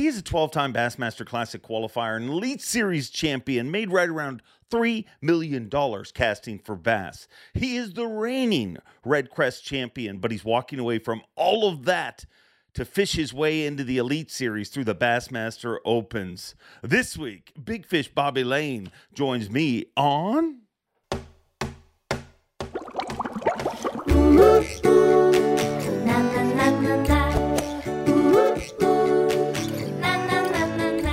He 0.00 0.06
is 0.06 0.16
a 0.16 0.22
12 0.22 0.50
time 0.50 0.72
Bassmaster 0.72 1.26
Classic 1.26 1.62
qualifier 1.62 2.16
and 2.16 2.30
Elite 2.30 2.62
Series 2.62 3.10
champion, 3.10 3.70
made 3.70 3.92
right 3.92 4.08
around 4.08 4.40
$3 4.70 5.04
million 5.20 5.70
casting 6.14 6.58
for 6.58 6.74
bass. 6.74 7.28
He 7.52 7.76
is 7.76 7.92
the 7.92 8.06
reigning 8.06 8.78
Red 9.04 9.28
Crest 9.28 9.62
champion, 9.62 10.16
but 10.16 10.30
he's 10.30 10.42
walking 10.42 10.78
away 10.78 11.00
from 11.00 11.20
all 11.36 11.68
of 11.68 11.84
that 11.84 12.24
to 12.72 12.86
fish 12.86 13.12
his 13.12 13.34
way 13.34 13.66
into 13.66 13.84
the 13.84 13.98
Elite 13.98 14.30
Series 14.30 14.70
through 14.70 14.84
the 14.84 14.94
Bassmaster 14.94 15.76
Opens. 15.84 16.54
This 16.82 17.18
week, 17.18 17.52
Big 17.62 17.84
Fish 17.84 18.08
Bobby 18.08 18.42
Lane 18.42 18.90
joins 19.12 19.50
me 19.50 19.84
on. 19.98 20.60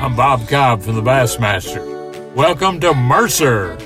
I'm 0.08 0.16
Bob 0.16 0.48
Cobb 0.48 0.84
from 0.84 0.96
the 0.96 1.02
Bassmaster. 1.02 2.34
Welcome 2.34 2.79
to 2.79 2.93
Mercer. 2.93 3.78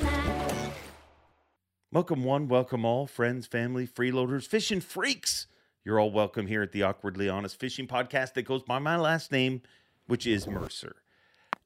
Welcome, 1.92 2.24
one, 2.24 2.48
welcome 2.48 2.86
all, 2.86 3.08
friends, 3.08 3.48
family, 3.48 3.88
freeloaders, 3.88 4.46
fishing 4.46 4.82
freaks. 4.82 5.48
You're 5.84 6.00
all 6.00 6.12
welcome 6.12 6.46
here 6.46 6.62
at 6.62 6.74
the 6.74 6.84
Awkwardly 6.84 7.28
Honest 7.28 7.60
Fishing 7.60 7.88
Podcast 7.88 8.36
that 8.36 8.44
goes 8.44 8.62
by 8.62 8.78
my 8.78 8.98
last 8.98 9.32
name, 9.32 9.64
which 10.06 10.28
is 10.28 10.46
Mercer. 10.46 10.98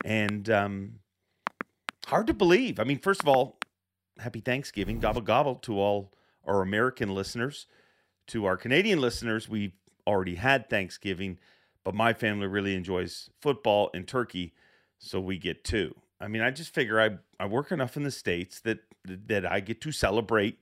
And 0.05 0.49
um, 0.49 0.99
hard 2.07 2.27
to 2.27 2.33
believe. 2.33 2.79
I 2.79 2.85
mean, 2.85 2.99
first 2.99 3.21
of 3.21 3.27
all, 3.27 3.57
happy 4.19 4.39
Thanksgiving, 4.39 5.01
gobble 5.01 5.19
gobble 5.19 5.55
to 5.55 5.77
all 5.77 6.13
our 6.45 6.61
American 6.61 7.13
listeners. 7.13 7.67
To 8.27 8.45
our 8.45 8.55
Canadian 8.55 9.01
listeners, 9.01 9.49
we've 9.49 9.73
already 10.07 10.35
had 10.35 10.69
Thanksgiving, 10.69 11.39
but 11.85 11.95
my 11.95 12.11
family 12.11 12.47
really 12.47 12.75
enjoys 12.75 13.29
football 13.41 13.91
and 13.93 14.05
turkey, 14.05 14.53
so 14.97 15.21
we 15.21 15.37
get 15.37 15.63
two. 15.63 15.95
I 16.19 16.27
mean, 16.27 16.41
I 16.41 16.51
just 16.51 16.73
figure 16.73 16.99
I 16.99 17.11
I 17.39 17.45
work 17.45 17.71
enough 17.71 17.95
in 17.95 18.03
the 18.03 18.11
states 18.11 18.59
that 18.61 18.79
that 19.05 19.45
I 19.45 19.61
get 19.61 19.79
to 19.81 19.91
celebrate 19.91 20.57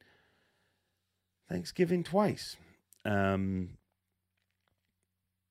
Thanksgiving 1.49 2.03
twice. 2.03 2.57
Um, 3.05 3.77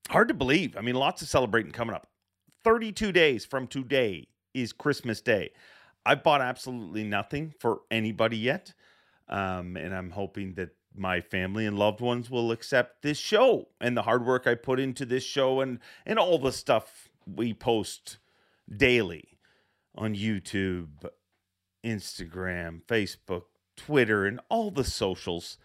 hard 0.09 0.27
to 0.27 0.33
believe. 0.33 0.77
I 0.77 0.81
mean, 0.81 0.95
lots 0.95 1.21
of 1.21 1.27
celebrating 1.27 1.71
coming 1.71 1.95
up. 1.95 2.07
32 2.63 3.11
days 3.11 3.43
from 3.43 3.67
today 3.67 4.27
is 4.53 4.71
Christmas 4.73 5.21
Day. 5.21 5.51
I 6.05 6.15
bought 6.15 6.41
absolutely 6.41 7.03
nothing 7.03 7.53
for 7.59 7.81
anybody 7.89 8.37
yet. 8.37 8.73
Um, 9.29 9.77
and 9.77 9.93
I'm 9.95 10.11
hoping 10.11 10.53
that 10.55 10.69
my 10.95 11.21
family 11.21 11.65
and 11.65 11.77
loved 11.77 12.01
ones 12.01 12.29
will 12.29 12.51
accept 12.51 13.01
this 13.01 13.17
show 13.17 13.69
and 13.81 13.97
the 13.97 14.03
hard 14.03 14.25
work 14.25 14.47
I 14.47 14.55
put 14.55 14.79
into 14.79 15.05
this 15.05 15.23
show 15.23 15.61
and, 15.61 15.79
and 16.05 16.19
all 16.19 16.37
the 16.37 16.51
stuff 16.51 17.09
we 17.25 17.53
post 17.53 18.17
daily 18.75 19.37
on 19.95 20.15
YouTube, 20.15 21.09
Instagram, 21.83 22.81
Facebook, 22.83 23.43
Twitter, 23.75 24.25
and 24.25 24.39
all 24.49 24.71
the 24.71 24.83
socials. 24.83 25.57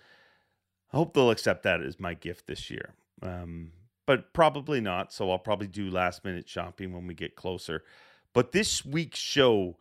I 0.92 0.96
hope 0.96 1.14
they'll 1.14 1.30
accept 1.30 1.62
that 1.64 1.82
as 1.82 2.00
my 2.00 2.14
gift 2.14 2.46
this 2.46 2.70
year. 2.70 2.94
Um, 3.22 3.72
but 4.06 4.32
probably 4.32 4.80
not. 4.80 5.12
So 5.12 5.30
I'll 5.30 5.38
probably 5.38 5.66
do 5.66 5.90
last 5.90 6.24
minute 6.24 6.48
shopping 6.48 6.92
when 6.92 7.06
we 7.06 7.14
get 7.14 7.36
closer. 7.36 7.84
But 8.32 8.52
this 8.52 8.84
week's 8.84 9.18
show 9.18 9.76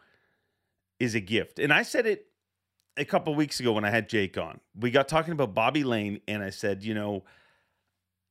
is 1.00 1.16
a 1.16 1.20
gift. 1.20 1.59
And 1.59 1.72
I 1.72 1.84
said 1.84 2.06
it 2.06 2.27
a 2.98 3.06
couple 3.06 3.34
weeks 3.36 3.59
ago 3.59 3.73
when 3.73 3.86
I 3.86 3.90
had 3.90 4.09
Jake 4.09 4.38
on. 4.38 4.59
We 4.76 4.92
got 4.92 5.08
talking 5.08 5.31
about 5.31 5.53
Bobby 5.53 5.84
Lane, 5.84 6.20
and 6.28 6.44
I 6.44 6.50
said, 6.50 6.84
you 6.84 6.94
know, 6.94 7.23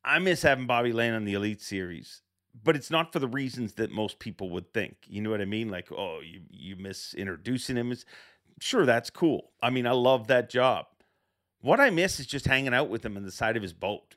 I 0.05 0.19
miss 0.19 0.42
having 0.42 0.67
Bobby 0.67 0.92
Lane 0.92 1.12
on 1.12 1.25
the 1.25 1.34
Elite 1.34 1.62
Series, 1.62 2.22
but 2.62 2.77
it's 2.77 2.91
not 2.91 3.12
for 3.12 3.19
the 3.19 3.28
reasons 3.28 3.75
that 3.75 3.91
most 3.91 4.19
people 4.19 4.50
would 4.50 4.72
think. 4.72 4.97
You 5.06 5.22
know 5.22 5.31
what 5.31 5.41
I 5.41 5.47
mean? 5.47 5.69
Like, 5.69 5.91
oh, 5.92 6.20
you 6.20 6.42
you 6.50 6.77
miss 6.77 7.14
introducing 7.14 7.77
him. 7.77 7.94
Sure, 8.61 8.87
that's 8.87 9.11
cool. 9.11 9.53
I 9.62 9.70
mean, 9.70 9.87
I 9.87 9.92
love 9.92 10.27
that 10.27 10.50
job. 10.50 10.87
What 11.60 11.81
I 11.81 11.91
miss 11.91 12.21
is 12.21 12.27
just 12.27 12.47
hanging 12.47 12.75
out 12.75 12.88
with 12.88 13.04
him 13.04 13.16
on 13.16 13.25
the 13.25 13.31
side 13.31 13.56
of 13.56 13.62
his 13.62 13.72
boat. 13.72 14.16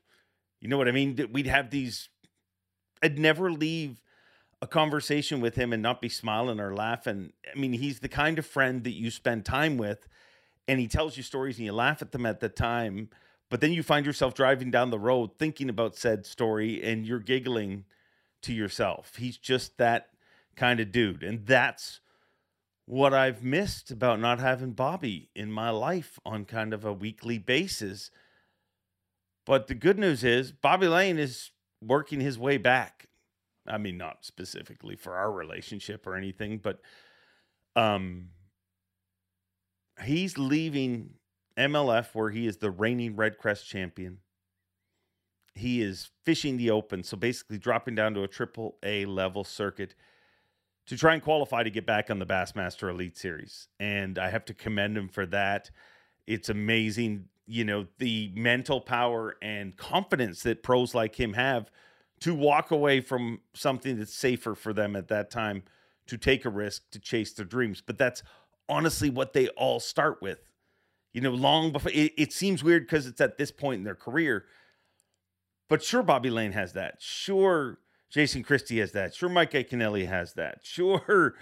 You 0.59 0.67
know 0.67 0.77
what 0.77 0.87
I 0.87 0.91
mean? 0.91 1.17
We'd 1.31 1.47
have 1.47 1.69
these. 1.69 2.09
I'd 3.01 3.17
never 3.17 3.51
leave 3.51 4.01
a 4.61 4.67
conversation 4.67 5.39
with 5.39 5.55
him 5.55 5.71
and 5.71 5.81
not 5.81 6.01
be 6.01 6.09
smiling 6.09 6.59
or 6.59 6.75
laughing. 6.75 7.31
I 7.49 7.57
mean, 7.57 7.73
he's 7.73 7.99
the 7.99 8.09
kind 8.09 8.37
of 8.37 8.45
friend 8.45 8.83
that 8.83 8.91
you 8.91 9.09
spend 9.09 9.45
time 9.45 9.77
with 9.77 10.07
and 10.69 10.79
he 10.79 10.87
tells 10.87 11.17
you 11.17 11.23
stories 11.23 11.57
and 11.57 11.65
you 11.65 11.73
laugh 11.73 12.03
at 12.03 12.11
them 12.11 12.27
at 12.27 12.41
the 12.41 12.47
time, 12.47 13.09
but 13.49 13.59
then 13.59 13.73
you 13.73 13.81
find 13.81 14.05
yourself 14.05 14.35
driving 14.35 14.69
down 14.69 14.91
the 14.91 14.99
road 14.99 15.31
thinking 15.39 15.67
about 15.67 15.95
said 15.95 16.27
story 16.27 16.83
and 16.83 17.07
you're 17.07 17.17
giggling 17.17 17.85
to 18.43 18.53
yourself. 18.53 19.15
He's 19.15 19.37
just 19.37 19.79
that 19.79 20.09
kind 20.55 20.79
of 20.79 20.91
dude. 20.91 21.23
And 21.23 21.43
that's 21.47 22.01
what 22.85 23.15
I've 23.15 23.43
missed 23.43 23.89
about 23.89 24.19
not 24.19 24.39
having 24.39 24.73
Bobby 24.73 25.31
in 25.35 25.51
my 25.51 25.71
life 25.71 26.19
on 26.23 26.45
kind 26.45 26.71
of 26.71 26.85
a 26.85 26.93
weekly 26.93 27.39
basis. 27.39 28.11
But 29.47 29.65
the 29.65 29.75
good 29.75 29.97
news 29.97 30.23
is 30.23 30.51
Bobby 30.51 30.87
Lane 30.87 31.17
is 31.17 31.49
working 31.81 32.19
his 32.19 32.37
way 32.37 32.57
back. 32.57 33.07
I 33.65 33.79
mean, 33.79 33.97
not 33.97 34.23
specifically 34.23 34.95
for 34.95 35.15
our 35.15 35.31
relationship 35.31 36.05
or 36.05 36.15
anything, 36.15 36.59
but 36.59 36.79
um 37.75 38.29
he's 40.03 40.37
leaving 40.37 41.11
MLF 41.57 42.13
where 42.13 42.29
he 42.29 42.47
is 42.47 42.57
the 42.57 42.71
reigning 42.71 43.15
Red 43.15 43.37
Crest 43.37 43.67
champion. 43.67 44.19
He 45.55 45.81
is 45.81 46.09
fishing 46.23 46.57
the 46.57 46.71
open, 46.71 47.03
so 47.03 47.17
basically 47.17 47.57
dropping 47.57 47.95
down 47.95 48.13
to 48.13 48.23
a 48.23 48.27
triple 48.27 48.77
A 48.83 49.05
level 49.05 49.43
circuit 49.43 49.93
to 50.87 50.97
try 50.97 51.13
and 51.13 51.21
qualify 51.21 51.63
to 51.63 51.69
get 51.69 51.85
back 51.85 52.09
on 52.09 52.17
the 52.17 52.25
Bassmaster 52.25 52.89
Elite 52.89 53.17
Series. 53.17 53.67
And 53.79 54.17
I 54.17 54.29
have 54.29 54.45
to 54.45 54.53
commend 54.53 54.97
him 54.97 55.09
for 55.09 55.25
that. 55.27 55.69
It's 56.25 56.49
amazing, 56.49 57.25
you 57.45 57.63
know, 57.63 57.87
the 57.97 58.31
mental 58.35 58.79
power 58.79 59.35
and 59.41 59.75
confidence 59.75 60.43
that 60.43 60.63
pros 60.63 60.95
like 60.95 61.19
him 61.19 61.33
have 61.33 61.69
to 62.21 62.33
walk 62.33 62.71
away 62.71 63.01
from 63.01 63.41
something 63.53 63.97
that's 63.97 64.13
safer 64.13 64.55
for 64.55 64.73
them 64.73 64.95
at 64.95 65.09
that 65.09 65.29
time 65.29 65.63
to 66.07 66.17
take 66.17 66.45
a 66.45 66.49
risk 66.49 66.89
to 66.91 66.99
chase 66.99 67.33
their 67.33 67.45
dreams. 67.45 67.83
But 67.85 67.97
that's 67.97 68.23
honestly 68.69 69.09
what 69.09 69.33
they 69.33 69.49
all 69.49 69.79
start 69.79 70.21
with. 70.21 70.39
You 71.13 71.21
know, 71.21 71.31
long 71.31 71.71
before 71.71 71.91
it, 71.91 72.13
it 72.17 72.33
seems 72.33 72.63
weird 72.63 72.85
because 72.85 73.07
it's 73.07 73.19
at 73.19 73.37
this 73.37 73.51
point 73.51 73.79
in 73.79 73.83
their 73.83 73.95
career. 73.95 74.45
But 75.67 75.83
sure, 75.83 76.03
Bobby 76.03 76.29
Lane 76.29 76.51
has 76.51 76.73
that. 76.73 76.95
Sure, 76.99 77.79
Jason 78.09 78.43
Christie 78.43 78.79
has 78.79 78.91
that. 78.93 79.13
Sure, 79.13 79.29
Mike 79.29 79.51
Iaconelli 79.51 80.07
has 80.07 80.33
that. 80.33 80.59
Sure, 80.63 81.35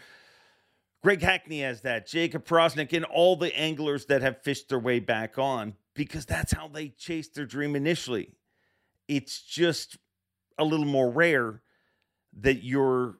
Greg 1.04 1.22
Hackney 1.22 1.62
has 1.62 1.82
that. 1.82 2.08
Jacob 2.08 2.46
Powroznik 2.46 2.94
and 2.94 3.06
all 3.06 3.36
the 3.36 3.56
anglers 3.58 4.06
that 4.06 4.22
have 4.22 4.42
fished 4.42 4.70
their 4.70 4.80
way 4.80 5.00
back 5.00 5.38
on 5.38 5.76
because 5.94 6.26
that's 6.26 6.54
how 6.54 6.68
they 6.68 6.90
chased 6.90 7.36
their 7.36 7.46
dream 7.46 7.76
initially. 7.76 8.34
It's 9.08 9.42
just 9.42 9.98
a 10.58 10.64
little 10.64 10.86
more 10.86 11.10
rare 11.10 11.62
that 12.40 12.64
you're 12.64 13.18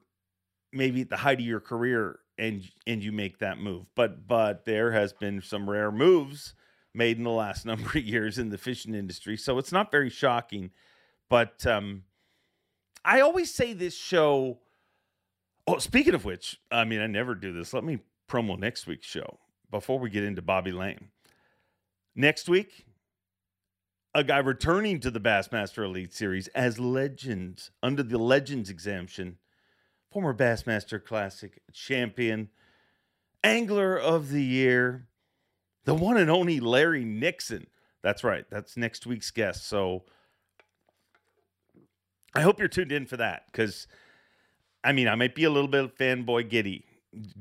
maybe 0.72 1.02
at 1.02 1.10
the 1.10 1.16
height 1.16 1.38
of 1.38 1.46
your 1.46 1.60
career 1.60 2.20
and 2.38 2.68
and 2.86 3.02
you 3.02 3.12
make 3.12 3.38
that 3.38 3.58
move. 3.58 3.86
But 3.94 4.26
but 4.26 4.64
there 4.64 4.92
has 4.92 5.12
been 5.12 5.42
some 5.42 5.68
rare 5.68 5.90
moves 5.90 6.54
made 6.94 7.18
in 7.18 7.24
the 7.24 7.30
last 7.30 7.66
number 7.66 7.90
of 7.90 8.04
years 8.04 8.38
in 8.38 8.50
the 8.50 8.58
fishing 8.58 8.94
industry, 8.94 9.36
so 9.36 9.58
it's 9.58 9.72
not 9.72 9.90
very 9.90 10.10
shocking. 10.10 10.70
But 11.28 11.66
um, 11.66 12.04
I 13.04 13.20
always 13.20 13.52
say 13.52 13.72
this 13.72 13.96
show. 13.96 14.58
Oh, 15.66 15.78
speaking 15.78 16.14
of 16.14 16.24
which, 16.24 16.58
I 16.70 16.84
mean, 16.84 17.00
I 17.00 17.06
never 17.06 17.34
do 17.34 17.52
this. 17.52 17.74
Let 17.74 17.84
me 17.84 17.98
promo 18.28 18.58
next 18.58 18.86
week's 18.86 19.06
show 19.06 19.38
before 19.70 19.98
we 19.98 20.08
get 20.08 20.24
into 20.24 20.40
Bobby 20.40 20.72
Lane. 20.72 21.08
Next 22.14 22.48
week, 22.48 22.86
a 24.14 24.24
guy 24.24 24.38
returning 24.38 24.98
to 25.00 25.10
the 25.10 25.20
Bassmaster 25.20 25.84
Elite 25.84 26.14
Series 26.14 26.48
as 26.48 26.78
Legends 26.78 27.70
under 27.82 28.02
the 28.02 28.18
Legends 28.18 28.70
exemption 28.70 29.36
former 30.10 30.34
Bassmaster 30.34 31.02
Classic 31.02 31.60
champion, 31.72 32.48
angler 33.42 33.96
of 33.96 34.30
the 34.30 34.42
year, 34.42 35.06
the 35.84 35.94
one 35.94 36.16
and 36.16 36.30
only 36.30 36.60
Larry 36.60 37.04
Nixon. 37.04 37.66
That's 38.02 38.24
right. 38.24 38.44
That's 38.50 38.76
next 38.76 39.06
week's 39.06 39.30
guest. 39.30 39.66
So 39.66 40.04
I 42.34 42.42
hope 42.42 42.58
you're 42.58 42.68
tuned 42.68 42.92
in 42.92 43.06
for 43.06 43.16
that 43.16 43.46
because, 43.46 43.86
I 44.84 44.92
mean, 44.92 45.08
I 45.08 45.14
might 45.14 45.34
be 45.34 45.44
a 45.44 45.50
little 45.50 45.68
bit 45.68 45.96
fanboy 45.96 46.48
giddy 46.48 46.84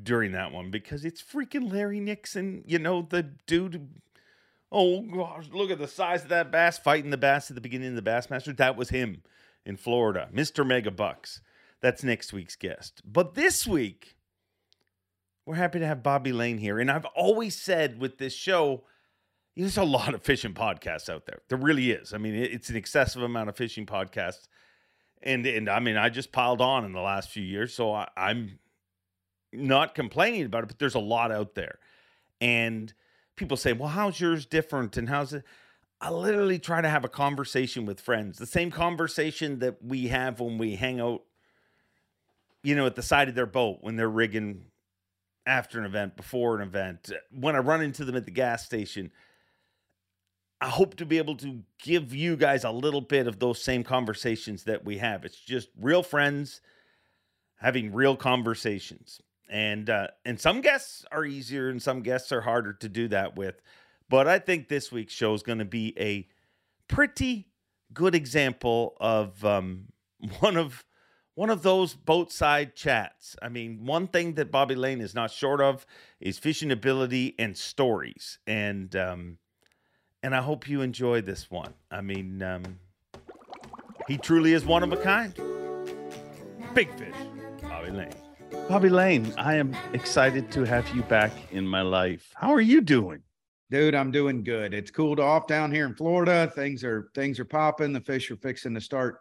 during 0.01 0.31
that 0.31 0.51
one 0.51 0.71
because 0.71 1.05
it's 1.05 1.21
freaking 1.21 1.71
Larry 1.71 1.99
Nixon. 1.99 2.63
You 2.65 2.79
know, 2.79 3.05
the 3.07 3.23
dude. 3.23 3.89
Oh 4.71 5.01
gosh, 5.01 5.45
look 5.53 5.71
at 5.71 5.79
the 5.79 5.87
size 5.87 6.23
of 6.23 6.29
that 6.29 6.51
bass 6.51 6.77
fighting 6.77 7.11
the 7.11 7.17
bass 7.17 7.49
at 7.49 7.55
the 7.55 7.61
beginning 7.61 7.97
of 7.97 8.03
the 8.03 8.09
Bassmaster. 8.09 8.55
That 8.55 8.75
was 8.75 8.89
him 8.89 9.23
in 9.65 9.77
Florida, 9.77 10.29
Mr. 10.33 10.65
Mega 10.65 10.91
Bucks. 10.91 11.41
That's 11.81 12.03
next 12.03 12.33
week's 12.33 12.55
guest. 12.55 13.01
But 13.05 13.35
this 13.35 13.67
week, 13.67 14.15
we're 15.45 15.55
happy 15.55 15.79
to 15.79 15.85
have 15.85 16.03
Bobby 16.03 16.31
Lane 16.33 16.57
here. 16.57 16.79
And 16.79 16.89
I've 16.91 17.05
always 17.05 17.55
said 17.55 17.99
with 17.99 18.17
this 18.17 18.33
show, 18.33 18.83
there's 19.55 19.77
a 19.77 19.83
lot 19.83 20.13
of 20.13 20.21
fishing 20.23 20.53
podcasts 20.53 21.09
out 21.09 21.25
there. 21.25 21.39
There 21.49 21.57
really 21.57 21.91
is. 21.91 22.13
I 22.13 22.17
mean, 22.17 22.35
it's 22.35 22.69
an 22.69 22.75
excessive 22.75 23.21
amount 23.21 23.49
of 23.49 23.55
fishing 23.55 23.85
podcasts. 23.85 24.47
and 25.23 25.45
and 25.47 25.69
I 25.69 25.79
mean 25.79 25.97
I 25.97 26.09
just 26.09 26.31
piled 26.31 26.61
on 26.61 26.85
in 26.85 26.91
the 26.93 27.01
last 27.01 27.29
few 27.29 27.43
years, 27.43 27.73
so 27.73 27.91
I, 27.93 28.07
I'm 28.15 28.59
not 29.51 29.95
complaining 29.95 30.43
about 30.45 30.63
it. 30.63 30.67
But 30.67 30.79
there's 30.79 30.95
a 30.95 30.99
lot 30.99 31.31
out 31.31 31.55
there, 31.55 31.79
and 32.39 32.93
people 33.35 33.57
say, 33.57 33.73
"Well, 33.73 33.89
how's 33.89 34.19
yours 34.19 34.45
different?" 34.45 34.95
And 34.97 35.09
how's 35.09 35.33
it? 35.33 35.43
I 35.99 36.11
literally 36.11 36.59
try 36.59 36.81
to 36.81 36.89
have 36.89 37.03
a 37.03 37.09
conversation 37.09 37.87
with 37.87 37.99
friends, 37.99 38.37
the 38.37 38.45
same 38.45 38.69
conversation 38.69 39.57
that 39.59 39.83
we 39.83 40.09
have 40.09 40.39
when 40.39 40.59
we 40.59 40.75
hang 40.75 40.99
out, 41.01 41.23
you 42.63 42.75
know, 42.75 42.85
at 42.85 42.95
the 42.95 43.01
side 43.01 43.29
of 43.29 43.35
their 43.35 43.45
boat 43.45 43.79
when 43.81 43.95
they're 43.95 44.09
rigging 44.09 44.65
after 45.45 45.79
an 45.79 45.85
event, 45.85 46.17
before 46.17 46.55
an 46.55 46.67
event, 46.67 47.11
when 47.31 47.55
I 47.55 47.59
run 47.59 47.81
into 47.81 48.03
them 48.03 48.15
at 48.15 48.25
the 48.25 48.31
gas 48.31 48.65
station 48.65 49.11
I 50.59 50.69
hope 50.69 50.95
to 50.95 51.05
be 51.05 51.19
able 51.19 51.35
to 51.37 51.61
give 51.83 52.15
you 52.15 52.35
guys 52.35 52.63
a 52.63 52.71
little 52.71 53.01
bit 53.01 53.27
of 53.27 53.39
those 53.39 53.61
same 53.61 53.83
conversations 53.83 54.63
that 54.63 54.83
we 54.83 54.97
have. 54.97 55.23
It's 55.23 55.39
just 55.39 55.69
real 55.79 56.01
friends 56.01 56.61
having 57.57 57.93
real 57.93 58.15
conversations. 58.15 59.21
And 59.49 59.89
uh, 59.89 60.07
and 60.25 60.39
some 60.39 60.61
guests 60.61 61.05
are 61.11 61.25
easier 61.25 61.69
and 61.69 61.81
some 61.81 62.01
guests 62.01 62.31
are 62.31 62.41
harder 62.41 62.73
to 62.73 62.89
do 62.89 63.07
that 63.09 63.35
with. 63.35 63.61
But 64.09 64.27
I 64.27 64.39
think 64.39 64.67
this 64.67 64.91
week's 64.91 65.13
show 65.13 65.33
is 65.33 65.43
going 65.43 65.59
to 65.59 65.65
be 65.65 65.93
a 65.97 66.27
pretty 66.87 67.49
good 67.93 68.15
example 68.15 68.97
of 68.99 69.45
um, 69.45 69.89
one 70.39 70.57
of 70.57 70.83
one 71.37 71.51
of 71.51 71.61
those 71.61 71.93
boat 71.93 72.31
side 72.31 72.75
chats. 72.75 73.35
I 73.43 73.49
mean, 73.49 73.85
one 73.85 74.07
thing 74.07 74.33
that 74.33 74.49
Bobby 74.49 74.73
Lane 74.73 74.99
is 74.99 75.13
not 75.13 75.29
short 75.29 75.61
of 75.61 75.85
is 76.19 76.39
fishing 76.39 76.71
ability 76.71 77.35
and 77.37 77.55
stories. 77.55 78.39
And 78.47 78.95
um, 78.95 79.37
and 80.23 80.35
I 80.35 80.41
hope 80.41 80.67
you 80.67 80.81
enjoy 80.81 81.21
this 81.21 81.51
one. 81.51 81.75
I 81.91 82.01
mean, 82.01 82.41
um, 82.41 82.79
he 84.07 84.17
truly 84.17 84.53
is 84.53 84.65
one 84.65 84.81
of 84.81 84.91
a 84.91 84.97
kind. 84.97 85.31
Big 86.73 86.91
fish, 86.97 87.15
Bobby 87.61 87.91
Lane. 87.91 88.15
Bobby 88.67 88.89
Lane, 88.89 89.31
I 89.37 89.57
am 89.57 89.77
excited 89.93 90.51
to 90.53 90.63
have 90.63 90.89
you 90.95 91.03
back 91.03 91.31
in 91.51 91.67
my 91.67 91.83
life. 91.83 92.31
How 92.33 92.51
are 92.51 92.61
you 92.61 92.81
doing? 92.81 93.21
Dude, 93.69 93.93
I'm 93.93 94.09
doing 94.09 94.43
good. 94.43 94.73
It's 94.73 94.89
cooled 94.89 95.19
off 95.19 95.45
down 95.45 95.71
here 95.71 95.85
in 95.85 95.93
Florida. 95.93 96.51
Things 96.55 96.83
are 96.83 97.11
things 97.13 97.39
are 97.39 97.45
popping. 97.45 97.93
The 97.93 98.01
fish 98.01 98.31
are 98.31 98.37
fixing 98.37 98.73
to 98.73 98.81
start 98.81 99.19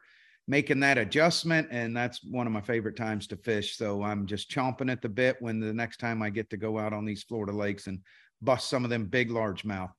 making 0.48 0.81
that 0.81 0.98
adjustment 0.98 1.66
and 1.70 1.96
that's 1.96 2.22
one 2.25 2.46
of 2.46 2.52
my 2.52 2.60
favorite 2.60 2.96
times 2.96 3.26
to 3.26 3.37
fish 3.37 3.76
so 3.76 4.02
i'm 4.02 4.26
just 4.26 4.50
chomping 4.50 4.90
at 4.90 5.02
the 5.02 5.08
bit 5.08 5.37
when 5.40 5.60
the 5.60 5.72
next 5.72 5.98
time 5.98 6.22
i 6.22 6.31
get 6.31 6.48
to 6.50 6.56
go 6.56 6.78
out 6.78 6.93
on 6.93 7.04
these 7.04 7.25
florida 7.25 7.52
lakes 7.52 7.87
and 7.87 8.00
bust 8.43 8.69
some 8.69 8.84
of 8.84 8.90
them 8.90 9.06
big 9.06 9.31
largemouth 9.31 9.90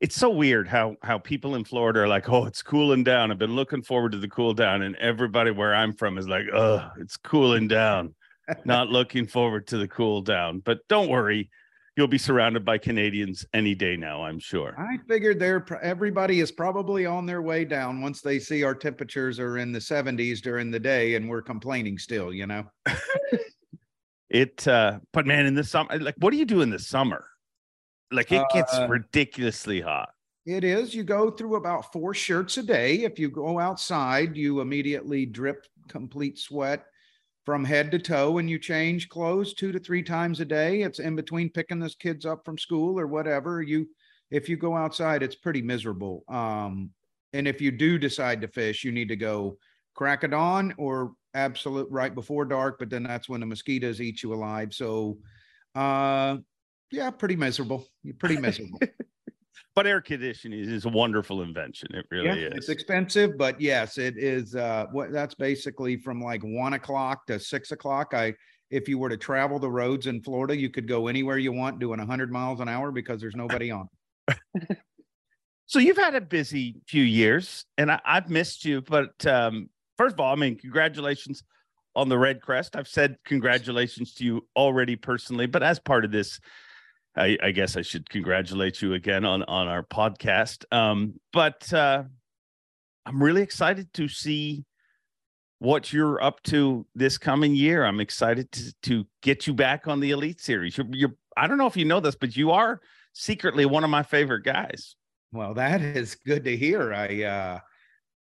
it's 0.00 0.16
so 0.16 0.28
weird 0.28 0.68
how 0.68 0.96
how 1.02 1.18
people 1.18 1.54
in 1.54 1.64
Florida 1.64 2.00
are 2.00 2.08
like, 2.08 2.28
oh, 2.28 2.44
it's 2.44 2.60
cooling 2.62 3.04
down. 3.04 3.30
I've 3.30 3.38
been 3.38 3.56
looking 3.56 3.82
forward 3.82 4.12
to 4.12 4.18
the 4.18 4.28
cool 4.28 4.52
down, 4.52 4.82
and 4.82 4.94
everybody 4.96 5.50
where 5.50 5.74
I'm 5.74 5.94
from 5.94 6.18
is 6.18 6.28
like, 6.28 6.44
oh, 6.52 6.86
it's 6.98 7.16
cooling 7.16 7.68
down. 7.68 8.14
Not 8.66 8.88
looking 8.88 9.26
forward 9.26 9.66
to 9.68 9.78
the 9.78 9.88
cool 9.88 10.20
down. 10.20 10.58
But 10.58 10.80
don't 10.88 11.08
worry, 11.08 11.48
you'll 11.96 12.08
be 12.08 12.18
surrounded 12.18 12.64
by 12.64 12.78
Canadians 12.78 13.46
any 13.52 13.74
day 13.74 13.96
now. 13.96 14.24
I'm 14.24 14.38
sure. 14.38 14.74
I 14.78 14.98
figured 15.08 15.38
they're 15.38 15.64
everybody 15.82 16.40
is 16.40 16.50
probably 16.50 17.06
on 17.06 17.26
their 17.26 17.42
way 17.42 17.64
down 17.64 18.00
once 18.00 18.20
they 18.20 18.38
see 18.38 18.62
our 18.64 18.74
temperatures 18.74 19.38
are 19.38 19.58
in 19.58 19.72
the 19.72 19.78
70s 19.78 20.40
during 20.40 20.70
the 20.70 20.80
day, 20.80 21.14
and 21.14 21.28
we're 21.28 21.42
complaining 21.42 21.98
still. 21.98 22.32
You 22.32 22.46
know. 22.46 22.64
it, 24.30 24.66
uh, 24.66 24.98
but 25.12 25.26
man, 25.26 25.46
in 25.46 25.54
the 25.54 25.64
summer, 25.64 25.98
like, 25.98 26.16
what 26.18 26.30
do 26.30 26.36
you 26.36 26.46
do 26.46 26.62
in 26.62 26.70
the 26.70 26.78
summer? 26.78 27.24
Like 28.10 28.30
it 28.30 28.44
gets 28.52 28.74
uh, 28.74 28.86
ridiculously 28.88 29.80
hot. 29.80 30.10
It 30.46 30.62
is. 30.62 30.94
You 30.94 31.04
go 31.04 31.30
through 31.30 31.56
about 31.56 31.90
four 31.92 32.12
shirts 32.12 32.58
a 32.58 32.62
day. 32.62 33.02
If 33.02 33.18
you 33.18 33.30
go 33.30 33.58
outside, 33.58 34.36
you 34.36 34.60
immediately 34.60 35.26
drip 35.26 35.66
complete 35.88 36.38
sweat 36.38 36.84
from 37.44 37.64
head 37.64 37.90
to 37.90 37.98
toe 37.98 38.38
and 38.38 38.48
you 38.48 38.58
change 38.58 39.08
clothes 39.08 39.54
two 39.54 39.72
to 39.72 39.78
three 39.78 40.02
times 40.02 40.40
a 40.40 40.44
day. 40.44 40.82
It's 40.82 40.98
in 40.98 41.14
between 41.14 41.50
picking 41.50 41.78
those 41.78 41.94
kids 41.94 42.24
up 42.24 42.44
from 42.44 42.58
school 42.58 42.98
or 42.98 43.06
whatever. 43.06 43.62
You 43.62 43.88
if 44.30 44.48
you 44.48 44.56
go 44.56 44.74
outside, 44.74 45.22
it's 45.22 45.36
pretty 45.36 45.62
miserable. 45.62 46.24
Um, 46.28 46.90
and 47.32 47.46
if 47.46 47.60
you 47.60 47.70
do 47.70 47.98
decide 47.98 48.40
to 48.40 48.48
fish, 48.48 48.84
you 48.84 48.92
need 48.92 49.08
to 49.08 49.16
go 49.16 49.58
crack 49.94 50.22
of 50.22 50.30
dawn 50.30 50.74
or 50.78 51.12
absolute 51.34 51.88
right 51.90 52.14
before 52.14 52.44
dark, 52.44 52.78
but 52.78 52.90
then 52.90 53.02
that's 53.02 53.28
when 53.28 53.40
the 53.40 53.46
mosquitoes 53.46 54.00
eat 54.00 54.22
you 54.22 54.32
alive. 54.32 54.72
So 54.72 55.18
uh 55.74 56.38
yeah, 56.90 57.10
pretty 57.10 57.36
miserable. 57.36 57.86
You're 58.02 58.14
pretty 58.14 58.36
miserable. 58.36 58.80
but 59.74 59.86
air 59.86 60.00
conditioning 60.00 60.60
is 60.60 60.84
a 60.84 60.88
wonderful 60.88 61.42
invention. 61.42 61.88
It 61.94 62.06
really 62.10 62.26
yeah, 62.26 62.48
is. 62.48 62.52
It's 62.54 62.68
expensive, 62.68 63.36
but 63.36 63.60
yes, 63.60 63.98
it 63.98 64.16
is. 64.16 64.54
Uh, 64.54 64.86
what 64.92 65.12
that's 65.12 65.34
basically 65.34 65.96
from 65.96 66.20
like 66.20 66.42
one 66.42 66.74
o'clock 66.74 67.26
to 67.26 67.40
six 67.40 67.72
o'clock. 67.72 68.14
I, 68.14 68.34
if 68.70 68.88
you 68.88 68.98
were 68.98 69.08
to 69.08 69.16
travel 69.16 69.58
the 69.58 69.70
roads 69.70 70.06
in 70.06 70.22
Florida, 70.22 70.56
you 70.56 70.70
could 70.70 70.86
go 70.86 71.08
anywhere 71.08 71.38
you 71.38 71.52
want 71.52 71.78
doing 71.80 71.98
100 71.98 72.30
miles 72.30 72.60
an 72.60 72.68
hour 72.68 72.92
because 72.92 73.20
there's 73.20 73.36
nobody 73.36 73.70
on. 73.70 73.88
so 75.66 75.78
you've 75.78 75.96
had 75.96 76.14
a 76.14 76.20
busy 76.20 76.76
few 76.86 77.02
years, 77.02 77.66
and 77.76 77.90
I, 77.90 78.00
have 78.04 78.30
missed 78.30 78.64
you. 78.64 78.80
But 78.80 79.26
um, 79.26 79.68
first 79.98 80.14
of 80.14 80.20
all, 80.20 80.32
I 80.32 80.36
mean, 80.36 80.56
congratulations 80.56 81.42
on 81.96 82.08
the 82.08 82.18
Red 82.18 82.40
Crest. 82.40 82.76
I've 82.76 82.88
said 82.88 83.16
congratulations 83.24 84.14
to 84.14 84.24
you 84.24 84.46
already 84.56 84.96
personally, 84.96 85.46
but 85.46 85.62
as 85.62 85.78
part 85.78 86.04
of 86.04 86.12
this 86.12 86.40
I, 87.16 87.38
I, 87.42 87.50
guess 87.52 87.76
I 87.76 87.82
should 87.82 88.10
congratulate 88.10 88.82
you 88.82 88.94
again 88.94 89.24
on 89.24 89.42
on 89.44 89.68
our 89.68 89.82
podcast. 89.82 90.64
Um, 90.72 91.20
but 91.32 91.72
uh, 91.72 92.04
I'm 93.06 93.22
really 93.22 93.42
excited 93.42 93.92
to 93.94 94.08
see 94.08 94.64
what 95.58 95.92
you're 95.92 96.22
up 96.22 96.42
to 96.44 96.86
this 96.94 97.18
coming 97.18 97.54
year. 97.54 97.84
I'm 97.84 98.00
excited 98.00 98.50
to 98.52 98.74
to 98.82 99.06
get 99.22 99.46
you 99.46 99.54
back 99.54 99.86
on 99.86 100.00
the 100.00 100.10
Elite 100.10 100.40
Series. 100.40 100.76
You're, 100.76 100.86
you're 100.90 101.14
I 101.36 101.46
don't 101.46 101.58
know 101.58 101.66
if 101.66 101.76
you 101.76 101.84
know 101.84 102.00
this, 102.00 102.16
but 102.16 102.36
you 102.36 102.50
are 102.50 102.80
secretly 103.12 103.64
one 103.64 103.84
of 103.84 103.90
my 103.90 104.02
favorite 104.02 104.44
guys. 104.44 104.96
Well, 105.32 105.54
that 105.54 105.82
is 105.82 106.14
good 106.14 106.44
to 106.44 106.56
hear. 106.56 106.92
I 106.92 107.22
uh, 107.22 107.58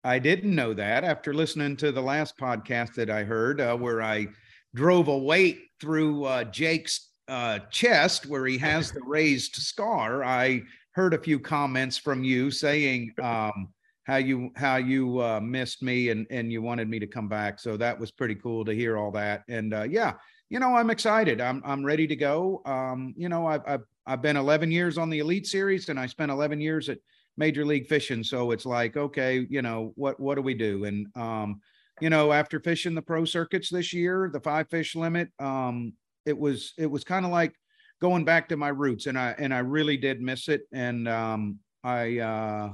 I 0.04 0.19
didn't 0.19 0.54
know 0.54 0.75
that 0.75 1.04
after 1.04 1.34
listening 1.34 1.76
to 1.78 1.93
the 1.93 2.02
last 2.02 2.38
podcast 2.38 2.94
that 2.94 3.10
I 3.10 3.25
heard, 3.25 3.60
uh, 3.60 3.76
where 3.76 4.02
I 4.02 4.28
drove 4.75 5.08
a 5.08 5.19
weight 5.19 5.60
through 5.81 6.25
uh, 6.25 6.44
Jake's 6.44 7.09
uh, 7.31 7.61
chest 7.71 8.27
where 8.27 8.44
he 8.47 8.59
has 8.59 8.91
the 8.91 9.00
raised 9.06 9.55
scar, 9.55 10.25
I 10.25 10.62
heard 10.93 11.15
a 11.15 11.19
few 11.19 11.38
comments 11.38 11.97
from 11.97 12.25
you 12.25 12.50
saying 12.50 13.12
um, 13.23 13.69
how 14.05 14.17
you 14.17 14.50
how 14.56 14.77
you 14.77 15.23
uh, 15.23 15.41
missed 15.41 15.82
me 15.82 16.09
and 16.09 16.27
and 16.31 16.50
you 16.50 16.61
wanted 16.61 16.88
me 16.88 16.99
to 16.99 17.06
come 17.06 17.29
back. 17.29 17.61
So 17.61 17.77
that 17.77 17.99
was 17.99 18.11
pretty 18.11 18.35
cool 18.35 18.65
to 18.65 18.75
hear 18.75 18.99
all 18.99 19.12
that. 19.12 19.44
And 19.49 19.73
uh, 19.73 19.85
yeah, 19.85 20.15
you 20.49 20.59
know, 20.59 20.75
I'm 20.75 20.91
excited. 20.91 21.41
I'm 21.41 21.63
I'm 21.65 21.84
ready 21.84 22.06
to 22.08 22.17
go. 22.17 22.63
Um, 22.67 23.15
you 23.17 23.29
know, 23.29 23.46
I've, 23.46 23.63
I've 23.67 23.84
I've 24.06 24.22
been 24.22 24.37
11 24.37 24.72
years 24.72 24.99
on 24.99 25.08
the 25.08 25.20
Elite 25.20 25.46
Series, 25.46 25.89
and 25.89 26.01
I 26.01 26.06
spent 26.06 26.32
11 26.32 26.60
years 26.60 26.89
at 26.89 26.99
Major 27.37 27.65
League 27.65 27.87
Fishing. 27.87 28.25
So 28.25 28.51
it's 28.51 28.67
like, 28.67 28.96
okay, 28.96 29.46
you 29.49 29.63
know, 29.63 29.93
what 29.94 30.19
what 30.19 30.34
do 30.34 30.43
we 30.43 30.55
do? 30.55 30.84
And 30.84 31.06
um, 31.15 31.60
you 32.01 32.10
know, 32.10 32.32
after 32.32 32.58
fishing 32.58 32.94
the 32.94 33.03
pro 33.03 33.25
circuits 33.25 33.70
this 33.70 33.93
year, 33.93 34.31
the 34.32 34.41
five 34.41 34.69
fish 34.69 34.96
limit, 34.96 35.29
um, 35.39 35.93
it 36.31 36.39
was 36.39 36.72
it 36.79 36.87
was 36.87 37.05
kind 37.05 37.27
of 37.27 37.31
like 37.31 37.53
going 38.01 38.25
back 38.25 38.49
to 38.49 38.56
my 38.56 38.69
roots 38.69 39.06
and 39.06 39.19
i 39.19 39.34
and 39.39 39.53
i 39.53 39.58
really 39.58 39.99
did 39.99 40.22
miss 40.22 40.49
it. 40.49 40.63
And 40.72 41.06
um 41.06 41.58
i 41.84 42.19
uh 42.19 42.70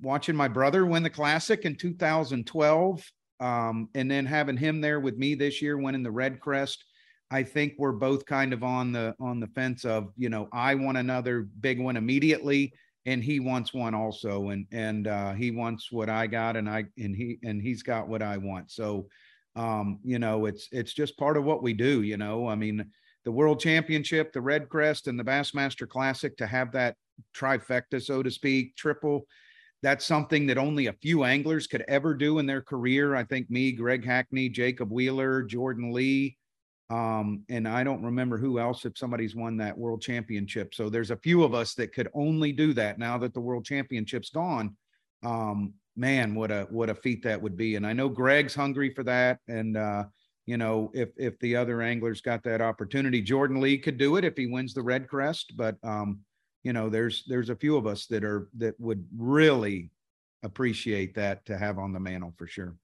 watching 0.00 0.34
my 0.34 0.48
brother 0.48 0.84
win 0.84 1.02
the 1.02 1.10
classic 1.10 1.64
in 1.64 1.76
2012 1.76 3.04
um 3.40 3.88
and 3.94 4.10
then 4.10 4.26
having 4.26 4.56
him 4.56 4.80
there 4.80 5.00
with 5.00 5.16
me 5.16 5.34
this 5.34 5.62
year 5.62 5.78
winning 5.78 6.02
the 6.02 6.10
red 6.10 6.40
crest 6.40 6.84
i 7.30 7.42
think 7.42 7.74
we're 7.78 7.92
both 7.92 8.26
kind 8.26 8.52
of 8.52 8.62
on 8.62 8.92
the 8.92 9.14
on 9.20 9.40
the 9.40 9.46
fence 9.48 9.84
of 9.84 10.08
you 10.16 10.28
know 10.28 10.48
i 10.52 10.74
want 10.74 10.98
another 10.98 11.48
big 11.60 11.80
one 11.80 11.96
immediately 11.96 12.72
and 13.06 13.22
he 13.22 13.38
wants 13.40 13.72
one 13.72 13.94
also. 13.94 14.50
And 14.50 14.66
and 14.72 15.06
uh 15.06 15.32
he 15.32 15.50
wants 15.50 15.90
what 15.90 16.10
i 16.10 16.26
got 16.26 16.56
and 16.56 16.68
i 16.68 16.84
and 16.98 17.16
he 17.16 17.38
and 17.44 17.62
he's 17.62 17.82
got 17.82 18.08
what 18.08 18.22
i 18.22 18.36
want. 18.36 18.70
So 18.70 19.08
um, 19.56 19.98
you 20.04 20.18
know, 20.18 20.46
it's 20.46 20.68
it's 20.70 20.92
just 20.92 21.16
part 21.16 21.36
of 21.36 21.44
what 21.44 21.62
we 21.62 21.72
do. 21.72 22.02
You 22.02 22.16
know, 22.18 22.46
I 22.46 22.54
mean, 22.54 22.84
the 23.24 23.32
World 23.32 23.58
Championship, 23.58 24.32
the 24.32 24.40
Red 24.40 24.68
Crest, 24.68 25.08
and 25.08 25.18
the 25.18 25.24
Bassmaster 25.24 25.88
Classic 25.88 26.36
to 26.36 26.46
have 26.46 26.70
that 26.72 26.96
trifecta, 27.34 28.00
so 28.00 28.22
to 28.22 28.30
speak, 28.30 28.76
triple. 28.76 29.26
That's 29.82 30.04
something 30.04 30.46
that 30.46 30.58
only 30.58 30.86
a 30.86 30.92
few 30.92 31.24
anglers 31.24 31.66
could 31.66 31.84
ever 31.88 32.14
do 32.14 32.38
in 32.38 32.46
their 32.46 32.62
career. 32.62 33.14
I 33.14 33.24
think 33.24 33.50
me, 33.50 33.72
Greg 33.72 34.04
Hackney, 34.04 34.48
Jacob 34.48 34.90
Wheeler, 34.90 35.42
Jordan 35.42 35.92
Lee, 35.92 36.36
um, 36.88 37.42
and 37.48 37.66
I 37.66 37.82
don't 37.82 38.02
remember 38.02 38.38
who 38.38 38.58
else 38.58 38.84
if 38.84 38.96
somebody's 38.96 39.34
won 39.34 39.56
that 39.56 39.76
world 39.76 40.02
championship. 40.02 40.74
So 40.74 40.88
there's 40.88 41.10
a 41.10 41.16
few 41.16 41.42
of 41.42 41.54
us 41.54 41.74
that 41.74 41.92
could 41.92 42.08
only 42.14 42.52
do 42.52 42.72
that 42.74 42.98
now 42.98 43.18
that 43.18 43.34
the 43.34 43.40
world 43.40 43.64
championship's 43.64 44.30
gone. 44.30 44.76
Um, 45.24 45.74
man, 45.96 46.34
what 46.34 46.50
a 46.50 46.66
what 46.70 46.90
a 46.90 46.94
feat 46.94 47.22
that 47.24 47.40
would 47.40 47.56
be. 47.56 47.76
And 47.76 47.86
I 47.86 47.92
know 47.92 48.08
Greg's 48.08 48.54
hungry 48.54 48.92
for 48.94 49.02
that. 49.04 49.38
And 49.48 49.76
uh, 49.76 50.04
you 50.46 50.56
know, 50.56 50.90
if 50.94 51.10
if 51.16 51.38
the 51.40 51.56
other 51.56 51.82
anglers 51.82 52.20
got 52.20 52.42
that 52.44 52.60
opportunity, 52.60 53.20
Jordan 53.22 53.60
Lee 53.60 53.78
could 53.78 53.98
do 53.98 54.16
it 54.16 54.24
if 54.24 54.36
he 54.36 54.46
wins 54.46 54.74
the 54.74 54.82
Red 54.82 55.08
Crest. 55.08 55.54
But 55.56 55.76
um, 55.82 56.20
you 56.62 56.72
know, 56.72 56.88
there's 56.88 57.24
there's 57.26 57.50
a 57.50 57.56
few 57.56 57.76
of 57.76 57.86
us 57.86 58.06
that 58.06 58.24
are 58.24 58.48
that 58.58 58.78
would 58.78 59.06
really 59.16 59.90
appreciate 60.42 61.14
that 61.14 61.44
to 61.46 61.58
have 61.58 61.78
on 61.78 61.92
the 61.92 62.00
mantle 62.00 62.34
for 62.36 62.46
sure. 62.46 62.76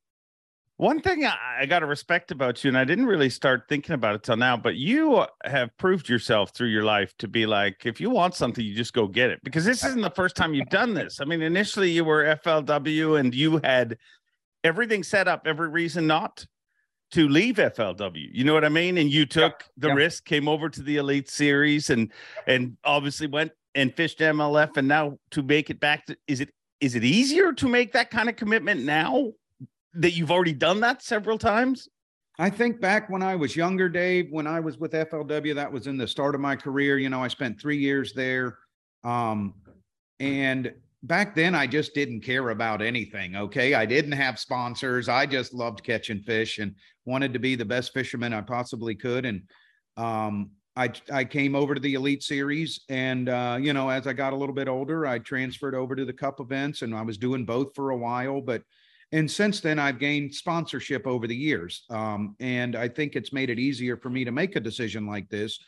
One 0.83 1.01
thing 1.01 1.25
I, 1.25 1.37
I 1.61 1.67
got 1.67 1.79
to 1.79 1.87
respect 1.87 2.33
about 2.33 2.65
you, 2.65 2.69
and 2.69 2.77
I 2.77 2.83
didn't 2.83 3.07
really 3.07 3.31
start 3.31 3.67
thinking 3.69 3.95
about 3.95 4.17
it 4.17 4.25
till 4.25 4.37
now, 4.37 4.57
but 4.57 4.75
you 4.75 5.15
uh, 5.15 5.29
have 5.45 5.71
proved 5.77 6.09
yourself 6.09 6.51
through 6.51 6.71
your 6.71 6.83
life 6.83 7.17
to 7.19 7.29
be 7.29 7.47
like, 7.47 7.87
if 7.87 8.01
you 8.01 8.11
want 8.11 8.35
something, 8.35 8.65
you 8.65 8.75
just 8.75 8.93
go 8.93 9.07
get 9.07 9.31
it. 9.31 9.39
Because 9.45 9.65
this 9.65 9.85
isn't 9.85 10.01
the 10.01 10.11
first 10.11 10.35
time 10.35 10.55
you've 10.55 10.71
done 10.71 10.93
this. 10.93 11.21
I 11.21 11.25
mean, 11.25 11.41
initially 11.41 11.89
you 11.89 12.05
were 12.05 12.25
FLW 12.45 13.21
and 13.21 13.33
you 13.33 13.61
had 13.63 13.97
everything 14.65 15.05
set 15.05 15.29
up, 15.29 15.47
every 15.47 15.69
reason 15.69 16.09
not 16.09 16.45
to 17.13 17.29
leave 17.29 17.59
FLW. 17.59 18.31
You 18.33 18.43
know 18.43 18.53
what 18.53 18.65
I 18.65 18.69
mean? 18.69 18.99
And 18.99 19.09
you 19.09 19.25
took 19.25 19.63
the 19.77 19.95
risk, 19.95 20.25
came 20.25 20.49
over 20.49 20.69
to 20.69 20.83
the 20.83 20.97
Elite 20.97 21.31
Series, 21.31 21.91
and 21.91 22.11
and 22.49 22.77
obviously 22.83 23.29
went 23.29 23.53
and 23.77 23.95
fished 23.95 24.19
MLF, 24.19 24.77
and 24.77 24.89
now 24.89 25.17
to 25.31 25.45
make 25.45 25.71
it 25.71 25.79
back. 25.79 26.07
To, 26.07 26.17
is 26.27 26.41
it 26.41 26.51
is 26.81 26.97
it 26.97 27.05
easier 27.05 27.53
to 27.53 27.69
make 27.69 27.93
that 27.93 28.11
kind 28.11 28.29
of 28.29 28.35
commitment 28.35 28.81
now 28.83 29.31
that 29.95 30.13
you've 30.13 30.31
already 30.31 30.53
done 30.53 30.81
that 30.81 31.03
several 31.03 31.39
times? 31.39 31.89
I 32.39 32.49
think 32.51 32.81
back 32.81 33.11
when 33.11 33.23
I 33.23 33.37
was 33.37 33.55
younger, 33.55 33.89
Dave, 33.89 34.29
when 34.31 34.47
I 34.47 34.59
was 34.59 34.79
with 34.79 34.93
FLW, 34.93 35.55
that 35.55 35.71
was 35.71 35.87
in 35.87 35.99
the 35.99 36.09
start 36.09 36.35
of 36.35 36.41
my 36.41 36.57
career. 36.57 36.99
You 36.99 37.11
know, 37.11 37.23
I 37.23 37.29
spent 37.29 37.61
three 37.61 37.77
years 37.77 38.15
there. 38.15 38.59
Um, 39.05 39.55
and 40.19 40.73
back 41.03 41.35
then 41.35 41.55
I 41.55 41.67
just 41.67 41.95
didn't 41.95 42.23
care 42.23 42.51
about 42.51 42.81
anything. 42.81 43.37
Okay. 43.37 43.75
I 43.75 43.85
didn't 43.85 44.13
have 44.13 44.39
sponsors. 44.39 45.09
I 45.09 45.27
just 45.27 45.53
loved 45.53 45.85
catching 45.85 46.21
fish 46.21 46.59
and 46.59 46.75
wanted 47.05 47.33
to 47.33 47.39
be 47.39 47.55
the 47.55 47.65
best 47.65 47.93
fisherman 47.93 48.33
I 48.33 48.41
possibly 48.41 48.95
could. 48.95 49.27
And 49.27 49.43
um, 49.97 50.51
I, 50.75 50.91
I 51.13 51.25
came 51.25 51.55
over 51.55 51.75
to 51.75 51.81
the 51.81 51.95
elite 51.95 52.23
series 52.23 52.81
and 52.89 53.29
uh, 53.29 53.59
you 53.61 53.75
know 53.75 53.91
as 53.91 54.07
i 54.07 54.15
got 54.15 54.33
a 54.33 54.37
little 54.37 54.55
bit 54.55 54.69
older 54.69 55.07
i 55.07 55.19
transferred 55.19 55.75
over 55.75 55.95
to 55.95 56.07
the 56.07 56.13
cup 56.15 56.41
events 56.41 56.81
and 56.81 56.95
i 56.95 57.03
was 57.03 57.19
doing 57.19 57.45
both 57.45 57.75
for 57.75 57.91
a 57.91 57.97
while 57.97 58.41
but 58.41 58.63
and 59.13 59.31
since 59.31 59.61
then 59.61 59.79
i've 59.79 59.99
gained 59.99 60.35
sponsorship 60.35 61.07
over 61.07 61.27
the 61.27 61.37
years 61.37 61.85
um, 61.91 62.35
and 62.41 62.75
i 62.77 62.89
think 62.89 63.15
it's 63.15 63.33
made 63.33 63.51
it 63.51 63.59
easier 63.59 63.97
for 63.97 64.11
me 64.11 64.25
to 64.25 64.33
make 64.33 64.57
a 64.57 64.61
decision 64.61 65.07
like 65.07 65.29
this 65.29 65.59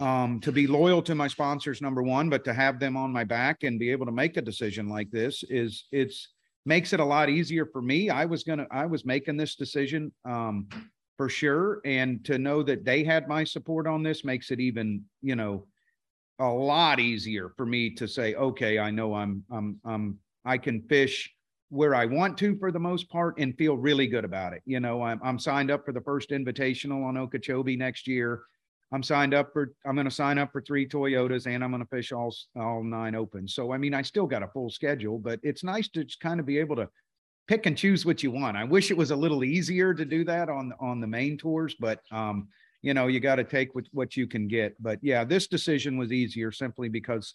um, 0.00 0.40
to 0.40 0.50
be 0.50 0.66
loyal 0.66 1.02
to 1.02 1.14
my 1.14 1.28
sponsors 1.28 1.82
number 1.82 2.02
one 2.02 2.30
but 2.30 2.44
to 2.44 2.54
have 2.54 2.80
them 2.80 2.96
on 2.96 3.12
my 3.12 3.24
back 3.24 3.62
and 3.62 3.78
be 3.78 3.90
able 3.90 4.06
to 4.06 4.12
make 4.12 4.36
a 4.36 4.42
decision 4.42 4.88
like 4.88 5.10
this 5.10 5.44
is 5.48 5.86
it's 5.92 6.28
makes 6.66 6.92
it 6.92 7.00
a 7.00 7.04
lot 7.04 7.28
easier 7.28 7.66
for 7.66 7.82
me. 7.82 8.10
I 8.10 8.24
was 8.24 8.44
gonna 8.44 8.66
i 8.70 8.86
was 8.86 9.04
making 9.04 9.36
this 9.36 9.54
decision 9.56 10.12
um, 10.24 10.68
for 11.16 11.28
sure 11.28 11.80
and 11.84 12.24
to 12.24 12.38
know 12.38 12.62
that 12.62 12.84
they 12.84 13.04
had 13.04 13.28
my 13.28 13.44
support 13.44 13.86
on 13.86 14.02
this 14.02 14.24
makes 14.24 14.50
it 14.50 14.60
even 14.60 15.04
you 15.22 15.36
know 15.36 15.66
a 16.38 16.48
lot 16.48 16.98
easier 16.98 17.52
for 17.56 17.66
me 17.66 17.90
to 17.90 18.08
say 18.08 18.34
okay 18.34 18.78
i 18.78 18.90
know 18.90 19.12
i'm 19.14 19.44
i'm 19.52 19.78
i'm 19.84 20.18
i 20.46 20.56
can 20.56 20.80
fish 20.88 21.30
where 21.70 21.94
I 21.94 22.04
want 22.04 22.36
to 22.38 22.56
for 22.58 22.72
the 22.72 22.80
most 22.80 23.08
part 23.08 23.38
and 23.38 23.56
feel 23.56 23.76
really 23.76 24.08
good 24.08 24.24
about 24.24 24.52
it. 24.52 24.62
You 24.66 24.80
know, 24.80 25.02
I'm, 25.02 25.20
I'm 25.22 25.38
signed 25.38 25.70
up 25.70 25.84
for 25.84 25.92
the 25.92 26.00
first 26.00 26.30
invitational 26.30 27.04
on 27.04 27.16
Okeechobee 27.16 27.76
next 27.76 28.06
year. 28.06 28.42
I'm 28.92 29.04
signed 29.04 29.34
up 29.34 29.52
for, 29.52 29.72
I'm 29.86 29.94
going 29.94 30.08
to 30.08 30.10
sign 30.10 30.36
up 30.36 30.50
for 30.50 30.60
three 30.60 30.86
Toyotas 30.86 31.46
and 31.46 31.62
I'm 31.62 31.70
going 31.70 31.82
to 31.82 31.88
fish 31.88 32.10
all, 32.10 32.34
all 32.56 32.82
nine 32.82 33.14
open. 33.14 33.46
So, 33.46 33.72
I 33.72 33.78
mean, 33.78 33.94
I 33.94 34.02
still 34.02 34.26
got 34.26 34.42
a 34.42 34.48
full 34.48 34.68
schedule, 34.68 35.18
but 35.18 35.38
it's 35.44 35.62
nice 35.62 35.88
to 35.90 36.02
just 36.02 36.18
kind 36.18 36.40
of 36.40 36.46
be 36.46 36.58
able 36.58 36.74
to 36.74 36.88
pick 37.46 37.66
and 37.66 37.78
choose 37.78 38.04
what 38.04 38.24
you 38.24 38.32
want. 38.32 38.56
I 38.56 38.64
wish 38.64 38.90
it 38.90 38.96
was 38.96 39.12
a 39.12 39.16
little 39.16 39.44
easier 39.44 39.94
to 39.94 40.04
do 40.04 40.24
that 40.24 40.48
on, 40.48 40.72
on 40.80 41.00
the 41.00 41.06
main 41.06 41.38
tours, 41.38 41.76
but, 41.78 42.00
um, 42.10 42.48
you 42.82 42.94
know, 42.94 43.06
you 43.06 43.20
got 43.20 43.36
to 43.36 43.44
take 43.44 43.76
what, 43.76 43.84
what 43.92 44.16
you 44.16 44.26
can 44.26 44.48
get. 44.48 44.74
But 44.82 44.98
yeah, 45.02 45.22
this 45.22 45.46
decision 45.46 45.96
was 45.96 46.10
easier 46.10 46.50
simply 46.50 46.88
because 46.88 47.34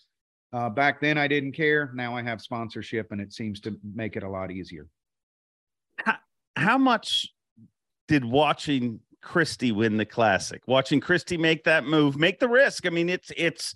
uh, 0.53 0.69
back 0.69 1.01
then, 1.01 1.17
I 1.17 1.27
didn't 1.27 1.51
care. 1.51 1.91
Now 1.93 2.15
I 2.15 2.23
have 2.23 2.41
sponsorship, 2.41 3.11
and 3.11 3.19
it 3.19 3.33
seems 3.33 3.59
to 3.61 3.77
make 3.93 4.15
it 4.15 4.23
a 4.23 4.29
lot 4.29 4.51
easier. 4.51 4.87
How, 5.97 6.15
how 6.55 6.77
much 6.77 7.27
did 8.07 8.23
watching 8.23 8.99
Christie 9.21 9.71
win 9.71 9.97
the 9.97 10.05
classic, 10.05 10.61
watching 10.67 10.99
Christie 10.99 11.37
make 11.37 11.63
that 11.65 11.85
move, 11.85 12.17
make 12.17 12.39
the 12.39 12.47
risk? 12.47 12.85
I 12.85 12.89
mean, 12.89 13.09
it's 13.09 13.31
it's 13.35 13.73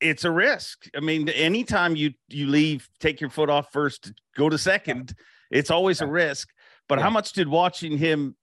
it's 0.00 0.24
a 0.24 0.30
risk. 0.30 0.86
I 0.96 1.00
mean, 1.00 1.28
anytime 1.28 1.96
you 1.96 2.12
you 2.28 2.46
leave, 2.46 2.88
take 3.00 3.20
your 3.20 3.30
foot 3.30 3.50
off 3.50 3.72
first, 3.72 4.12
go 4.36 4.48
to 4.48 4.58
second, 4.58 5.14
it's 5.50 5.70
always 5.70 6.00
a 6.00 6.06
risk. 6.06 6.48
But 6.88 6.98
yeah. 6.98 7.04
how 7.04 7.10
much 7.10 7.32
did 7.32 7.48
watching 7.48 7.96
him 7.98 8.36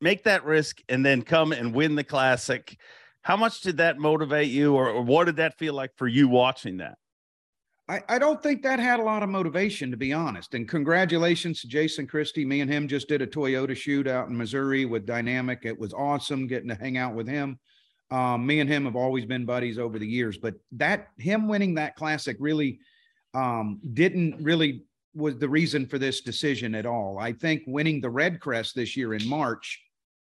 make 0.00 0.24
that 0.24 0.44
risk 0.44 0.80
and 0.88 1.04
then 1.04 1.22
come 1.22 1.52
and 1.52 1.74
win 1.74 1.94
the 1.94 2.04
classic? 2.04 2.76
How 3.22 3.36
much 3.36 3.60
did 3.60 3.76
that 3.76 3.98
motivate 3.98 4.50
you, 4.50 4.74
or, 4.74 4.88
or 4.88 5.02
what 5.02 5.24
did 5.24 5.36
that 5.36 5.58
feel 5.58 5.74
like 5.74 5.90
for 5.96 6.08
you 6.08 6.28
watching 6.28 6.78
that? 6.78 6.98
I, 7.88 8.00
I 8.08 8.18
don't 8.18 8.42
think 8.42 8.62
that 8.62 8.78
had 8.78 9.00
a 9.00 9.04
lot 9.04 9.22
of 9.22 9.28
motivation, 9.28 9.90
to 9.90 9.96
be 9.96 10.12
honest. 10.12 10.54
And 10.54 10.68
congratulations 10.68 11.60
to 11.60 11.68
Jason 11.68 12.06
Christie. 12.06 12.44
Me 12.44 12.60
and 12.60 12.70
him 12.70 12.88
just 12.88 13.08
did 13.08 13.22
a 13.22 13.26
Toyota 13.26 13.76
shoot 13.76 14.06
out 14.06 14.28
in 14.28 14.36
Missouri 14.36 14.84
with 14.84 15.06
Dynamic. 15.06 15.60
It 15.64 15.78
was 15.78 15.92
awesome 15.92 16.46
getting 16.46 16.68
to 16.68 16.74
hang 16.74 16.96
out 16.96 17.14
with 17.14 17.28
him. 17.28 17.58
Um, 18.10 18.46
me 18.46 18.60
and 18.60 18.68
him 18.68 18.84
have 18.84 18.96
always 18.96 19.24
been 19.24 19.46
buddies 19.46 19.78
over 19.78 19.98
the 19.98 20.06
years, 20.06 20.36
but 20.36 20.54
that 20.72 21.08
him 21.18 21.48
winning 21.48 21.74
that 21.74 21.96
classic 21.96 22.36
really 22.40 22.78
um, 23.34 23.80
didn't 23.94 24.42
really 24.42 24.84
was 25.14 25.38
the 25.38 25.48
reason 25.48 25.86
for 25.86 25.98
this 25.98 26.20
decision 26.20 26.74
at 26.74 26.86
all. 26.86 27.18
I 27.18 27.32
think 27.32 27.62
winning 27.66 28.00
the 28.00 28.10
Red 28.10 28.40
Crest 28.40 28.74
this 28.74 28.96
year 28.96 29.14
in 29.14 29.26
March 29.28 29.80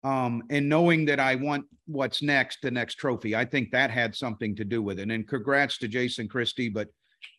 um, 0.05 0.43
and 0.51 0.69
knowing 0.69 1.05
that 1.07 1.21
I 1.21 1.37
want 1.37 1.65
what's 1.87 2.23
next, 2.23 2.59
the 2.63 2.71
next 2.71 2.97
trophy, 2.97 3.37
I 3.37 3.45
think 3.45 3.71
that 3.71 3.91
had 3.91 4.15
something 4.15 4.57
to 4.57 4.65
do 4.65 4.83
with 4.83 4.99
it. 4.99 5.11
And 5.11 5.29
congrats 5.29 5.79
to 5.79 5.89
Jason 5.89 6.29
Christie, 6.29 6.69
but 6.69 6.89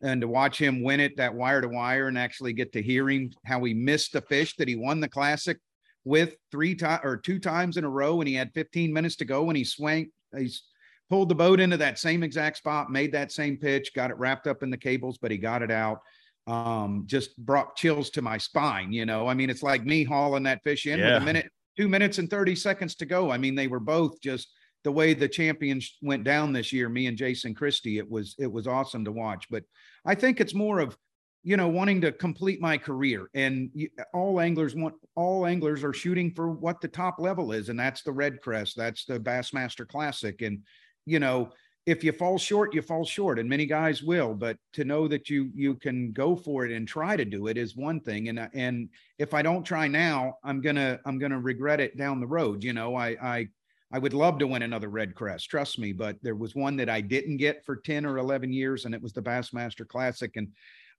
and 0.01 0.21
to 0.21 0.27
watch 0.27 0.57
him 0.57 0.81
win 0.81 0.99
it 0.99 1.17
that 1.17 1.33
wire 1.33 1.61
to 1.61 1.67
wire 1.67 2.07
and 2.07 2.17
actually 2.17 2.53
get 2.53 2.71
to 2.73 2.81
hear 2.81 3.09
him 3.09 3.31
how 3.45 3.63
he 3.63 3.73
missed 3.73 4.13
the 4.13 4.21
fish 4.21 4.55
that 4.55 4.67
he 4.67 4.75
won 4.75 4.99
the 4.99 5.09
classic 5.09 5.57
with 6.05 6.35
three 6.51 6.75
times 6.75 7.01
or 7.03 7.17
two 7.17 7.39
times 7.39 7.77
in 7.77 7.83
a 7.83 7.89
row 7.89 8.19
and 8.19 8.27
he 8.27 8.35
had 8.35 8.53
15 8.53 8.91
minutes 8.91 9.15
to 9.17 9.25
go 9.25 9.49
and 9.49 9.57
he 9.57 9.63
swung 9.63 10.05
he's 10.37 10.63
pulled 11.09 11.29
the 11.29 11.35
boat 11.35 11.59
into 11.59 11.77
that 11.77 11.99
same 11.99 12.23
exact 12.23 12.57
spot 12.57 12.91
made 12.91 13.11
that 13.11 13.31
same 13.31 13.57
pitch 13.57 13.93
got 13.93 14.11
it 14.11 14.17
wrapped 14.17 14.47
up 14.47 14.63
in 14.63 14.69
the 14.69 14.77
cables 14.77 15.17
but 15.17 15.31
he 15.31 15.37
got 15.37 15.61
it 15.61 15.71
out 15.71 15.99
um 16.47 17.03
just 17.05 17.37
brought 17.37 17.75
chills 17.75 18.09
to 18.09 18.21
my 18.21 18.37
spine 18.37 18.91
you 18.91 19.05
know 19.05 19.27
i 19.27 19.33
mean 19.33 19.49
it's 19.49 19.63
like 19.63 19.85
me 19.85 20.03
hauling 20.03 20.43
that 20.43 20.63
fish 20.63 20.85
in 20.85 20.99
yeah. 20.99 21.13
with 21.13 21.23
a 21.23 21.25
minute 21.25 21.49
two 21.77 21.87
minutes 21.87 22.17
and 22.17 22.29
30 22.29 22.55
seconds 22.55 22.95
to 22.95 23.05
go. 23.05 23.31
I 23.31 23.37
mean, 23.37 23.55
they 23.55 23.67
were 23.67 23.79
both 23.79 24.21
just 24.21 24.49
the 24.83 24.91
way 24.91 25.13
the 25.13 25.27
champions 25.27 25.97
went 26.01 26.23
down 26.23 26.53
this 26.53 26.73
year, 26.73 26.89
me 26.89 27.07
and 27.07 27.17
Jason 27.17 27.55
Christie, 27.55 27.97
it 27.97 28.09
was 28.09 28.35
it 28.37 28.51
was 28.51 28.67
awesome 28.67 29.05
to 29.05 29.11
watch. 29.11 29.47
But 29.49 29.63
I 30.05 30.15
think 30.15 30.39
it's 30.41 30.53
more 30.53 30.79
of 30.79 30.97
you 31.43 31.57
know 31.57 31.67
wanting 31.67 32.01
to 32.01 32.11
complete 32.11 32.61
my 32.61 32.77
career 32.77 33.29
and 33.33 33.69
all 34.13 34.39
anglers 34.39 34.75
want 34.75 34.95
all 35.15 35.45
anglers 35.45 35.83
are 35.83 35.93
shooting 35.93 36.33
for 36.33 36.49
what 36.49 36.79
the 36.79 36.87
top 36.87 37.19
level 37.19 37.51
is 37.51 37.67
and 37.67 37.77
that's 37.77 38.01
the 38.01 38.11
red 38.11 38.41
crest 38.41 38.77
that's 38.77 39.03
the 39.05 39.19
bassmaster 39.19 39.85
classic 39.85 40.41
and 40.41 40.59
you 41.05 41.19
know 41.19 41.49
if 41.85 42.03
you 42.03 42.13
fall 42.13 42.37
short, 42.37 42.73
you 42.73 42.81
fall 42.81 43.03
short, 43.03 43.39
and 43.39 43.49
many 43.49 43.65
guys 43.65 44.01
will. 44.01 44.33
But 44.33 44.57
to 44.73 44.85
know 44.85 45.07
that 45.07 45.29
you 45.29 45.51
you 45.53 45.75
can 45.75 46.11
go 46.11 46.35
for 46.35 46.65
it 46.65 46.71
and 46.71 46.87
try 46.87 47.17
to 47.17 47.25
do 47.25 47.47
it 47.47 47.57
is 47.57 47.75
one 47.75 47.99
thing. 47.99 48.29
And 48.29 48.49
and 48.53 48.89
if 49.19 49.33
I 49.33 49.41
don't 49.41 49.63
try 49.63 49.87
now, 49.87 50.37
I'm 50.43 50.61
gonna 50.61 50.99
I'm 51.05 51.19
gonna 51.19 51.39
regret 51.39 51.81
it 51.81 51.97
down 51.97 52.19
the 52.19 52.27
road. 52.27 52.63
You 52.63 52.73
know, 52.73 52.95
I 52.95 53.09
I 53.21 53.47
I 53.91 53.99
would 53.99 54.13
love 54.13 54.39
to 54.39 54.47
win 54.47 54.63
another 54.63 54.89
Red 54.89 55.13
Crest, 55.13 55.49
trust 55.49 55.77
me. 55.77 55.91
But 55.91 56.17
there 56.21 56.35
was 56.35 56.55
one 56.55 56.77
that 56.77 56.89
I 56.89 57.01
didn't 57.01 57.37
get 57.37 57.65
for 57.65 57.75
ten 57.75 58.05
or 58.05 58.17
eleven 58.17 58.53
years, 58.53 58.85
and 58.85 58.95
it 58.95 59.01
was 59.01 59.13
the 59.13 59.21
Bassmaster 59.21 59.87
Classic, 59.87 60.31
and 60.35 60.47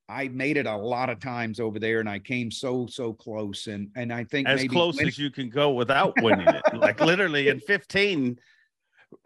I 0.06 0.28
made 0.28 0.58
it 0.58 0.66
a 0.66 0.76
lot 0.76 1.08
of 1.08 1.18
times 1.18 1.60
over 1.60 1.78
there, 1.78 2.00
and 2.00 2.08
I 2.08 2.18
came 2.18 2.50
so 2.50 2.86
so 2.86 3.14
close. 3.14 3.68
And 3.68 3.90
and 3.96 4.12
I 4.12 4.24
think 4.24 4.48
as 4.48 4.64
close 4.64 5.00
as 5.00 5.18
you 5.18 5.30
can 5.30 5.48
go 5.48 5.70
without 5.70 6.12
winning 6.20 6.46
it, 6.46 6.62
like 6.74 7.00
literally 7.00 7.48
in 7.48 7.58
fifteen. 7.60 8.38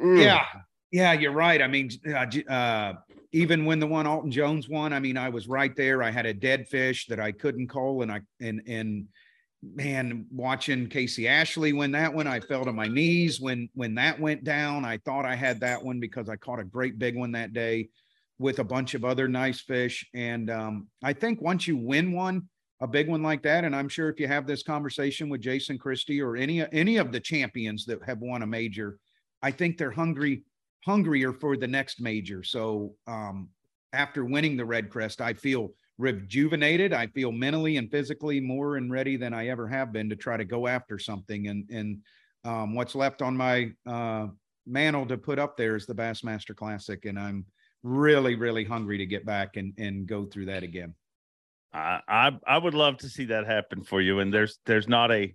Mm. 0.00 0.23
Yeah, 0.23 0.45
yeah, 0.90 1.12
you're 1.12 1.33
right. 1.33 1.61
I 1.61 1.66
mean, 1.66 1.90
uh, 2.09 2.26
uh, 2.50 2.95
even 3.33 3.64
when 3.64 3.78
the 3.78 3.87
one 3.87 4.07
Alton 4.07 4.30
Jones 4.30 4.68
won, 4.68 4.92
I 4.92 5.00
mean, 5.00 5.16
I 5.16 5.28
was 5.28 5.49
right 5.49 5.75
there. 5.76 6.02
I 6.02 6.11
had 6.11 6.26
a 6.26 6.33
dead 6.33 6.66
fish 6.68 7.07
that 7.09 7.21
I 7.21 7.33
couldn't 7.33 7.68
call, 7.68 8.02
and 8.02 8.11
I 8.11 8.21
and 8.40 8.62
and 8.66 9.07
man, 9.62 10.26
watching 10.30 10.88
Casey 10.88 11.28
Ashley 11.28 11.73
win 11.73 11.92
that 11.92 12.14
one, 12.14 12.26
I 12.26 12.40
fell 12.40 12.64
to 12.64 12.73
my 12.73 12.88
knees 12.88 13.40
when 13.40 13.68
when 13.75 13.95
that 13.97 14.18
went 14.18 14.45
down. 14.45 14.85
I 14.85 14.99
thought 14.99 15.26
I 15.26 15.35
had 15.35 15.61
that 15.61 15.83
one 15.83 16.00
because 16.00 16.28
I 16.28 16.37
caught 16.37 16.61
a 16.61 16.64
great 16.64 16.99
big 16.99 17.16
one 17.16 17.33
that 17.33 17.52
day 17.52 17.88
with 18.38 18.61
a 18.61 18.64
bunch 18.64 18.95
of 18.95 19.04
other 19.04 19.28
nice 19.28 19.61
fish. 19.61 20.09
And 20.14 20.49
um, 20.49 20.87
I 21.02 21.12
think 21.12 21.42
once 21.42 21.66
you 21.66 21.76
win 21.76 22.12
one, 22.12 22.49
a 22.80 22.87
big 22.87 23.09
one 23.09 23.23
like 23.23 23.42
that, 23.42 23.64
and 23.64 23.75
I'm 23.75 23.88
sure 23.88 24.09
if 24.09 24.21
you 24.21 24.28
have 24.28 24.47
this 24.47 24.62
conversation 24.62 25.28
with 25.28 25.40
Jason 25.40 25.76
Christie 25.76 26.23
or 26.23 26.37
any 26.37 26.64
any 26.73 26.97
of 26.97 27.12
the 27.12 27.21
champions 27.21 27.85
that 27.87 28.02
have 28.07 28.21
won 28.21 28.42
a 28.42 28.47
major, 28.47 28.99
I 29.42 29.50
think 29.50 29.76
they're 29.76 29.90
hungry 29.90 30.45
hungrier 30.85 31.33
for 31.33 31.57
the 31.57 31.67
next 31.67 32.01
major. 32.01 32.43
So 32.43 32.95
um, 33.07 33.49
after 33.93 34.25
winning 34.25 34.57
the 34.57 34.65
Red 34.65 34.91
Crest, 34.91 35.21
I 35.21 35.33
feel 35.33 35.73
rejuvenated. 35.99 36.93
I 36.93 37.09
feel 37.09 37.33
mentally 37.33 37.77
and 37.77 37.91
physically 37.91 38.41
more 38.41 38.77
and 38.77 38.91
ready 38.91 39.17
than 39.17 39.35
I 39.35 39.49
ever 39.49 39.67
have 39.69 39.93
been 39.93 40.09
to 40.11 40.17
try 40.17 40.37
to 40.37 40.45
go 40.45 40.67
after 40.67 40.99
something. 40.99 41.49
And 41.49 41.69
and 41.71 41.99
um, 42.45 42.75
what's 42.75 42.95
left 42.95 43.21
on 43.23 43.37
my 43.37 43.73
uh, 43.87 44.29
mantle 44.67 45.07
to 45.07 45.19
put 45.19 45.39
up 45.39 45.57
there 45.57 45.77
is 45.77 45.87
the 45.87 45.95
Bassmaster 45.95 46.55
Classic, 46.55 47.05
and 47.05 47.19
I'm 47.19 47.45
really 47.83 48.35
really 48.35 48.65
hungry 48.65 48.99
to 48.99 49.07
get 49.07 49.25
back 49.27 49.57
and 49.57 49.73
and 49.79 50.07
go 50.07 50.25
through 50.25 50.47
that 50.47 50.63
again. 50.63 50.95
I 51.73 52.01
I, 52.09 52.39
I 52.47 52.59
would 52.59 52.75
love 52.75 52.99
to 52.99 53.09
see 53.09 53.27
that 53.27 53.47
happen 53.47 53.83
for 53.83 54.01
you. 54.01 54.21
And 54.21 54.33
there's 54.33 54.59
there's 54.67 54.89
not 54.89 55.11
a 55.11 55.35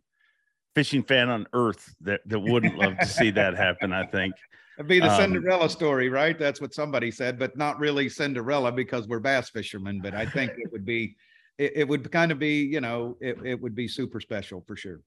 fishing 0.76 1.04
fan 1.04 1.30
on 1.30 1.46
earth 1.54 1.94
that, 2.02 2.22
that 2.26 2.40
wouldn't 2.40 2.78
love 2.78 2.98
to 2.98 3.06
see 3.06 3.30
that 3.32 3.56
happen, 3.56 3.94
I 3.94 4.06
think. 4.06 4.34
It'd 4.78 4.88
be 4.88 5.00
the 5.00 5.12
Um, 5.12 5.18
Cinderella 5.18 5.70
story, 5.70 6.10
right? 6.10 6.38
That's 6.38 6.60
what 6.60 6.74
somebody 6.74 7.12
said, 7.12 7.38
but 7.38 7.56
not 7.58 7.80
really 7.80 8.10
Cinderella 8.10 8.72
because 8.72 9.08
we're 9.08 9.20
bass 9.20 9.50
fishermen. 9.50 10.02
But 10.02 10.16
I 10.16 10.26
think 10.26 10.52
it 10.58 10.72
would 10.72 10.86
be, 10.86 11.16
it, 11.58 11.74
it 11.76 11.88
would 11.88 12.12
kind 12.12 12.32
of 12.32 12.40
be, 12.40 12.64
you 12.64 12.82
know, 12.82 13.18
it, 13.22 13.38
it 13.46 13.62
would 13.62 13.76
be 13.76 13.88
super 13.88 14.20
special 14.20 14.62
for 14.66 14.76
sure. 14.76 15.02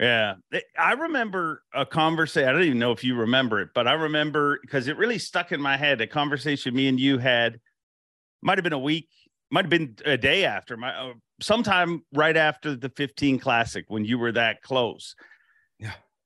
Yeah. 0.00 0.34
I 0.78 0.92
remember 0.92 1.62
a 1.72 1.86
conversation. 1.86 2.48
I 2.48 2.52
don't 2.52 2.62
even 2.62 2.78
know 2.78 2.92
if 2.92 3.04
you 3.04 3.14
remember 3.16 3.60
it, 3.60 3.70
but 3.74 3.86
I 3.86 3.92
remember 3.92 4.58
because 4.60 4.88
it 4.88 4.96
really 4.96 5.18
stuck 5.18 5.52
in 5.52 5.60
my 5.60 5.76
head. 5.76 6.00
A 6.00 6.06
conversation 6.06 6.74
me 6.74 6.88
and 6.88 6.98
you 6.98 7.18
had 7.18 7.60
might 8.42 8.58
have 8.58 8.64
been 8.64 8.72
a 8.72 8.78
week, 8.78 9.08
might 9.50 9.64
have 9.64 9.70
been 9.70 9.96
a 10.04 10.16
day 10.16 10.44
after 10.44 10.76
my 10.76 10.92
uh, 10.92 11.12
sometime 11.40 12.02
right 12.12 12.36
after 12.36 12.76
the 12.76 12.90
15 12.90 13.38
classic 13.38 13.84
when 13.88 14.04
you 14.04 14.18
were 14.18 14.32
that 14.32 14.62
close. 14.62 15.14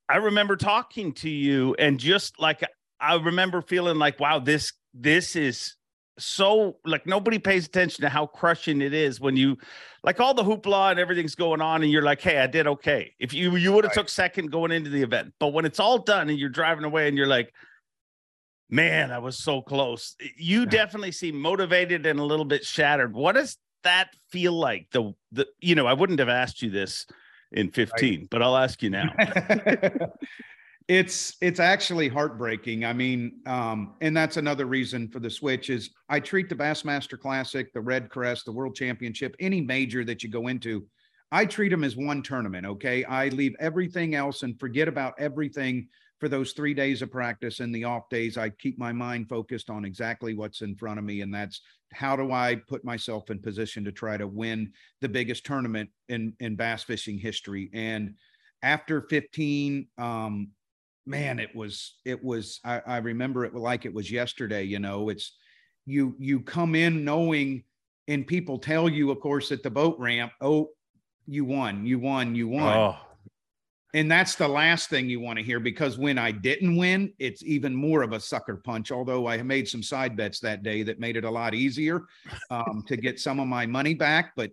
I 0.08 0.16
remember 0.16 0.56
talking 0.56 1.12
to 1.14 1.28
you 1.28 1.74
and 1.78 1.98
just 2.00 2.40
like 2.40 2.62
I 3.00 3.14
remember 3.16 3.62
feeling 3.62 3.98
like, 3.98 4.18
wow, 4.18 4.38
this 4.38 4.72
this 4.94 5.36
is 5.36 5.76
so 6.18 6.76
like 6.84 7.06
nobody 7.06 7.38
pays 7.38 7.66
attention 7.66 8.02
to 8.02 8.08
how 8.08 8.26
crushing 8.26 8.80
it 8.82 8.92
is 8.92 9.20
when 9.20 9.36
you 9.36 9.56
like 10.02 10.18
all 10.18 10.34
the 10.34 10.42
hoopla 10.42 10.90
and 10.90 10.98
everything's 10.98 11.36
going 11.36 11.60
on 11.60 11.84
and 11.84 11.92
you're 11.92 12.02
like 12.02 12.20
hey 12.20 12.38
i 12.38 12.46
did 12.48 12.66
okay 12.66 13.14
if 13.20 13.32
you 13.32 13.54
you 13.54 13.70
would 13.72 13.84
have 13.84 13.90
Right. 13.90 14.00
took 14.02 14.08
second 14.08 14.50
going 14.50 14.72
into 14.72 14.90
the 14.90 15.00
event 15.00 15.32
but 15.38 15.52
when 15.52 15.64
it's 15.64 15.78
all 15.78 15.98
done 15.98 16.28
and 16.28 16.36
you're 16.36 16.48
driving 16.48 16.82
away 16.84 17.06
and 17.06 17.16
you're 17.16 17.28
like 17.28 17.54
man 18.68 19.12
i 19.12 19.18
was 19.18 19.38
so 19.38 19.62
close 19.62 20.16
you 20.36 20.62
Yeah. 20.62 20.66
definitely 20.66 21.12
seem 21.12 21.40
motivated 21.40 22.04
and 22.04 22.18
a 22.18 22.24
little 22.24 22.44
bit 22.44 22.64
shattered 22.64 23.14
what 23.14 23.36
does 23.36 23.56
that 23.84 24.08
feel 24.30 24.52
like 24.54 24.88
the 24.90 25.12
the 25.30 25.46
you 25.60 25.76
know 25.76 25.86
i 25.86 25.92
wouldn't 25.92 26.18
have 26.18 26.28
asked 26.28 26.62
you 26.62 26.70
this 26.70 27.06
in 27.52 27.70
15 27.70 28.28
but 28.30 28.42
i'll 28.42 28.56
ask 28.56 28.82
you 28.82 28.90
now 28.90 29.12
it's 30.88 31.36
it's 31.42 31.60
actually 31.60 32.08
heartbreaking. 32.08 32.86
I 32.86 32.94
mean, 32.94 33.40
um, 33.44 33.94
and 34.00 34.16
that's 34.16 34.38
another 34.38 34.64
reason 34.64 35.08
for 35.08 35.20
the 35.20 35.28
switch 35.28 35.68
is 35.68 35.90
I 36.08 36.18
treat 36.18 36.48
the 36.48 36.54
Bassmaster 36.54 37.20
Classic, 37.20 37.72
the 37.74 37.80
Red 37.80 38.08
Crest, 38.08 38.46
the 38.46 38.52
World 38.52 38.74
Championship, 38.74 39.36
any 39.38 39.60
major 39.60 40.02
that 40.06 40.22
you 40.22 40.30
go 40.30 40.48
into, 40.48 40.86
I 41.30 41.44
treat 41.44 41.68
them 41.68 41.84
as 41.84 41.94
one 41.94 42.22
tournament. 42.22 42.66
Okay, 42.66 43.04
I 43.04 43.28
leave 43.28 43.54
everything 43.60 44.14
else 44.14 44.42
and 44.42 44.58
forget 44.58 44.88
about 44.88 45.14
everything 45.18 45.88
for 46.18 46.28
those 46.28 46.52
three 46.52 46.74
days 46.74 47.02
of 47.02 47.10
practice 47.10 47.60
and 47.60 47.74
the 47.74 47.84
off 47.84 48.08
days. 48.08 48.36
I 48.36 48.50
keep 48.50 48.78
my 48.78 48.92
mind 48.92 49.28
focused 49.28 49.70
on 49.70 49.84
exactly 49.84 50.34
what's 50.34 50.62
in 50.62 50.74
front 50.74 50.98
of 50.98 51.04
me, 51.04 51.20
and 51.20 51.32
that's 51.32 51.60
how 51.92 52.16
do 52.16 52.32
I 52.32 52.56
put 52.68 52.84
myself 52.84 53.30
in 53.30 53.40
position 53.40 53.84
to 53.84 53.92
try 53.92 54.16
to 54.16 54.26
win 54.26 54.72
the 55.00 55.08
biggest 55.08 55.44
tournament 55.46 55.90
in 56.08 56.34
in 56.40 56.56
bass 56.56 56.82
fishing 56.82 57.18
history 57.18 57.70
and 57.72 58.14
after 58.62 59.02
15 59.02 59.86
um 59.98 60.48
man 61.06 61.38
it 61.38 61.54
was 61.54 61.96
it 62.04 62.22
was 62.22 62.60
I, 62.64 62.82
I 62.86 62.96
remember 62.98 63.44
it 63.44 63.54
like 63.54 63.86
it 63.86 63.94
was 63.94 64.10
yesterday 64.10 64.64
you 64.64 64.78
know 64.78 65.08
it's 65.08 65.36
you 65.86 66.14
you 66.18 66.40
come 66.40 66.74
in 66.74 67.04
knowing 67.04 67.64
and 68.08 68.26
people 68.26 68.58
tell 68.58 68.88
you 68.88 69.10
of 69.10 69.20
course 69.20 69.52
at 69.52 69.62
the 69.62 69.70
boat 69.70 69.98
ramp 69.98 70.32
oh 70.40 70.68
you 71.26 71.44
won 71.44 71.86
you 71.86 71.98
won 71.98 72.34
you 72.34 72.48
won 72.48 72.76
oh 72.76 72.96
and 73.94 74.10
that's 74.10 74.34
the 74.34 74.48
last 74.48 74.90
thing 74.90 75.08
you 75.08 75.20
want 75.20 75.38
to 75.38 75.44
hear 75.44 75.60
because 75.60 75.96
when 75.96 76.18
I 76.18 76.30
didn't 76.30 76.76
win, 76.76 77.12
it's 77.18 77.42
even 77.42 77.74
more 77.74 78.02
of 78.02 78.12
a 78.12 78.20
sucker 78.20 78.56
punch. 78.56 78.92
Although 78.92 79.26
I 79.26 79.42
made 79.42 79.66
some 79.66 79.82
side 79.82 80.16
bets 80.16 80.40
that 80.40 80.62
day 80.62 80.82
that 80.82 81.00
made 81.00 81.16
it 81.16 81.24
a 81.24 81.30
lot 81.30 81.54
easier 81.54 82.02
um, 82.50 82.84
to 82.86 82.96
get 82.96 83.18
some 83.18 83.40
of 83.40 83.48
my 83.48 83.64
money 83.66 83.94
back. 83.94 84.32
But 84.36 84.50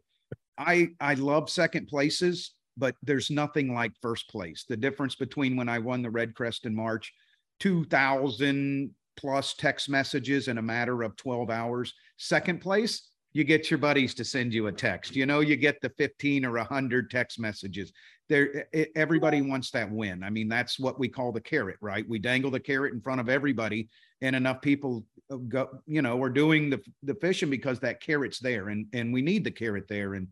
I 0.57 0.89
I 1.01 1.15
love 1.15 1.49
second 1.49 1.87
places, 1.87 2.53
but 2.77 2.95
there's 3.03 3.29
nothing 3.29 3.73
like 3.73 3.91
first 4.01 4.29
place. 4.29 4.63
The 4.67 4.77
difference 4.77 5.15
between 5.15 5.57
when 5.57 5.67
I 5.67 5.79
won 5.79 6.01
the 6.01 6.09
Red 6.09 6.33
Crest 6.33 6.65
in 6.65 6.73
March, 6.73 7.13
two 7.59 7.83
thousand 7.85 8.91
plus 9.17 9.53
text 9.53 9.89
messages 9.89 10.47
in 10.47 10.57
a 10.57 10.61
matter 10.61 11.01
of 11.03 11.15
12 11.15 11.49
hours. 11.49 11.93
Second 12.17 12.59
place, 12.59 13.09
you 13.35 13.43
get 13.43 13.69
your 13.69 13.77
buddies 13.77 14.13
to 14.13 14.23
send 14.23 14.53
you 14.53 14.67
a 14.67 14.71
text. 14.71 15.13
You 15.13 15.25
know, 15.25 15.41
you 15.41 15.57
get 15.57 15.81
the 15.81 15.89
15 15.97 16.45
or 16.45 16.53
100 16.53 17.11
text 17.11 17.37
messages. 17.37 17.91
There 18.29 18.65
everybody 18.95 19.41
wants 19.41 19.71
that 19.71 19.91
win. 19.91 20.23
I 20.23 20.29
mean 20.29 20.47
that's 20.47 20.79
what 20.79 20.97
we 20.97 21.09
call 21.09 21.33
the 21.33 21.41
carrot 21.41 21.75
right? 21.81 22.07
We 22.07 22.17
dangle 22.17 22.49
the 22.49 22.61
carrot 22.61 22.93
in 22.93 23.01
front 23.01 23.19
of 23.19 23.27
everybody 23.27 23.89
and 24.21 24.37
enough 24.37 24.61
people 24.61 25.03
uh, 25.29 25.35
go 25.35 25.67
you 25.85 26.01
know 26.01 26.19
are 26.23 26.29
doing 26.29 26.69
the 26.69 26.81
the 27.03 27.15
fishing 27.15 27.49
because 27.49 27.77
that 27.81 28.01
carrot's 28.01 28.39
there 28.39 28.69
and 28.69 28.87
and 28.93 29.13
we 29.13 29.21
need 29.21 29.43
the 29.43 29.51
carrot 29.51 29.89
there. 29.89 30.13
And 30.13 30.29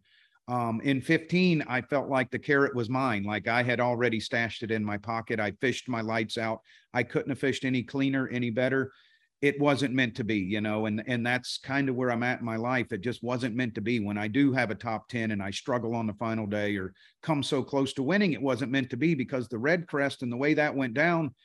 um 0.48 0.82
in 0.82 1.02
15 1.02 1.64
i 1.68 1.82
felt 1.82 2.10
like 2.10 2.32
the 2.32 2.40
carrot 2.40 2.74
was 2.74 2.90
mine. 2.90 3.26
Like 3.26 3.50
i 3.50 3.64
had 3.64 3.82
already 3.82 4.22
stashed 4.22 4.64
it 4.64 4.72
in 4.72 4.84
my 4.84 4.98
pocket. 4.98 5.42
I 5.42 5.52
fished 5.60 5.90
my 5.90 6.00
lights 6.00 6.38
out. 6.38 6.62
I 6.94 7.04
couldn't 7.04 7.32
have 7.32 7.40
fished 7.40 7.66
any 7.66 7.84
cleaner 7.84 8.30
any 8.30 8.50
better 8.50 8.94
it 9.44 9.60
wasn't 9.60 9.94
meant 9.94 10.16
to 10.16 10.24
be, 10.24 10.38
you 10.38 10.62
know, 10.62 10.86
and 10.86 11.04
and 11.06 11.28
that's 11.28 11.58
kind 11.58 11.90
of 11.90 11.96
where 11.96 12.10
I'm 12.10 12.24
at 12.24 12.40
in 12.40 12.46
my 12.46 12.56
life. 12.56 12.94
It 12.94 13.02
just 13.02 13.22
wasn't 13.22 13.58
meant 13.58 13.76
to 13.76 13.82
be. 13.82 14.00
When 14.00 14.18
I 14.18 14.30
do 14.30 14.54
have 14.54 14.72
a 14.72 14.76
top 14.76 15.10
10 15.10 15.32
and 15.32 15.44
I 15.44 15.52
struggle 15.52 15.96
on 15.96 16.08
the 16.08 16.14
final 16.14 16.48
day 16.48 16.78
or 16.78 16.94
come 17.22 17.44
so 17.44 17.62
close 17.62 17.92
to 17.96 18.04
winning, 18.04 18.32
it 18.32 18.42
wasn't 18.42 18.72
meant 18.72 18.90
to 18.92 18.98
be 18.98 19.16
because 19.16 19.50
the 19.50 19.60
red 19.60 19.86
crest 19.86 20.24
and 20.24 20.32
the 20.32 20.38
way 20.38 20.54
that 20.54 20.74
went 20.74 20.94
down, 20.94 21.36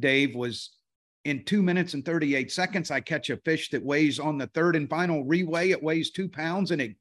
Dave, 0.00 0.34
was 0.34 0.72
in 1.24 1.44
two 1.44 1.62
minutes 1.62 1.94
and 1.94 2.04
38 2.04 2.50
seconds. 2.50 2.90
I 2.90 2.98
catch 2.98 3.30
a 3.30 3.36
fish 3.36 3.70
that 3.70 3.84
weighs 3.84 4.18
on 4.18 4.36
the 4.36 4.48
third 4.48 4.74
and 4.74 4.90
final 4.90 5.24
reweigh, 5.24 5.70
it 5.70 5.80
weighs 5.80 6.10
two 6.10 6.28
pounds 6.28 6.72
and 6.72 6.82
it 6.82 6.96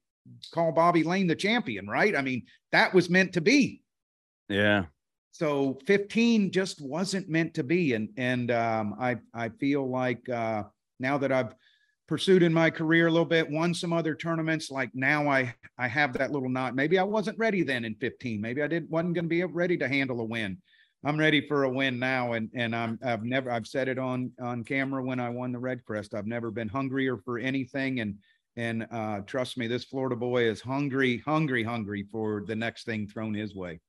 call 0.54 0.72
Bobby 0.72 1.02
Lane 1.04 1.26
the 1.26 1.36
champion, 1.36 1.88
right? 1.88 2.16
I 2.16 2.22
mean, 2.22 2.44
that 2.72 2.94
was 2.94 3.10
meant 3.10 3.34
to 3.34 3.42
be 3.42 3.82
yeah 4.50 4.86
so 5.34 5.80
15 5.88 6.52
just 6.52 6.80
wasn't 6.80 7.28
meant 7.28 7.56
to 7.56 7.64
be 7.64 7.94
and 7.94 8.08
and 8.18 8.52
um, 8.52 8.96
i 9.00 9.18
i 9.34 9.50
feel 9.50 9.90
like 9.90 10.30
uh, 10.30 10.64
now 11.00 11.18
that 11.18 11.32
i've 11.32 11.54
pursued 12.08 12.44
in 12.44 12.54
my 12.54 12.70
career 12.70 13.08
a 13.08 13.12
little 13.12 13.26
bit 13.26 13.50
won 13.50 13.74
some 13.74 13.92
other 13.92 14.14
tournaments 14.14 14.70
like 14.70 14.92
now 14.94 15.28
i 15.28 15.54
i 15.80 15.88
have 15.88 16.14
that 16.14 16.32
little 16.32 16.50
knot. 16.50 16.76
Maybe 16.76 17.00
i 17.00 17.04
wasn't 17.04 17.40
ready 17.40 17.64
then 17.64 17.84
in 17.84 17.96
15 17.96 18.40
maybe 18.40 18.62
i 18.62 18.68
didn't 18.68 18.90
wasn't 18.90 19.16
going 19.16 19.26
to 19.26 19.30
be 19.30 19.44
ready 19.44 19.78
to 19.78 19.88
handle 19.88 20.22
a 20.22 20.24
win. 20.24 20.58
I'm 21.06 21.18
ready 21.18 21.46
for 21.48 21.64
a 21.64 21.70
win 21.70 21.98
now 21.98 22.34
and 22.34 22.50
and 22.54 22.76
i'm 22.76 23.00
i've 23.04 23.24
never 23.24 23.50
i've 23.52 23.68
said 23.68 23.88
it 23.88 23.98
on 23.98 24.32
on 24.40 24.64
camera 24.64 25.04
when 25.04 25.20
i 25.20 25.30
won 25.30 25.52
the 25.52 25.60
red 25.60 25.84
crest. 25.84 26.14
I've 26.14 26.28
never 26.28 26.52
been 26.52 26.70
hungrier 26.70 27.18
for 27.18 27.40
anything 27.40 28.02
and 28.02 28.20
and 28.56 28.86
uh 28.92 29.22
trust 29.22 29.58
me 29.58 29.66
this 29.66 29.86
florida 29.86 30.16
boy 30.16 30.44
is 30.44 30.62
hungry 30.62 31.24
hungry 31.26 31.64
hungry 31.64 32.06
for 32.12 32.44
the 32.46 32.56
next 32.56 32.86
thing 32.86 33.08
thrown 33.08 33.34
his 33.34 33.56
way 33.56 33.80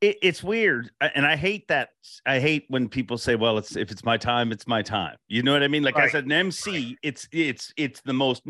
it, 0.00 0.16
it's 0.22 0.42
weird 0.42 0.90
uh, 1.00 1.08
and 1.14 1.26
i 1.26 1.36
hate 1.36 1.66
that 1.68 1.90
i 2.26 2.38
hate 2.38 2.64
when 2.68 2.88
people 2.88 3.16
say 3.16 3.34
well 3.34 3.56
it's 3.58 3.76
if 3.76 3.90
it's 3.90 4.04
my 4.04 4.16
time 4.16 4.52
it's 4.52 4.66
my 4.66 4.82
time. 4.82 5.16
You 5.28 5.42
know 5.42 5.52
what 5.52 5.62
i 5.62 5.68
mean? 5.68 5.82
Like 5.82 5.96
Right. 5.96 6.08
as 6.08 6.14
an 6.14 6.30
mc 6.30 6.96
it's 7.02 7.28
it's 7.32 7.72
it's 7.76 8.00
the 8.02 8.12
most 8.12 8.42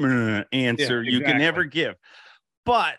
answer 0.53 1.03
you 1.03 1.21
can 1.21 1.41
ever 1.41 1.65
give. 1.65 1.95
But 2.65 2.95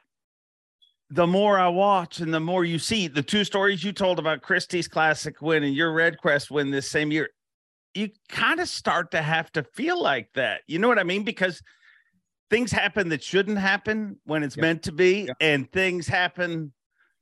the 1.09 1.27
more 1.27 1.57
i 1.57 1.67
watch 1.67 2.19
and 2.19 2.33
the 2.33 2.39
more 2.39 2.65
you 2.65 2.77
see 2.79 3.07
the 3.07 3.21
two 3.23 3.43
stories 3.45 3.81
you 3.83 3.93
told 3.93 4.19
about 4.19 4.41
christie's 4.41 4.89
classic 4.89 5.41
win 5.41 5.63
and 5.63 5.73
your 5.73 5.93
red 5.93 6.17
crest 6.17 6.51
win 6.51 6.69
this 6.69 6.89
same 6.91 7.11
year 7.11 7.29
you 7.93 8.09
kind 8.29 8.59
of 8.59 8.69
start 8.69 9.11
to 9.11 9.21
have 9.21 9.51
to 9.53 9.63
feel 9.63 9.99
like 10.01 10.29
that. 10.35 10.61
You 10.67 10.79
know 10.79 10.87
what 10.87 10.99
i 10.99 11.03
mean? 11.03 11.23
Because 11.23 11.61
things 12.49 12.71
happen 12.71 13.09
that 13.09 13.23
shouldn't 13.23 13.57
happen 13.57 14.19
when 14.25 14.43
it's 14.43 14.55
Yeah. 14.55 14.61
meant 14.61 14.83
to 14.83 14.91
be 14.91 15.25
Yeah. 15.27 15.33
and 15.39 15.71
things 15.71 16.07
happen 16.07 16.73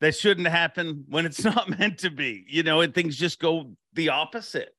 that 0.01 0.15
shouldn't 0.15 0.47
happen 0.47 1.05
when 1.09 1.25
it's 1.25 1.43
not 1.45 1.69
meant 1.79 1.99
to 1.99 2.09
be, 2.09 2.45
you 2.47 2.63
know, 2.63 2.81
and 2.81 2.93
things 2.93 3.15
just 3.15 3.39
go 3.39 3.71
the 3.93 4.09
opposite. 4.09 4.75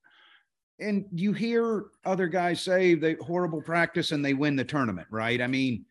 and 0.78 1.06
you 1.12 1.32
hear 1.32 1.86
other 2.04 2.28
guys 2.28 2.60
say 2.60 2.94
they 2.94 3.14
horrible 3.14 3.62
practice 3.62 4.12
and 4.12 4.24
they 4.24 4.34
win 4.34 4.56
the 4.56 4.64
tournament, 4.64 5.06
right? 5.10 5.40
I 5.40 5.46
mean, 5.46 5.84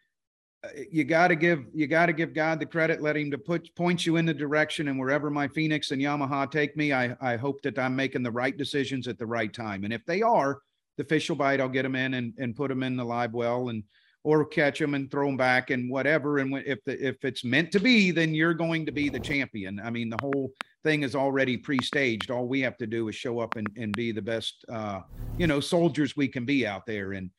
uh, 0.64 0.70
you 0.92 1.04
got 1.04 1.30
to 1.30 1.36
give 1.36 1.66
you 1.74 1.88
got 1.88 2.08
to 2.08 2.14
give 2.14 2.34
God 2.34 2.60
the 2.60 2.66
credit, 2.66 3.02
let 3.02 3.18
him 3.18 3.32
to 3.32 3.38
put 3.38 3.74
point 3.76 4.06
you 4.06 4.18
in 4.18 4.26
the 4.26 4.34
direction, 4.34 4.88
and 4.88 5.00
wherever 5.00 5.30
my 5.30 5.48
Phoenix 5.48 5.92
and 5.92 6.02
Yamaha 6.02 6.50
take 6.50 6.78
me, 6.78 6.94
I 6.94 7.16
I 7.22 7.36
hope 7.36 7.62
that 7.64 7.80
I'm 7.80 7.96
making 7.96 8.24
the 8.24 8.32
right 8.32 8.56
decisions 8.56 9.08
at 9.08 9.18
the 9.18 9.28
right 9.28 9.54
time, 9.54 9.84
and 9.84 9.94
if 9.94 10.06
they 10.06 10.22
are, 10.22 10.60
the 10.98 11.04
fish 11.04 11.30
will 11.30 11.36
bite. 11.38 11.60
I'll 11.60 11.70
get 11.70 11.84
them 11.84 11.96
in 11.96 12.16
and 12.16 12.34
and 12.38 12.56
put 12.56 12.70
them 12.70 12.84
in 12.84 12.96
the 12.96 13.06
live 13.06 13.34
well 13.34 13.70
and 13.70 13.84
or 14.26 14.44
catch 14.44 14.80
them 14.80 14.96
and 14.96 15.12
throw 15.12 15.28
them 15.28 15.38
back 15.38 15.70
and 15.70 15.88
whatever. 15.88 16.40
And 16.40 16.52
if 16.66 16.84
the 16.84 17.08
if 17.08 17.24
it's 17.24 17.44
meant 17.44 17.72
to 17.74 17.80
be, 17.80 18.10
then 18.10 18.34
you're 18.34 18.56
going 18.56 18.84
to 18.88 18.92
be 18.92 19.08
the 19.08 19.20
champion. 19.20 19.80
I 19.80 19.92
mean, 19.92 20.10
the 20.10 20.18
whole 20.20 20.52
thing 20.84 21.04
is 21.04 21.16
already 21.16 21.58
pre-staged. 21.58 22.32
All 22.32 22.48
we 22.48 22.60
have 22.62 22.76
to 22.78 22.88
do 22.88 23.08
is 23.08 23.14
show 23.14 23.40
up 23.40 23.56
and, 23.56 23.68
and 23.78 23.94
be 23.94 24.12
the 24.12 24.24
best, 24.24 24.66
uh, 24.68 25.02
you 25.38 25.46
know, 25.46 25.60
soldiers 25.60 26.18
we 26.18 26.28
can 26.28 26.44
be 26.44 26.66
out 26.66 26.88
there. 26.88 27.14
And, 27.14 27.30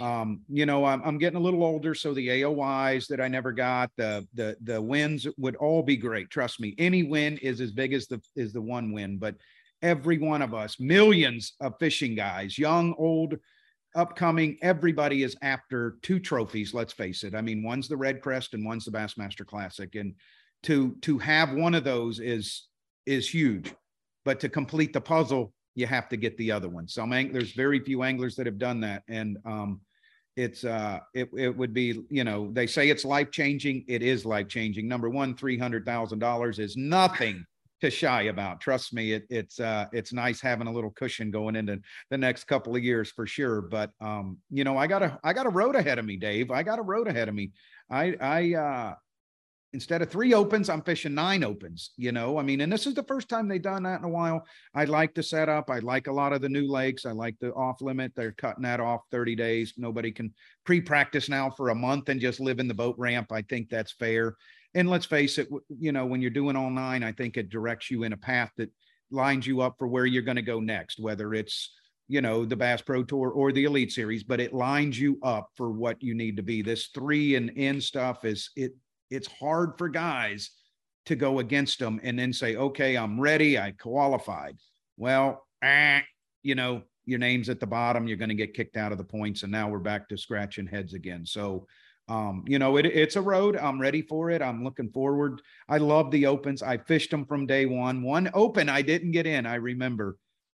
um, 0.00 0.42
you 0.48 0.66
know, 0.66 0.84
I'm, 0.84 1.02
I'm 1.04 1.18
getting 1.18 1.36
a 1.36 1.42
little 1.42 1.64
older. 1.64 1.96
So 1.96 2.14
the 2.14 2.28
AOYs 2.28 3.08
that 3.08 3.20
I 3.20 3.26
never 3.26 3.50
got, 3.50 3.90
the, 3.96 4.24
the, 4.34 4.56
the 4.62 4.80
wins 4.80 5.26
would 5.38 5.56
all 5.56 5.82
be 5.82 5.96
great. 5.96 6.30
Trust 6.30 6.60
me, 6.60 6.76
any 6.78 7.02
win 7.02 7.38
is 7.38 7.60
as 7.60 7.72
big 7.72 7.92
as 7.92 8.06
the, 8.06 8.20
is 8.36 8.52
the 8.52 8.62
one 8.62 8.92
win, 8.92 9.18
but 9.18 9.34
every 9.82 10.18
one 10.18 10.42
of 10.42 10.54
us, 10.54 10.78
millions 10.78 11.54
of 11.60 11.74
fishing 11.80 12.14
guys, 12.14 12.56
young, 12.56 12.94
old, 12.98 13.36
upcoming, 13.96 14.56
everybody 14.62 15.22
is 15.22 15.36
after 15.42 15.96
two 16.02 16.20
trophies. 16.20 16.74
Let's 16.74 16.92
face 16.92 17.24
it. 17.24 17.34
I 17.34 17.40
mean, 17.40 17.62
one's 17.62 17.88
the 17.88 17.96
Red 17.96 18.20
Crest 18.20 18.54
and 18.54 18.64
one's 18.64 18.84
the 18.84 18.92
Bassmaster 18.92 19.46
Classic. 19.46 19.94
And 19.94 20.14
to, 20.64 20.96
to 21.02 21.18
have 21.18 21.52
one 21.52 21.74
of 21.74 21.84
those 21.84 22.20
is, 22.20 22.68
is 23.06 23.28
huge. 23.28 23.74
But 24.24 24.40
to 24.40 24.48
complete 24.48 24.92
the 24.92 25.00
puzzle, 25.00 25.52
you 25.74 25.86
have 25.86 26.08
to 26.10 26.16
get 26.16 26.36
the 26.36 26.52
other 26.52 26.68
one. 26.68 26.86
Some 26.88 27.12
ang- 27.12 27.32
there's 27.32 27.52
very 27.52 27.80
few 27.80 28.02
anglers 28.02 28.36
that 28.36 28.46
have 28.46 28.58
done 28.58 28.80
that. 28.80 29.02
And 29.08 29.38
um, 29.44 29.80
it's 30.36 30.64
uh 30.64 31.00
it, 31.14 31.30
it 31.36 31.56
would 31.56 31.72
be 31.72 32.02
you 32.10 32.22
know 32.22 32.50
they 32.52 32.66
say 32.66 32.90
it's 32.90 33.04
life 33.04 33.30
changing 33.30 33.84
it 33.88 34.02
is 34.02 34.26
life 34.26 34.48
changing 34.48 34.86
number 34.86 35.08
one 35.08 35.34
three 35.34 35.58
hundred 35.58 35.84
thousand 35.86 36.18
dollars 36.18 36.58
is 36.58 36.76
nothing 36.76 37.44
to 37.80 37.90
shy 37.90 38.22
about 38.22 38.60
trust 38.60 38.94
me 38.94 39.12
it, 39.12 39.24
it's 39.28 39.60
uh 39.60 39.86
it's 39.92 40.12
nice 40.12 40.40
having 40.40 40.66
a 40.66 40.72
little 40.72 40.90
cushion 40.90 41.30
going 41.30 41.56
into 41.56 41.78
the 42.10 42.18
next 42.18 42.44
couple 42.44 42.74
of 42.74 42.82
years 42.82 43.10
for 43.10 43.26
sure 43.26 43.60
but 43.60 43.90
um 44.00 44.38
you 44.50 44.64
know 44.64 44.76
i 44.76 44.86
got 44.86 45.02
a 45.02 45.18
i 45.22 45.32
got 45.32 45.46
a 45.46 45.50
road 45.50 45.76
ahead 45.76 45.98
of 45.98 46.04
me 46.04 46.16
dave 46.16 46.50
i 46.50 46.62
got 46.62 46.78
a 46.78 46.82
road 46.82 47.06
ahead 47.06 47.28
of 47.28 47.34
me 47.34 47.50
i 47.90 48.14
i 48.20 48.54
uh 48.54 48.94
instead 49.76 50.00
of 50.00 50.10
three 50.10 50.32
opens, 50.32 50.70
I'm 50.70 50.80
fishing 50.80 51.12
nine 51.12 51.44
opens, 51.44 51.90
you 51.98 52.10
know. 52.10 52.38
I 52.38 52.42
mean, 52.42 52.62
and 52.62 52.72
this 52.72 52.86
is 52.86 52.94
the 52.94 53.02
first 53.02 53.28
time 53.28 53.46
they've 53.46 53.60
done 53.60 53.82
that 53.82 53.98
in 53.98 54.06
a 54.06 54.08
while. 54.08 54.46
I 54.74 54.84
like 54.84 55.14
the 55.14 55.22
setup. 55.22 55.68
I 55.68 55.80
like 55.80 56.06
a 56.06 56.12
lot 56.12 56.32
of 56.32 56.40
the 56.40 56.48
new 56.48 56.66
lakes. 56.66 57.04
I 57.04 57.12
like 57.12 57.36
the 57.40 57.52
off 57.52 57.82
limit. 57.82 58.12
They're 58.16 58.32
cutting 58.32 58.62
that 58.62 58.80
off 58.80 59.02
30 59.10 59.34
days. 59.36 59.74
Nobody 59.76 60.12
can 60.12 60.32
pre 60.64 60.80
practice 60.80 61.28
now 61.28 61.50
for 61.50 61.68
a 61.68 61.74
month 61.74 62.08
and 62.08 62.18
just 62.18 62.40
live 62.40 62.58
in 62.58 62.68
the 62.68 62.74
boat 62.74 62.94
ramp. 62.96 63.32
I 63.32 63.42
think 63.42 63.68
that's 63.68 63.92
fair. 63.92 64.36
And 64.76 64.88
let's 64.88 65.06
face 65.06 65.38
it, 65.38 65.48
you 65.68 65.90
know, 65.90 66.06
when 66.06 66.20
you're 66.22 66.30
doing 66.30 66.54
all 66.54 66.70
nine, 66.70 67.02
I 67.02 67.12
think 67.12 67.36
it 67.36 67.50
directs 67.50 67.90
you 67.90 68.04
in 68.04 68.12
a 68.12 68.16
path 68.16 68.50
that 68.58 68.70
lines 69.10 69.46
you 69.46 69.60
up 69.60 69.76
for 69.78 69.88
where 69.88 70.06
you're 70.06 70.22
going 70.22 70.36
to 70.36 70.42
go 70.42 70.60
next, 70.60 71.00
whether 71.00 71.34
it's 71.34 71.72
you 72.08 72.20
know 72.20 72.44
the 72.44 72.54
bass 72.54 72.80
pro 72.80 73.02
tour 73.02 73.30
or 73.30 73.50
the 73.50 73.64
elite 73.64 73.90
series 73.90 74.22
but 74.22 74.38
it 74.38 74.54
lines 74.54 74.96
you 74.96 75.18
up 75.24 75.48
for 75.56 75.72
what 75.72 76.00
you 76.00 76.14
need 76.14 76.36
to 76.36 76.42
be 76.44 76.62
this 76.62 76.86
three 76.94 77.34
and 77.34 77.50
in 77.50 77.80
stuff 77.80 78.24
is 78.24 78.50
it 78.54 78.70
it's 79.10 79.26
hard 79.26 79.76
for 79.76 79.88
guys 79.88 80.52
to 81.06 81.16
go 81.16 81.38
against 81.38 81.78
them 81.78 82.00
and 82.02 82.18
then 82.18 82.32
say, 82.32 82.56
okay, 82.56 82.96
I'm 82.96 83.20
ready. 83.20 83.58
I 83.58 83.72
qualified. 83.72 84.58
Well, 84.96 85.46
eh, 85.62 86.00
you 86.42 86.54
know, 86.54 86.82
your 87.04 87.20
name's 87.20 87.48
at 87.48 87.60
the 87.60 87.66
bottom. 87.66 88.08
You're 88.08 88.16
going 88.16 88.28
to 88.28 88.34
get 88.34 88.54
kicked 88.54 88.76
out 88.76 88.92
of 88.92 88.98
the 88.98 89.04
points. 89.04 89.42
And 89.42 89.52
now 89.52 89.68
we're 89.68 89.78
back 89.78 90.08
to 90.08 90.18
scratching 90.18 90.66
heads 90.66 90.94
again. 90.94 91.24
So, 91.24 91.66
um, 92.08 92.44
you 92.46 92.58
know, 92.58 92.76
it, 92.76 92.86
it's 92.86 93.16
a 93.16 93.22
road. 93.22 93.56
I'm 93.56 93.80
ready 93.80 94.02
for 94.02 94.30
it. 94.30 94.42
I'm 94.42 94.62
looking 94.62 94.90
forward. 94.90 95.42
I 95.68 95.78
love 95.78 96.10
the 96.10 96.26
opens. 96.26 96.62
I 96.62 96.78
fished 96.78 97.10
them 97.10 97.24
from 97.26 97.46
day 97.46 97.66
one. 97.66 98.02
One 98.02 98.30
open, 98.34 98.68
I 98.68 98.82
didn't 98.82 99.10
get 99.10 99.26
in. 99.26 99.46
I 99.46 99.56
remember 99.56 100.16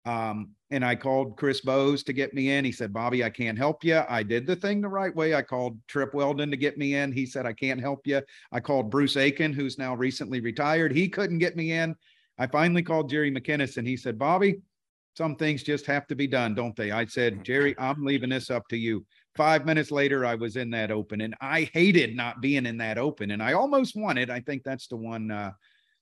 um, 0.08 0.52
and 0.72 0.86
I 0.86 0.96
called 0.96 1.36
Chris 1.36 1.60
Bowes 1.62 2.02
to 2.04 2.14
get 2.14 2.34
me 2.34 2.52
in. 2.52 2.64
He 2.64 2.72
said, 2.72 2.94
Bobby, 2.94 3.26
I 3.26 3.30
can't 3.30 3.58
help 3.58 3.84
you. 3.84 4.02
I 4.08 4.24
did 4.24 4.48
the 4.48 4.56
thing 4.56 4.80
the 4.80 4.88
right 4.88 5.14
way. 5.14 5.36
I 5.36 5.42
called 5.42 5.78
Trip 5.88 6.14
Weldon 6.14 6.50
to 6.50 6.58
get 6.58 6.78
me 6.78 6.96
in. 6.96 7.12
He 7.12 7.26
said, 7.26 7.46
I 7.46 7.52
can't 7.52 7.82
help 7.82 8.08
you. 8.08 8.22
I 8.54 8.62
called 8.62 8.90
Bruce 8.90 9.18
Akin, 9.18 9.52
who's 9.52 9.78
now 9.78 9.96
recently 9.96 10.40
retired. 10.40 10.94
He 10.94 11.10
couldn't 11.10 11.40
get 11.40 11.58
me 11.58 11.74
in. 11.74 11.94
I 12.40 12.48
finally 12.48 12.84
called 12.84 13.10
Jerry 13.10 13.32
McKinnis 13.32 13.78
and 13.78 13.88
he 13.88 13.98
said, 13.98 14.18
Bobby, 14.18 14.62
some 15.18 15.36
things 15.36 15.64
just 15.64 15.86
have 15.88 16.08
to 16.08 16.16
be 16.16 16.28
done, 16.28 16.56
don't 16.56 16.76
they? 16.76 16.92
I 16.92 17.06
said, 17.06 17.44
Jerry, 17.44 17.76
I'm 17.78 18.06
leaving 18.06 18.30
this 18.30 18.50
up 18.50 18.68
to 18.70 18.78
you. 18.78 19.06
Five 19.38 19.66
minutes 19.66 19.92
later, 19.92 20.26
I 20.26 20.36
was 20.36 20.56
in 20.56 20.72
that 20.72 20.92
open 20.92 21.22
and 21.22 21.36
I 21.40 21.70
hated 21.74 22.16
not 22.16 22.42
being 22.42 22.66
in 22.66 22.78
that 22.80 22.98
open 22.98 23.32
and 23.32 23.42
I 23.42 23.54
almost 23.54 23.96
won 23.96 24.18
it. 24.18 24.30
I 24.30 24.40
think 24.40 24.64
that's 24.64 24.88
the 24.88 24.98
one 24.98 25.30
uh, 25.32 25.52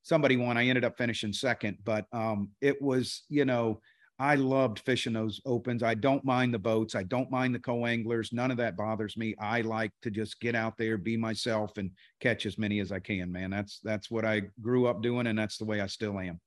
somebody 0.03 0.37
won. 0.37 0.57
I 0.57 0.67
ended 0.67 0.85
up 0.85 0.97
finishing 0.97 1.33
second, 1.33 1.77
but 1.83 2.05
um, 2.13 2.49
it 2.61 2.81
was, 2.81 3.23
you 3.27 3.43
know, 3.43 3.81
I 4.17 4.35
loved 4.35 4.79
fishing 4.79 5.11
those 5.11 5.41
opens. 5.45 5.83
I 5.83 5.93
don't 5.93 6.23
mind 6.23 6.53
the 6.53 6.59
boats. 6.59 6.95
I 6.95 7.03
don't 7.03 7.29
mind 7.29 7.53
the 7.53 7.59
co-anglers. 7.59 8.31
None 8.31 8.49
of 8.49 8.57
that 8.57 8.77
bothers 8.77 9.17
me. 9.17 9.35
I 9.39 9.59
like 9.59 9.91
to 10.03 10.09
just 10.09 10.39
get 10.39 10.55
out 10.55 10.77
there, 10.77 10.97
be 10.97 11.17
myself, 11.17 11.77
and 11.77 11.91
catch 12.21 12.45
as 12.45 12.57
many 12.57 12.79
as 12.79 12.93
I 12.93 12.99
can. 12.99 13.29
Man, 13.29 13.49
that's 13.49 13.81
that's 13.83 14.09
what 14.09 14.23
I 14.23 14.43
grew 14.61 14.87
up 14.87 15.01
doing, 15.01 15.27
and 15.27 15.37
that's 15.37 15.57
the 15.57 15.65
way 15.65 15.81
I 15.81 15.87
still 15.87 16.17
am. 16.17 16.39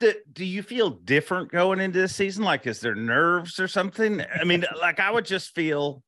Do, 0.00 0.12
do 0.32 0.44
you 0.44 0.64
feel 0.64 0.90
different 0.90 1.52
going 1.52 1.78
into 1.78 2.00
this 2.00 2.16
season? 2.16 2.42
Like, 2.42 2.66
is 2.66 2.80
there 2.80 2.96
nerves 2.96 3.60
or 3.60 3.68
something? 3.68 4.20
I 4.34 4.42
mean, 4.42 4.64
like 4.80 4.98
I 4.98 5.12
would 5.12 5.24
just 5.24 5.54
feel. 5.54 6.02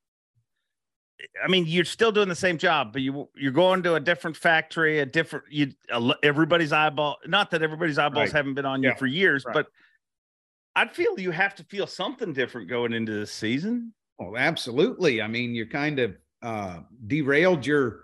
I 1.43 1.49
mean, 1.49 1.67
you're 1.67 1.85
still 1.85 2.13
doing 2.13 2.29
the 2.29 2.35
same 2.35 2.59
job, 2.59 2.93
but 2.93 3.03
you 3.03 3.29
you're 3.37 3.53
going 3.53 3.83
to 3.85 3.95
a 3.95 4.01
different 4.01 4.37
factory, 4.37 5.01
a 5.01 5.07
different 5.07 5.47
you. 5.51 5.73
Everybody's 6.23 6.73
eyeball. 6.73 7.19
Not 7.27 7.51
that 7.51 7.63
everybody's 7.63 7.99
eyeballs 7.99 8.29
right. 8.29 8.33
haven't 8.33 8.55
been 8.55 8.67
on 8.67 8.83
yeah. 8.83 8.91
you 8.91 8.97
for 8.97 9.07
years, 9.07 9.45
right. 9.45 9.55
but 9.55 9.67
I'd 10.77 10.93
feel 10.93 11.19
you 11.19 11.31
have 11.31 11.55
to 11.57 11.65
feel 11.65 11.87
something 11.87 12.33
different 12.33 12.69
going 12.69 12.93
into 12.93 13.13
this 13.13 13.33
season. 13.33 13.93
Oh, 14.21 14.37
absolutely. 14.37 15.23
I 15.23 15.27
mean, 15.27 15.55
you 15.55 15.67
kind 15.67 15.99
of 15.99 16.15
uh, 16.43 16.81
derailed 17.07 17.67
your 17.67 18.03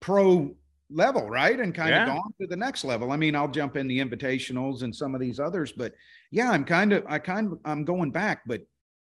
pro 0.00 0.54
level, 0.90 1.28
right? 1.28 1.58
And 1.58 1.74
kind 1.74 1.90
yeah. 1.90 2.02
of 2.02 2.08
gone 2.08 2.34
to 2.40 2.46
the 2.46 2.56
next 2.56 2.84
level. 2.84 3.12
I 3.12 3.16
mean, 3.16 3.34
I'll 3.34 3.48
jump 3.48 3.76
in 3.76 3.86
the 3.86 3.98
invitationals 3.98 4.82
and 4.82 4.94
some 4.94 5.14
of 5.14 5.20
these 5.20 5.40
others, 5.40 5.72
but 5.72 5.94
yeah, 6.30 6.50
I'm 6.50 6.64
kind 6.64 6.92
of, 6.92 7.04
I 7.08 7.18
kind 7.18 7.52
of, 7.52 7.58
I'm 7.64 7.84
going 7.84 8.10
back. 8.10 8.42
But 8.46 8.62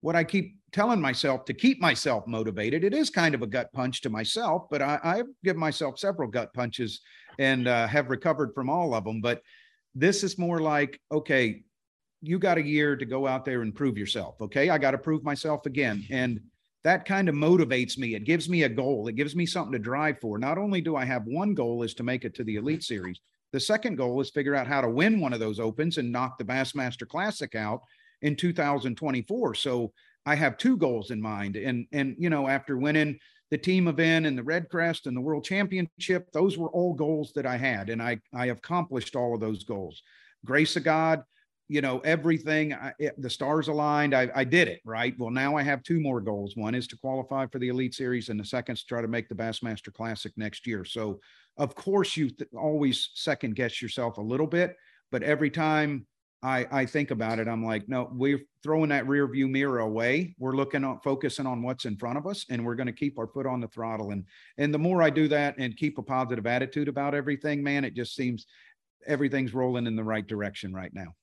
what 0.03 0.17
I 0.17 0.25
keep 0.25 0.57
telling 0.73 1.01
myself 1.01 1.45
to 1.47 1.55
keep 1.55 1.81
myself 1.81 2.27
motivated, 2.27 2.85
it 2.85 2.93
is 2.93 3.09
kind 3.09 3.35
of 3.35 3.43
a 3.43 3.47
gut 3.47 3.73
punch 3.73 4.03
to 4.03 4.11
myself, 4.11 4.67
but 4.71 4.83
I, 4.83 4.99
I've 5.03 5.29
given 5.43 5.61
myself 5.61 5.99
several 5.99 6.29
gut 6.29 6.53
punches 6.53 7.01
and 7.39 7.67
uh, 7.67 7.87
have 7.87 8.11
recovered 8.11 8.53
from 8.55 8.69
all 8.69 8.95
of 8.95 9.05
them. 9.05 9.21
But 9.21 9.43
this 9.95 10.25
is 10.25 10.39
more 10.39 10.61
like, 10.61 11.01
okay, 11.11 11.63
you 12.21 12.39
got 12.39 12.59
a 12.59 12.63
year 12.63 12.97
to 12.97 13.05
go 13.05 13.27
out 13.27 13.45
there 13.45 13.63
and 13.63 13.75
prove 13.75 13.97
yourself. 13.97 14.37
Okay. 14.41 14.71
I 14.71 14.79
got 14.79 14.93
to 14.93 14.99
prove 14.99 15.25
myself 15.25 15.67
again. 15.67 16.05
And 16.11 16.41
that 16.85 17.05
kind 17.05 17.29
of 17.29 17.35
motivates 17.35 17.97
me. 17.97 18.15
It 18.15 18.25
gives 18.25 18.49
me 18.49 18.65
a 18.65 18.69
goal. 18.69 19.07
It 19.09 19.17
gives 19.17 19.37
me 19.37 19.47
something 19.47 19.73
to 19.73 19.79
drive 19.79 20.21
for. 20.21 20.39
Not 20.39 20.59
only 20.59 20.81
do 20.81 20.97
I 20.97 21.05
have 21.05 21.25
one 21.27 21.55
goal 21.55 21.83
is 21.83 21.95
to 21.95 22.03
make 22.03 22.25
it 22.25 22.35
to 22.35 22.45
the 22.45 22.57
elite 22.57 22.83
series. 22.83 23.21
The 23.53 23.61
second 23.61 23.97
goal 23.97 24.21
is 24.21 24.31
figure 24.31 24.55
out 24.55 24.67
how 24.67 24.81
to 24.81 24.89
win 24.89 25.21
one 25.21 25.33
of 25.33 25.41
those 25.41 25.61
opens 25.61 25.99
and 25.99 26.11
knock 26.11 26.39
the 26.39 26.45
Bassmaster 26.45 27.07
Classic 27.07 27.55
out 27.55 27.83
in 28.23 28.37
2024. 28.37 29.55
So 29.55 29.93
I 30.25 30.35
have 30.35 30.57
two 30.57 30.77
goals 30.77 31.11
in 31.11 31.21
mind. 31.21 31.57
And 31.57 31.87
and 31.93 32.15
you 32.19 32.31
know, 32.31 32.49
after 32.49 32.77
winning 32.77 33.19
the 33.51 33.59
team 33.59 33.89
event 33.89 34.27
and 34.27 34.39
the 34.39 34.43
Red 34.43 34.69
Crest 34.69 35.07
and 35.07 35.17
the 35.17 35.21
World 35.21 35.45
Championship, 35.45 36.31
those 36.33 36.57
were 36.57 36.71
all 36.71 36.95
goals 36.95 37.33
that 37.35 37.47
I 37.47 37.57
had, 37.57 37.91
and 37.91 38.03
I 38.03 38.19
I 38.35 38.47
accomplished 38.47 39.17
all 39.17 39.35
of 39.35 39.41
those 39.41 39.65
goals. 39.65 40.03
Grace 40.45 40.77
of 40.77 40.85
God, 40.85 41.23
you 41.73 41.81
know 41.81 42.01
everything 42.01 42.75
I, 42.75 42.93
it, 42.99 43.21
the 43.21 43.31
stars 43.31 43.69
aligned 43.69 44.15
I, 44.15 44.31
I 44.35 44.45
did 44.45 44.69
it 44.69 44.81
right 44.85 45.15
well 45.19 45.31
now 45.31 45.57
i 45.57 45.63
have 45.63 45.83
two 45.83 46.01
more 46.01 46.21
goals 46.21 46.55
one 46.55 46.75
is 46.75 46.87
to 46.89 46.99
qualify 46.99 47.47
for 47.47 47.59
the 47.59 47.69
elite 47.69 47.95
series 47.95 48.29
and 48.29 48.39
the 48.39 48.45
second 48.45 48.75
is 48.75 48.81
to 48.81 48.87
try 48.89 49.01
to 49.01 49.09
make 49.09 49.29
the 49.29 49.35
bassmaster 49.35 49.91
classic 49.93 50.33
next 50.37 50.67
year 50.67 50.85
so 50.85 51.19
of 51.57 51.75
course 51.75 52.15
you 52.15 52.29
th- 52.29 52.51
always 52.53 53.11
second 53.15 53.57
guess 53.57 53.81
yourself 53.81 54.19
a 54.19 54.21
little 54.21 54.47
bit 54.47 54.77
but 55.11 55.23
every 55.23 55.49
time 55.49 56.07
I, 56.43 56.67
I 56.71 56.87
think 56.87 57.11
about 57.11 57.39
it 57.39 57.49
i'm 57.49 57.65
like 57.65 57.89
no 57.89 58.11
we're 58.13 58.41
throwing 58.63 58.91
that 58.91 59.09
rear 59.09 59.27
view 59.27 59.49
mirror 59.49 59.81
away. 59.81 60.35
We're 60.39 60.55
looking 60.55 60.85
on 60.85 61.01
focusing 61.03 61.47
on 61.47 61.63
what's 61.63 61.85
in 61.85 61.97
front 61.97 62.17
of 62.17 62.27
us 62.27 62.47
and 62.49 62.65
we're 62.65 62.77
going 62.77 62.87
to 62.87 62.93
keep 62.93 63.19
our 63.19 63.27
foot 63.27 63.47
on 63.47 63.61
the 63.61 63.69
throttle. 63.69 64.13
And 64.13 64.25
and 64.57 64.73
the 64.73 64.79
more 64.79 65.03
i 65.03 65.11
do 65.11 65.29
that 65.29 65.57
and 65.59 65.77
keep 65.77 65.99
a 65.99 66.03
positive 66.03 66.47
attitude 66.47 66.89
about 66.89 67.15
everything 67.15 67.63
man 67.63 67.85
it 67.85 67.95
just 67.95 68.15
seems 68.15 68.47
everything's 69.07 69.55
rolling 69.55 69.87
in 69.87 69.97
the 69.97 70.05
right 70.05 70.27
direction 70.27 70.73
right 70.73 70.93
now. 70.95 71.15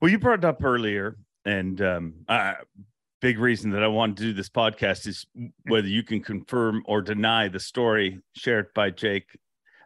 Well, 0.00 0.10
you 0.10 0.18
brought 0.18 0.40
it 0.40 0.44
up 0.44 0.62
earlier, 0.62 1.16
and 1.44 1.80
um, 1.80 2.14
uh, 2.28 2.54
big 3.20 3.38
reason 3.38 3.70
that 3.70 3.82
I 3.82 3.88
wanted 3.88 4.16
to 4.18 4.22
do 4.24 4.32
this 4.32 4.48
podcast 4.48 5.06
is 5.06 5.26
whether 5.64 5.88
you 5.88 6.02
can 6.02 6.22
confirm 6.22 6.82
or 6.86 7.02
deny 7.02 7.48
the 7.48 7.60
story 7.60 8.20
shared 8.34 8.72
by 8.74 8.90
Jake. 8.90 9.38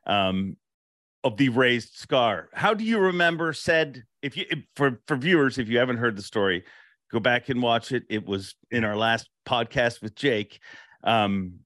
Um, 0.06 0.56
of 1.24 1.37
the 1.37 1.48
raised 1.50 1.94
scar. 1.94 2.48
How 2.52 2.74
do 2.74 2.85
you 2.85 2.98
remember 2.98 3.52
said 3.52 4.04
if 4.22 4.37
you 4.37 4.46
for 4.76 5.00
for 5.06 5.16
viewers 5.16 5.59
if 5.59 5.68
you 5.68 5.78
haven't 5.78 5.98
heard 5.98 6.16
the 6.16 6.22
story, 6.22 6.64
go 7.11 7.20
back 7.20 7.48
and 7.48 7.62
watch 7.62 7.92
it. 7.92 8.04
It 8.09 8.26
was 8.26 8.54
in 8.70 8.85
our 8.85 8.96
last 8.96 9.28
podcast 9.46 10.02
with 10.02 10.14
Jake. 10.14 10.61
Um, 11.04 11.61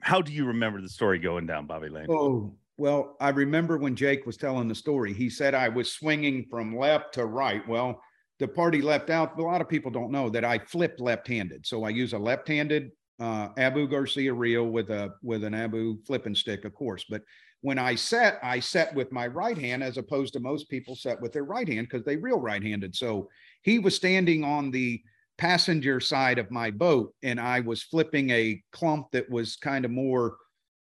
how 0.00 0.20
do 0.20 0.32
you 0.32 0.46
remember 0.46 0.80
the 0.80 0.88
story 0.88 1.18
going 1.18 1.46
down, 1.46 1.66
Bobby 1.66 1.88
Lane? 1.88 2.06
Oh, 2.10 2.54
well, 2.76 3.16
I 3.20 3.28
remember 3.28 3.78
when 3.78 3.94
Jake 3.94 4.26
was 4.26 4.36
telling 4.36 4.66
the 4.66 4.74
story, 4.74 5.12
he 5.12 5.30
said 5.30 5.54
I 5.54 5.68
was 5.68 5.92
swinging 5.92 6.46
from 6.50 6.76
left 6.76 7.14
to 7.14 7.26
right. 7.26 7.66
Well, 7.68 8.02
the 8.40 8.48
party 8.48 8.82
left 8.82 9.10
out. 9.10 9.38
A 9.38 9.42
lot 9.42 9.60
of 9.60 9.68
people 9.68 9.90
don't 9.90 10.10
know 10.10 10.28
that 10.30 10.44
I 10.44 10.58
flip 10.58 10.96
left-handed. 10.98 11.64
So 11.64 11.84
I 11.84 11.90
use 11.90 12.12
a 12.12 12.18
left-handed 12.18 12.90
uh, 13.20 13.50
Abu 13.56 13.86
Garcia 13.86 14.34
reel 14.34 14.66
with 14.66 14.90
a 14.90 15.10
with 15.22 15.44
an 15.44 15.54
Abu 15.54 16.02
flipping 16.04 16.34
stick, 16.34 16.64
of 16.64 16.74
course. 16.74 17.04
But 17.08 17.22
when 17.62 17.78
I 17.78 17.94
set, 17.94 18.38
I 18.42 18.60
set 18.60 18.94
with 18.94 19.12
my 19.12 19.28
right 19.28 19.56
hand 19.56 19.82
as 19.82 19.96
opposed 19.96 20.34
to 20.34 20.40
most 20.40 20.68
people 20.68 20.96
set 20.96 21.20
with 21.20 21.32
their 21.32 21.44
right 21.44 21.66
hand 21.66 21.88
because 21.88 22.04
they 22.04 22.16
reel 22.16 22.40
right-handed. 22.40 22.94
So 22.94 23.28
he 23.62 23.78
was 23.78 23.94
standing 23.94 24.44
on 24.44 24.70
the 24.70 25.00
passenger 25.38 26.00
side 26.00 26.38
of 26.38 26.50
my 26.50 26.72
boat, 26.72 27.14
and 27.22 27.40
I 27.40 27.60
was 27.60 27.84
flipping 27.84 28.30
a 28.30 28.62
clump 28.72 29.12
that 29.12 29.30
was 29.30 29.56
kind 29.56 29.84
of 29.84 29.92
more 29.92 30.36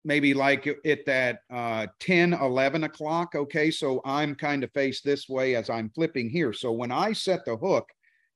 maybe 0.04 0.34
like 0.34 0.68
at 0.68 1.06
that 1.06 1.40
uh, 1.52 1.88
10, 2.00 2.34
11 2.34 2.84
o'clock. 2.84 3.36
Okay. 3.36 3.72
So 3.72 4.02
I'm 4.04 4.36
kind 4.36 4.64
of 4.64 4.72
faced 4.74 5.06
this 5.06 5.30
way 5.30 5.56
as 5.56 5.70
I'm 5.70 5.90
flipping 5.92 6.30
here. 6.30 6.52
So 6.52 6.74
when 6.74 6.92
I 6.92 7.14
set 7.14 7.46
the 7.46 7.56
hook 7.56 7.88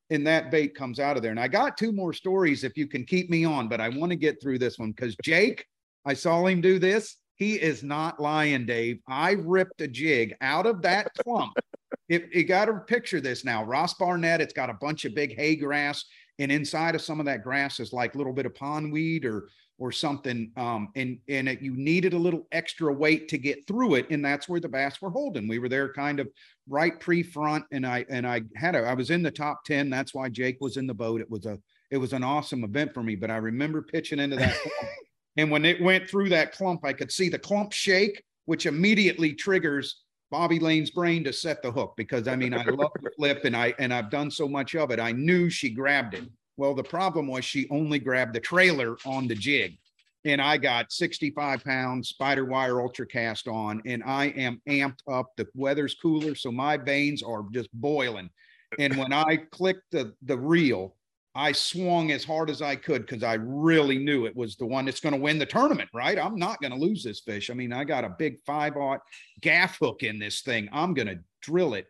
and 0.09 0.25
that 0.25 0.49
bait 0.49 0.75
comes 0.75 0.99
out 0.99 1.17
of 1.17 1.23
there, 1.23 1.31
and 1.31 1.39
I 1.39 1.49
got 1.49 1.75
two 1.75 1.91
more 1.91 2.13
stories 2.13 2.63
if 2.63 2.77
you 2.77 2.87
can 2.87 3.03
keep 3.03 3.29
me 3.29 3.43
on, 3.43 3.67
but 3.67 3.81
I 3.81 3.89
want 3.89 4.11
to 4.11 4.15
get 4.15 4.41
through 4.41 4.59
this 4.59 4.79
one 4.79 4.91
because 4.91 5.17
Jake, 5.23 5.65
I 6.05 6.13
saw 6.13 6.45
him 6.45 6.61
do 6.61 6.79
this 6.79 7.17
He 7.37 7.53
is 7.55 7.83
not 7.83 8.19
lying, 8.19 8.65
Dave. 8.65 8.99
I 9.07 9.31
ripped 9.31 9.81
a 9.81 9.87
jig 9.87 10.35
out 10.41 10.65
of 10.65 10.81
that 10.81 11.13
clump. 11.15 11.53
if 12.09 12.33
you 12.33 12.43
got 12.43 12.65
to 12.65 12.73
picture 12.79 13.21
this 13.21 13.45
now, 13.45 13.63
Ross 13.63 13.93
Barnett, 13.93 14.41
it's 14.41 14.53
got 14.53 14.69
a 14.69 14.73
bunch 14.73 15.05
of 15.05 15.15
big 15.15 15.35
hay 15.35 15.55
grass, 15.55 16.03
and 16.39 16.51
inside 16.51 16.95
of 16.95 17.01
some 17.01 17.19
of 17.19 17.25
that 17.27 17.43
grass 17.43 17.79
is 17.79 17.93
like 17.93 18.15
a 18.15 18.17
little 18.17 18.33
bit 18.33 18.45
of 18.45 18.53
pondweed 18.53 19.23
or 19.25 19.49
or 19.79 19.91
something. 19.91 20.51
Um, 20.57 20.89
and 20.95 21.19
and 21.29 21.47
it, 21.47 21.61
you 21.61 21.75
needed 21.75 22.13
a 22.13 22.17
little 22.17 22.47
extra 22.51 22.91
weight 22.91 23.27
to 23.29 23.37
get 23.37 23.67
through 23.67 23.95
it, 23.95 24.09
and 24.09 24.23
that's 24.25 24.49
where 24.49 24.59
the 24.59 24.69
bass 24.69 25.01
were 25.01 25.11
holding. 25.11 25.47
We 25.47 25.59
were 25.59 25.69
there 25.69 25.93
kind 25.93 26.19
of 26.19 26.27
right 26.67 26.99
pre-front, 26.99 27.65
and 27.71 27.85
I 27.85 28.05
and 28.09 28.25
I 28.25 28.41
had 28.55 28.75
a 28.75 28.79
I 28.79 28.93
was 28.93 29.11
in 29.11 29.21
the 29.21 29.31
top 29.31 29.63
ten. 29.65 29.89
That's 29.89 30.13
why 30.13 30.29
Jake 30.29 30.57
was 30.59 30.77
in 30.77 30.87
the 30.87 30.93
boat. 30.93 31.21
It 31.21 31.29
was 31.29 31.45
a 31.45 31.59
it 31.91 31.97
was 31.97 32.13
an 32.13 32.23
awesome 32.23 32.63
event 32.63 32.93
for 32.93 33.03
me. 33.03 33.15
But 33.15 33.31
I 33.31 33.37
remember 33.37 33.81
pitching 33.81 34.19
into 34.19 34.37
that, 34.37 34.57
and 35.37 35.51
when 35.51 35.65
it 35.65 35.81
went 35.81 36.09
through 36.09 36.29
that 36.29 36.51
clump, 36.51 36.83
I 36.83 36.93
could 36.93 37.11
see 37.11 37.29
the 37.29 37.39
clump 37.39 37.71
shake, 37.71 38.23
which 38.45 38.65
immediately 38.65 39.33
triggers 39.33 40.01
Bobby 40.31 40.59
Lane's 40.59 40.91
brain 40.91 41.23
to 41.23 41.31
set 41.31 41.61
the 41.61 41.71
hook 41.71 41.93
because 41.95 42.27
I 42.27 42.35
mean 42.35 42.53
I 42.53 42.63
love 42.65 42.91
the 43.01 43.11
flip 43.17 43.45
and 43.45 43.55
I 43.55 43.73
and 43.79 43.93
I've 43.93 44.09
done 44.09 44.29
so 44.29 44.47
much 44.47 44.75
of 44.75 44.91
it. 44.91 44.99
I 44.99 45.11
knew 45.11 45.49
she 45.49 45.69
grabbed 45.69 46.15
it. 46.15 46.25
Well, 46.57 46.73
the 46.73 46.83
problem 46.83 47.27
was 47.27 47.45
she 47.45 47.69
only 47.69 47.99
grabbed 47.99 48.33
the 48.33 48.39
trailer 48.39 48.97
on 49.05 49.27
the 49.27 49.35
jig. 49.35 49.77
And 50.25 50.41
I 50.41 50.57
got 50.57 50.91
65 50.91 51.63
pounds 51.63 52.13
SpiderWire 52.19 52.83
Ultracast 52.83 53.47
on, 53.47 53.81
and 53.85 54.03
I 54.03 54.25
am 54.29 54.59
amped 54.67 54.99
up. 55.09 55.31
The 55.37 55.47
weather's 55.53 55.93
cooler, 55.93 56.35
so 56.35 56.51
my 56.51 56.75
veins 56.75 57.23
are 57.23 57.45
just 57.53 57.69
boiling. 57.71 58.29
And 58.77 58.97
when 58.97 59.13
I 59.13 59.37
clicked 59.51 59.91
the, 59.91 60.13
the 60.23 60.37
reel, 60.37 60.96
I 61.37 61.51
swung 61.51 62.11
as 62.11 62.23
hard 62.23 62.49
as 62.49 62.63
I 62.63 62.75
could 62.75 63.05
because 63.05 63.21
I 63.21 63.35
really 63.35 63.99
knew 63.99 64.25
it 64.25 64.35
was 64.35 64.55
the 64.55 64.65
one 64.65 64.85
that's 64.85 64.99
going 64.99 65.13
to 65.13 65.21
win 65.21 65.37
the 65.37 65.45
tournament, 65.45 65.89
right? 65.93 66.17
I'm 66.17 66.35
not 66.35 66.59
going 66.59 66.73
to 66.73 66.79
lose 66.79 67.03
this 67.03 67.19
fish. 67.19 67.51
I 67.51 67.53
mean, 67.53 67.71
I 67.71 67.83
got 67.83 68.03
a 68.03 68.15
big 68.17 68.39
five 68.43 68.75
aught 68.75 69.01
gaff 69.41 69.77
hook 69.77 70.01
in 70.01 70.17
this 70.17 70.41
thing. 70.41 70.67
I'm 70.73 70.95
going 70.95 71.07
to 71.07 71.19
drill 71.41 71.75
it. 71.75 71.85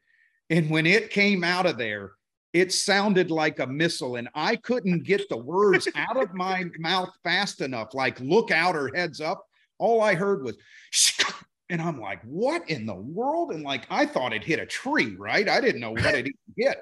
And 0.50 0.70
when 0.70 0.86
it 0.86 1.12
came 1.12 1.46
out 1.46 1.66
of 1.66 1.78
there, 1.78 2.12
it 2.54 2.74
sounded 2.74 3.30
like 3.30 3.60
a 3.60 3.68
missile 3.68 4.16
and 4.16 4.30
i 4.34 4.56
couldn't 4.56 5.04
get 5.04 5.28
the 5.30 5.38
words 5.38 5.88
out 5.96 6.22
of 6.22 6.34
my 6.34 6.64
mouth 6.80 7.10
fast 7.24 7.62
enough 7.62 7.94
like 7.94 8.20
look 8.20 8.52
out 8.52 8.76
or 8.76 8.90
heads 8.96 9.22
up 9.22 9.46
all 9.78 10.02
i 10.02 10.16
heard 10.16 10.44
was 10.44 10.56
and 11.70 11.82
i'm 11.82 12.00
like 12.00 12.22
what 12.24 12.68
in 12.70 12.86
the 12.86 12.96
world 12.96 13.52
and 13.52 13.64
like 13.64 13.86
i 13.90 14.06
thought 14.06 14.34
it 14.34 14.44
hit 14.44 14.60
a 14.60 14.66
tree 14.66 15.16
right 15.18 15.50
i 15.50 15.60
didn't 15.60 15.82
know 15.82 15.92
what 15.92 16.16
it 16.16 16.28
hit 16.56 16.78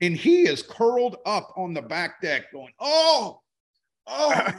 and 0.00 0.16
he 0.16 0.42
is 0.42 0.62
curled 0.62 1.16
up 1.26 1.52
on 1.56 1.74
the 1.74 1.82
back 1.82 2.20
deck 2.20 2.52
going 2.52 2.72
oh 2.80 3.40
oh 4.06 4.52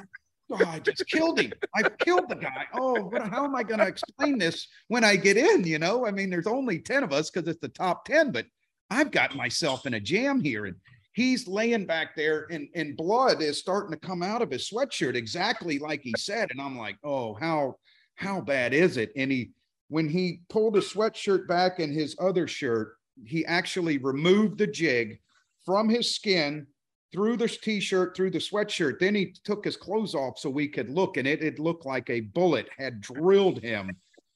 God, 0.57 0.67
I 0.67 0.79
just 0.79 1.07
killed 1.07 1.39
him. 1.39 1.53
I 1.75 1.83
killed 1.99 2.27
the 2.29 2.35
guy. 2.35 2.65
Oh, 2.73 3.03
what, 3.03 3.27
how 3.29 3.45
am 3.45 3.55
I 3.55 3.63
going 3.63 3.79
to 3.79 3.87
explain 3.87 4.37
this 4.37 4.67
when 4.89 5.03
I 5.03 5.15
get 5.15 5.37
in? 5.37 5.63
You 5.65 5.79
know, 5.79 6.05
I 6.05 6.11
mean, 6.11 6.29
there's 6.29 6.47
only 6.47 6.79
10 6.79 7.03
of 7.03 7.13
us 7.13 7.29
because 7.29 7.47
it's 7.47 7.61
the 7.61 7.69
top 7.69 8.05
10, 8.05 8.31
but 8.31 8.45
I've 8.89 9.11
got 9.11 9.35
myself 9.35 9.85
in 9.85 9.93
a 9.93 9.99
jam 9.99 10.41
here. 10.41 10.65
And 10.65 10.75
he's 11.13 11.47
laying 11.47 11.85
back 11.85 12.15
there 12.15 12.47
and, 12.51 12.67
and 12.75 12.97
blood 12.97 13.41
is 13.41 13.59
starting 13.59 13.91
to 13.91 14.07
come 14.07 14.23
out 14.23 14.41
of 14.41 14.51
his 14.51 14.69
sweatshirt 14.69 15.15
exactly 15.15 15.79
like 15.79 16.01
he 16.01 16.13
said. 16.17 16.49
And 16.51 16.61
I'm 16.61 16.77
like, 16.77 16.97
oh, 17.03 17.33
how 17.35 17.75
how 18.15 18.41
bad 18.41 18.73
is 18.73 18.97
it? 18.97 19.11
And 19.15 19.31
he 19.31 19.51
when 19.87 20.07
he 20.07 20.41
pulled 20.49 20.75
his 20.75 20.91
sweatshirt 20.91 21.47
back 21.47 21.79
and 21.79 21.93
his 21.93 22.15
other 22.19 22.47
shirt, 22.47 22.95
he 23.25 23.45
actually 23.45 23.97
removed 23.97 24.57
the 24.57 24.67
jig 24.67 25.19
from 25.65 25.89
his 25.89 26.15
skin 26.15 26.67
through 27.11 27.37
the 27.37 27.47
t-shirt, 27.47 28.15
through 28.15 28.31
the 28.31 28.39
sweatshirt. 28.39 28.99
Then 28.99 29.15
he 29.15 29.35
took 29.43 29.65
his 29.65 29.75
clothes 29.75 30.15
off 30.15 30.39
so 30.39 30.49
we 30.49 30.67
could 30.67 30.89
look, 30.89 31.17
and 31.17 31.27
it, 31.27 31.43
it 31.43 31.59
looked 31.59 31.85
like 31.85 32.09
a 32.09 32.21
bullet 32.21 32.69
had 32.77 33.01
drilled 33.01 33.61
him 33.61 33.91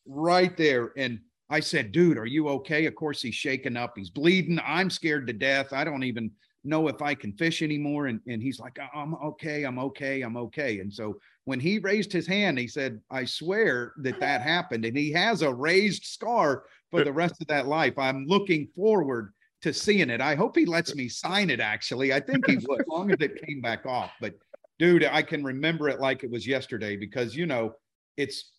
right 0.05 0.55
there. 0.57 0.91
And 0.97 1.19
I 1.49 1.59
said, 1.59 1.91
dude, 1.91 2.17
are 2.17 2.25
you 2.25 2.49
okay? 2.49 2.85
Of 2.85 2.95
course, 2.95 3.21
he's 3.21 3.35
shaking 3.35 3.77
up. 3.77 3.93
He's 3.95 4.09
bleeding. 4.09 4.59
I'm 4.65 4.89
scared 4.89 5.27
to 5.27 5.33
death. 5.33 5.73
I 5.73 5.83
don't 5.83 6.03
even 6.03 6.31
know 6.63 6.87
if 6.87 7.01
I 7.01 7.13
can 7.13 7.31
fish 7.33 7.61
anymore. 7.61 8.07
And, 8.07 8.19
and 8.27 8.41
he's 8.41 8.59
like, 8.59 8.77
I'm 8.93 9.13
okay. 9.15 9.63
I'm 9.63 9.79
okay. 9.79 10.21
I'm 10.21 10.35
okay. 10.35 10.79
And 10.79 10.91
so 10.91 11.19
when 11.45 11.59
he 11.59 11.77
raised 11.77 12.11
his 12.11 12.25
hand, 12.25 12.57
he 12.57 12.67
said, 12.67 12.99
I 13.11 13.25
swear 13.25 13.93
that 13.99 14.19
that 14.19 14.41
happened. 14.41 14.83
And 14.83 14.97
he 14.97 15.11
has 15.11 15.43
a 15.43 15.53
raised 15.53 16.05
scar 16.05 16.63
for 16.89 17.03
the 17.03 17.13
rest 17.13 17.39
of 17.39 17.47
that 17.47 17.67
life. 17.67 17.93
I'm 17.99 18.25
looking 18.25 18.67
forward 18.75 19.34
to 19.65 19.73
seeing 19.73 20.11
it. 20.11 20.21
I 20.21 20.35
hope 20.35 20.55
he 20.55 20.67
lets 20.67 20.93
me 20.93 21.09
sign 21.09 21.49
it, 21.49 21.59
actually. 21.59 22.13
I 22.13 22.19
think 22.19 22.45
he 22.45 22.57
would, 22.67 22.81
as 22.81 22.87
long 22.87 23.09
as 23.09 23.17
it 23.19 23.41
came 23.47 23.61
back 23.61 23.87
off. 23.87 24.11
But 24.21 24.35
dude, 24.77 25.03
I 25.03 25.23
can 25.23 25.43
remember 25.43 25.89
it 25.89 25.99
like 25.99 26.23
it 26.23 26.29
was 26.29 26.45
yesterday 26.45 26.95
because, 26.95 27.35
you 27.35 27.47
know, 27.47 27.73
it's 28.15 28.51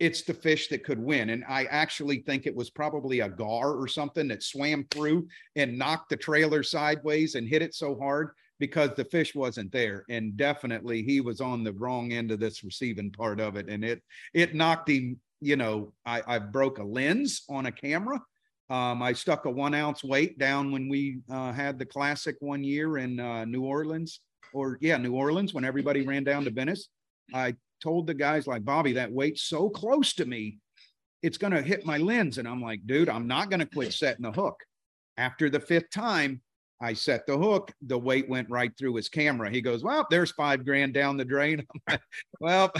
it's 0.00 0.22
the 0.22 0.34
fish 0.34 0.68
that 0.68 0.84
could 0.84 0.98
win. 0.98 1.30
And 1.30 1.44
I 1.48 1.64
actually 1.66 2.22
think 2.22 2.46
it 2.46 2.54
was 2.54 2.70
probably 2.70 3.20
a 3.20 3.28
gar 3.28 3.72
or 3.72 3.86
something 3.86 4.26
that 4.28 4.42
swam 4.42 4.84
through 4.90 5.28
and 5.54 5.78
knocked 5.78 6.10
the 6.10 6.16
trailer 6.16 6.64
sideways 6.64 7.36
and 7.36 7.48
hit 7.48 7.62
it 7.62 7.74
so 7.74 7.96
hard 7.96 8.30
because 8.58 8.90
the 8.96 9.04
fish 9.04 9.34
wasn't 9.34 9.70
there. 9.70 10.04
And 10.08 10.36
definitely 10.36 11.04
he 11.04 11.20
was 11.20 11.40
on 11.40 11.62
the 11.62 11.72
wrong 11.72 12.12
end 12.12 12.32
of 12.32 12.40
this 12.40 12.64
receiving 12.64 13.12
part 13.12 13.38
of 13.38 13.56
it. 13.56 13.68
And 13.68 13.84
it 13.84 14.02
it 14.34 14.56
knocked 14.56 14.90
him, 14.90 15.20
you 15.40 15.54
know, 15.54 15.92
I, 16.04 16.22
I 16.26 16.38
broke 16.40 16.78
a 16.78 16.84
lens 16.84 17.44
on 17.48 17.66
a 17.66 17.72
camera. 17.72 18.20
Um, 18.70 19.02
I 19.02 19.12
stuck 19.12 19.46
a 19.46 19.50
one 19.50 19.74
ounce 19.74 20.04
weight 20.04 20.38
down 20.38 20.70
when 20.70 20.88
we 20.88 21.18
uh, 21.30 21.52
had 21.52 21.78
the 21.78 21.86
classic 21.86 22.36
one 22.40 22.62
year 22.62 22.98
in 22.98 23.18
uh, 23.18 23.44
New 23.44 23.62
Orleans, 23.62 24.20
or 24.52 24.78
yeah, 24.80 24.98
New 24.98 25.14
Orleans, 25.14 25.54
when 25.54 25.64
everybody 25.64 26.06
ran 26.06 26.24
down 26.24 26.44
to 26.44 26.50
Venice. 26.50 26.88
I 27.34 27.54
told 27.82 28.06
the 28.06 28.14
guys 28.14 28.46
like 28.46 28.64
Bobby, 28.64 28.92
that 28.94 29.12
weight's 29.12 29.42
so 29.42 29.70
close 29.70 30.14
to 30.14 30.26
me, 30.26 30.58
it's 31.22 31.38
going 31.38 31.52
to 31.52 31.62
hit 31.62 31.86
my 31.86 31.98
lens. 31.98 32.38
And 32.38 32.46
I'm 32.46 32.62
like, 32.62 32.86
dude, 32.86 33.08
I'm 33.08 33.26
not 33.26 33.50
going 33.50 33.60
to 33.60 33.66
quit 33.66 33.92
setting 33.92 34.22
the 34.22 34.32
hook. 34.32 34.56
After 35.16 35.50
the 35.50 35.60
fifth 35.60 35.90
time, 35.90 36.42
I 36.80 36.92
set 36.92 37.26
the 37.26 37.36
hook. 37.36 37.72
The 37.82 37.98
weight 37.98 38.28
went 38.28 38.50
right 38.50 38.70
through 38.78 38.94
his 38.94 39.08
camera. 39.08 39.50
He 39.50 39.60
goes, 39.60 39.82
Well, 39.82 40.06
there's 40.10 40.30
five 40.32 40.64
grand 40.64 40.94
down 40.94 41.16
the 41.16 41.24
drain. 41.24 41.66
Like, 41.88 42.00
well, 42.40 42.72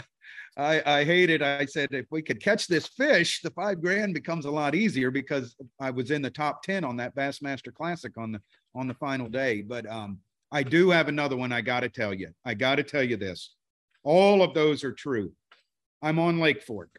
I, 0.58 0.82
I 0.84 1.04
hate 1.04 1.30
it. 1.30 1.40
I 1.40 1.64
said, 1.66 1.90
if 1.92 2.06
we 2.10 2.20
could 2.20 2.42
catch 2.42 2.66
this 2.66 2.88
fish, 2.88 3.40
the 3.42 3.50
five 3.50 3.80
grand 3.80 4.12
becomes 4.12 4.44
a 4.44 4.50
lot 4.50 4.74
easier 4.74 5.12
because 5.12 5.54
I 5.80 5.90
was 5.90 6.10
in 6.10 6.20
the 6.20 6.30
top 6.30 6.64
10 6.64 6.82
on 6.84 6.96
that 6.96 7.14
Bassmaster 7.14 7.72
Classic 7.72 8.12
on 8.18 8.32
the 8.32 8.40
on 8.74 8.88
the 8.88 8.94
final 8.94 9.28
day. 9.28 9.62
But 9.62 9.88
um, 9.88 10.18
I 10.50 10.64
do 10.64 10.90
have 10.90 11.08
another 11.08 11.36
one 11.36 11.52
I 11.52 11.60
gotta 11.60 11.88
tell 11.88 12.12
you. 12.12 12.30
I 12.44 12.54
gotta 12.54 12.82
tell 12.82 13.04
you 13.04 13.16
this. 13.16 13.54
All 14.02 14.42
of 14.42 14.52
those 14.52 14.82
are 14.82 14.92
true. 14.92 15.32
I'm 16.02 16.18
on 16.18 16.40
Lake 16.40 16.62
Fork. 16.62 16.90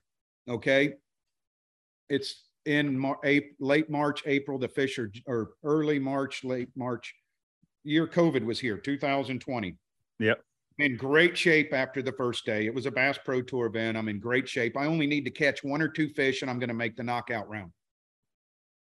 Okay. 0.48 0.94
It's 2.10 2.46
in 2.66 2.98
Mar- 2.98 3.20
late 3.60 3.90
March, 3.90 4.24
April. 4.26 4.58
The 4.58 4.70
fish 4.70 4.98
are 5.00 5.12
or 5.26 5.52
early 5.64 6.00
March, 6.00 6.46
late 6.46 6.70
March. 6.78 7.14
Year 7.84 8.08
COVID 8.08 8.46
was 8.46 8.60
here, 8.60 8.78
2020. 8.78 9.76
Yep. 10.20 10.42
In 10.80 10.96
great 10.96 11.38
shape 11.38 11.74
after 11.74 12.02
the 12.02 12.14
first 12.14 12.46
day. 12.46 12.66
It 12.66 12.74
was 12.74 12.86
a 12.86 12.92
Bass 12.92 13.20
Pro 13.24 13.42
Tour 13.42 13.66
event. 13.66 13.98
I'm 13.98 14.08
in 14.08 14.20
great 14.20 14.48
shape. 14.48 14.78
I 14.78 14.86
only 14.86 15.08
need 15.08 15.26
to 15.26 15.32
catch 15.32 15.62
one 15.64 15.82
or 15.82 15.90
two 15.90 16.08
fish, 16.08 16.42
and 16.42 16.50
I'm 16.50 16.58
going 16.58 16.70
to 16.70 16.74
make 16.74 16.96
the 16.96 17.04
knockout 17.04 17.50
round. 17.50 17.72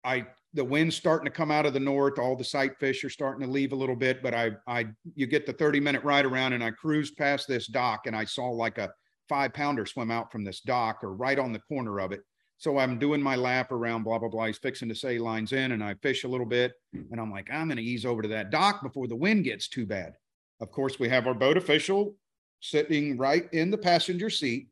I 0.04 0.26
the 0.54 0.64
wind's 0.64 0.96
starting 0.96 1.24
to 1.24 1.30
come 1.30 1.50
out 1.50 1.66
of 1.66 1.72
the 1.72 1.80
north. 1.80 2.18
All 2.18 2.36
the 2.36 2.44
sight 2.44 2.78
fish 2.78 3.02
are 3.04 3.10
starting 3.10 3.44
to 3.44 3.52
leave 3.52 3.72
a 3.72 3.76
little 3.76 3.96
bit, 3.96 4.22
but 4.22 4.34
I, 4.34 4.52
I, 4.68 4.86
you 5.14 5.26
get 5.26 5.46
the 5.46 5.52
30 5.52 5.80
minute 5.80 6.04
ride 6.04 6.24
around 6.24 6.52
and 6.52 6.62
I 6.62 6.70
cruised 6.70 7.16
past 7.16 7.48
this 7.48 7.66
dock 7.66 8.06
and 8.06 8.14
I 8.14 8.24
saw 8.24 8.50
like 8.50 8.78
a 8.78 8.92
five 9.28 9.52
pounder 9.52 9.84
swim 9.84 10.12
out 10.12 10.30
from 10.30 10.44
this 10.44 10.60
dock 10.60 11.02
or 11.02 11.12
right 11.14 11.38
on 11.38 11.52
the 11.52 11.58
corner 11.58 11.98
of 11.98 12.12
it. 12.12 12.20
So 12.56 12.78
I'm 12.78 13.00
doing 13.00 13.20
my 13.20 13.34
lap 13.34 13.72
around, 13.72 14.04
blah, 14.04 14.20
blah, 14.20 14.28
blah. 14.28 14.46
He's 14.46 14.58
fixing 14.58 14.88
to 14.90 14.94
say 14.94 15.18
lines 15.18 15.52
in 15.52 15.72
and 15.72 15.82
I 15.82 15.94
fish 15.94 16.22
a 16.22 16.28
little 16.28 16.46
bit. 16.46 16.72
And 16.92 17.20
I'm 17.20 17.32
like, 17.32 17.50
I'm 17.52 17.66
going 17.66 17.78
to 17.78 17.82
ease 17.82 18.06
over 18.06 18.22
to 18.22 18.28
that 18.28 18.50
dock 18.50 18.80
before 18.80 19.08
the 19.08 19.16
wind 19.16 19.42
gets 19.42 19.68
too 19.68 19.86
bad. 19.86 20.14
Of 20.60 20.70
course, 20.70 20.98
we 20.98 21.08
have 21.08 21.26
our 21.26 21.34
boat 21.34 21.56
official 21.56 22.16
sitting 22.60 23.16
right 23.16 23.48
in 23.52 23.70
the 23.70 23.78
passenger 23.78 24.30
seat. 24.30 24.68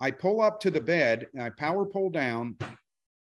I 0.00 0.10
pull 0.10 0.40
up 0.40 0.60
to 0.60 0.70
the 0.70 0.80
bed 0.80 1.26
and 1.34 1.42
I 1.42 1.50
power 1.50 1.84
pull 1.84 2.10
down 2.10 2.56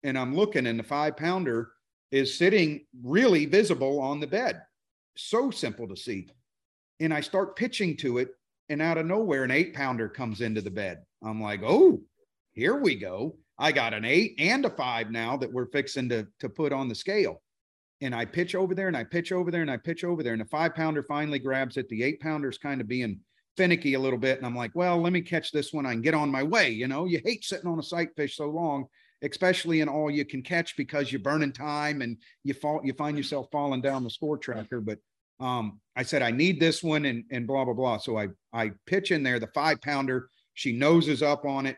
and 0.04 0.18
I'm 0.18 0.36
looking 0.36 0.68
and 0.68 0.80
the 0.80 0.84
five 0.84 1.16
pounder 1.16 1.72
is 2.12 2.38
sitting 2.38 2.86
really 3.04 3.46
visible 3.46 4.00
on 4.00 4.20
the 4.20 4.28
bed. 4.28 4.62
So 5.16 5.52
simple 5.52 5.88
to 5.88 5.96
see. 5.96 6.28
And 7.00 7.14
I 7.14 7.22
start 7.22 7.56
pitching 7.56 7.98
to 7.98 8.20
it, 8.20 8.30
and 8.70 8.82
out 8.82 8.98
of 8.98 9.06
nowhere, 9.06 9.44
an 9.44 9.52
eight 9.52 9.74
pounder 9.74 10.08
comes 10.08 10.42
into 10.42 10.62
the 10.62 10.70
bed. 10.70 11.00
I'm 11.24 11.42
like, 11.42 11.62
oh, 11.64 12.02
here 12.54 12.76
we 12.76 12.96
go. 12.96 13.38
I 13.58 13.72
got 13.72 13.94
an 13.94 14.06
eight 14.06 14.36
and 14.40 14.66
a 14.66 14.70
five 14.70 15.12
now 15.12 15.38
that 15.38 15.52
we're 15.52 15.68
fixing 15.68 16.10
to, 16.10 16.28
to 16.40 16.50
put 16.50 16.74
on 16.74 16.90
the 16.90 16.96
scale. 16.96 17.42
And 18.02 18.16
I 18.16 18.26
pitch 18.26 18.56
over 18.56 18.74
there 18.74 18.88
and 18.88 18.98
I 18.98 19.04
pitch 19.04 19.32
over 19.32 19.52
there 19.52 19.62
and 19.62 19.72
I 19.72 19.78
pitch 19.78 20.04
over 20.04 20.24
there. 20.24 20.34
And 20.34 20.42
the 20.42 20.46
five 20.46 20.74
pounder 20.76 21.04
finally 21.04 21.40
grabs 21.40 21.78
it. 21.78 21.88
The 21.90 22.04
eight 22.04 22.20
pounder's 22.20 22.58
kind 22.58 22.82
of 22.82 22.88
being 22.88 23.20
finicky 23.58 23.94
a 23.94 24.00
little 24.00 24.18
bit. 24.18 24.38
And 24.38 24.46
I'm 24.46 24.56
like, 24.56 24.72
well, 24.74 25.00
let 25.00 25.14
me 25.14 25.22
catch 25.22 25.52
this 25.52 25.72
one. 25.72 25.86
I 25.86 25.92
can 25.92 26.02
get 26.02 26.14
on 26.14 26.32
my 26.32 26.44
way. 26.44 26.70
You 26.70 26.88
know, 26.88 27.06
you 27.06 27.22
hate 27.24 27.44
sitting 27.44 27.70
on 27.70 27.80
a 27.80 27.84
sight 27.84 28.10
fish 28.16 28.38
so 28.38 28.50
long 28.50 28.88
especially 29.24 29.82
in 29.82 29.90
all 29.90 30.10
you 30.10 30.26
can 30.26 30.42
catch 30.42 30.76
because 30.76 31.12
you're 31.12 31.22
burning 31.22 31.54
time 31.54 32.02
and 32.02 32.18
you 32.44 32.54
fall 32.54 32.82
you 32.84 32.94
find 32.94 33.18
yourself 33.18 33.48
falling 33.52 33.82
down 33.82 34.04
the 34.04 34.10
score 34.10 34.38
tracker 34.38 34.82
but 34.82 34.98
um, 35.40 35.80
i 35.96 36.04
said 36.04 36.22
i 36.22 36.32
need 36.32 36.60
this 36.60 36.84
one 36.84 37.06
and 37.06 37.24
and 37.32 37.48
blah 37.48 37.66
blah 37.66 37.74
blah 37.74 37.98
so 37.98 38.18
i 38.18 38.28
i 38.54 38.72
pitch 38.86 39.12
in 39.12 39.24
there 39.24 39.40
the 39.40 39.48
five 39.48 39.82
pounder 39.82 40.30
she 40.54 40.72
noses 40.72 41.22
up 41.22 41.46
on 41.46 41.66
it 41.66 41.78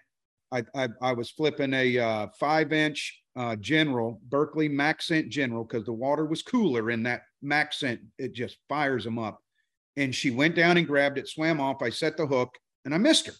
I, 0.51 0.63
I, 0.75 0.89
I 1.01 1.13
was 1.13 1.31
flipping 1.31 1.73
a 1.73 1.97
uh, 1.97 2.27
five 2.39 2.71
inch 2.71 3.22
uh, 3.35 3.55
General, 3.55 4.19
Berkley 4.29 4.69
MaxScent 4.69 5.29
General, 5.29 5.63
because 5.63 5.85
the 5.85 5.93
water 5.93 6.25
was 6.25 6.41
cooler 6.41 6.91
in 6.91 7.03
that 7.03 7.23
MaxScent. 7.43 7.99
It 8.17 8.33
just 8.33 8.57
fires 8.69 9.03
them 9.03 9.19
up. 9.19 9.39
And 9.97 10.13
she 10.13 10.31
went 10.31 10.55
down 10.55 10.77
and 10.77 10.87
grabbed 10.87 11.17
it, 11.17 11.27
swam 11.27 11.59
off. 11.59 11.81
I 11.81 11.89
set 11.89 12.17
the 12.17 12.25
hook 12.25 12.49
and 12.85 12.93
I 12.93 12.97
missed 12.97 13.27
her. 13.27 13.33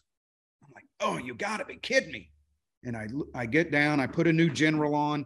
I'm 0.64 0.72
like, 0.74 0.86
oh, 1.00 1.18
you 1.18 1.34
got 1.34 1.58
to 1.58 1.66
be 1.66 1.78
kidding 1.78 2.12
me. 2.12 2.30
And 2.84 2.98
I, 2.98 3.08
I 3.34 3.46
get 3.46 3.72
down, 3.72 4.00
I 4.00 4.08
put 4.08 4.28
a 4.28 4.34
new 4.34 4.50
General 4.50 4.94
on 4.94 5.26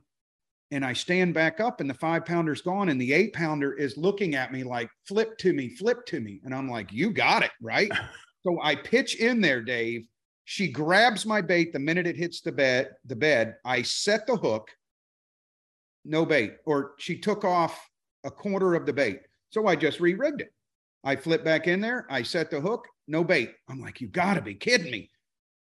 and 0.72 0.86
I 0.86 0.94
stand 0.94 1.34
back 1.34 1.60
up 1.60 1.82
and 1.82 1.90
the 1.90 1.94
five 1.94 2.26
pounder's 2.26 2.62
gone 2.62 2.90
and 2.90 3.00
the 3.00 3.14
eight 3.14 3.34
pounder 3.34 3.74
is 3.74 3.98
looking 3.98 4.36
at 4.36 4.52
me 4.52 4.64
like 4.64 4.90
flip 5.08 5.38
to 5.40 5.54
me, 5.54 5.70
flip 5.70 6.06
to 6.08 6.20
me. 6.20 6.42
And 6.44 6.54
I'm 6.54 6.70
like, 6.70 6.92
you 6.92 7.12
got 7.12 7.44
it, 7.44 7.52
right? 7.62 7.92
so 8.44 8.60
I 8.62 8.76
pitch 8.76 9.16
in 9.16 9.42
there, 9.42 9.62
Dave. 9.62 10.08
She 10.50 10.70
grabs 10.70 11.26
my 11.26 11.42
bait 11.42 11.74
the 11.74 11.80
minute 11.80 12.08
it 12.08 12.16
hits 12.16 12.40
the 12.40 12.54
bed, 12.54 12.92
the 13.04 13.18
bed. 13.18 13.58
I 13.66 13.82
set 13.82 14.26
the 14.26 14.38
hook, 14.38 14.70
no 16.06 16.26
bait, 16.26 16.54
or 16.66 16.94
she 17.00 17.20
took 17.20 17.44
off 17.44 17.78
a 18.24 18.32
quarter 18.32 18.74
of 18.74 18.86
the 18.86 18.94
bait. 18.94 19.20
So 19.50 19.68
I 19.68 19.76
just 19.76 20.00
re-rigged 20.00 20.40
it. 20.40 20.54
I 21.04 21.18
flip 21.18 21.44
back 21.44 21.68
in 21.68 21.82
there, 21.82 22.08
I 22.10 22.24
set 22.24 22.50
the 22.50 22.62
hook, 22.62 22.88
no 23.10 23.26
bait. 23.26 23.56
I'm 23.68 23.82
like, 23.82 24.00
you 24.00 24.08
gotta 24.08 24.42
be 24.42 24.56
kidding 24.56 24.90
me. 24.90 25.10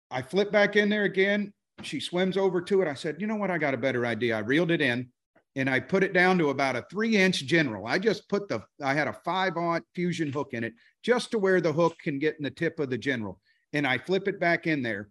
I 0.08 0.22
flip 0.22 0.52
back 0.52 0.76
in 0.76 0.88
there 0.88 1.02
again, 1.02 1.52
she 1.82 1.98
swims 1.98 2.36
over 2.36 2.60
to 2.62 2.80
it. 2.80 2.86
I 2.86 2.94
said, 2.94 3.16
you 3.18 3.26
know 3.26 3.34
what? 3.34 3.50
I 3.50 3.58
got 3.58 3.74
a 3.74 3.76
better 3.76 4.06
idea. 4.06 4.36
I 4.36 4.40
reeled 4.40 4.70
it 4.70 4.80
in 4.80 5.08
and 5.56 5.68
I 5.68 5.80
put 5.80 6.04
it 6.04 6.12
down 6.12 6.38
to 6.38 6.50
about 6.50 6.76
a 6.76 6.86
three 6.88 7.16
inch 7.16 7.44
general. 7.44 7.88
I 7.88 7.98
just 7.98 8.28
put 8.28 8.48
the, 8.48 8.62
I 8.80 8.94
had 8.94 9.08
a 9.08 9.18
five 9.24 9.56
aught 9.56 9.82
fusion 9.96 10.30
hook 10.30 10.50
in 10.52 10.62
it 10.62 10.74
just 11.02 11.32
to 11.32 11.40
where 11.40 11.60
the 11.60 11.72
hook 11.72 11.96
can 12.00 12.20
get 12.20 12.36
in 12.38 12.44
the 12.44 12.52
tip 12.52 12.78
of 12.78 12.88
the 12.88 12.98
general. 12.98 13.40
And 13.72 13.86
I 13.86 13.98
flip 13.98 14.28
it 14.28 14.40
back 14.40 14.66
in 14.66 14.82
there. 14.82 15.08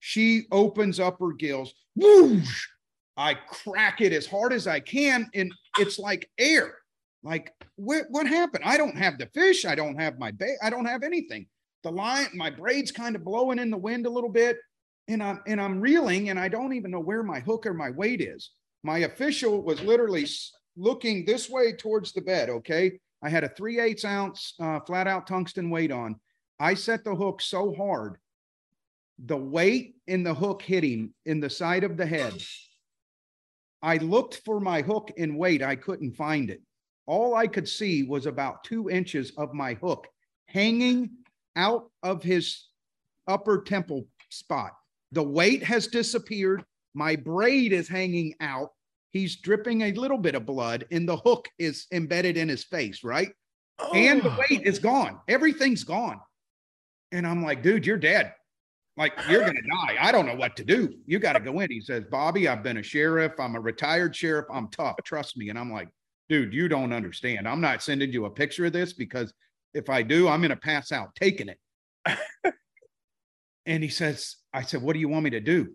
She 0.00 0.44
opens 0.52 1.00
up 1.00 1.18
her 1.20 1.32
gills. 1.32 1.74
Whoosh! 1.96 2.66
I 3.16 3.34
crack 3.34 4.00
it 4.00 4.12
as 4.12 4.26
hard 4.26 4.52
as 4.52 4.66
I 4.66 4.78
can. 4.80 5.28
And 5.34 5.52
it's 5.78 5.98
like 5.98 6.30
air. 6.38 6.76
Like, 7.24 7.52
what, 7.74 8.04
what 8.10 8.28
happened? 8.28 8.62
I 8.64 8.76
don't 8.76 8.96
have 8.96 9.18
the 9.18 9.26
fish. 9.34 9.64
I 9.64 9.74
don't 9.74 10.00
have 10.00 10.20
my 10.20 10.30
bait. 10.30 10.56
I 10.62 10.70
don't 10.70 10.86
have 10.86 11.02
anything. 11.02 11.46
The 11.82 11.90
line, 11.90 12.28
my 12.34 12.50
braid's 12.50 12.92
kind 12.92 13.16
of 13.16 13.24
blowing 13.24 13.58
in 13.58 13.70
the 13.70 13.76
wind 13.76 14.06
a 14.06 14.10
little 14.10 14.30
bit 14.30 14.58
and 15.08 15.22
I'm 15.22 15.40
and 15.46 15.60
I'm 15.60 15.80
reeling 15.80 16.28
and 16.28 16.38
I 16.38 16.48
don't 16.48 16.74
even 16.74 16.90
know 16.90 17.00
where 17.00 17.22
my 17.22 17.40
hook 17.40 17.66
or 17.66 17.74
my 17.74 17.90
weight 17.90 18.20
is. 18.20 18.50
My 18.84 18.98
official 18.98 19.62
was 19.62 19.80
literally 19.82 20.26
looking 20.76 21.24
this 21.24 21.50
way 21.50 21.72
towards 21.72 22.12
the 22.12 22.20
bed. 22.20 22.50
Okay, 22.50 23.00
I 23.22 23.28
had 23.28 23.42
a 23.42 23.48
three 23.48 23.80
eighths 23.80 24.04
ounce 24.04 24.54
uh, 24.60 24.80
flat 24.80 25.08
out 25.08 25.26
tungsten 25.26 25.70
weight 25.70 25.90
on. 25.90 26.20
I 26.60 26.74
set 26.74 27.04
the 27.04 27.14
hook 27.14 27.40
so 27.40 27.74
hard, 27.74 28.16
the 29.18 29.36
weight 29.36 29.96
in 30.06 30.22
the 30.22 30.34
hook 30.34 30.62
hitting 30.62 31.14
in 31.24 31.40
the 31.40 31.50
side 31.50 31.84
of 31.84 31.96
the 31.96 32.06
head. 32.06 32.34
I 33.82 33.98
looked 33.98 34.42
for 34.44 34.60
my 34.60 34.82
hook 34.82 35.12
and 35.16 35.38
weight. 35.38 35.62
I 35.62 35.76
couldn't 35.76 36.16
find 36.16 36.50
it. 36.50 36.60
All 37.06 37.34
I 37.34 37.46
could 37.46 37.68
see 37.68 38.02
was 38.02 38.26
about 38.26 38.64
two 38.64 38.90
inches 38.90 39.32
of 39.36 39.54
my 39.54 39.74
hook 39.74 40.06
hanging 40.46 41.10
out 41.56 41.90
of 42.02 42.22
his 42.22 42.66
upper 43.26 43.62
temple 43.62 44.06
spot. 44.30 44.72
The 45.12 45.22
weight 45.22 45.62
has 45.62 45.86
disappeared. 45.86 46.64
My 46.94 47.16
braid 47.16 47.72
is 47.72 47.88
hanging 47.88 48.34
out. 48.40 48.70
He's 49.10 49.36
dripping 49.36 49.82
a 49.82 49.92
little 49.92 50.18
bit 50.18 50.34
of 50.34 50.44
blood, 50.44 50.84
and 50.90 51.08
the 51.08 51.16
hook 51.16 51.48
is 51.58 51.86
embedded 51.92 52.36
in 52.36 52.48
his 52.48 52.64
face, 52.64 53.02
right? 53.02 53.32
Oh. 53.78 53.92
And 53.94 54.22
the 54.22 54.32
oh. 54.32 54.38
weight 54.38 54.66
is 54.66 54.78
gone. 54.78 55.18
Everything's 55.28 55.84
gone. 55.84 56.20
And 57.12 57.26
I'm 57.26 57.42
like, 57.42 57.62
dude, 57.62 57.86
you're 57.86 57.96
dead. 57.96 58.34
Like, 58.96 59.12
you're 59.28 59.42
going 59.42 59.54
to 59.54 59.62
die. 59.62 59.96
I 60.00 60.10
don't 60.10 60.26
know 60.26 60.34
what 60.34 60.56
to 60.56 60.64
do. 60.64 60.92
You 61.06 61.20
got 61.20 61.34
to 61.34 61.40
go 61.40 61.60
in. 61.60 61.70
He 61.70 61.80
says, 61.80 62.04
Bobby, 62.10 62.48
I've 62.48 62.64
been 62.64 62.78
a 62.78 62.82
sheriff. 62.82 63.32
I'm 63.38 63.54
a 63.54 63.60
retired 63.60 64.14
sheriff. 64.14 64.46
I'm 64.52 64.68
tough. 64.68 64.96
Trust 65.04 65.36
me. 65.36 65.50
And 65.50 65.58
I'm 65.58 65.72
like, 65.72 65.88
dude, 66.28 66.52
you 66.52 66.68
don't 66.68 66.92
understand. 66.92 67.46
I'm 67.46 67.60
not 67.60 67.82
sending 67.82 68.12
you 68.12 68.24
a 68.24 68.30
picture 68.30 68.66
of 68.66 68.72
this 68.72 68.92
because 68.92 69.32
if 69.72 69.88
I 69.88 70.02
do, 70.02 70.28
I'm 70.28 70.40
going 70.40 70.50
to 70.50 70.56
pass 70.56 70.90
out 70.90 71.14
taking 71.14 71.48
it. 71.48 71.58
and 73.66 73.82
he 73.82 73.88
says, 73.88 74.36
I 74.52 74.62
said, 74.62 74.82
What 74.82 74.94
do 74.94 74.98
you 74.98 75.08
want 75.08 75.24
me 75.24 75.30
to 75.30 75.40
do? 75.40 75.74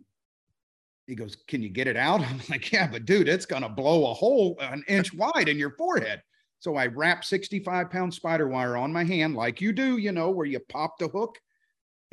He 1.08 1.16
goes, 1.16 1.38
Can 1.48 1.62
you 1.62 1.70
get 1.70 1.88
it 1.88 1.96
out? 1.96 2.22
I'm 2.28 2.42
like, 2.50 2.72
Yeah, 2.72 2.88
but 2.88 3.06
dude, 3.06 3.30
it's 3.30 3.46
going 3.46 3.64
to 3.64 3.70
blow 3.70 4.12
a 4.12 4.14
hole 4.14 4.58
an 4.60 4.84
inch 4.88 5.14
wide 5.14 5.48
in 5.48 5.58
your 5.58 5.72
forehead. 5.72 6.22
So 6.64 6.78
I 6.78 6.86
wrap 6.86 7.26
65 7.26 7.92
pound 7.92 8.14
SpiderWire 8.14 8.80
on 8.80 8.94
my 8.94 9.04
hand, 9.04 9.36
like 9.36 9.60
you 9.60 9.74
do, 9.74 9.98
you 9.98 10.14
know, 10.14 10.30
where 10.30 10.46
you 10.46 10.62
pop 10.70 10.98
the 10.98 11.10
hook. 11.10 11.38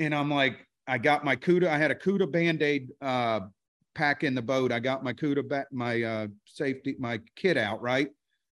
And 0.00 0.12
I'm 0.12 0.28
like, 0.28 0.66
I 0.88 0.98
got 0.98 1.24
my 1.24 1.36
CUDA. 1.36 1.68
I 1.68 1.78
had 1.78 1.92
a 1.92 1.94
CUDA 1.94 2.32
band 2.32 2.60
aid 2.60 2.90
uh, 3.00 3.42
pack 3.94 4.24
in 4.24 4.34
the 4.34 4.42
boat. 4.42 4.72
I 4.72 4.80
got 4.80 5.04
my 5.04 5.12
CUDA, 5.12 5.48
back, 5.48 5.68
my 5.70 6.02
uh, 6.02 6.26
safety, 6.46 6.96
my 6.98 7.20
kit 7.36 7.56
out, 7.56 7.80
right? 7.80 8.08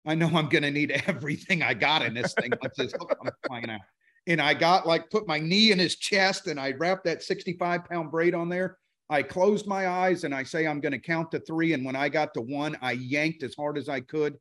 I 0.06 0.16
know 0.16 0.28
I'm 0.28 0.48
going 0.48 0.64
to 0.64 0.72
need 0.72 0.92
everything 1.08 1.62
I 1.62 1.74
got 1.74 2.06
in 2.06 2.14
this 2.14 2.34
thing 2.36 2.54
once 2.62 2.78
this 2.78 2.94
hook 2.94 3.14
flying 3.46 3.70
out 3.70 3.82
and 4.28 4.42
I 4.42 4.54
got 4.54 4.88
like 4.88 5.10
put 5.10 5.28
my 5.28 5.40
knee 5.40 5.74
in 5.74 5.80
his 5.80 5.98
chest 5.98 6.48
and 6.48 6.58
I 6.58 6.72
wrapped 6.72 7.04
that 7.04 7.22
65 7.22 7.84
pound 7.84 8.12
braid 8.12 8.34
on 8.34 8.48
there. 8.48 8.78
I 9.10 9.24
closed 9.24 9.68
my 9.68 9.90
eyes 9.90 10.24
and 10.24 10.34
I 10.34 10.44
say, 10.44 10.68
I'm 10.68 10.80
going 10.80 10.94
to 10.94 11.00
count 11.00 11.32
to 11.32 11.40
three. 11.42 11.74
And 11.74 11.84
when 11.84 11.98
I 11.98 12.08
got 12.08 12.34
to 12.36 12.42
one, 12.42 12.78
I 12.82 12.94
yanked 12.94 13.44
as 13.44 13.56
hard 13.56 13.78
as 13.78 13.90
I 13.90 14.00
could 14.00 14.38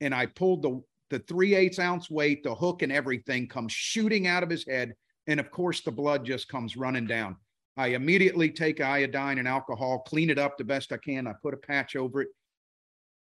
and 0.00 0.14
I 0.14 0.26
pulled 0.26 0.62
the, 0.62 0.82
the 1.14 1.20
three 1.20 1.54
eighths 1.54 1.78
ounce 1.78 2.10
weight, 2.10 2.42
the 2.42 2.52
hook 2.52 2.82
and 2.82 2.90
everything 2.90 3.46
comes 3.46 3.72
shooting 3.72 4.26
out 4.26 4.42
of 4.42 4.50
his 4.50 4.66
head. 4.66 4.94
And 5.28 5.38
of 5.38 5.48
course, 5.52 5.80
the 5.80 5.92
blood 5.92 6.24
just 6.24 6.48
comes 6.48 6.76
running 6.76 7.06
down. 7.06 7.36
I 7.76 7.88
immediately 7.88 8.50
take 8.50 8.80
iodine 8.80 9.38
and 9.38 9.46
alcohol, 9.46 10.00
clean 10.00 10.28
it 10.28 10.40
up 10.40 10.58
the 10.58 10.64
best 10.64 10.90
I 10.90 10.96
can. 10.96 11.28
I 11.28 11.34
put 11.40 11.54
a 11.54 11.56
patch 11.56 11.94
over 11.94 12.22
it. 12.22 12.28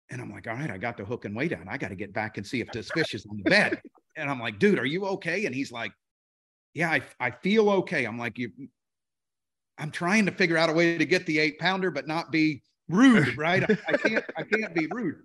And 0.09 0.21
I'm 0.21 0.31
like, 0.31 0.47
all 0.47 0.53
right, 0.53 0.71
I 0.71 0.77
got 0.77 0.95
the 0.95 1.03
hook 1.03 1.25
and 1.25 1.35
weight 1.35 1.51
on. 1.51 1.67
I 1.67 1.75
got 1.75 1.89
to 1.89 1.95
get 1.95 2.13
back 2.13 2.37
and 2.37 2.47
see 2.47 2.61
if 2.61 2.71
this 2.71 2.89
fish 2.91 3.13
is 3.13 3.25
on 3.25 3.37
the 3.37 3.49
bed. 3.49 3.81
And 4.15 4.29
I'm 4.29 4.39
like, 4.39 4.59
dude, 4.59 4.77
are 4.77 4.85
you 4.85 5.07
okay? 5.07 5.47
And 5.47 5.55
he's 5.55 5.71
like, 5.71 5.91
yeah, 6.75 6.91
I, 6.91 7.01
I 7.19 7.31
feel 7.31 7.67
okay. 7.71 8.05
I'm 8.05 8.19
like, 8.19 8.37
you, 8.37 8.51
I'm 9.79 9.89
trying 9.89 10.27
to 10.27 10.31
figure 10.31 10.55
out 10.55 10.69
a 10.69 10.73
way 10.73 10.99
to 10.99 11.05
get 11.07 11.25
the 11.25 11.39
eight 11.39 11.57
pounder, 11.57 11.89
but 11.89 12.07
not 12.07 12.31
be 12.31 12.61
rude, 12.89 13.35
right? 13.39 13.63
I, 13.63 13.75
I 13.87 13.97
can't, 13.97 14.23
I 14.37 14.43
can't 14.43 14.75
be 14.75 14.85
rude. 14.91 15.15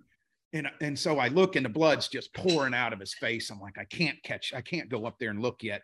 And, 0.53 0.67
and 0.81 0.97
so 0.97 1.19
I 1.19 1.27
look 1.27 1.55
and 1.55 1.65
the 1.65 1.69
blood's 1.69 2.07
just 2.07 2.33
pouring 2.33 2.73
out 2.73 2.93
of 2.93 2.99
his 2.99 3.13
face. 3.13 3.51
I'm 3.51 3.59
like, 3.59 3.77
I 3.77 3.85
can't 3.85 4.21
catch, 4.23 4.53
I 4.53 4.61
can't 4.61 4.89
go 4.89 5.05
up 5.05 5.19
there 5.19 5.29
and 5.29 5.41
look 5.41 5.61
yet. 5.61 5.83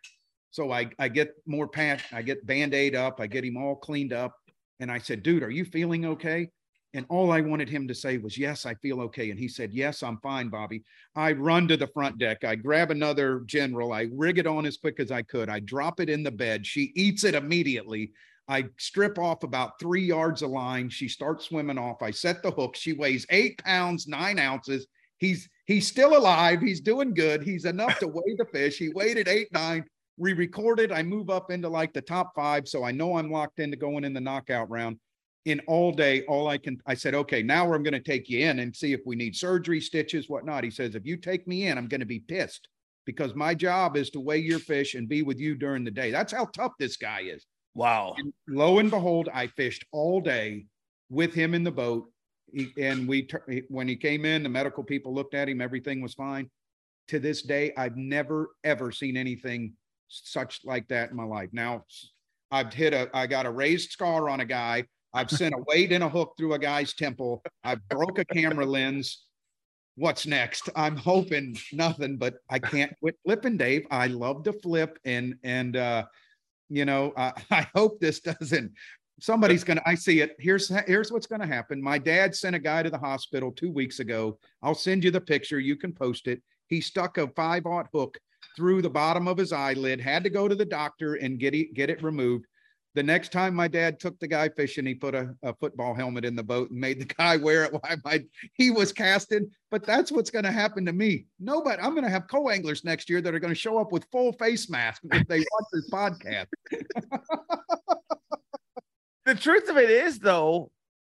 So 0.50 0.72
I, 0.72 0.90
I 0.98 1.08
get 1.08 1.36
more 1.46 1.68
pant, 1.68 2.02
I 2.12 2.22
get 2.22 2.46
band-aid 2.46 2.96
up, 2.96 3.20
I 3.20 3.28
get 3.28 3.44
him 3.44 3.58
all 3.58 3.76
cleaned 3.76 4.14
up. 4.14 4.34
And 4.80 4.92
I 4.92 4.98
said, 4.98 5.22
dude, 5.22 5.44
are 5.44 5.50
you 5.50 5.66
feeling 5.66 6.06
okay? 6.06 6.50
And 6.96 7.06
all 7.10 7.30
I 7.30 7.42
wanted 7.42 7.68
him 7.68 7.90
to 7.90 7.94
say 7.94 8.18
was, 8.18 8.38
Yes, 8.38 8.66
I 8.66 8.74
feel 8.76 9.02
okay. 9.02 9.30
And 9.30 9.38
he 9.38 9.50
said, 9.50 9.74
Yes, 9.74 10.02
I'm 10.02 10.18
fine, 10.20 10.48
Bobby. 10.48 10.82
I 11.14 11.34
run 11.34 11.68
to 11.68 11.76
the 11.76 11.88
front 11.88 12.18
deck. 12.18 12.46
I 12.46 12.56
grab 12.56 12.90
another 12.90 13.42
general. 13.46 13.92
I 13.92 14.08
rig 14.14 14.38
it 14.38 14.48
on 14.48 14.66
as 14.66 14.78
quick 14.78 15.02
as 15.02 15.12
I 15.12 15.22
could. 15.22 15.50
I 15.50 15.60
drop 15.60 16.00
it 16.00 16.10
in 16.10 16.24
the 16.24 16.32
bed. 16.32 16.66
She 16.66 16.94
eats 16.96 17.26
it 17.26 17.36
immediately. 17.36 18.14
I 18.48 18.66
strip 18.78 19.18
off 19.18 19.44
about 19.44 19.80
three 19.80 20.04
yards 20.04 20.42
of 20.42 20.52
line. 20.52 20.90
She 20.90 21.08
starts 21.08 21.46
swimming 21.46 21.78
off. 21.78 22.02
I 22.02 22.12
set 22.12 22.44
the 22.44 22.52
hook. 22.52 22.76
She 22.76 22.94
weighs 22.94 23.26
eight 23.30 23.64
pounds, 23.64 24.08
nine 24.08 24.38
ounces. 24.40 24.88
He's 25.18 25.50
he's 25.66 25.88
still 25.88 26.18
alive. 26.18 26.62
He's 26.62 26.82
doing 26.82 27.14
good. 27.14 27.44
He's 27.44 27.66
enough 27.66 27.98
to 28.00 28.08
weigh 28.08 28.36
the 28.38 28.46
fish. 28.46 28.78
He 28.78 28.90
weighed 28.90 29.18
at 29.18 29.28
eight, 29.28 29.52
nine. 29.52 29.86
We 30.18 30.34
recorded. 30.34 30.92
I 30.92 31.04
move 31.04 31.30
up 31.30 31.52
into 31.52 31.70
like 31.70 31.94
the 31.94 32.02
top 32.02 32.34
five. 32.36 32.68
So 32.68 32.84
I 32.84 32.92
know 32.92 33.18
I'm 33.18 33.32
locked 33.32 33.60
into 33.60 33.78
going 33.78 34.04
in 34.04 34.14
the 34.14 34.22
knockout 34.22 34.70
round 34.70 34.98
in 35.46 35.62
all 35.68 35.92
day, 35.92 36.24
all 36.24 36.48
I 36.48 36.58
can, 36.58 36.82
I 36.88 36.96
said, 36.96 37.14
okay, 37.14 37.44
now 37.44 37.72
I'm 37.72 37.84
going 37.84 37.94
to 37.94 38.00
take 38.00 38.30
you 38.30 38.40
in 38.48 38.60
and 38.60 38.76
see 38.76 38.94
if 38.94 39.02
we 39.06 39.16
need 39.16 39.36
surgery, 39.36 39.80
stitches, 39.80 40.28
whatnot. 40.28 40.64
He 40.64 40.72
says, 40.72 40.96
if 40.96 41.06
you 41.06 41.18
take 41.18 41.48
me 41.48 41.68
in, 41.68 41.78
I'm 41.78 41.88
going 41.88 42.00
to 42.00 42.06
be 42.06 42.20
pissed 42.20 42.68
because 43.06 43.36
my 43.36 43.54
job 43.54 43.96
is 43.96 44.10
to 44.12 44.20
weigh 44.20 44.40
your 44.40 44.60
fish 44.60 44.96
and 44.96 45.08
be 45.08 45.22
with 45.22 45.40
you 45.40 45.54
during 45.54 45.84
the 45.84 45.92
day. 45.92 46.10
That's 46.10 46.34
how 46.34 46.46
tough 46.46 46.74
this 46.80 46.98
guy 46.98 47.22
is. 47.22 47.46
Wow. 47.76 48.16
And 48.18 48.34
lo 48.48 48.80
and 48.80 48.90
behold, 48.90 49.30
I 49.34 49.48
fished 49.48 49.86
all 49.92 50.22
day 50.22 50.66
with 51.10 51.34
him 51.34 51.54
in 51.54 51.64
the 51.64 51.72
boat. 51.72 52.10
He, 52.52 52.72
and 52.82 53.08
we, 53.08 53.28
when 53.68 53.88
he 53.88 53.96
came 53.96 54.26
in, 54.26 54.44
the 54.44 54.50
medical 54.50 54.84
people 54.84 55.14
looked 55.14 55.34
at 55.36 55.50
him, 55.50 55.62
everything 55.62 56.02
was 56.02 56.14
fine. 56.14 56.50
To 57.10 57.20
this 57.20 57.44
day, 57.44 57.74
I've 57.78 57.98
never, 57.98 58.52
ever 58.64 58.92
seen 58.92 59.18
anything 59.18 59.74
such 60.08 60.62
like 60.64 60.88
that 60.88 61.12
in 61.12 61.16
my 61.16 61.26
life. 61.26 61.50
Now, 61.52 61.86
I've 62.50 62.74
hit 62.74 62.94
a, 62.94 63.10
I 63.14 63.28
got 63.28 63.46
a 63.46 63.52
raised 63.52 63.92
scar 63.92 64.30
on 64.30 64.40
a 64.40 64.46
guy 64.46 64.86
I've 65.16 65.32
sent 65.32 65.56
a 65.56 65.64
weight 65.70 65.94
and 65.94 66.04
a 66.04 66.10
hook 66.10 66.34
through 66.38 66.54
a 66.54 66.60
guy's 66.60 66.94
temple. 66.94 67.42
I 67.64 67.76
broke 67.76 68.20
a 68.20 68.26
camera 68.26 68.66
lens. 68.66 69.24
What's 69.96 70.28
next? 70.28 70.70
I'm 70.76 70.98
hoping 70.98 71.58
nothing, 71.72 72.18
but 72.18 72.36
I 72.50 72.60
can't 72.60 72.94
quit 73.00 73.16
flipping, 73.24 73.56
Dave. 73.56 73.88
I 73.90 74.08
love 74.08 74.44
to 74.44 74.52
flip, 74.52 75.00
and 75.06 75.36
and 75.42 75.78
uh, 75.78 76.04
you 76.70 76.86
know, 76.86 77.14
I, 77.18 77.34
I 77.52 77.68
hope 77.76 78.00
this 78.00 78.20
doesn't. 78.20 78.72
Somebody's 79.20 79.64
gonna. 79.64 79.82
I 79.86 79.96
see 79.96 80.20
it. 80.20 80.36
Here's 80.40 80.70
here's 80.88 81.12
what's 81.12 81.28
gonna 81.28 81.48
happen. 81.48 81.82
My 81.82 81.98
dad 81.98 82.36
sent 82.36 82.56
a 82.56 82.60
guy 82.60 82.84
to 82.84 82.90
the 82.90 82.98
hospital 82.98 83.52
two 83.52 83.72
weeks 83.72 84.00
ago. 84.00 84.38
I'll 84.62 84.76
send 84.76 85.04
you 85.04 85.12
the 85.12 85.22
picture. 85.22 85.60
You 85.60 85.78
can 85.78 85.94
post 85.94 86.28
it. 86.28 86.42
He 86.68 86.82
stuck 86.82 87.18
a 87.18 87.28
five 87.30 87.66
aught 87.66 87.88
hook 87.94 88.18
through 88.58 88.82
the 88.82 88.90
bottom 88.90 89.28
of 89.28 89.38
his 89.38 89.54
eyelid. 89.54 90.02
Had 90.02 90.24
to 90.26 90.30
go 90.30 90.50
to 90.50 90.56
the 90.56 90.66
doctor 90.66 91.16
and 91.16 91.40
get 91.40 91.56
it 91.56 91.74
get 91.74 91.90
it 91.90 92.04
removed 92.04 92.46
the 92.96 93.04
next 93.04 93.34
time 93.34 93.54
my 93.54 93.68
dad 93.68 94.00
took 94.00 94.18
the 94.20 94.28
guy 94.28 94.48
fishing, 94.48 94.86
he 94.86 94.96
put 94.96 95.14
a, 95.14 95.36
a 95.44 95.54
football 95.54 95.94
helmet 95.94 96.24
in 96.24 96.36
the 96.36 96.44
boat 96.44 96.72
and 96.72 96.80
made 96.80 97.00
the 97.00 97.06
guy 97.18 97.36
wear 97.36 97.66
it 97.66 97.74
while 97.74 97.82
my, 98.04 98.24
he 98.54 98.72
was 98.72 98.92
casting. 98.94 99.52
But 99.70 99.86
that's 99.86 100.12
what's 100.12 100.32
going 100.32 100.46
to 100.46 100.52
happen 100.52 100.86
to 100.86 100.94
me. 100.94 101.26
Nobody, 101.38 101.82
I'm 101.82 101.92
going 101.92 102.06
to 102.06 102.10
have 102.10 102.28
co 102.30 102.50
anglers 102.50 102.86
next 102.86 103.10
year 103.10 103.22
that 103.22 103.36
are 103.36 103.40
going 103.40 103.54
to 103.54 103.60
show 103.60 103.78
up 103.78 103.92
with 103.92 104.08
full 104.12 104.32
face 104.34 104.70
masks 104.70 105.06
if 105.12 105.28
they 105.28 105.40
watch 105.52 105.66
this 105.74 105.90
podcast. 105.90 106.48
the 109.26 109.36
truth 109.36 109.70
of 109.70 109.78
it 109.78 109.90
is, 109.90 110.20
though, 110.20 110.72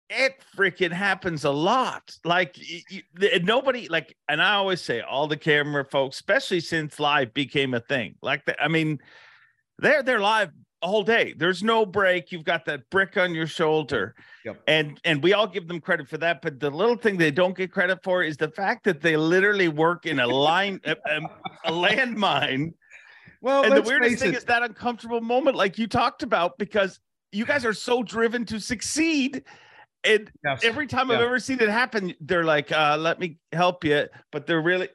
it 0.08 0.44
freaking 0.56 0.92
happens 0.92 1.46
a 1.46 1.52
lot. 1.52 2.16
Like 2.24 2.60
nobody, 3.42 3.88
like, 3.88 4.16
and 4.30 4.42
I 4.42 4.54
always 4.56 4.82
say, 4.82 5.02
all 5.02 5.28
the 5.28 5.38
camera 5.38 5.84
folks, 5.86 6.18
especially 6.18 6.60
since 6.60 7.00
live 7.00 7.34
became 7.34 7.74
a 7.74 7.80
thing. 7.80 8.16
Like, 8.22 8.46
the, 8.46 8.62
I 8.62 8.68
mean, 8.68 9.00
they're 9.80 10.04
they're 10.04 10.20
live 10.20 10.52
all 10.82 11.04
day. 11.04 11.34
There's 11.38 11.64
no 11.64 11.86
break. 11.86 12.32
You've 12.32 12.44
got 12.44 12.66
that 12.66 12.90
brick 12.90 13.18
on 13.18 13.34
your 13.34 13.48
shoulder. 13.48 14.16
Yep. 14.46 14.62
And 14.68 15.00
and 15.04 15.24
we 15.24 15.34
all 15.34 15.48
give 15.48 15.68
them 15.68 15.80
credit 15.80 16.10
for 16.10 16.18
that, 16.18 16.42
but 16.42 16.60
the 16.60 16.70
little 16.70 16.96
thing 16.96 17.18
they 17.18 17.32
don't 17.32 17.56
get 17.56 17.72
credit 17.72 18.04
for 18.04 18.24
is 18.24 18.38
the 18.38 18.50
fact 18.50 18.84
that 18.86 19.02
they 19.02 19.18
literally 19.18 19.68
work 19.68 20.06
in 20.06 20.20
a 20.20 20.28
line 20.28 20.82
a, 20.86 20.96
a, 21.66 21.72
landmine. 21.72 22.74
Well, 23.42 23.64
and 23.64 23.76
the 23.76 23.82
weirdest 23.82 24.22
thing 24.22 24.34
it. 24.34 24.38
is 24.38 24.44
that 24.46 24.64
uncomfortable 24.64 25.22
moment 25.22 25.56
like 25.56 25.78
you 25.78 25.88
talked 25.88 26.24
about 26.24 26.58
because 26.58 27.00
you 27.32 27.46
guys 27.46 27.66
are 27.66 27.74
so 27.74 28.04
driven 28.04 28.46
to 28.46 28.60
succeed 28.60 29.44
and 30.04 30.32
yes. 30.44 30.64
every 30.64 30.88
time 30.88 31.10
yeah. 31.10 31.16
I've 31.16 31.22
ever 31.22 31.40
seen 31.40 31.60
it 31.60 31.70
happen, 31.70 32.14
they're 32.22 32.44
like, 32.44 32.72
uh, 32.72 32.98
"Let 33.00 33.20
me 33.20 33.40
help 33.52 33.84
you," 33.84 34.08
but 34.32 34.48
they're 34.48 34.62
really, 34.62 34.90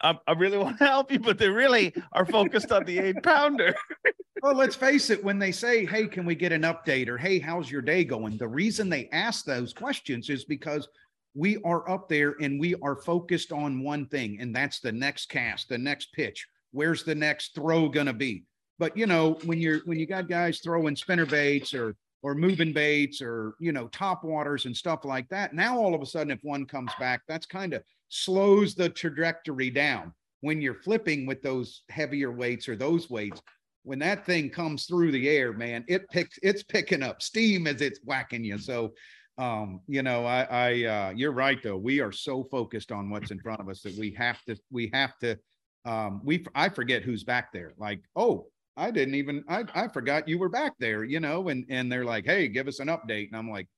I, 0.00 0.18
I 0.26 0.32
really 0.32 0.58
want 0.58 0.78
to 0.78 0.84
help 0.86 1.12
you, 1.12 1.20
but 1.20 1.38
they 1.38 1.48
really 1.48 1.94
are 2.12 2.26
focused 2.26 2.72
on 2.72 2.84
the 2.84 2.98
eight 2.98 3.22
pounder. 3.22 3.74
well, 4.42 4.54
let's 4.54 4.76
face 4.76 5.10
it. 5.10 5.22
When 5.22 5.38
they 5.38 5.52
say, 5.52 5.86
"Hey, 5.86 6.06
can 6.06 6.24
we 6.24 6.34
get 6.34 6.52
an 6.52 6.62
update?" 6.62 7.08
or 7.08 7.16
"Hey, 7.16 7.38
how's 7.38 7.70
your 7.70 7.82
day 7.82 8.04
going?" 8.04 8.36
the 8.36 8.48
reason 8.48 8.88
they 8.88 9.08
ask 9.12 9.44
those 9.44 9.72
questions 9.72 10.28
is 10.28 10.44
because 10.44 10.88
we 11.34 11.58
are 11.64 11.88
up 11.88 12.08
there 12.08 12.34
and 12.40 12.58
we 12.58 12.74
are 12.82 12.96
focused 12.96 13.52
on 13.52 13.82
one 13.82 14.06
thing, 14.06 14.38
and 14.40 14.54
that's 14.54 14.80
the 14.80 14.92
next 14.92 15.26
cast, 15.26 15.68
the 15.68 15.78
next 15.78 16.12
pitch. 16.12 16.46
Where's 16.72 17.04
the 17.04 17.14
next 17.14 17.54
throw 17.54 17.88
gonna 17.88 18.12
be? 18.12 18.44
But 18.78 18.96
you 18.96 19.06
know, 19.06 19.38
when 19.44 19.60
you're 19.60 19.80
when 19.84 19.98
you 19.98 20.06
got 20.06 20.28
guys 20.28 20.58
throwing 20.58 20.96
spinner 20.96 21.26
baits 21.26 21.74
or 21.74 21.94
or 22.22 22.34
moving 22.34 22.72
baits 22.72 23.22
or 23.22 23.54
you 23.60 23.72
know 23.72 23.88
top 23.88 24.24
waters 24.24 24.66
and 24.66 24.76
stuff 24.76 25.04
like 25.04 25.28
that. 25.28 25.54
Now 25.54 25.78
all 25.78 25.94
of 25.94 26.02
a 26.02 26.06
sudden 26.06 26.30
if 26.30 26.40
one 26.42 26.66
comes 26.66 26.92
back 26.98 27.22
that's 27.28 27.46
kind 27.46 27.74
of 27.74 27.82
slows 28.08 28.74
the 28.74 28.88
trajectory 28.88 29.70
down. 29.70 30.12
When 30.40 30.60
you're 30.60 30.74
flipping 30.74 31.26
with 31.26 31.42
those 31.42 31.82
heavier 31.88 32.30
weights 32.30 32.68
or 32.68 32.76
those 32.76 33.10
weights 33.10 33.42
when 33.82 33.98
that 34.00 34.26
thing 34.26 34.50
comes 34.50 34.84
through 34.84 35.10
the 35.12 35.28
air 35.28 35.52
man 35.52 35.84
it 35.88 36.08
picks 36.10 36.38
it's 36.42 36.62
picking 36.62 37.02
up 37.02 37.22
steam 37.22 37.66
as 37.66 37.80
it's 37.80 38.00
whacking 38.04 38.44
you. 38.44 38.58
So 38.58 38.92
um 39.38 39.80
you 39.86 40.02
know 40.02 40.26
i 40.26 40.42
i 40.50 40.84
uh 40.84 41.12
you're 41.14 41.32
right 41.32 41.62
though. 41.62 41.76
We 41.76 42.00
are 42.00 42.12
so 42.12 42.44
focused 42.44 42.90
on 42.90 43.10
what's 43.10 43.30
in 43.30 43.40
front 43.40 43.60
of 43.60 43.68
us 43.68 43.82
that 43.82 43.96
we 43.96 44.10
have 44.12 44.42
to 44.44 44.56
we 44.70 44.90
have 44.92 45.16
to 45.18 45.38
um 45.84 46.20
we 46.24 46.44
i 46.54 46.68
forget 46.68 47.02
who's 47.02 47.24
back 47.24 47.52
there. 47.52 47.74
Like 47.78 48.00
oh 48.16 48.48
I 48.78 48.90
didn't 48.90 49.16
even 49.16 49.44
I, 49.48 49.64
I 49.74 49.88
forgot 49.88 50.28
you 50.28 50.38
were 50.38 50.48
back 50.48 50.74
there, 50.78 51.04
you 51.04 51.20
know, 51.20 51.48
and 51.48 51.66
and 51.68 51.90
they're 51.90 52.04
like, 52.04 52.24
hey, 52.24 52.48
give 52.48 52.68
us 52.68 52.80
an 52.80 52.88
update. 52.88 53.28
And 53.28 53.36
I'm 53.36 53.50
like, 53.50 53.68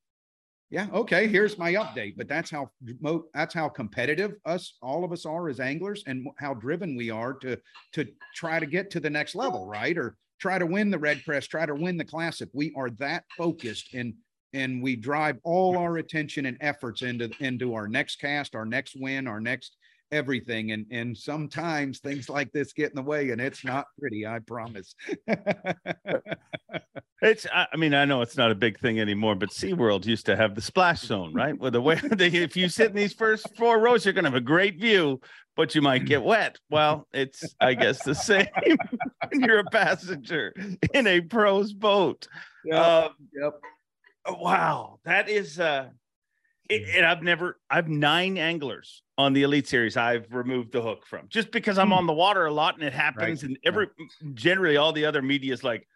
yeah, 0.70 0.86
okay, 0.92 1.26
here's 1.26 1.58
my 1.58 1.72
update. 1.74 2.14
But 2.16 2.28
that's 2.28 2.50
how 2.50 2.70
that's 3.34 3.54
how 3.54 3.68
competitive 3.68 4.34
us 4.44 4.76
all 4.82 5.04
of 5.04 5.12
us 5.12 5.26
are 5.26 5.48
as 5.48 5.58
anglers 5.58 6.04
and 6.06 6.28
how 6.38 6.54
driven 6.54 6.96
we 6.96 7.10
are 7.10 7.32
to 7.34 7.58
to 7.94 8.06
try 8.34 8.60
to 8.60 8.66
get 8.66 8.90
to 8.90 9.00
the 9.00 9.10
next 9.10 9.34
level, 9.34 9.66
right? 9.66 9.96
Or 9.96 10.16
try 10.38 10.58
to 10.58 10.66
win 10.66 10.90
the 10.90 10.98
RedCrest, 10.98 11.48
try 11.48 11.66
to 11.66 11.74
win 11.74 11.96
the 11.96 12.04
classic. 12.04 12.48
We 12.52 12.72
are 12.76 12.90
that 12.90 13.24
focused 13.36 13.94
and 13.94 14.14
and 14.52 14.82
we 14.82 14.96
drive 14.96 15.38
all 15.44 15.78
our 15.78 15.98
attention 15.98 16.46
and 16.46 16.56
efforts 16.60 17.02
into 17.02 17.30
into 17.40 17.74
our 17.74 17.88
next 17.88 18.16
cast, 18.16 18.54
our 18.54 18.66
next 18.66 18.96
win, 18.98 19.26
our 19.26 19.40
next 19.40 19.76
everything 20.12 20.72
and 20.72 20.86
and 20.90 21.16
sometimes 21.16 22.00
things 22.00 22.28
like 22.28 22.52
this 22.52 22.72
get 22.72 22.90
in 22.90 22.96
the 22.96 23.02
way 23.02 23.30
and 23.30 23.40
it's 23.40 23.64
not 23.64 23.86
pretty 23.98 24.26
i 24.26 24.38
promise. 24.40 24.94
It's 27.22 27.46
i 27.52 27.76
mean 27.76 27.92
i 27.92 28.06
know 28.06 28.22
it's 28.22 28.38
not 28.38 28.50
a 28.50 28.54
big 28.54 28.78
thing 28.80 28.98
anymore 28.98 29.34
but 29.34 29.50
seaworld 29.50 30.06
used 30.06 30.24
to 30.24 30.36
have 30.36 30.54
the 30.54 30.62
splash 30.62 31.02
zone 31.02 31.34
right? 31.34 31.58
Where 31.58 31.70
the 31.70 31.80
way 31.82 31.96
they, 32.12 32.28
if 32.28 32.56
you 32.56 32.70
sit 32.70 32.88
in 32.88 32.96
these 32.96 33.12
first 33.12 33.46
four 33.58 33.78
rows 33.78 34.06
you're 34.06 34.14
going 34.14 34.24
to 34.24 34.30
have 34.30 34.38
a 34.38 34.40
great 34.40 34.80
view 34.80 35.20
but 35.54 35.74
you 35.74 35.82
might 35.82 36.06
get 36.06 36.22
wet. 36.22 36.56
Well 36.70 37.06
it's 37.12 37.44
i 37.60 37.74
guess 37.74 38.02
the 38.02 38.14
same 38.14 38.46
when 39.28 39.42
you're 39.42 39.58
a 39.58 39.64
passenger 39.64 40.54
in 40.94 41.06
a 41.06 41.20
pro's 41.20 41.74
boat. 41.74 42.26
Yep, 42.64 42.82
um, 42.82 43.10
yep. 43.34 43.52
wow 44.26 44.98
that 45.04 45.28
is 45.28 45.60
uh 45.60 45.90
and 46.70 47.04
I've 47.04 47.22
never, 47.22 47.58
I've 47.68 47.88
nine 47.88 48.38
anglers 48.38 49.02
on 49.20 49.32
the 49.32 49.42
Elite 49.42 49.66
Series 49.66 49.96
I've 49.96 50.32
removed 50.32 50.72
the 50.72 50.80
hook 50.80 51.06
from 51.06 51.26
just 51.28 51.50
because 51.50 51.78
I'm 51.78 51.88
hmm. 51.88 51.94
on 51.94 52.06
the 52.06 52.12
water 52.12 52.46
a 52.46 52.52
lot 52.52 52.74
and 52.74 52.84
it 52.84 52.92
happens. 52.92 53.42
Right. 53.42 53.50
And 53.50 53.58
every, 53.64 53.88
generally, 54.34 54.76
all 54.76 54.92
the 54.92 55.04
other 55.04 55.22
media 55.22 55.52
is 55.52 55.64
like, 55.64 55.86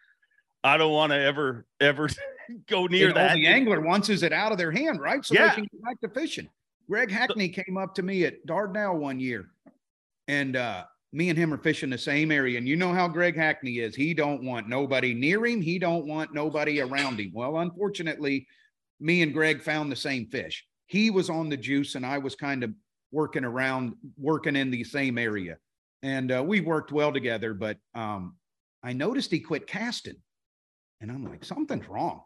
I 0.62 0.77
don't 0.77 0.93
want 0.93 1.12
to 1.12 1.18
ever, 1.20 1.66
ever 1.81 2.09
go 2.68 2.87
near 2.87 3.09
and 3.09 3.16
that. 3.16 3.35
the 3.35 3.47
angler 3.47 3.81
wants 3.81 4.09
is 4.09 4.22
it 4.22 4.33
out 4.33 4.53
of 4.53 4.59
their 4.59 4.70
hand, 4.70 5.01
right? 5.01 5.25
So 5.25 5.35
yeah. 5.35 5.49
they 5.49 5.55
can 5.55 5.64
get 5.64 5.83
back 5.83 6.01
to 6.01 6.09
fishing. 6.09 6.49
Greg 6.89 7.11
Hackney 7.11 7.49
came 7.49 7.77
up 7.77 7.95
to 7.95 8.03
me 8.03 8.25
at 8.25 8.47
Dardanelle 8.47 8.99
one 8.99 9.18
year 9.20 9.47
and, 10.29 10.57
uh, 10.57 10.85
me 11.12 11.29
and 11.31 11.39
him 11.39 11.55
are 11.55 11.59
fishing 11.59 11.91
the 11.91 11.97
same 11.97 12.33
area 12.33 12.59
and 12.59 12.66
you 12.66 12.75
know 12.75 12.93
how 12.93 13.07
greg 13.07 13.37
hackney 13.37 13.79
is 13.79 13.95
he 13.95 14.12
don't 14.12 14.43
want 14.43 14.68
nobody 14.68 15.14
near 15.14 15.47
him 15.47 15.62
he 15.62 15.79
don't 15.79 16.09
want 16.09 16.35
nobody 16.35 16.81
around 16.81 17.20
him 17.20 17.31
well 17.33 17.59
unfortunately 17.59 18.45
me 19.01 19.22
and 19.22 19.33
Greg 19.33 19.62
found 19.62 19.91
the 19.91 19.97
same 19.97 20.27
fish. 20.27 20.66
He 20.87 21.11
was 21.11 21.31
on 21.31 21.49
the 21.49 21.57
juice 21.57 21.95
and 21.95 22.05
I 22.05 22.18
was 22.18 22.35
kind 22.35 22.62
of 22.62 22.72
working 23.15 23.45
around, 23.45 23.95
working 24.19 24.57
in 24.57 24.71
the 24.71 24.85
same 24.85 25.17
area. 25.17 25.57
And 26.03 26.33
uh, 26.33 26.43
we 26.45 26.61
worked 26.61 26.93
well 26.93 27.12
together, 27.12 27.55
but 27.55 27.79
um, 27.95 28.35
I 28.83 28.93
noticed 28.93 29.31
he 29.31 29.41
quit 29.41 29.67
casting. 29.67 30.17
And 31.01 31.11
I'm 31.11 31.25
like, 31.25 31.45
something's 31.45 31.89
wrong. 31.89 32.23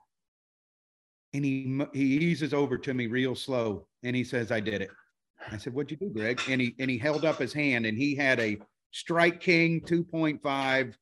And 1.35 1.45
he 1.45 1.81
he 1.93 2.17
eases 2.17 2.55
over 2.55 2.79
to 2.79 2.95
me 2.95 3.07
real 3.07 3.35
slow 3.35 3.87
and 4.03 4.17
he 4.17 4.25
says, 4.25 4.51
I 4.51 4.61
did 4.61 4.81
it. 4.81 4.91
I 5.53 5.59
said, 5.59 5.75
What'd 5.75 5.91
you 5.91 5.99
do, 5.99 6.11
Greg? 6.13 6.41
And 6.49 6.61
he 6.61 6.75
and 6.79 6.91
he 6.91 6.97
held 6.97 7.25
up 7.25 7.39
his 7.39 7.53
hand 7.53 7.85
and 7.85 7.99
he 7.99 8.15
had 8.15 8.41
a 8.41 8.59
Strike 8.93 9.41
King 9.41 9.83
2.5 9.83 10.95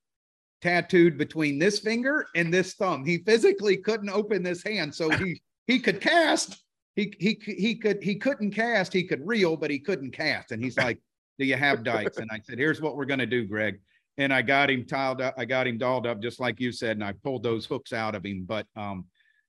tattooed 0.63 1.17
between 1.17 1.61
this 1.61 1.79
finger 1.79 2.27
and 2.35 2.53
this 2.53 2.75
thumb. 2.75 3.05
He 3.05 3.19
physically 3.19 3.77
couldn't 3.77 4.11
open 4.11 4.43
this 4.43 4.65
hand. 4.65 4.93
So 4.93 5.11
he 5.11 5.41
he 5.69 5.79
could 5.79 6.01
cast. 6.01 6.61
He 6.97 7.15
he 7.21 7.39
he 7.45 7.75
could 7.75 8.03
he 8.03 8.17
couldn't 8.17 8.53
cast. 8.53 8.93
He 8.93 9.05
could 9.05 9.25
reel, 9.27 9.57
but 9.57 9.71
he 9.71 9.79
couldn't 9.79 10.13
cast. 10.13 10.51
And 10.51 10.63
he's 10.65 10.79
like, 10.79 10.99
"Do 11.39 11.45
you 11.45 11.57
have 11.57 11.85
dikes?" 11.85 12.17
And 12.17 12.31
I 12.33 12.41
said, 12.43 12.59
"Here's 12.59 12.81
what 12.81 12.97
we're 12.97 13.05
gonna 13.05 13.27
do, 13.27 13.45
Greg." 13.45 13.81
And 14.17 14.33
I 14.33 14.41
got 14.41 14.71
him 14.71 14.87
tiled 14.87 15.21
up. 15.21 15.35
I 15.37 15.45
got 15.45 15.67
him 15.67 15.77
dolled 15.77 16.07
up, 16.07 16.23
just 16.23 16.41
like 16.41 16.59
you 16.59 16.73
said, 16.73 16.97
and 16.97 17.05
I 17.05 17.13
pulled 17.13 17.43
those 17.43 17.67
hooks 17.67 17.93
out 17.93 18.15
of 18.15 18.25
him. 18.25 18.45
But 18.49 18.67
um, 18.77 19.05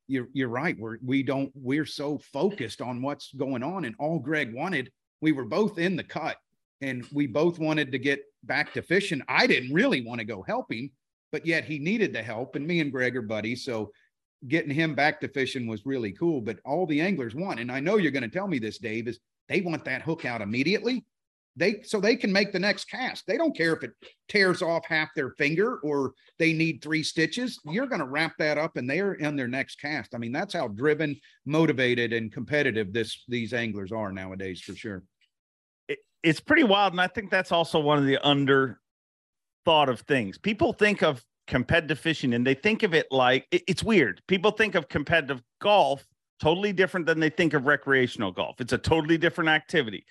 you're 0.08 0.28
you're 0.34 0.50
right. 0.50 0.78
We're 0.78 0.98
we 1.04 1.24
don't 1.24 1.50
we're 1.56 1.86
so 1.86 2.18
focused 2.18 2.82
on 2.82 3.02
what's 3.02 3.34
going 3.34 3.64
on, 3.64 3.86
and 3.86 3.96
all 3.98 4.20
Greg 4.20 4.54
wanted. 4.54 4.92
We 5.22 5.32
were 5.32 5.46
both 5.46 5.78
in 5.78 5.96
the 5.96 6.04
cut, 6.04 6.36
and 6.82 7.08
we 7.14 7.28
both 7.28 7.60
wanted 7.60 7.94
to 7.94 7.98
get 7.98 8.24
back 8.44 8.74
to 8.74 8.82
fishing. 8.82 9.22
I 9.30 9.48
didn't 9.48 9.74
really 9.74 10.06
want 10.06 10.20
to 10.20 10.26
go 10.26 10.44
help 10.44 10.70
him, 10.70 10.92
but 11.32 11.46
yet 11.46 11.64
he 11.64 11.80
needed 11.80 12.12
the 12.12 12.22
help, 12.22 12.56
and 12.56 12.68
me 12.68 12.82
and 12.82 12.92
Greg 12.92 13.16
are 13.16 13.22
buddies, 13.22 13.64
so 13.64 13.92
getting 14.48 14.72
him 14.72 14.96
back 14.96 15.20
to 15.22 15.28
fishing 15.28 15.68
was 15.68 15.86
really 15.86 16.12
cool. 16.12 16.42
But 16.42 16.60
all 16.66 16.86
the 16.86 17.02
anglers 17.02 17.36
want, 17.36 17.60
and 17.60 17.72
I 17.72 17.80
know 17.80 17.98
you're 17.98 18.12
going 18.12 18.24
to 18.24 18.30
tell 18.30 18.48
me 18.48 18.60
this, 18.60 18.78
Dave, 18.78 19.08
is 19.08 19.20
they 19.48 19.62
want 19.62 19.86
that 19.86 20.02
hook 20.02 20.26
out 20.26 20.42
immediately. 20.42 21.06
They 21.56 21.82
so 21.82 22.00
they 22.00 22.16
can 22.16 22.32
make 22.32 22.52
the 22.52 22.60
next 22.60 22.86
cast. 22.86 23.26
They 23.26 23.36
don't 23.36 23.58
care 23.58 23.74
if 23.74 23.84
it 23.84 23.92
tears 24.28 24.62
off 24.62 24.86
half 24.86 25.10
their 25.16 25.32
finger 25.32 25.78
or 25.78 26.14
they 26.38 26.54
need 26.54 26.84
three 26.84 27.02
stitches. 27.02 27.60
You're 27.66 27.88
going 27.88 28.00
to 28.00 28.08
wrap 28.08 28.34
that 28.38 28.60
up 28.60 28.78
and 28.78 28.88
they're 28.88 29.14
in 29.14 29.36
their 29.36 29.48
next 29.48 29.82
cast. 29.82 30.14
I 30.14 30.20
mean, 30.20 30.32
that's 30.32 30.54
how 30.54 30.68
driven, 30.68 31.20
motivated, 31.46 32.14
and 32.14 32.32
competitive 32.32 32.94
this 32.94 33.24
these 33.28 33.54
anglers 33.54 33.92
are 33.92 34.12
nowadays 34.12 34.62
for 34.62 34.76
sure. 34.76 35.04
It, 35.88 35.98
it's 36.22 36.40
pretty 36.40 36.64
wild, 36.64 36.94
and 36.94 37.02
I 37.02 37.08
think 37.08 37.32
that's 37.32 37.52
also 37.52 37.80
one 37.80 37.98
of 37.98 38.06
the 38.06 38.20
under 38.20 38.80
thought 39.66 39.90
of 39.90 40.02
things. 40.02 40.38
People 40.38 40.74
think 40.74 41.02
of 41.02 41.26
competitive 41.48 42.00
fishing 42.00 42.34
and 42.34 42.46
they 42.46 42.54
think 42.54 42.84
of 42.84 42.94
it 42.94 43.08
like 43.12 43.48
it's 43.52 43.84
weird. 43.84 44.22
People 44.28 44.52
think 44.52 44.76
of 44.76 44.88
competitive 44.90 45.42
golf 45.60 46.06
totally 46.40 46.74
different 46.74 47.06
than 47.06 47.20
they 47.20 47.30
think 47.30 47.54
of 47.54 47.66
recreational 47.66 48.32
golf. 48.32 48.62
It's 48.62 48.74
a 48.74 48.78
totally 48.78 49.18
different 49.18 49.50
activity. 49.50 50.06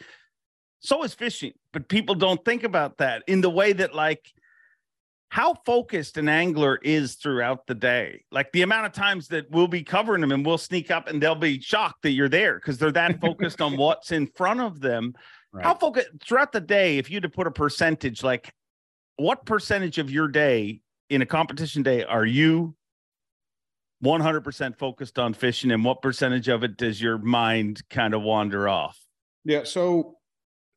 So 0.81 1.03
is 1.05 1.15
fishing, 1.15 1.53
but 1.73 1.89
people 1.89 2.15
don't 2.15 2.45
think 2.45 2.65
about 2.65 2.99
that 2.99 3.23
in 3.27 3.41
the 3.41 3.51
way 3.51 3.73
that 3.75 3.95
like 3.95 4.33
how 5.29 5.55
focused 5.67 6.17
an 6.17 6.29
angler 6.29 6.79
is 6.83 7.15
throughout 7.15 7.67
the 7.67 7.75
day. 7.75 8.25
Like 8.31 8.53
the 8.53 8.63
amount 8.63 8.87
of 8.87 8.93
times 8.93 9.29
that 9.29 9.51
we'll 9.51 9.69
be 9.69 9.83
covering 9.83 10.21
them 10.21 10.33
and 10.33 10.45
we'll 10.45 10.59
sneak 10.59 10.91
up 10.91 11.09
and 11.09 11.23
they'll 11.23 11.35
be 11.35 11.61
shocked 11.61 12.03
that 12.03 12.11
you're 12.11 12.29
there 12.29 12.55
because 12.57 12.79
they're 12.79 12.93
that 12.93 13.21
focused 13.21 13.61
on 13.61 13.77
what's 13.77 14.13
in 14.13 14.27
front 14.29 14.61
of 14.61 14.81
them. 14.81 15.15
Right. 15.53 15.65
How 15.65 15.75
focused 15.75 16.09
throughout 16.21 16.53
the 16.53 16.61
day, 16.61 16.99
if 16.99 17.11
you 17.11 17.17
had 17.17 17.25
to 17.25 17.29
put 17.29 17.47
a 17.47 17.51
percentage, 17.51 18.23
like 18.23 18.53
what 19.17 19.45
percentage 19.47 19.99
of 19.99 20.11
your 20.11 20.29
day 20.29 20.81
in 21.11 21.23
a 21.23 21.27
competition 21.27 21.83
day 21.83 22.05
are 22.05 22.27
you 22.27 22.75
100% 24.05 24.79
focused 24.79 25.19
on 25.19 25.35
fishing 25.35 25.71
and 25.71 25.85
what 25.85 26.03
percentage 26.03 26.49
of 26.49 26.65
it 26.65 26.77
does 26.77 27.01
your 27.01 27.19
mind 27.19 27.83
kind 27.89 28.15
of 28.15 28.23
wander 28.23 28.69
off? 28.69 28.99
Yeah. 29.45 29.65
So 29.65 30.17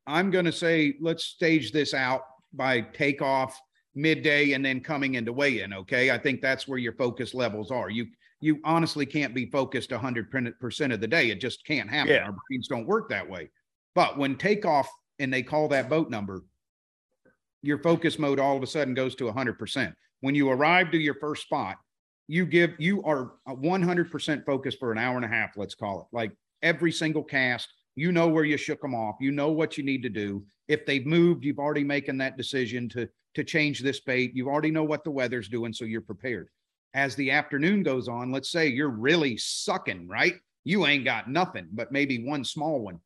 I'm 0.07 0.31
going 0.31 0.45
to 0.45 0.51
say, 0.51 0.95
let's 1.01 1.25
stage 1.25 1.71
this 1.71 1.93
out 1.93 2.21
by 2.53 2.81
takeoff 2.81 3.59
midday 3.95 4.53
and 4.53 4.63
then 4.63 4.79
coming 4.79 5.15
into 5.15 5.33
weigh 5.33 5.61
in. 5.61 5.73
Okay. 5.73 6.11
I 6.11 6.17
think 6.17 6.41
that's 6.41 6.67
where 6.67 6.79
your 6.79 6.93
focus 6.93 7.33
levels 7.33 7.71
are. 7.71 7.89
You, 7.89 8.07
you 8.39 8.59
honestly 8.63 9.05
can't 9.05 9.33
be 9.33 9.47
focused 9.47 9.89
100% 9.89 10.93
of 10.93 11.01
the 11.01 11.07
day. 11.07 11.29
It 11.29 11.41
just 11.41 11.65
can't 11.65 11.89
happen. 11.89 12.13
Yeah. 12.13 12.25
Our 12.25 12.35
brains 12.47 12.67
don't 12.67 12.87
work 12.87 13.09
that 13.09 13.29
way. 13.29 13.49
But 13.95 14.17
when 14.17 14.37
takeoff 14.37 14.89
and 15.17 15.33
they 15.33 15.43
call 15.43 15.67
that 15.69 15.89
boat 15.89 16.09
number, 16.09 16.43
your 17.61 17.79
focus 17.79 18.17
mode 18.17 18.39
all 18.39 18.55
of 18.55 18.63
a 18.63 18.67
sudden 18.67 18.93
goes 18.93 19.15
to 19.15 19.25
100%. 19.25 19.93
When 20.21 20.35
you 20.35 20.49
arrive 20.49 20.91
to 20.91 20.97
your 20.97 21.15
first 21.15 21.43
spot, 21.43 21.77
you 22.27 22.45
give 22.45 22.71
you 22.77 23.03
are 23.03 23.33
100% 23.47 24.45
focused 24.45 24.79
for 24.79 24.91
an 24.91 24.97
hour 24.97 25.15
and 25.15 25.25
a 25.25 25.29
half, 25.29 25.57
let's 25.57 25.75
call 25.75 26.01
it. 26.01 26.15
Like 26.15 26.31
every 26.61 26.91
single 26.91 27.23
cast, 27.23 27.67
you 27.95 28.11
know 28.11 28.27
where 28.27 28.43
you 28.43 28.57
shook 28.57 28.81
them 28.81 28.93
off, 28.93 29.15
you 29.19 29.31
know 29.31 29.49
what 29.49 29.77
you 29.77 29.83
need 29.83 30.03
to 30.03 30.09
do. 30.09 30.45
If 30.67 30.85
they've 30.85 31.05
moved, 31.05 31.43
you've 31.43 31.59
already 31.59 31.83
making 31.83 32.17
that 32.19 32.37
decision 32.37 32.87
to 32.89 33.09
to 33.35 33.43
change 33.43 33.79
this 33.79 33.99
bait. 33.99 34.35
You 34.35 34.47
already 34.47 34.71
know 34.71 34.83
what 34.83 35.03
the 35.03 35.11
weather's 35.11 35.49
doing, 35.49 35.73
so 35.73 35.85
you're 35.85 36.01
prepared. 36.01 36.49
As 36.93 37.15
the 37.15 37.31
afternoon 37.31 37.83
goes 37.83 38.07
on, 38.07 38.31
let's 38.31 38.51
say 38.51 38.67
you're 38.67 38.89
really 38.89 39.37
sucking, 39.37 40.07
right? 40.07 40.35
You 40.63 40.85
ain't 40.87 41.05
got 41.05 41.29
nothing, 41.29 41.67
but 41.71 41.91
maybe 41.91 42.23
one 42.23 42.43
small 42.43 42.79
one. 42.79 42.99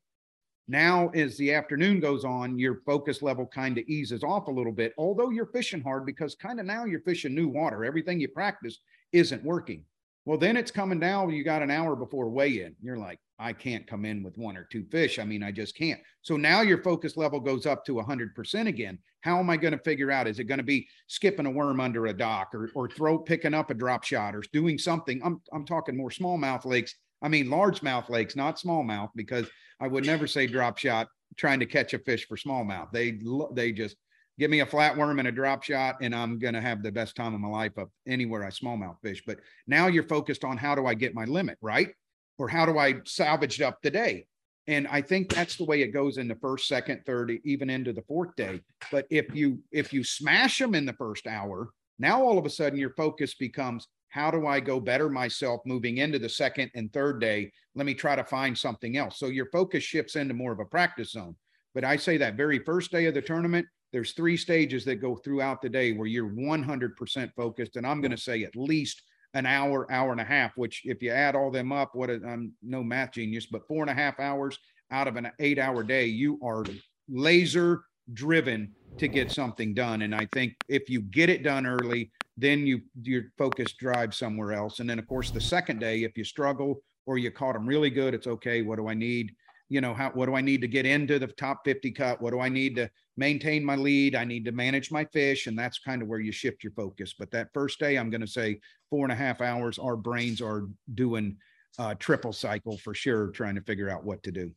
Now, 0.67 1.09
as 1.09 1.37
the 1.37 1.53
afternoon 1.53 1.99
goes 1.99 2.23
on, 2.23 2.57
your 2.57 2.81
focus 2.85 3.21
level 3.21 3.45
kind 3.45 3.77
of 3.77 3.83
eases 3.87 4.23
off 4.23 4.47
a 4.47 4.51
little 4.51 4.71
bit, 4.71 4.93
although 4.97 5.29
you're 5.29 5.47
fishing 5.47 5.81
hard 5.81 6.05
because 6.05 6.35
kind 6.35 6.59
of 6.59 6.65
now 6.65 6.85
you're 6.85 7.01
fishing 7.01 7.35
new 7.35 7.49
water. 7.49 7.83
Everything 7.83 8.19
you 8.19 8.29
practiced 8.29 8.79
isn't 9.11 9.43
working. 9.43 9.83
Well, 10.25 10.37
then 10.37 10.55
it's 10.55 10.71
coming 10.71 11.01
down. 11.01 11.31
You 11.31 11.43
got 11.43 11.61
an 11.61 11.71
hour 11.71 11.97
before 11.97 12.29
weigh 12.29 12.61
in. 12.61 12.75
You're 12.81 12.97
like, 12.97 13.19
I 13.39 13.51
can't 13.51 13.85
come 13.85 14.05
in 14.05 14.23
with 14.23 14.37
one 14.37 14.55
or 14.55 14.63
two 14.63 14.85
fish. 14.85 15.19
I 15.19 15.25
mean, 15.25 15.43
I 15.43 15.51
just 15.51 15.75
can't. 15.75 15.99
So 16.21 16.37
now 16.37 16.61
your 16.61 16.81
focus 16.81 17.17
level 17.17 17.41
goes 17.41 17.65
up 17.65 17.83
to 17.85 17.95
100% 17.95 18.67
again. 18.67 18.99
How 19.19 19.39
am 19.39 19.49
I 19.49 19.57
going 19.57 19.73
to 19.73 19.83
figure 19.83 20.11
out? 20.11 20.27
Is 20.27 20.39
it 20.39 20.45
going 20.45 20.59
to 20.59 20.63
be 20.63 20.87
skipping 21.07 21.45
a 21.45 21.51
worm 21.51 21.81
under 21.81 22.05
a 22.05 22.13
dock 22.13 22.55
or, 22.55 22.69
or 22.73 22.87
throw 22.87 23.17
picking 23.17 23.53
up 23.53 23.69
a 23.69 23.73
drop 23.73 24.05
shot 24.05 24.33
or 24.33 24.43
doing 24.53 24.77
something? 24.77 25.19
I'm, 25.25 25.41
I'm 25.51 25.65
talking 25.65 25.97
more 25.97 26.09
smallmouth 26.09 26.63
lakes. 26.63 26.95
I 27.21 27.27
mean, 27.27 27.47
largemouth 27.47 28.09
lakes, 28.09 28.35
not 28.37 28.57
smallmouth, 28.57 29.09
because 29.15 29.47
I 29.83 29.87
would 29.87 30.05
never 30.05 30.27
say 30.27 30.47
drop 30.47 30.77
shot 30.77 31.09
trying 31.35 31.59
to 31.59 31.65
catch 31.65 31.93
a 31.93 31.99
fish 31.99 32.25
for 32.25 32.37
smallmouth. 32.37 32.91
They 32.93 33.19
they 33.53 33.73
just 33.73 33.97
give 34.39 34.49
me 34.49 34.61
a 34.61 34.65
flatworm 34.65 35.19
and 35.19 35.27
a 35.27 35.31
drop 35.31 35.61
shot, 35.61 35.97
and 36.01 36.15
I'm 36.15 36.39
gonna 36.39 36.61
have 36.61 36.81
the 36.81 36.91
best 36.91 37.17
time 37.17 37.33
of 37.33 37.41
my 37.41 37.49
life 37.49 37.77
up 37.77 37.89
anywhere 38.07 38.45
I 38.45 38.49
smallmouth 38.49 38.95
fish. 39.03 39.23
But 39.27 39.39
now 39.67 39.87
you're 39.87 40.07
focused 40.07 40.45
on 40.45 40.55
how 40.55 40.73
do 40.73 40.85
I 40.85 40.93
get 40.93 41.13
my 41.13 41.25
limit 41.25 41.57
right, 41.61 41.89
or 42.37 42.47
how 42.47 42.65
do 42.65 42.77
I 42.77 43.01
salvage 43.05 43.59
up 43.59 43.81
the 43.81 43.91
day? 43.91 44.25
And 44.67 44.87
I 44.87 45.01
think 45.01 45.33
that's 45.33 45.57
the 45.57 45.65
way 45.65 45.81
it 45.81 45.89
goes 45.89 46.17
in 46.17 46.29
the 46.29 46.35
first, 46.35 46.69
second, 46.69 47.01
third, 47.05 47.37
even 47.43 47.69
into 47.69 47.91
the 47.91 48.03
fourth 48.03 48.33
day. 48.37 48.61
But 48.89 49.05
if 49.09 49.35
you 49.35 49.59
if 49.73 49.91
you 49.91 50.05
smash 50.05 50.59
them 50.59 50.75
in 50.75 50.85
the 50.85 50.93
first 50.93 51.27
hour, 51.27 51.71
now 51.99 52.23
all 52.23 52.37
of 52.37 52.45
a 52.45 52.49
sudden 52.49 52.79
your 52.79 52.93
focus 52.93 53.33
becomes 53.33 53.89
how 54.13 54.29
do 54.29 54.45
I 54.45 54.59
go 54.59 54.79
better 54.79 55.09
myself 55.09 55.61
moving 55.65 55.97
into 55.97 56.19
the 56.19 56.29
second 56.29 56.69
and 56.75 56.93
third 56.93 57.19
day? 57.19 57.51
Let 57.73 57.87
me 57.87 57.95
try 57.95 58.15
to 58.15 58.23
find 58.23 58.55
something 58.55 58.95
else. 58.95 59.17
So 59.17 59.25
your 59.25 59.47
focus 59.47 59.83
shifts 59.83 60.15
into 60.15 60.35
more 60.35 60.51
of 60.51 60.59
a 60.59 60.65
practice 60.65 61.13
zone. 61.13 61.35
But 61.73 61.83
I 61.83 61.95
say 61.95 62.17
that 62.17 62.35
very 62.35 62.59
first 62.59 62.91
day 62.91 63.07
of 63.07 63.15
the 63.15 63.23
tournament, 63.23 63.65
there's 63.91 64.13
three 64.13 64.37
stages 64.37 64.85
that 64.85 64.97
go 64.97 65.15
throughout 65.15 65.63
the 65.63 65.69
day 65.69 65.93
where 65.93 66.05
you're 66.05 66.29
100% 66.29 67.31
focused. 67.35 67.75
And 67.75 67.87
I'm 67.87 68.01
going 68.01 68.11
to 68.11 68.17
say 68.17 68.43
at 68.43 68.55
least 68.55 69.01
an 69.33 69.47
hour, 69.47 69.91
hour 69.91 70.11
and 70.11 70.21
a 70.21 70.25
half, 70.25 70.51
which 70.57 70.83
if 70.85 71.01
you 71.01 71.09
add 71.09 71.35
all 71.35 71.49
them 71.49 71.71
up, 71.71 71.95
what 71.95 72.11
I'm 72.11 72.51
no 72.61 72.83
math 72.83 73.13
genius, 73.13 73.47
but 73.47 73.67
four 73.67 73.81
and 73.81 73.89
a 73.89 73.95
half 73.95 74.19
hours 74.19 74.59
out 74.91 75.07
of 75.07 75.15
an 75.15 75.31
eight 75.39 75.57
hour 75.57 75.81
day, 75.81 76.05
you 76.05 76.39
are 76.43 76.63
laser 77.09 77.81
driven 78.13 78.73
to 78.99 79.07
get 79.07 79.31
something 79.31 79.73
done. 79.73 80.03
And 80.03 80.13
I 80.13 80.27
think 80.33 80.53
if 80.67 80.87
you 80.87 81.01
get 81.01 81.31
it 81.31 81.41
done 81.41 81.65
early, 81.65 82.11
then 82.37 82.65
you 82.65 82.81
your 83.01 83.23
focus 83.37 83.73
drives 83.73 84.17
somewhere 84.17 84.53
else. 84.53 84.79
And 84.79 84.89
then 84.89 84.99
of 84.99 85.07
course 85.07 85.31
the 85.31 85.41
second 85.41 85.79
day, 85.79 86.03
if 86.03 86.17
you 86.17 86.23
struggle 86.23 86.81
or 87.05 87.17
you 87.17 87.31
caught 87.31 87.53
them 87.53 87.67
really 87.67 87.89
good, 87.89 88.13
it's 88.13 88.27
okay. 88.27 88.61
What 88.61 88.77
do 88.77 88.87
I 88.87 88.93
need? 88.93 89.33
You 89.69 89.81
know, 89.81 89.93
how 89.93 90.11
what 90.11 90.25
do 90.25 90.35
I 90.35 90.41
need 90.41 90.61
to 90.61 90.67
get 90.67 90.85
into 90.85 91.19
the 91.19 91.27
top 91.27 91.61
50 91.65 91.91
cut? 91.91 92.21
What 92.21 92.31
do 92.31 92.39
I 92.39 92.49
need 92.49 92.75
to 92.75 92.89
maintain 93.17 93.63
my 93.63 93.75
lead? 93.75 94.15
I 94.15 94.25
need 94.25 94.45
to 94.45 94.51
manage 94.51 94.91
my 94.91 95.05
fish. 95.05 95.47
And 95.47 95.57
that's 95.57 95.79
kind 95.79 96.01
of 96.01 96.07
where 96.07 96.19
you 96.19 96.31
shift 96.31 96.63
your 96.63 96.73
focus. 96.73 97.13
But 97.17 97.31
that 97.31 97.49
first 97.53 97.79
day, 97.79 97.97
I'm 97.97 98.09
going 98.09 98.21
to 98.21 98.27
say 98.27 98.59
four 98.89 99.05
and 99.05 99.11
a 99.11 99.15
half 99.15 99.41
hours, 99.41 99.79
our 99.79 99.95
brains 99.95 100.41
are 100.41 100.67
doing 100.93 101.37
uh, 101.79 101.95
triple 101.95 102.33
cycle 102.33 102.77
for 102.77 102.93
sure, 102.93 103.27
trying 103.29 103.55
to 103.55 103.61
figure 103.61 103.89
out 103.89 104.03
what 104.03 104.21
to 104.23 104.31
do. 104.31 104.51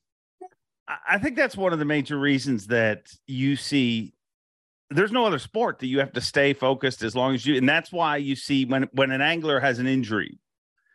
I 1.09 1.19
think 1.19 1.37
that's 1.37 1.57
one 1.57 1.73
of 1.73 1.81
the 1.81 1.85
major 1.85 2.19
reasons 2.19 2.69
that 2.69 3.11
you 3.27 3.57
see 3.57 4.15
there's 4.91 5.13
no 5.13 5.25
other 5.25 5.39
sport 5.39 5.79
that 5.81 5.87
you 5.87 5.99
have 5.99 6.13
to 6.13 6.21
stay 6.21 6.53
focused 6.53 7.03
as 7.03 7.17
long 7.17 7.35
as 7.35 7.45
you 7.45 7.57
and 7.57 7.69
that's 7.69 7.93
why 7.93 8.17
you 8.17 8.37
see 8.37 8.65
when 8.65 8.89
when 8.93 9.11
an 9.11 9.21
angler 9.21 9.61
has 9.61 9.79
an 9.79 9.87
injury 9.87 10.39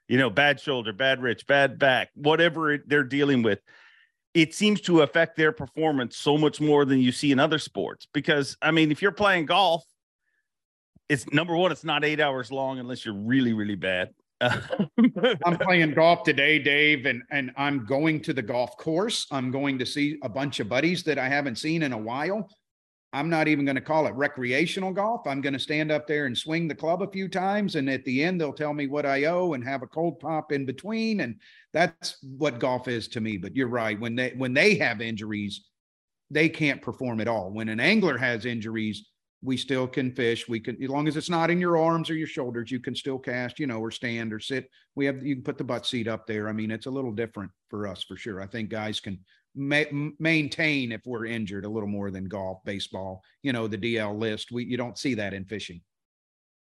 you 0.07 0.17
know 0.17 0.29
bad 0.29 0.59
shoulder 0.59 0.93
bad 0.93 1.21
rich 1.21 1.45
bad 1.47 1.77
back 1.77 2.09
whatever 2.15 2.77
they're 2.87 3.03
dealing 3.03 3.43
with 3.43 3.59
it 4.33 4.53
seems 4.53 4.79
to 4.79 5.01
affect 5.01 5.35
their 5.35 5.51
performance 5.51 6.15
so 6.15 6.37
much 6.37 6.61
more 6.61 6.85
than 6.85 6.99
you 6.99 7.11
see 7.11 7.31
in 7.31 7.39
other 7.39 7.59
sports 7.59 8.07
because 8.13 8.57
i 8.61 8.71
mean 8.71 8.91
if 8.91 9.01
you're 9.01 9.11
playing 9.11 9.45
golf 9.45 9.83
it's 11.09 11.29
number 11.33 11.55
one 11.55 11.71
it's 11.71 11.83
not 11.83 12.05
eight 12.05 12.21
hours 12.21 12.51
long 12.51 12.79
unless 12.79 13.05
you're 13.05 13.15
really 13.15 13.53
really 13.53 13.75
bad 13.75 14.09
I'm 14.41 15.57
playing 15.59 15.93
golf 15.93 16.23
today, 16.23 16.57
Dave, 16.57 17.05
and 17.05 17.21
and 17.29 17.51
I'm 17.57 17.85
going 17.85 18.21
to 18.21 18.33
the 18.33 18.41
golf 18.41 18.75
course. 18.75 19.27
I'm 19.29 19.51
going 19.51 19.77
to 19.77 19.85
see 19.85 20.17
a 20.23 20.29
bunch 20.29 20.59
of 20.59 20.67
buddies 20.67 21.03
that 21.03 21.19
I 21.19 21.29
haven't 21.29 21.59
seen 21.59 21.83
in 21.83 21.93
a 21.93 21.97
while. 21.97 22.49
I'm 23.13 23.29
not 23.29 23.47
even 23.49 23.65
going 23.65 23.75
to 23.75 23.81
call 23.81 24.07
it 24.07 24.15
recreational 24.15 24.93
golf. 24.93 25.27
I'm 25.27 25.41
going 25.41 25.53
to 25.53 25.59
stand 25.59 25.91
up 25.91 26.07
there 26.07 26.27
and 26.27 26.37
swing 26.37 26.67
the 26.67 26.75
club 26.75 27.01
a 27.01 27.11
few 27.11 27.27
times. 27.27 27.75
And 27.75 27.89
at 27.89 28.05
the 28.05 28.23
end, 28.23 28.39
they'll 28.39 28.53
tell 28.53 28.73
me 28.73 28.87
what 28.87 29.05
I 29.05 29.25
owe 29.25 29.53
and 29.53 29.63
have 29.65 29.83
a 29.83 29.87
cold 29.87 30.19
pop 30.19 30.53
in 30.53 30.65
between. 30.65 31.19
And 31.19 31.35
that's 31.73 32.17
what 32.21 32.59
golf 32.59 32.87
is 32.87 33.09
to 33.09 33.21
me. 33.21 33.37
But 33.37 33.55
you're 33.55 33.67
right. 33.67 33.99
When 33.99 34.15
they 34.15 34.29
when 34.37 34.53
they 34.53 34.75
have 34.75 35.01
injuries, 35.01 35.65
they 36.29 36.47
can't 36.47 36.81
perform 36.81 37.19
at 37.19 37.27
all. 37.27 37.51
When 37.51 37.67
an 37.67 37.81
angler 37.81 38.17
has 38.17 38.45
injuries, 38.45 39.05
we 39.43 39.57
still 39.57 39.87
can 39.87 40.13
fish. 40.13 40.47
We 40.47 40.59
can, 40.59 40.81
as 40.81 40.89
long 40.89 41.07
as 41.07 41.17
it's 41.17 41.29
not 41.29 41.49
in 41.49 41.59
your 41.59 41.77
arms 41.77 42.09
or 42.09 42.13
your 42.13 42.27
shoulders, 42.27 42.71
you 42.71 42.79
can 42.79 42.95
still 42.95 43.17
cast, 43.17 43.59
you 43.59 43.67
know, 43.67 43.79
or 43.79 43.91
stand 43.91 44.31
or 44.31 44.39
sit. 44.39 44.69
We 44.95 45.05
have, 45.07 45.25
you 45.25 45.35
can 45.35 45.43
put 45.43 45.57
the 45.57 45.63
butt 45.63 45.85
seat 45.85 46.07
up 46.07 46.27
there. 46.27 46.47
I 46.47 46.53
mean, 46.53 46.69
it's 46.69 46.85
a 46.85 46.91
little 46.91 47.11
different 47.11 47.51
for 47.69 47.87
us 47.87 48.03
for 48.03 48.15
sure. 48.15 48.41
I 48.41 48.47
think 48.47 48.69
guys 48.69 48.99
can 48.99 49.19
ma- 49.55 50.11
maintain 50.19 50.91
if 50.91 51.01
we're 51.05 51.25
injured 51.25 51.65
a 51.65 51.69
little 51.69 51.89
more 51.89 52.11
than 52.11 52.27
golf, 52.27 52.63
baseball, 52.65 53.23
you 53.43 53.53
know, 53.53 53.67
the 53.67 53.77
DL 53.77 54.17
list. 54.17 54.51
We, 54.51 54.65
you 54.65 54.77
don't 54.77 54.97
see 54.97 55.15
that 55.15 55.33
in 55.33 55.45
fishing. 55.45 55.81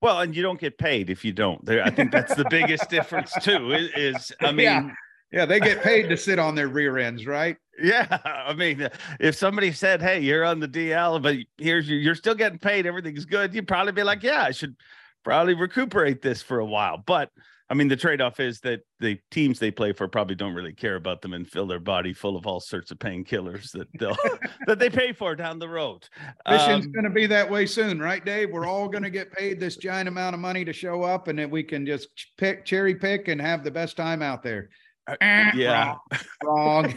Well, 0.01 0.21
and 0.21 0.37
you 0.37 0.43
don't 0.43 0.61
get 0.61 0.77
paid 0.77 1.09
if 1.09 1.25
you 1.25 1.33
don't. 1.33 1.65
There, 1.65 1.83
I 1.83 1.91
think 1.91 2.13
that's 2.13 2.35
the 2.35 2.47
biggest 2.51 2.91
difference 2.91 3.33
too. 3.41 3.73
Is, 3.73 3.91
is 3.97 4.33
I 4.41 4.53
mean, 4.53 4.65
yeah. 4.65 4.91
yeah, 5.33 5.47
they 5.47 5.61
get 5.61 5.83
paid 5.83 6.09
to 6.11 6.17
sit 6.17 6.39
on 6.39 6.55
their 6.55 6.69
rear 6.69 6.99
ends, 6.99 7.27
right? 7.27 7.57
Yeah, 7.83 8.19
I 8.25 8.53
mean, 8.53 8.89
if 9.19 9.35
somebody 9.35 9.73
said, 9.73 10.01
"Hey, 10.01 10.21
you're 10.21 10.45
on 10.45 10.61
the 10.61 10.69
DL, 10.69 11.21
but 11.21 11.39
here's 11.59 11.89
your, 11.89 11.99
you're 11.99 12.15
still 12.15 12.37
getting 12.37 12.61
paid, 12.61 12.87
everything's 12.87 13.25
good," 13.25 13.53
you'd 13.53 13.67
probably 13.67 13.91
be 13.91 14.05
like, 14.05 14.23
"Yeah, 14.23 14.45
I 14.45 14.53
should 14.53 14.77
probably 15.25 15.55
recuperate 15.55 16.23
this 16.23 16.41
for 16.41 16.61
a 16.61 16.65
while." 16.65 17.03
But 17.05 17.31
I 17.71 17.75
mean, 17.75 17.89
the 17.89 17.97
trade-off 17.97 18.41
is 18.41 18.61
that 18.61 18.81
the 19.01 19.19
teams 19.31 19.59
they 19.59 19.71
play 19.71 19.93
for 19.93 20.07
probably 20.07 20.35
don't 20.35 20.55
really 20.55 20.75
care 20.75 20.97
about 20.97 21.23
them 21.23 21.33
and 21.33 21.49
fill 21.49 21.67
their 21.67 21.81
body 21.81 22.13
full 22.13 22.37
of 22.37 22.47
all 22.47 22.61
sorts 22.61 22.91
of 22.91 22.99
painkillers 22.99 23.71
that 23.73 23.89
they'll 23.99 24.17
that 24.67 24.79
they 24.79 24.91
pay 24.91 25.13
for 25.13 25.35
down 25.35 25.59
the 25.59 25.69
road. 25.69 26.07
Fishing's 26.47 26.87
um, 26.87 26.93
going 26.93 27.05
to 27.05 27.11
be 27.11 27.27
that 27.27 27.51
way 27.51 27.65
soon, 27.65 27.99
right, 27.99 28.25
Dave? 28.25 28.51
We're 28.51 28.67
all 28.67 28.89
going 28.89 29.03
to 29.03 29.11
get 29.11 29.33
paid 29.33 29.59
this 29.59 29.77
giant 29.77 30.09
amount 30.09 30.35
of 30.35 30.41
money 30.41 30.65
to 30.65 30.73
show 30.73 31.03
up, 31.03 31.29
and 31.29 31.39
then 31.39 31.51
we 31.51 31.63
can 31.63 31.87
just 31.87 32.09
pick 32.37 32.67
cherry 32.67 32.95
pick 32.95 33.29
and 33.29 33.41
have 33.41 33.65
the 33.65 33.71
best 33.71 33.97
time 33.97 34.21
out 34.21 34.43
there. 34.43 34.69
Uh, 35.07 35.17
yeah. 35.55 35.95
Wrong. 36.45 36.95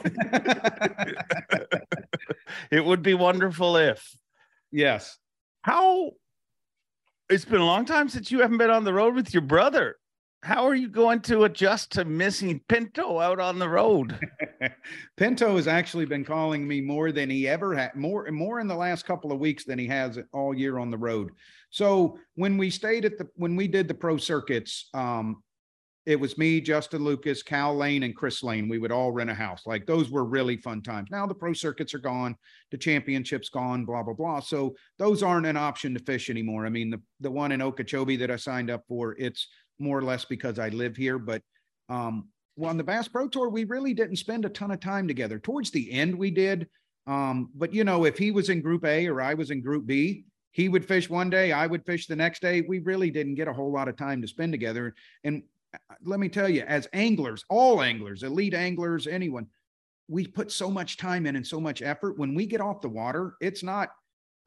it 2.71 2.83
would 2.83 3.03
be 3.03 3.13
wonderful 3.13 3.77
if. 3.77 4.05
Yes. 4.71 5.17
How 5.61 6.11
it's 7.29 7.45
been 7.45 7.61
a 7.61 7.65
long 7.65 7.85
time 7.85 8.09
since 8.09 8.31
you 8.31 8.39
haven't 8.39 8.57
been 8.57 8.69
on 8.69 8.83
the 8.83 8.93
road 8.93 9.15
with 9.15 9.33
your 9.33 9.41
brother. 9.41 9.97
How 10.47 10.65
are 10.65 10.75
you 10.75 10.87
going 10.87 11.19
to 11.23 11.43
adjust 11.43 11.91
to 11.91 12.05
missing 12.05 12.61
Pinto 12.69 13.19
out 13.19 13.37
on 13.37 13.59
the 13.59 13.67
road? 13.67 14.17
Pinto 15.17 15.57
has 15.57 15.67
actually 15.67 16.05
been 16.05 16.23
calling 16.23 16.65
me 16.65 16.79
more 16.79 17.11
than 17.11 17.29
he 17.29 17.49
ever 17.49 17.75
had, 17.75 17.95
more 17.95 18.31
more 18.31 18.61
in 18.61 18.67
the 18.67 18.73
last 18.73 19.05
couple 19.05 19.33
of 19.33 19.39
weeks 19.39 19.65
than 19.65 19.77
he 19.77 19.87
has 19.87 20.17
all 20.31 20.55
year 20.55 20.77
on 20.77 20.89
the 20.89 20.97
road. 20.97 21.31
So 21.69 22.17
when 22.35 22.57
we 22.57 22.69
stayed 22.69 23.03
at 23.03 23.17
the 23.17 23.27
when 23.35 23.57
we 23.57 23.67
did 23.67 23.89
the 23.89 23.93
pro 23.93 24.15
circuits, 24.15 24.87
um, 24.93 25.43
it 26.05 26.17
was 26.17 26.37
me, 26.37 26.61
Justin 26.61 27.03
Lucas, 27.03 27.43
Cal 27.43 27.75
Lane, 27.75 28.03
and 28.03 28.15
Chris 28.15 28.41
Lane. 28.41 28.69
We 28.69 28.77
would 28.77 28.93
all 28.93 29.11
rent 29.11 29.29
a 29.29 29.33
house. 29.33 29.63
Like 29.65 29.85
those 29.85 30.09
were 30.09 30.23
really 30.23 30.55
fun 30.55 30.81
times. 30.81 31.09
Now 31.11 31.27
the 31.27 31.35
pro 31.35 31.51
circuits 31.51 31.93
are 31.93 31.99
gone, 31.99 32.37
the 32.71 32.77
championships 32.77 33.49
gone, 33.49 33.83
blah 33.83 34.01
blah 34.01 34.13
blah. 34.13 34.39
So 34.39 34.77
those 34.97 35.23
aren't 35.23 35.45
an 35.45 35.57
option 35.57 35.93
to 35.93 35.99
fish 36.05 36.29
anymore. 36.29 36.65
I 36.65 36.69
mean, 36.69 36.89
the 36.89 37.01
the 37.19 37.31
one 37.31 37.51
in 37.51 37.61
Okeechobee 37.61 38.15
that 38.15 38.31
I 38.31 38.37
signed 38.37 38.69
up 38.69 38.85
for, 38.87 39.13
it's 39.19 39.49
more 39.79 39.97
or 39.97 40.03
less 40.03 40.25
because 40.25 40.59
I 40.59 40.69
live 40.69 40.95
here. 40.95 41.19
But 41.19 41.41
um, 41.89 42.29
well, 42.55 42.69
on 42.69 42.77
the 42.77 42.83
Bass 42.83 43.07
Pro 43.07 43.27
Tour, 43.27 43.49
we 43.49 43.63
really 43.65 43.93
didn't 43.93 44.17
spend 44.17 44.45
a 44.45 44.49
ton 44.49 44.71
of 44.71 44.79
time 44.79 45.07
together. 45.07 45.39
Towards 45.39 45.71
the 45.71 45.91
end, 45.91 46.17
we 46.17 46.31
did. 46.31 46.67
Um, 47.05 47.49
but 47.55 47.73
you 47.73 47.83
know, 47.83 48.05
if 48.05 48.17
he 48.17 48.31
was 48.31 48.49
in 48.49 48.61
Group 48.61 48.83
A 48.85 49.07
or 49.07 49.21
I 49.21 49.33
was 49.33 49.51
in 49.51 49.61
Group 49.61 49.85
B, 49.85 50.25
he 50.51 50.69
would 50.69 50.83
fish 50.83 51.07
one 51.07 51.29
day, 51.29 51.51
I 51.51 51.67
would 51.67 51.85
fish 51.85 52.07
the 52.07 52.15
next 52.15 52.41
day. 52.41 52.61
We 52.61 52.79
really 52.79 53.11
didn't 53.11 53.35
get 53.35 53.47
a 53.47 53.53
whole 53.53 53.71
lot 53.71 53.87
of 53.87 53.95
time 53.95 54.21
to 54.23 54.27
spend 54.27 54.51
together. 54.51 54.95
And 55.23 55.43
uh, 55.73 55.93
let 56.03 56.19
me 56.19 56.29
tell 56.29 56.49
you, 56.49 56.63
as 56.63 56.87
anglers, 56.93 57.45
all 57.47 57.81
anglers, 57.81 58.23
elite 58.23 58.55
anglers, 58.55 59.05
anyone, 59.05 59.47
we 60.07 60.25
put 60.25 60.51
so 60.51 60.71
much 60.71 60.97
time 60.97 61.27
in 61.27 61.35
and 61.35 61.45
so 61.45 61.59
much 61.59 61.83
effort. 61.83 62.17
When 62.17 62.33
we 62.33 62.47
get 62.47 62.59
off 62.59 62.81
the 62.81 62.89
water, 62.89 63.35
it's 63.39 63.61
not, 63.61 63.89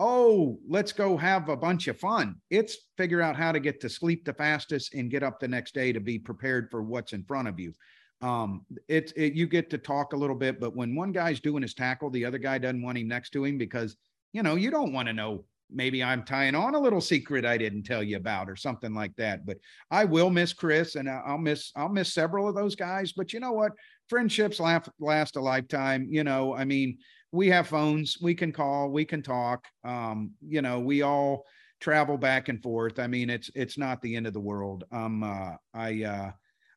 oh, 0.01 0.59
let's 0.67 0.93
go 0.93 1.15
have 1.15 1.51
a 1.51 1.57
bunch 1.57 1.87
of 1.87 1.99
fun. 1.99 2.37
It's 2.49 2.89
figure 2.97 3.21
out 3.21 3.37
how 3.37 3.53
to 3.53 3.61
get 3.61 3.81
to 3.83 3.89
sleep 3.91 4.25
the 4.25 4.33
fastest 4.33 4.95
and 4.95 5.11
get 5.11 5.23
up 5.23 5.39
the 5.39 5.47
next 5.47 5.75
day 5.75 5.93
to 5.93 6.01
be 6.01 6.19
prepared 6.19 6.71
for 6.71 6.83
what's 6.83 7.13
in 7.13 7.23
front 7.23 7.49
of 7.49 7.61
you. 7.61 7.75
Um, 8.23 8.65
it's 8.89 9.13
it, 9.13 9.35
you 9.35 9.47
get 9.47 9.69
to 9.71 9.79
talk 9.79 10.15
a 10.15 10.17
little 10.17 10.35
bit, 10.35 10.59
but 10.59 10.75
when 10.75 10.97
one 10.97 11.13
guy's 11.13 11.39
doing 11.39 11.63
his 11.63 11.75
tackle, 11.75 12.09
the 12.09 12.25
other 12.25 12.39
guy 12.39 12.57
doesn't 12.57 12.83
want 12.83 12.97
him 12.97 13.09
next 13.09 13.31
to 13.31 13.45
him 13.45 13.59
because 13.59 13.97
you 14.33 14.43
know 14.43 14.55
you 14.55 14.71
don't 14.71 14.93
want 14.93 15.07
to 15.09 15.13
know 15.13 15.45
maybe 15.73 16.03
I'm 16.03 16.25
tying 16.25 16.55
on 16.55 16.75
a 16.75 16.81
little 16.81 17.01
secret 17.01 17.45
I 17.45 17.57
didn't 17.57 17.85
tell 17.85 18.03
you 18.03 18.17
about 18.17 18.51
or 18.51 18.57
something 18.57 18.93
like 18.95 19.15
that. 19.17 19.47
But 19.47 19.59
I 19.91 20.05
will 20.05 20.31
miss 20.31 20.53
Chris 20.53 20.97
and 20.97 21.09
I'll 21.09 21.39
miss 21.39 21.73
I'll 21.77 21.89
miss 21.89 22.13
several 22.13 22.49
of 22.49 22.55
those 22.55 22.75
guys. 22.75 23.13
But 23.13 23.33
you 23.33 23.41
know 23.41 23.53
what? 23.53 23.73
Friendships 24.09 24.61
last 24.61 24.89
last 24.99 25.37
a 25.37 25.41
lifetime. 25.41 26.09
You 26.11 26.25
know, 26.25 26.55
I 26.55 26.65
mean, 26.65 26.99
we 27.33 27.49
have 27.49 27.69
phones, 27.69 28.19
we 28.21 28.35
can 28.35 28.53
call, 28.53 28.91
we 28.91 29.05
can 29.05 29.23
talk. 29.23 29.65
Um, 29.85 30.33
you 30.47 30.63
know, 30.63 30.81
we 30.81 31.03
all 31.03 31.45
travel 31.81 32.19
back 32.19 32.49
and 32.49 32.63
forth. 32.63 32.99
I 32.99 33.07
mean, 33.07 33.31
it's 33.31 33.51
it's 33.55 33.79
not 33.79 34.03
the 34.03 34.17
end 34.17 34.27
of 34.27 34.33
the 34.33 34.41
world. 34.41 34.85
Um, 34.93 35.23
uh, 35.23 35.53
I 35.75 36.05
uh, 36.05 36.31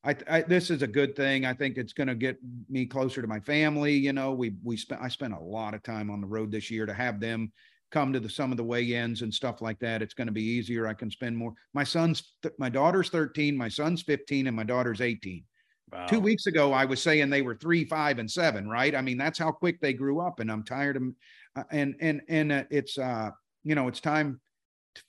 I, 0.03 0.15
I, 0.29 0.41
this 0.41 0.69
is 0.69 0.81
a 0.81 0.87
good 0.87 1.15
thing. 1.15 1.45
I 1.45 1.53
think 1.53 1.77
it's 1.77 1.93
going 1.93 2.07
to 2.07 2.15
get 2.15 2.37
me 2.69 2.85
closer 2.85 3.21
to 3.21 3.27
my 3.27 3.39
family. 3.39 3.93
You 3.93 4.13
know, 4.13 4.31
we 4.33 4.55
we 4.63 4.77
spent 4.77 5.01
I 5.01 5.07
spent 5.07 5.33
a 5.33 5.39
lot 5.39 5.73
of 5.73 5.83
time 5.83 6.09
on 6.09 6.21
the 6.21 6.27
road 6.27 6.51
this 6.51 6.69
year 6.69 6.85
to 6.85 6.93
have 6.93 7.19
them 7.19 7.51
come 7.91 8.11
to 8.11 8.19
the 8.19 8.29
some 8.29 8.51
of 8.51 8.57
the 8.57 8.63
weigh-ins 8.63 9.21
and 9.21 9.33
stuff 9.33 9.61
like 9.61 9.79
that. 9.79 10.01
It's 10.01 10.15
going 10.15 10.27
to 10.27 10.33
be 10.33 10.43
easier. 10.43 10.87
I 10.87 10.93
can 10.93 11.11
spend 11.11 11.37
more. 11.37 11.53
My 11.73 11.83
son's 11.83 12.33
my 12.57 12.69
daughter's 12.69 13.09
13, 13.09 13.55
my 13.55 13.69
son's 13.69 14.01
15, 14.03 14.47
and 14.47 14.55
my 14.55 14.63
daughter's 14.63 15.01
18. 15.01 15.43
Wow. 15.93 16.07
Two 16.07 16.19
weeks 16.19 16.47
ago, 16.47 16.73
I 16.73 16.85
was 16.85 17.01
saying 17.01 17.29
they 17.29 17.43
were 17.43 17.55
three, 17.55 17.85
five, 17.85 18.17
and 18.17 18.29
seven. 18.29 18.67
Right? 18.67 18.95
I 18.95 19.01
mean, 19.01 19.17
that's 19.17 19.37
how 19.37 19.51
quick 19.51 19.79
they 19.79 19.93
grew 19.93 20.19
up, 20.19 20.39
and 20.39 20.51
I'm 20.51 20.63
tired 20.63 20.97
of. 20.97 21.03
Uh, 21.55 21.63
and 21.71 21.95
and 22.01 22.21
and 22.29 22.51
uh, 22.51 22.63
it's 22.71 22.97
uh, 22.97 23.29
you 23.63 23.75
know, 23.75 23.87
it's 23.87 23.99
time 23.99 24.39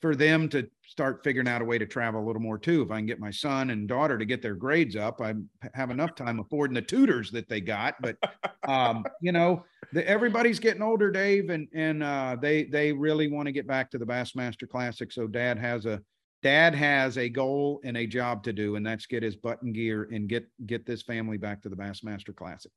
for 0.01 0.15
them 0.15 0.49
to 0.49 0.69
start 0.87 1.23
figuring 1.25 1.49
out 1.49 1.63
a 1.63 1.65
way 1.65 1.79
to 1.79 1.87
travel 1.87 2.23
a 2.23 2.27
little 2.27 2.41
more 2.41 2.59
too. 2.59 2.83
If 2.83 2.91
I 2.91 2.97
can 2.97 3.07
get 3.07 3.19
my 3.19 3.31
son 3.31 3.71
and 3.71 3.89
daughter 3.89 4.19
to 4.19 4.25
get 4.25 4.43
their 4.43 4.55
grades 4.55 4.97
up, 4.97 5.21
I 5.21 5.35
have 5.73 5.91
enough 5.91 6.15
time 6.15 6.39
affording 6.41 6.75
the 6.75 6.83
tutors 6.83 7.31
that 7.33 7.49
they 7.49 7.61
got. 7.61 7.95
But 8.01 8.17
um, 8.69 9.05
you 9.21 9.33
know, 9.33 9.65
the, 9.93 10.07
everybody's 10.09 10.59
getting 10.59 10.83
older, 10.83 11.11
Dave, 11.11 11.51
and 11.51 11.67
and 11.75 12.03
uh, 12.03 12.37
they 12.41 12.65
they 12.65 12.93
really 12.93 13.29
want 13.29 13.47
to 13.47 13.53
get 13.53 13.67
back 13.67 13.91
to 13.93 13.99
the 13.99 14.07
Bassmaster 14.07 14.69
Classic. 14.69 15.11
So 15.13 15.27
Dad 15.27 15.59
has 15.59 15.87
a 15.87 16.03
Dad 16.45 16.75
has 16.75 17.17
a 17.17 17.31
goal 17.31 17.81
and 17.85 17.97
a 17.97 18.07
job 18.07 18.45
to 18.45 18.53
do, 18.53 18.77
and 18.77 18.87
that's 18.87 19.07
get 19.07 19.23
his 19.23 19.35
button 19.35 19.73
gear 19.73 20.07
and 20.13 20.29
get 20.29 20.47
get 20.67 20.85
this 20.85 21.01
family 21.01 21.39
back 21.39 21.63
to 21.63 21.71
the 21.71 21.75
Bassmaster 21.75 22.37
Classic. 22.37 22.71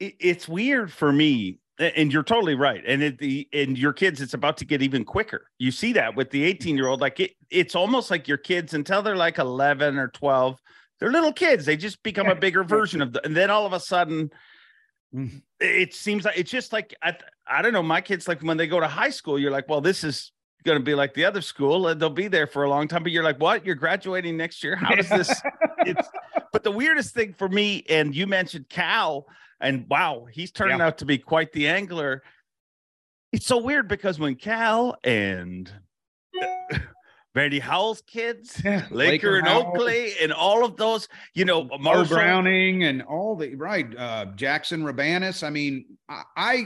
It's 0.00 0.48
weird 0.48 0.90
for 0.90 1.12
me 1.12 1.60
and 1.78 2.12
you're 2.12 2.24
totally 2.24 2.54
right 2.54 2.82
and 2.86 3.02
it, 3.02 3.18
the 3.18 3.48
and 3.52 3.78
your 3.78 3.92
kids 3.92 4.20
it's 4.20 4.34
about 4.34 4.56
to 4.56 4.64
get 4.64 4.82
even 4.82 5.04
quicker 5.04 5.46
you 5.58 5.70
see 5.70 5.92
that 5.92 6.16
with 6.16 6.30
the 6.30 6.42
18 6.42 6.76
year 6.76 6.88
old 6.88 7.00
like 7.00 7.20
it, 7.20 7.32
it's 7.50 7.76
almost 7.76 8.10
like 8.10 8.26
your 8.26 8.36
kids 8.36 8.74
until 8.74 9.00
they're 9.00 9.16
like 9.16 9.38
11 9.38 9.96
or 9.96 10.08
12 10.08 10.60
they're 10.98 11.12
little 11.12 11.32
kids 11.32 11.64
they 11.64 11.76
just 11.76 12.02
become 12.02 12.28
a 12.28 12.34
bigger 12.40 12.64
version 12.64 13.00
of 13.00 13.12
the 13.12 13.24
and 13.24 13.36
then 13.36 13.50
all 13.50 13.64
of 13.64 13.72
a 13.72 13.80
sudden 13.80 14.30
mm-hmm. 15.14 15.38
it 15.60 15.94
seems 15.94 16.24
like 16.24 16.36
it's 16.36 16.50
just 16.50 16.72
like 16.72 16.94
I, 17.00 17.16
I 17.46 17.62
don't 17.62 17.72
know 17.72 17.82
my 17.82 18.00
kids 18.00 18.26
like 18.26 18.42
when 18.42 18.56
they 18.56 18.66
go 18.66 18.80
to 18.80 18.88
high 18.88 19.10
school 19.10 19.38
you're 19.38 19.52
like 19.52 19.68
well 19.68 19.80
this 19.80 20.02
is 20.02 20.32
going 20.68 20.78
to 20.78 20.84
be 20.84 20.94
like 20.94 21.14
the 21.14 21.24
other 21.24 21.40
school 21.40 21.88
and 21.88 22.00
they'll 22.00 22.10
be 22.10 22.28
there 22.28 22.46
for 22.46 22.64
a 22.64 22.70
long 22.70 22.86
time 22.86 23.02
but 23.02 23.12
you're 23.12 23.24
like 23.24 23.40
what 23.40 23.64
you're 23.64 23.74
graduating 23.74 24.36
next 24.36 24.62
year 24.62 24.76
how 24.76 24.94
does 24.94 25.08
this 25.08 25.42
it's 25.78 26.08
but 26.52 26.62
the 26.62 26.70
weirdest 26.70 27.14
thing 27.14 27.32
for 27.32 27.48
me 27.48 27.84
and 27.88 28.14
you 28.14 28.26
mentioned 28.26 28.68
cal 28.68 29.26
and 29.60 29.86
wow, 29.88 30.26
he's 30.30 30.50
turning 30.50 30.78
yeah. 30.78 30.86
out 30.86 30.98
to 30.98 31.04
be 31.04 31.18
quite 31.18 31.52
the 31.52 31.68
angler. 31.68 32.22
It's 33.32 33.46
so 33.46 33.58
weird 33.58 33.88
because 33.88 34.18
when 34.18 34.36
Cal 34.36 34.96
and 35.04 35.70
Randy 37.34 37.58
Howell's 37.58 38.02
kids, 38.02 38.60
yeah. 38.64 38.86
Laker, 38.90 38.94
Laker, 38.94 39.38
and 39.38 39.48
Howell. 39.48 39.66
Oakley, 39.68 40.12
and 40.20 40.32
all 40.32 40.64
of 40.64 40.76
those, 40.76 41.08
you 41.34 41.44
know, 41.44 41.68
Marshall 41.78 42.16
Browning 42.16 42.84
and 42.84 43.02
all 43.02 43.36
the 43.36 43.54
right, 43.54 43.86
uh, 43.96 44.26
Jackson 44.36 44.82
Rabanis. 44.82 45.46
I 45.46 45.50
mean, 45.50 45.84
I, 46.08 46.22
I 46.36 46.62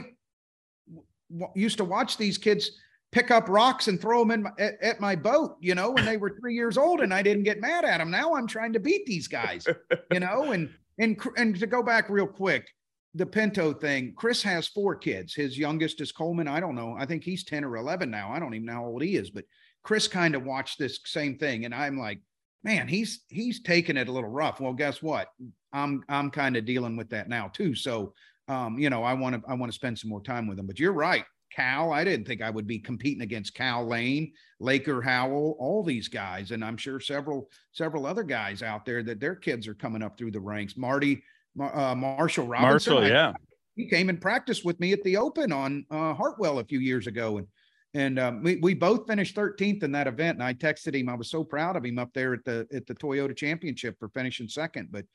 w- 1.31 1.51
used 1.55 1.77
to 1.77 1.83
watch 1.83 2.17
these 2.17 2.37
kids 2.37 2.71
pick 3.13 3.31
up 3.31 3.47
rocks 3.47 3.87
and 3.87 4.01
throw 4.01 4.19
them 4.19 4.31
in 4.31 4.43
my, 4.43 4.49
at, 4.57 4.81
at, 4.81 4.99
my 4.99 5.15
boat, 5.15 5.55
you 5.61 5.75
know, 5.75 5.91
when 5.91 6.03
they 6.03 6.17
were 6.17 6.35
three 6.39 6.55
years 6.55 6.77
old, 6.77 6.99
and 7.01 7.13
I 7.13 7.21
didn't 7.21 7.43
get 7.43 7.61
mad 7.61 7.85
at 7.85 7.99
them. 7.99 8.11
Now 8.11 8.33
I'm 8.33 8.47
trying 8.47 8.73
to 8.73 8.79
beat 8.79 9.05
these 9.05 9.27
guys, 9.27 9.67
you 10.11 10.19
know, 10.19 10.51
and 10.51 10.69
and 10.97 11.19
and 11.37 11.57
to 11.59 11.67
go 11.67 11.83
back 11.83 12.09
real 12.09 12.27
quick, 12.27 12.67
the 13.15 13.25
Pinto 13.25 13.73
thing, 13.73 14.13
Chris 14.15 14.41
has 14.43 14.67
four 14.67 14.95
kids. 14.95 15.33
His 15.35 15.57
youngest 15.57 16.01
is 16.01 16.11
Coleman. 16.11 16.47
I 16.47 16.59
don't 16.59 16.75
know. 16.75 16.95
I 16.97 17.05
think 17.05 17.23
he's 17.23 17.43
10 17.43 17.63
or 17.63 17.77
11 17.77 18.09
now. 18.09 18.31
I 18.31 18.39
don't 18.39 18.53
even 18.55 18.65
know 18.65 18.73
how 18.73 18.85
old 18.85 19.03
he 19.03 19.15
is, 19.15 19.29
but 19.29 19.45
Chris 19.83 20.07
kind 20.07 20.33
of 20.35 20.45
watched 20.45 20.79
this 20.79 20.99
same 21.05 21.37
thing. 21.37 21.65
And 21.65 21.75
I'm 21.75 21.97
like, 21.97 22.19
man, 22.63 22.87
he's, 22.87 23.23
he's 23.27 23.61
taking 23.61 23.97
it 23.97 24.07
a 24.07 24.11
little 24.11 24.29
rough. 24.29 24.59
Well, 24.59 24.73
guess 24.73 25.03
what? 25.03 25.27
I'm, 25.73 26.03
I'm 26.09 26.31
kind 26.31 26.57
of 26.57 26.65
dealing 26.65 26.95
with 26.95 27.09
that 27.09 27.29
now 27.29 27.49
too. 27.49 27.75
So, 27.75 28.13
um, 28.47 28.79
you 28.79 28.89
know, 28.89 29.03
I 29.03 29.13
want 29.13 29.35
to, 29.35 29.49
I 29.49 29.53
want 29.53 29.71
to 29.71 29.75
spend 29.75 29.99
some 29.99 30.09
more 30.09 30.21
time 30.21 30.47
with 30.47 30.57
him, 30.57 30.65
but 30.65 30.79
you're 30.79 30.93
right. 30.93 31.25
Cal, 31.53 31.91
I 31.91 32.03
didn't 32.03 32.25
think 32.25 32.41
I 32.41 32.49
would 32.49 32.67
be 32.67 32.79
competing 32.79 33.21
against 33.21 33.53
Cal 33.53 33.85
Lane, 33.85 34.31
Laker 34.59 35.01
Howell, 35.01 35.55
all 35.59 35.83
these 35.83 36.07
guys. 36.07 36.51
And 36.51 36.63
I'm 36.63 36.77
sure 36.77 36.99
several, 36.99 37.49
several 37.71 38.05
other 38.05 38.23
guys 38.23 38.63
out 38.63 38.85
there 38.85 39.03
that 39.03 39.19
their 39.19 39.35
kids 39.35 39.67
are 39.67 39.75
coming 39.75 40.01
up 40.01 40.17
through 40.17 40.31
the 40.31 40.39
ranks. 40.39 40.77
Marty, 40.77 41.23
uh, 41.59 41.95
Marshall 41.95 42.47
Robinson. 42.47 42.93
Marshall, 42.93 43.09
yeah. 43.09 43.29
I, 43.29 43.33
he 43.75 43.87
came 43.87 44.09
and 44.09 44.21
practiced 44.21 44.65
with 44.65 44.79
me 44.79 44.93
at 44.93 45.03
the 45.03 45.17
Open 45.17 45.51
on 45.51 45.85
uh, 45.89 46.13
Hartwell 46.13 46.59
a 46.59 46.65
few 46.65 46.79
years 46.79 47.07
ago, 47.07 47.37
and 47.37 47.47
and 47.95 48.19
um, 48.19 48.43
we 48.43 48.57
we 48.57 48.73
both 48.73 49.07
finished 49.07 49.35
13th 49.35 49.83
in 49.83 49.91
that 49.91 50.07
event. 50.07 50.37
And 50.37 50.43
I 50.43 50.53
texted 50.53 50.95
him. 50.95 51.09
I 51.09 51.15
was 51.15 51.29
so 51.29 51.43
proud 51.43 51.75
of 51.75 51.85
him 51.85 51.99
up 51.99 52.13
there 52.13 52.33
at 52.33 52.43
the 52.45 52.67
at 52.73 52.85
the 52.85 52.95
Toyota 52.95 53.35
Championship 53.35 53.97
for 53.99 54.09
finishing 54.09 54.47
second. 54.47 54.89
But 54.91 55.05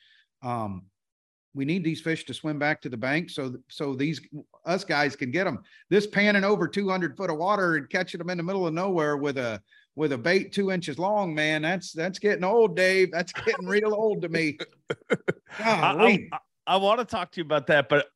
um, 0.42 0.86
we 1.54 1.64
need 1.64 1.82
these 1.82 2.00
fish 2.00 2.24
to 2.24 2.34
swim 2.34 2.58
back 2.58 2.80
to 2.82 2.88
the 2.88 2.96
bank 2.96 3.30
so 3.30 3.54
so 3.68 3.94
these 3.94 4.20
us 4.64 4.84
guys 4.84 5.16
can 5.16 5.30
get 5.30 5.44
them. 5.44 5.60
This 5.88 6.06
panning 6.06 6.44
over 6.44 6.68
200 6.68 7.16
foot 7.16 7.30
of 7.30 7.38
water 7.38 7.76
and 7.76 7.88
catching 7.88 8.18
them 8.18 8.30
in 8.30 8.36
the 8.36 8.44
middle 8.44 8.66
of 8.66 8.74
nowhere 8.74 9.16
with 9.16 9.38
a 9.38 9.60
with 9.96 10.12
a 10.12 10.18
bait 10.18 10.52
two 10.52 10.70
inches 10.70 10.98
long, 10.98 11.34
man, 11.34 11.62
that's 11.62 11.92
that's 11.92 12.18
getting 12.18 12.44
old, 12.44 12.76
Dave. 12.76 13.10
That's 13.10 13.32
getting 13.32 13.66
real 13.66 13.92
old 13.92 14.22
to 14.22 14.28
me. 14.28 14.58
I, 15.58 16.28
I, 16.32 16.38
I 16.66 16.76
want 16.76 17.00
to 17.00 17.04
talk 17.04 17.32
to 17.32 17.40
you 17.40 17.44
about 17.44 17.66
that, 17.66 17.88
but 17.88 18.06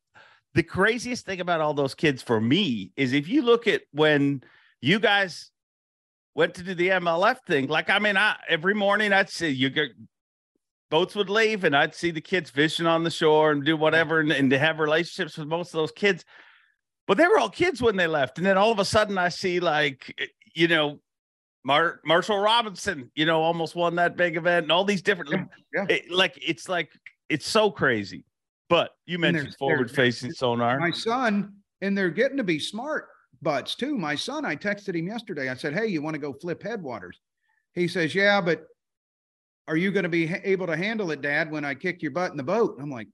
the 0.53 0.63
craziest 0.63 1.25
thing 1.25 1.41
about 1.41 1.59
all 1.59 1.73
those 1.73 1.95
kids 1.95 2.21
for 2.21 2.39
me 2.39 2.91
is 2.95 3.11
if 3.11 3.27
you 3.27 3.41
look 3.41 3.67
at 3.67 3.81
when 3.91 4.43
you 4.81 4.99
guys 4.99 5.51
went 6.35 6.53
to 6.55 6.63
do 6.63 6.73
the 6.73 6.89
MLF 6.89 7.39
thing, 7.45 7.67
like 7.67 7.89
I 7.89 7.99
mean, 7.99 8.15
I 8.15 8.37
every 8.47 8.73
morning 8.73 9.11
I'd 9.11 9.29
see 9.29 9.49
you 9.49 9.69
get 9.69 9.89
boats 10.93 11.15
would 11.15 11.27
leave 11.27 11.63
and 11.63 11.75
I'd 11.75 11.95
see 11.95 12.11
the 12.11 12.21
kids 12.21 12.51
fishing 12.51 12.85
on 12.85 13.03
the 13.03 13.09
shore 13.09 13.51
and 13.51 13.65
do 13.65 13.75
whatever 13.75 14.19
and, 14.19 14.31
and 14.31 14.51
to 14.51 14.59
have 14.59 14.77
relationships 14.77 15.39
with 15.39 15.47
most 15.47 15.69
of 15.69 15.79
those 15.79 15.91
kids. 15.91 16.23
But 17.07 17.17
they 17.17 17.25
were 17.25 17.39
all 17.39 17.49
kids 17.49 17.81
when 17.81 17.95
they 17.95 18.05
left. 18.05 18.37
And 18.37 18.45
then 18.45 18.59
all 18.59 18.71
of 18.71 18.77
a 18.77 18.85
sudden 18.85 19.17
I 19.17 19.29
see 19.29 19.59
like, 19.59 20.13
eh, 20.19 20.27
you 20.53 20.67
know, 20.67 20.99
Mar- 21.63 21.99
Marshall 22.05 22.37
Robinson, 22.37 23.09
you 23.15 23.25
know, 23.25 23.41
almost 23.41 23.75
won 23.75 23.95
that 23.95 24.15
big 24.15 24.37
event 24.37 24.65
and 24.65 24.71
all 24.71 24.85
these 24.85 25.01
different, 25.01 25.31
yeah, 25.31 25.45
yeah. 25.73 25.85
It, 25.89 26.11
like, 26.11 26.37
it's 26.39 26.69
like, 26.69 26.91
it's 27.27 27.47
so 27.47 27.71
crazy. 27.71 28.23
But 28.69 28.91
you 29.07 29.17
mentioned 29.17 29.55
forward 29.55 29.89
facing 29.89 30.31
sonar. 30.31 30.77
My 30.77 30.91
son, 30.91 31.55
and 31.81 31.97
they're 31.97 32.11
getting 32.11 32.37
to 32.37 32.43
be 32.43 32.59
smart 32.59 33.07
butts 33.41 33.73
too. 33.73 33.97
My 33.97 34.13
son, 34.13 34.45
I 34.45 34.55
texted 34.55 34.95
him 34.95 35.07
yesterday. 35.07 35.49
I 35.49 35.55
said, 35.55 35.73
Hey, 35.73 35.87
you 35.87 36.03
want 36.03 36.13
to 36.13 36.19
go 36.19 36.33
flip 36.33 36.61
headwaters? 36.61 37.19
He 37.73 37.87
says, 37.87 38.13
Yeah, 38.13 38.39
but 38.41 38.67
are 39.67 39.77
you 39.77 39.91
going 39.91 40.03
to 40.03 40.09
be 40.09 40.33
able 40.43 40.67
to 40.67 40.75
handle 40.75 41.11
it, 41.11 41.21
dad, 41.21 41.51
when 41.51 41.65
I 41.65 41.73
kick 41.73 42.01
your 42.01 42.11
butt 42.11 42.31
in 42.31 42.37
the 42.37 42.43
boat? 42.43 42.77
I'm 42.79 42.89
like, 42.89 43.07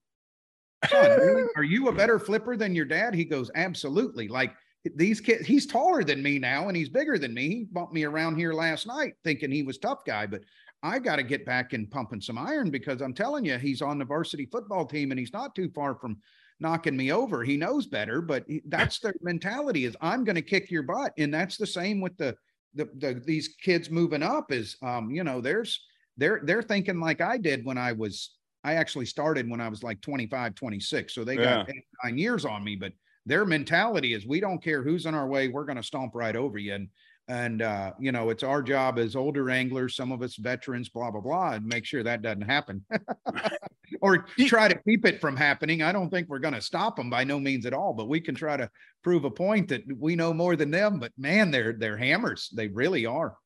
Son, 0.89 1.20
really? 1.20 1.47
are 1.56 1.64
you 1.64 1.89
a 1.89 1.93
better 1.93 2.20
flipper 2.20 2.56
than 2.56 2.76
your 2.76 2.86
dad? 2.86 3.14
He 3.14 3.26
goes, 3.26 3.52
Absolutely. 3.56 4.28
Like, 4.28 4.54
these 4.95 5.20
kids, 5.20 5.45
he's 5.45 5.66
taller 5.66 6.04
than 6.04 6.24
me 6.24 6.39
now 6.39 6.70
and 6.70 6.78
he's 6.78 6.89
bigger 6.89 7.18
than 7.18 7.34
me. 7.34 7.50
He 7.50 7.66
bumped 7.66 7.93
me 7.93 8.06
around 8.06 8.38
here 8.38 8.54
last 8.54 8.88
night 8.88 9.14
thinking 9.24 9.52
he 9.52 9.64
was 9.64 9.78
tough 9.78 10.06
guy, 10.06 10.26
but 10.26 10.41
I 10.82 11.00
got 11.00 11.18
to 11.18 11.24
get 11.24 11.45
back 11.45 11.74
and 11.74 11.91
pumping 11.91 12.22
some 12.22 12.38
iron 12.38 12.70
because 12.70 13.02
I'm 13.02 13.14
telling 13.14 13.43
you, 13.43 13.58
he's 13.58 13.82
on 13.82 14.00
the 14.00 14.06
varsity 14.06 14.45
football 14.45 14.86
team 14.86 15.12
and 15.12 15.20
he's 15.20 15.34
not 15.34 15.54
too 15.54 15.70
far 15.76 15.95
from 15.95 16.18
knocking 16.62 16.95
me 16.95 17.12
over. 17.12 17.43
He 17.43 17.58
knows 17.58 17.88
better, 17.88 18.22
but 18.22 18.45
that's 18.68 19.00
their 19.00 19.14
mentality 19.22 19.84
is 19.84 19.97
I'm 20.02 20.24
going 20.24 20.38
to 20.38 20.41
kick 20.41 20.72
your 20.72 20.84
butt. 20.84 21.14
And 21.18 21.34
that's 21.34 21.58
the 21.58 21.68
same 21.68 22.00
with 22.00 22.16
the, 22.18 22.36
the, 22.74 22.89
the, 22.97 23.22
these 23.26 23.50
kids 23.62 23.89
moving 23.89 24.24
up 24.24 24.52
is, 24.52 24.78
um, 24.82 25.12
you 25.12 25.26
know, 25.26 25.41
there's, 25.41 25.82
they're 26.20 26.41
they're 26.43 26.61
thinking 26.61 26.99
like 26.99 27.22
I 27.22 27.38
did 27.38 27.65
when 27.65 27.78
I 27.78 27.93
was 27.93 28.36
I 28.63 28.74
actually 28.76 29.05
started 29.05 29.49
when 29.49 29.61
I 29.61 29.70
was 29.70 29.84
like 29.84 30.01
25, 30.01 30.53
26. 30.53 31.15
So 31.15 31.24
they 31.24 31.38
got 31.38 31.67
Yeah. 31.67 31.74
nine 32.03 32.17
years 32.17 32.43
on 32.45 32.63
me, 32.63 32.76
but 32.76 32.91
their 33.26 33.45
mentality 33.45 34.13
is 34.13 34.28
we 34.28 34.41
don't 34.41 34.61
care 34.61 34.84
who's 34.84 35.05
in 35.05 35.15
our 35.15 35.28
way, 35.28 35.47
we're 35.47 35.65
gonna 35.65 35.84
stomp 35.84 36.13
right 36.13 36.36
over 36.36 36.57
you. 36.57 36.74
And 36.74 36.89
and 37.30 37.61
uh, 37.61 37.93
you 37.99 38.11
know, 38.11 38.32
it's 38.32 38.43
our 38.43 38.61
job 38.61 38.97
as 38.97 39.15
older 39.15 39.49
anglers, 39.51 39.95
some 39.95 40.11
of 40.11 40.24
us 40.24 40.36
veterans, 40.36 40.89
blah, 40.89 41.11
blah, 41.11 41.22
blah, 41.22 41.51
and 41.53 41.65
make 41.65 41.86
sure 41.86 42.01
that 42.03 42.24
doesn't 42.24 42.41
happen. 42.41 42.84
or 44.01 44.26
try 44.47 44.67
to 44.67 44.80
keep 44.82 45.05
it 45.05 45.22
from 45.22 45.38
happening. 45.38 45.82
I 45.84 45.91
don't 45.91 46.09
think 46.09 46.28
we're 46.28 46.39
gonna 46.39 46.59
stop 46.61 46.95
them 46.95 47.09
by 47.09 47.24
no 47.24 47.39
means 47.39 47.65
at 47.65 47.74
all, 47.74 47.93
but 47.93 48.09
we 48.09 48.20
can 48.20 48.36
try 48.36 48.57
to 48.57 48.70
prove 49.03 49.26
a 49.26 49.32
point 49.32 49.70
that 49.70 49.84
we 49.97 50.15
know 50.15 50.34
more 50.34 50.55
than 50.55 50.72
them. 50.72 50.99
But 50.99 51.13
man, 51.17 51.51
they're 51.51 51.74
they're 51.74 51.97
hammers. 51.97 52.49
They 52.53 52.67
really 52.67 53.05
are. 53.05 53.38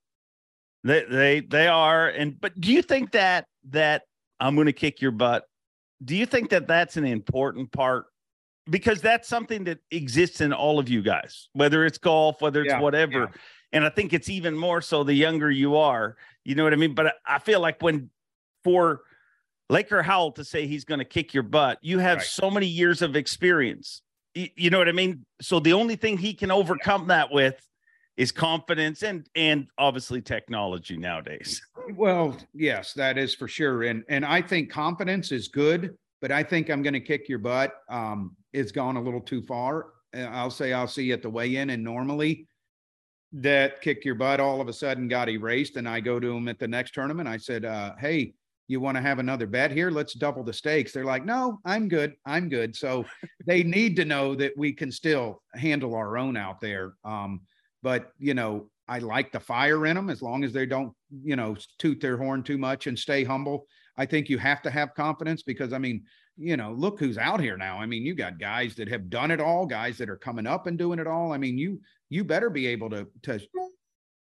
They 0.84 1.04
they 1.06 1.40
they 1.42 1.68
are, 1.68 2.10
and 2.10 2.40
but 2.40 2.60
do 2.60 2.72
you 2.72 2.82
think 2.82 3.12
that 3.12 3.48
that 3.70 4.04
I'm 4.40 4.56
going 4.56 4.68
to 4.68 4.74
kick 4.74 5.02
your 5.02 5.12
butt? 5.12 5.46
Do 6.04 6.16
you 6.16 6.26
think 6.26 6.50
that 6.50 6.68
that's 6.68 6.98
an 6.98 7.06
important 7.06 7.72
part? 7.72 8.06
Because 8.70 9.02
that's 9.02 9.28
something 9.28 9.66
that 9.66 9.80
exists 9.92 10.40
in 10.42 10.54
all 10.54 10.80
of 10.80 10.88
you 10.90 11.02
guys, 11.02 11.50
whether 11.54 11.86
it's 11.86 11.98
golf, 11.98 12.42
whether 12.42 12.62
it's 12.62 12.70
Yeah, 12.72 12.80
whatever. 12.80 13.12
yeah. 13.20 13.26
And 13.74 13.84
I 13.86 13.90
think 13.90 14.14
it's 14.14 14.30
even 14.30 14.56
more 14.58 14.82
so 14.82 15.04
the 15.04 15.14
younger 15.14 15.50
you 15.52 15.76
are. 15.78 16.16
You 16.46 16.56
know 16.56 16.64
what 16.64 16.74
I 16.74 16.78
mean? 16.78 16.94
But 16.94 17.16
I 17.26 17.40
feel 17.40 17.60
like 17.60 17.82
when 17.82 18.10
for 18.64 19.02
Laker 19.70 20.02
Howell 20.04 20.34
to 20.34 20.46
say 20.46 20.68
he's 20.68 20.86
going 20.86 21.00
to 21.00 21.06
kick 21.06 21.34
your 21.34 21.44
butt, 21.44 21.80
you 21.82 22.00
have 22.00 22.20
Right. 22.20 22.28
so 22.28 22.50
many 22.52 22.68
years 22.68 23.02
of 23.02 23.16
experience. 23.16 24.02
You 24.36 24.70
know 24.70 24.78
what 24.78 24.88
I 24.90 24.94
mean? 24.94 25.26
So 25.42 25.60
the 25.60 25.74
only 25.74 25.96
thing 25.96 26.18
he 26.18 26.34
can 26.34 26.52
overcome 26.52 27.08
that 27.08 27.32
with 27.32 27.56
is 28.18 28.32
confidence 28.32 29.04
and 29.04 29.28
and 29.36 29.68
obviously 29.78 30.22
technology 30.22 30.98
nowadays. 30.98 31.62
Well, 31.98 32.38
yes, 32.54 32.94
that 32.94 33.18
is 33.18 33.36
for 33.36 33.50
sure. 33.50 33.84
And 33.84 34.06
and 34.08 34.26
I 34.26 34.42
think 34.42 34.72
confidence 34.72 35.34
is 35.34 35.50
good, 35.50 35.98
but 36.22 36.32
I 36.32 36.42
think 36.42 36.70
I'm 36.70 36.82
going 36.82 36.94
to 36.94 37.02
kick 37.02 37.28
your 37.28 37.40
butt. 37.40 37.74
Um, 37.90 38.38
it's 38.54 38.72
gone 38.72 38.96
a 38.96 39.02
little 39.02 39.20
too 39.20 39.42
far. 39.42 39.88
I'll 40.16 40.50
say 40.50 40.72
I'll 40.72 40.88
see 40.88 41.04
you 41.04 41.14
at 41.14 41.22
the 41.22 41.30
weigh-in, 41.30 41.72
and 41.72 41.84
normally 41.84 42.48
that 43.34 43.82
kick 43.82 44.06
your 44.06 44.16
butt 44.16 44.40
all 44.40 44.62
of 44.62 44.70
a 44.70 44.74
sudden 44.74 45.10
got 45.10 45.28
erased. 45.28 45.76
And 45.76 45.90
I 45.90 46.00
go 46.00 46.22
to 46.22 46.32
him 46.32 46.48
at 46.48 46.58
the 46.58 46.70
next 46.70 46.94
tournament. 46.94 47.28
I 47.28 47.36
said, 47.36 47.66
uh, 47.66 47.96
"Hey, 48.00 48.34
you 48.70 48.80
want 48.80 48.96
to 48.96 49.02
have 49.02 49.20
another 49.20 49.46
bet 49.46 49.72
here? 49.72 49.92
Let's 49.92 50.14
double 50.14 50.46
the 50.46 50.54
stakes." 50.54 50.94
They're 50.94 51.04
like, 51.04 51.26
"No, 51.26 51.60
I'm 51.66 51.90
good. 51.90 52.16
I'm 52.26 52.48
good." 52.48 52.78
So 52.78 53.04
they 53.46 53.62
need 53.62 53.98
to 53.98 54.06
know 54.06 54.36
that 54.36 54.54
we 54.58 54.72
can 54.72 54.90
still 54.90 55.42
handle 55.54 55.96
our 55.96 56.18
own 56.18 56.38
out 56.38 56.62
there. 56.62 56.94
Um, 57.04 57.42
but 57.84 58.12
you 58.18 58.34
know, 58.34 58.70
I 58.88 59.00
like 59.00 59.32
the 59.32 59.40
fire 59.40 59.86
in 59.86 59.96
them 59.96 60.10
as 60.10 60.22
long 60.22 60.44
as 60.44 60.52
they 60.52 60.66
don't, 60.66 60.94
you 61.24 61.36
know, 61.36 61.56
toot 61.78 62.02
their 62.02 62.18
horn 62.18 62.42
too 62.42 62.58
much 62.58 62.88
and 62.88 62.98
stay 62.98 63.24
humble. 63.24 63.68
I 63.98 64.08
think 64.08 64.30
you 64.30 64.40
have 64.40 64.64
to 64.64 64.72
have 64.72 64.96
confidence 64.96 65.44
because 65.44 65.72
I 65.74 65.78
mean, 65.78 66.04
you 66.36 66.58
know, 66.58 66.72
look 66.72 67.00
who's 67.00 67.20
out 67.20 67.40
here 67.40 67.58
now. 67.58 67.78
I 67.78 67.86
mean, 67.86 68.04
you 68.04 68.16
got 68.16 68.40
guys 68.40 68.74
that 68.76 68.88
have 68.88 69.10
done 69.10 69.30
it 69.30 69.40
all, 69.40 69.68
guys 69.68 70.00
that 70.00 70.10
are 70.10 70.18
coming 70.18 70.48
up 70.48 70.66
and 70.66 70.80
doing 70.80 70.98
it 70.98 71.06
all. 71.06 71.32
I 71.32 71.38
mean, 71.38 71.58
you 71.60 71.80
you 72.10 72.24
better 72.24 72.50
be 72.50 72.66
able 72.68 72.90
to 72.90 73.08
to 73.24 73.40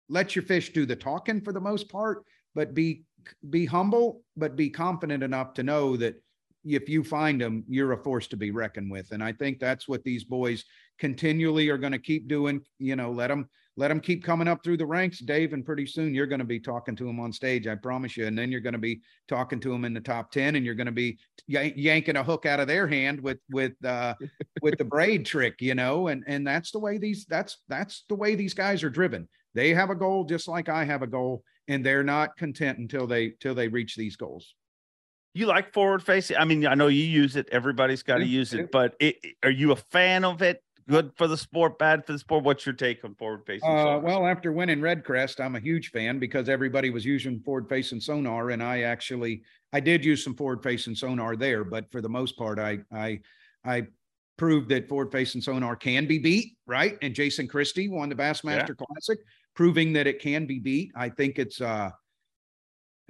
let 0.09 0.35
your 0.35 0.45
fish 0.45 0.73
do 0.73 0.87
the 0.87 0.97
talking 0.97 1.41
for 1.41 1.53
the 1.53 1.61
most 1.61 1.89
part, 1.89 2.25
but 2.55 2.75
be 2.75 3.05
be 3.49 3.65
humble, 3.65 4.23
but 4.37 4.57
be 4.57 4.71
confident 4.71 5.23
enough 5.23 5.55
to 5.55 5.63
know 5.63 5.97
that 5.97 6.17
if 6.65 6.89
you 6.89 7.05
find 7.05 7.41
them, 7.41 7.65
you're 7.69 7.93
a 7.93 8.03
force 8.03 8.27
to 8.29 8.37
be 8.37 8.51
reckoned 8.51 8.91
with. 8.91 9.13
And 9.13 9.23
I 9.23 9.33
think 9.33 9.59
that's 9.59 9.87
what 9.87 10.03
these 10.03 10.25
boys 10.25 10.65
continually 10.99 11.69
are 11.69 11.79
going 11.79 11.93
to 11.93 11.99
keep 11.99 12.29
doing. 12.29 12.61
You 12.79 12.97
know, 12.97 13.11
let 13.11 13.29
them 13.29 13.49
let 13.77 13.89
them 13.89 14.01
keep 14.01 14.23
coming 14.23 14.47
up 14.47 14.63
through 14.63 14.77
the 14.77 14.87
ranks, 14.87 15.19
Dave. 15.19 15.53
And 15.53 15.65
pretty 15.65 15.87
soon 15.87 16.15
you're 16.15 16.27
going 16.27 16.41
to 16.41 16.45
be 16.45 16.61
talking 16.61 16.95
to 16.97 17.05
them 17.05 17.19
on 17.19 17.33
stage, 17.33 17.67
I 17.67 17.75
promise 17.75 18.17
you. 18.17 18.27
And 18.27 18.39
then 18.39 18.53
you're 18.53 18.61
going 18.61 18.75
to 18.75 18.79
be 18.79 19.01
talking 19.29 19.59
to 19.61 19.71
them 19.71 19.85
in 19.85 19.95
the 19.95 20.01
top 20.01 20.31
ten, 20.31 20.57
and 20.57 20.65
you're 20.65 20.75
going 20.75 20.87
to 20.87 20.93
be 20.93 21.19
yank- 21.47 21.75
yanking 21.77 22.17
a 22.17 22.23
hook 22.23 22.47
out 22.47 22.61
of 22.61 22.69
their 22.69 22.87
hand 22.87 23.21
with 23.21 23.39
with 23.51 23.73
uh, 23.85 24.15
with 24.63 24.79
the 24.79 24.85
braid 24.85 25.27
trick, 25.27 25.61
you 25.61 25.75
know. 25.75 26.09
And 26.09 26.25
and 26.27 26.47
that's 26.47 26.71
the 26.71 26.79
way 26.79 26.99
these 26.99 27.27
that's 27.27 27.59
that's 27.69 28.05
the 28.09 28.15
way 28.15 28.35
these 28.35 28.55
guys 28.55 28.83
are 28.85 28.91
driven. 28.91 29.29
They 29.55 29.71
have 29.71 29.91
a 29.91 29.95
goal 29.95 30.25
just 30.25 30.49
like 30.49 30.69
I 30.69 30.85
have 30.85 31.03
a 31.03 31.07
goal, 31.07 31.43
and 31.69 31.85
they're 31.85 32.05
not 32.05 32.37
content 32.37 32.79
until 32.79 33.07
they 33.07 33.31
till 33.41 33.55
they 33.55 33.69
reach 33.69 33.97
these 33.97 34.17
goals. 34.17 34.55
You 35.37 35.47
like 35.47 35.73
forward 35.73 36.01
facing? 36.01 36.37
I 36.37 36.45
mean, 36.45 36.65
I 36.65 36.75
know 36.75 36.87
you 36.87 37.03
use 37.03 37.35
it. 37.35 37.49
Everybody's 37.51 38.05
got 38.05 38.19
to 38.19 38.27
use 38.27 38.55
it, 38.55 38.71
but 38.71 38.95
it, 39.01 39.17
are 39.43 39.51
you 39.51 39.73
a 39.73 39.77
fan 39.77 40.25
of 40.25 40.43
it? 40.43 40.63
Good 40.89 41.13
for 41.17 41.27
the 41.27 41.37
sport, 41.37 41.79
bad 41.79 42.05
for 42.05 42.13
the 42.13 42.19
sport? 42.19 42.45
What's 42.45 42.67
your 42.67 42.75
take 42.75 43.05
on 43.05 43.15
forward 43.15 43.45
facing? 43.47 43.69
Uh, 43.69 43.99
well, 43.99 44.27
after 44.27 44.53
winning 44.53 44.81
Redcrest, 44.81 45.43
I'm 45.43 45.57
a 45.57 45.61
huge 45.61 45.91
fan 45.91 46.19
because 46.19 46.49
everybody 46.49 46.91
was 46.91 47.05
using 47.07 47.41
forward 47.41 47.69
facing 47.69 48.01
sonar, 48.01 48.51
and 48.51 48.63
I 48.63 48.83
actually 48.83 49.43
I 49.73 49.81
did 49.81 50.05
use 50.05 50.23
some 50.23 50.35
forward 50.35 50.63
facing 50.63 50.95
sonar 50.95 51.37
there, 51.37 51.65
but 51.65 51.91
for 51.91 52.03
the 52.03 52.09
most 52.09 52.37
part, 52.37 52.59
I 52.59 52.81
I 52.93 53.21
I 53.65 53.87
proved 54.37 54.69
that 54.69 54.89
forward 54.89 55.11
facing 55.11 55.41
sonar 55.41 55.75
can 55.75 56.07
be 56.07 56.19
beat, 56.19 56.59
right? 56.67 56.99
And 57.01 57.15
Jason 57.15 57.49
Christie 57.49 57.89
won 57.89 58.11
the 58.11 58.15
Bassmaster 58.15 58.77
Classic, 58.77 59.19
proving 59.55 59.93
that 59.95 60.07
it 60.07 60.21
can 60.21 60.45
be 60.45 60.59
beat. 60.59 60.93
I 60.95 61.09
think 61.09 61.39
it's 61.39 61.61
uh 61.61 61.91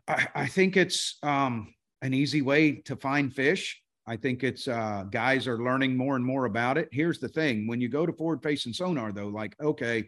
I, 0.06 0.28
I 0.34 0.46
think 0.46 0.76
it's 0.76 1.18
um 1.24 1.74
an 2.02 2.14
easy 2.14 2.42
way 2.42 2.72
to 2.82 2.94
find 2.94 3.34
fish. 3.34 3.82
I 4.06 4.16
think 4.16 4.44
it's 4.44 4.68
uh 4.68 5.04
guys 5.10 5.46
are 5.48 5.62
learning 5.62 5.96
more 5.96 6.16
and 6.16 6.24
more 6.24 6.44
about 6.44 6.78
it. 6.78 6.88
Here's 6.92 7.18
the 7.18 7.28
thing 7.28 7.66
when 7.66 7.80
you 7.80 7.88
go 7.88 8.04
to 8.06 8.12
forward 8.12 8.42
facing 8.42 8.72
sonar, 8.72 9.12
though, 9.12 9.28
like, 9.28 9.56
okay, 9.60 10.04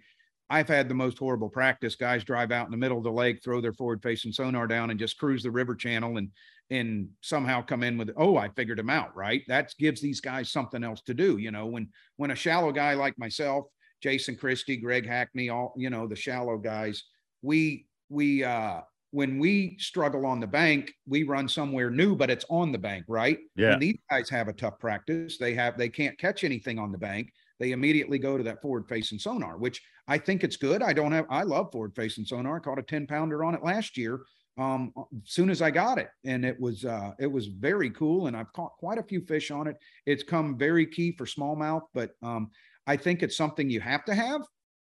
I've 0.49 0.69
had 0.69 0.89
the 0.89 0.95
most 0.95 1.19
horrible 1.19 1.49
practice. 1.49 1.97
Guys 1.97 2.23
drive 2.23 2.53
out 2.53 2.67
in 2.67 2.71
the 2.71 2.77
middle 2.77 2.99
of 2.99 3.05
the 3.05 3.11
lake, 3.11 3.43
throw 3.43 3.61
their 3.61 3.73
forward 3.73 4.03
facing 4.03 4.33
sonar 4.33 4.67
down 4.67 4.91
and 4.91 4.99
just 4.99 5.19
cruise 5.19 5.43
the 5.43 5.51
river 5.51 5.75
channel 5.75 6.19
and 6.19 6.31
and 6.71 7.09
somehow 7.21 7.63
come 7.63 7.85
in 7.85 7.97
with, 7.97 8.11
oh, 8.17 8.37
I 8.37 8.49
figured 8.51 8.79
him 8.79 8.91
out, 8.91 9.15
right? 9.17 9.43
That 9.47 9.73
gives 9.79 10.01
these 10.01 10.21
guys 10.21 10.51
something 10.51 10.83
else 10.83 11.01
to 11.03 11.15
do. 11.15 11.39
You 11.39 11.51
know, 11.51 11.67
when 11.67 11.89
when 12.17 12.31
a 12.31 12.37
shallow 12.37 12.73
guy 12.73 12.95
like 12.95 13.19
myself, 13.19 13.67
Jason 14.03 14.37
Christie, 14.37 14.77
Greg 14.77 15.07
Hackney, 15.07 15.49
all 15.49 15.75
you 15.77 15.91
know, 15.91 16.07
the 16.07 16.17
shallow 16.17 16.59
guys, 16.59 17.05
we 17.43 17.87
we 18.09 18.45
uh 18.45 18.81
when 19.11 19.39
we 19.39 19.77
struggle 19.79 20.27
on 20.27 20.41
the 20.41 20.47
bank, 20.47 20.93
we 21.07 21.23
run 21.23 21.49
somewhere 21.49 21.91
new, 21.91 22.17
but 22.17 22.31
it's 22.31 22.45
on 22.51 22.73
the 22.73 22.79
bank, 22.79 23.05
right? 23.09 23.39
Yeah. 23.57 23.73
And 23.73 23.83
these 23.83 23.99
guys 24.11 24.29
have 24.31 24.49
a 24.49 24.53
tough 24.53 24.79
practice. 24.79 25.39
They 25.39 25.55
have 25.55 25.79
they 25.79 25.89
can't 25.89 26.19
catch 26.19 26.45
anything 26.45 26.79
on 26.79 26.93
the 26.93 26.99
bank. 26.99 27.31
They 27.59 27.73
immediately 27.73 28.19
go 28.19 28.37
to 28.37 28.43
that 28.45 28.61
forward 28.61 28.89
facing 28.89 29.19
sonar, 29.19 29.57
which 29.59 29.81
I 30.09 30.19
think 30.19 30.45
it's 30.45 30.57
good. 30.57 30.83
I 30.83 30.93
don't 30.93 31.13
have 31.13 31.27
I 31.31 31.43
love 31.43 31.73
forward 31.73 31.95
facing 31.95 32.25
sonar. 32.25 32.57
I 32.57 32.61
caught 32.61 32.79
a 32.79 32.83
10 32.83 33.07
pounder 33.07 33.45
on 33.45 33.55
it 33.55 33.63
last 33.65 33.97
year. 33.97 34.21
Um, 34.59 34.93
soon 35.25 35.51
as 35.51 35.61
I 35.61 35.71
got 35.71 35.99
it, 35.99 36.09
and 36.25 36.43
it 36.45 36.59
was 36.59 36.85
uh 36.85 37.13
it 37.19 37.27
was 37.27 37.47
very 37.49 37.91
cool. 37.91 38.27
And 38.27 38.37
I've 38.37 38.53
caught 38.53 38.73
quite 38.79 38.99
a 38.99 39.03
few 39.03 39.21
fish 39.23 39.51
on 39.51 39.67
it. 39.67 39.77
It's 40.07 40.23
come 40.23 40.57
very 40.59 40.87
key 40.87 41.13
for 41.13 41.27
smallmouth, 41.27 41.83
but 41.95 42.13
um 42.23 42.51
I 42.87 42.97
think 42.97 43.23
it's 43.23 43.37
something 43.37 43.69
you 43.69 43.81
have 43.81 44.05
to 44.07 44.15
have, 44.15 44.43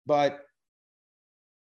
but 0.05 0.41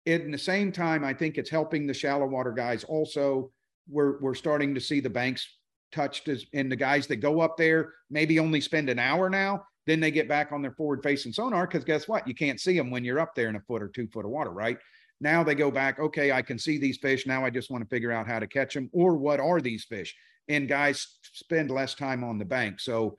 in 0.05 0.31
the 0.31 0.37
same 0.37 0.71
time, 0.71 1.03
I 1.03 1.13
think 1.13 1.37
it's 1.37 1.49
helping 1.49 1.87
the 1.87 1.93
shallow 1.93 2.27
water 2.27 2.51
guys 2.51 2.83
also. 2.83 3.51
We're 3.89 4.19
we're 4.19 4.35
starting 4.35 4.73
to 4.75 4.81
see 4.81 4.99
the 4.99 5.09
banks 5.09 5.47
touched 5.91 6.27
as 6.27 6.45
and 6.53 6.71
the 6.71 6.75
guys 6.75 7.07
that 7.07 7.17
go 7.17 7.41
up 7.41 7.57
there 7.57 7.93
maybe 8.09 8.39
only 8.39 8.61
spend 8.61 8.89
an 8.89 8.99
hour 8.99 9.29
now. 9.29 9.65
Then 9.85 9.99
they 9.99 10.11
get 10.11 10.29
back 10.29 10.51
on 10.51 10.61
their 10.61 10.71
forward 10.71 11.03
facing 11.03 11.33
sonar 11.33 11.67
because 11.67 11.83
guess 11.83 12.07
what? 12.07 12.27
You 12.27 12.33
can't 12.33 12.59
see 12.59 12.77
them 12.77 12.89
when 12.89 13.03
you're 13.03 13.19
up 13.19 13.35
there 13.35 13.49
in 13.49 13.55
a 13.55 13.61
foot 13.61 13.81
or 13.81 13.89
two 13.89 14.07
foot 14.07 14.25
of 14.25 14.31
water, 14.31 14.51
right? 14.51 14.77
Now 15.19 15.43
they 15.43 15.55
go 15.55 15.71
back, 15.71 15.99
okay, 15.99 16.31
I 16.31 16.41
can 16.41 16.57
see 16.57 16.77
these 16.77 16.97
fish. 16.97 17.27
Now 17.27 17.45
I 17.45 17.49
just 17.49 17.69
want 17.69 17.83
to 17.83 17.89
figure 17.89 18.11
out 18.11 18.27
how 18.27 18.39
to 18.39 18.47
catch 18.47 18.73
them 18.73 18.89
or 18.93 19.15
what 19.15 19.39
are 19.39 19.61
these 19.61 19.85
fish? 19.85 20.15
And 20.47 20.67
guys 20.67 21.19
spend 21.21 21.69
less 21.69 21.95
time 21.95 22.23
on 22.23 22.37
the 22.37 22.45
bank. 22.45 22.79
So 22.79 23.17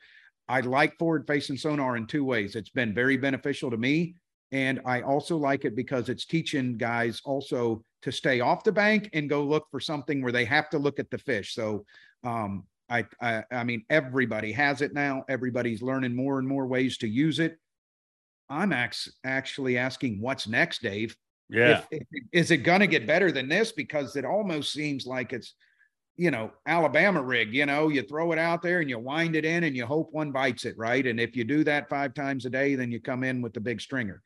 I 0.49 0.61
like 0.61 0.99
forward 0.99 1.26
facing 1.26 1.57
sonar 1.57 1.97
in 1.97 2.07
two 2.07 2.24
ways. 2.24 2.57
It's 2.57 2.70
been 2.70 2.95
very 2.95 3.16
beneficial 3.16 3.70
to 3.70 3.76
me. 3.76 4.16
And 4.53 4.81
I 4.85 5.01
also 5.03 5.37
like 5.37 5.65
it 5.65 5.75
because 5.75 6.09
it's 6.09 6.27
teaching 6.27 6.77
guys 6.77 7.21
also 7.25 7.85
to 8.03 8.13
stay 8.13 8.41
off 8.41 8.63
the 8.65 8.73
bank 8.73 9.11
and 9.13 9.29
go 9.29 9.43
look 9.43 9.67
for 9.71 9.81
something 9.81 10.23
where 10.23 10.33
they 10.33 10.45
have 10.45 10.71
to 10.71 10.79
look 10.79 10.99
at 10.99 11.11
the 11.11 11.19
fish. 11.19 11.55
So 11.55 11.85
um, 12.23 12.65
I, 12.89 13.05
I 13.21 13.43
I 13.51 13.65
mean 13.65 13.85
everybody 13.91 14.53
has 14.53 14.83
it 14.83 14.93
now. 14.93 15.25
Everybody's 15.29 15.83
learning 15.83 16.15
more 16.15 16.39
and 16.39 16.47
more 16.47 16.67
ways 16.67 16.99
to 16.99 17.09
use 17.09 17.39
it. 17.39 17.59
I'm 18.49 18.73
ax- 18.73 19.11
actually 19.25 19.79
asking 19.79 20.21
what's 20.21 20.47
next, 20.47 20.83
Dave. 20.83 21.17
yeah. 21.49 21.83
If- 21.91 22.03
if- 22.13 22.25
is 22.33 22.51
it 22.51 22.59
going 22.59 22.81
to 22.81 22.87
get 22.87 23.07
better 23.07 23.33
than 23.33 23.49
this? 23.49 23.73
Because 23.73 24.17
it 24.17 24.25
almost 24.25 24.73
seems 24.73 25.07
like 25.07 25.33
it's, 25.33 25.55
you 26.17 26.31
know, 26.31 26.53
Alabama 26.67 27.23
rig. 27.23 27.53
You 27.53 27.67
know, 27.67 27.89
you 27.89 28.03
throw 28.03 28.33
it 28.33 28.39
out 28.39 28.62
there 28.62 28.81
and 28.81 28.89
you 28.89 28.99
wind 28.99 29.37
it 29.37 29.45
in 29.45 29.65
and 29.65 29.77
you 29.77 29.85
hope 29.87 30.12
one 30.12 30.31
bites 30.31 30.65
it, 30.65 30.77
right? 30.79 31.07
And 31.07 31.19
if 31.19 31.35
you 31.37 31.45
do 31.45 31.65
that 31.65 31.89
five 31.89 32.15
times 32.15 32.47
a 32.47 32.51
day, 32.51 32.75
then 32.75 32.93
you 32.93 33.01
come 33.01 33.25
in 33.25 33.43
with 33.43 33.53
the 33.53 33.61
big 33.61 33.81
stringer. 33.81 34.23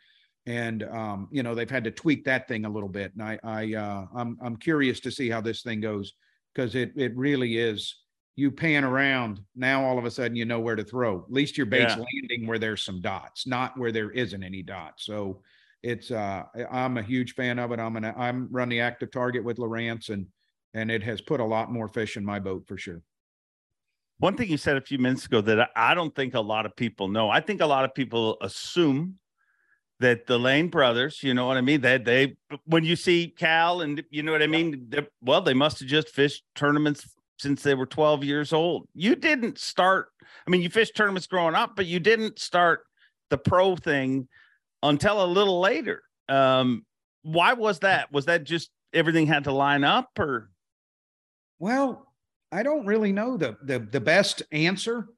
And 0.46 0.82
um, 0.84 1.28
you 1.30 1.42
know, 1.42 1.54
they've 1.54 1.70
had 1.70 1.84
to 1.84 1.90
tweak 1.90 2.24
that 2.24 2.48
thing 2.48 2.64
a 2.64 2.70
little 2.70 2.88
bit. 2.88 3.12
And 3.14 3.22
I, 3.22 3.38
I, 3.42 3.74
uh, 3.74 4.06
I'm, 4.14 4.38
I'm 4.42 4.56
curious 4.56 5.00
to 5.00 5.10
see 5.10 5.28
how 5.30 5.40
this 5.40 5.62
thing 5.62 5.80
goes 5.80 6.14
because 6.54 6.74
it, 6.74 6.92
it 6.96 7.16
really 7.16 7.58
is. 7.58 7.94
You 8.36 8.52
pan 8.52 8.84
around 8.84 9.40
now, 9.56 9.84
all 9.84 9.98
of 9.98 10.04
a 10.04 10.10
sudden 10.10 10.36
you 10.36 10.44
know 10.44 10.60
where 10.60 10.76
to 10.76 10.84
throw. 10.84 11.22
At 11.24 11.32
least 11.32 11.56
your 11.56 11.66
bait's 11.66 11.96
Yeah. 11.96 12.04
landing 12.14 12.46
where 12.46 12.58
there's 12.58 12.84
some 12.84 13.00
dots, 13.00 13.46
not 13.46 13.76
where 13.76 13.90
there 13.92 14.10
isn't 14.12 14.42
any 14.44 14.62
dots. 14.62 15.04
So 15.04 15.42
it's 15.82 16.10
uh 16.10 16.44
I'm 16.70 16.98
a 16.98 17.02
huge 17.02 17.34
fan 17.34 17.58
of 17.58 17.72
it. 17.72 17.80
I'm 17.80 17.92
gonna 17.94 18.14
I'm 18.16 18.48
run 18.50 18.68
the 18.68 18.80
active 18.80 19.10
target 19.10 19.42
with 19.44 19.56
Lowrance 19.58 20.10
and 20.10 20.26
and 20.74 20.90
it 20.90 21.02
has 21.02 21.20
put 21.20 21.40
a 21.40 21.44
lot 21.44 21.70
more 21.70 21.88
fish 21.88 22.16
in 22.16 22.24
my 22.24 22.38
boat 22.38 22.64
for 22.66 22.76
sure. 22.76 23.02
One 24.18 24.36
thing 24.36 24.48
you 24.48 24.56
said 24.56 24.76
a 24.76 24.80
few 24.80 24.98
minutes 24.98 25.26
ago 25.26 25.40
that 25.42 25.70
I 25.76 25.94
don't 25.94 26.14
think 26.14 26.34
a 26.34 26.40
lot 26.40 26.66
of 26.66 26.74
people 26.74 27.08
know. 27.08 27.30
I 27.30 27.40
think 27.40 27.60
a 27.60 27.66
lot 27.66 27.84
of 27.84 27.94
people 27.94 28.36
assume 28.40 29.18
that 30.00 30.26
the 30.26 30.38
Lane 30.38 30.68
brothers, 30.68 31.22
you 31.22 31.34
know 31.34 31.46
what 31.46 31.56
I 31.56 31.60
mean? 31.60 31.80
That 31.82 32.04
they, 32.04 32.36
when 32.64 32.84
you 32.84 32.96
see 32.96 33.32
Cal 33.36 33.80
and 33.80 34.02
you 34.10 34.22
know 34.22 34.32
what 34.32 34.42
I 34.42 34.48
mean? 34.48 34.90
Well, 35.22 35.40
they 35.40 35.54
must 35.54 35.78
have 35.80 35.88
just 35.88 36.08
fished 36.08 36.42
tournaments 36.54 37.08
since 37.38 37.62
they 37.62 37.74
were 37.74 37.86
12 37.86 38.24
years 38.24 38.52
old. 38.52 38.88
You 38.94 39.14
didn't 39.14 39.58
start, 39.58 40.08
I 40.46 40.50
mean, 40.50 40.62
you 40.62 40.70
fished 40.70 40.96
tournaments 40.96 41.28
growing 41.28 41.54
up, 41.54 41.76
but 41.76 41.86
you 41.86 42.00
didn't 42.00 42.40
start 42.40 42.80
the 43.30 43.38
pro 43.38 43.76
thing 43.76 44.28
until 44.82 45.24
a 45.24 45.26
little 45.26 45.60
later. 45.60 46.02
Um, 46.28 46.84
why 47.22 47.52
was 47.52 47.80
that? 47.80 48.12
Was 48.12 48.26
that 48.26 48.44
just 48.44 48.70
everything 48.92 49.26
had 49.26 49.44
to 49.44 49.52
line 49.52 49.84
up 49.84 50.10
or? 50.18 50.50
Well, 51.58 52.06
I 52.50 52.62
don't 52.62 52.86
really 52.86 53.12
know 53.12 53.36
the 53.36 53.56
the 53.62 53.78
the 53.78 54.00
best 54.00 54.42
answer. 54.52 55.08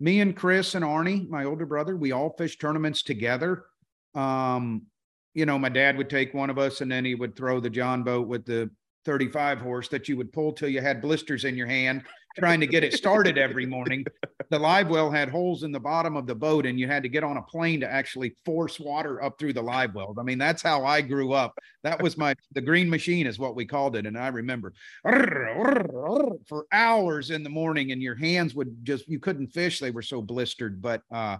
Me 0.00 0.20
and 0.20 0.34
Chris 0.34 0.74
and 0.74 0.84
Arnie, 0.84 1.28
my 1.28 1.44
older 1.44 1.66
brother, 1.66 1.96
we 1.96 2.12
all 2.12 2.34
fish 2.38 2.56
tournaments 2.58 3.02
together. 3.02 3.66
Um, 4.14 4.86
you 5.34 5.46
know, 5.46 5.58
my 5.58 5.68
dad 5.68 5.98
would 5.98 6.08
take 6.08 6.32
one 6.32 6.50
of 6.50 6.58
us 6.58 6.80
and 6.80 6.90
then 6.90 7.04
he 7.04 7.14
would 7.14 7.36
throw 7.36 7.60
the 7.60 7.70
John 7.70 8.02
boat 8.02 8.26
with 8.26 8.46
the 8.46 8.70
35 9.04 9.60
horse 9.60 9.88
that 9.88 10.08
you 10.08 10.16
would 10.16 10.32
pull 10.32 10.52
till 10.52 10.68
you 10.68 10.80
had 10.80 11.00
blisters 11.00 11.44
in 11.44 11.56
your 11.56 11.66
hand 11.66 12.02
trying 12.38 12.60
to 12.60 12.66
get 12.66 12.84
it 12.84 12.92
started 12.92 13.38
every 13.38 13.66
morning. 13.66 14.04
The 14.50 14.58
live 14.58 14.88
well 14.88 15.10
had 15.10 15.28
holes 15.28 15.62
in 15.62 15.72
the 15.72 15.80
bottom 15.80 16.16
of 16.16 16.26
the 16.26 16.34
boat, 16.34 16.66
and 16.66 16.78
you 16.78 16.86
had 16.86 17.02
to 17.02 17.08
get 17.08 17.24
on 17.24 17.36
a 17.36 17.42
plane 17.42 17.80
to 17.80 17.90
actually 17.90 18.36
force 18.44 18.78
water 18.78 19.22
up 19.22 19.38
through 19.38 19.52
the 19.52 19.62
live 19.62 19.94
well. 19.94 20.14
I 20.18 20.22
mean, 20.22 20.38
that's 20.38 20.62
how 20.62 20.84
I 20.84 21.00
grew 21.00 21.32
up. 21.32 21.58
That 21.82 22.02
was 22.02 22.16
my 22.16 22.34
the 22.52 22.60
green 22.60 22.88
machine 22.88 23.26
is 23.26 23.38
what 23.38 23.56
we 23.56 23.64
called 23.64 23.96
it, 23.96 24.06
and 24.06 24.18
I 24.18 24.28
remember 24.28 24.72
for 25.04 26.66
hours 26.72 27.30
in 27.30 27.42
the 27.42 27.50
morning, 27.50 27.92
and 27.92 28.02
your 28.02 28.16
hands 28.16 28.54
would 28.54 28.84
just 28.84 29.08
you 29.08 29.18
couldn't 29.18 29.48
fish; 29.48 29.78
they 29.78 29.90
were 29.90 30.02
so 30.02 30.22
blistered. 30.22 30.80
But 30.80 31.02
uh, 31.10 31.38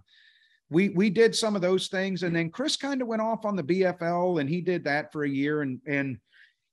we 0.70 0.90
we 0.90 1.10
did 1.10 1.34
some 1.34 1.56
of 1.56 1.62
those 1.62 1.88
things, 1.88 2.22
and 2.22 2.34
then 2.34 2.50
Chris 2.50 2.76
kind 2.76 3.02
of 3.02 3.08
went 3.08 3.22
off 3.22 3.44
on 3.44 3.56
the 3.56 3.64
BFL, 3.64 4.40
and 4.40 4.48
he 4.48 4.60
did 4.60 4.84
that 4.84 5.12
for 5.12 5.24
a 5.24 5.28
year, 5.28 5.62
and 5.62 5.80
and 5.86 6.18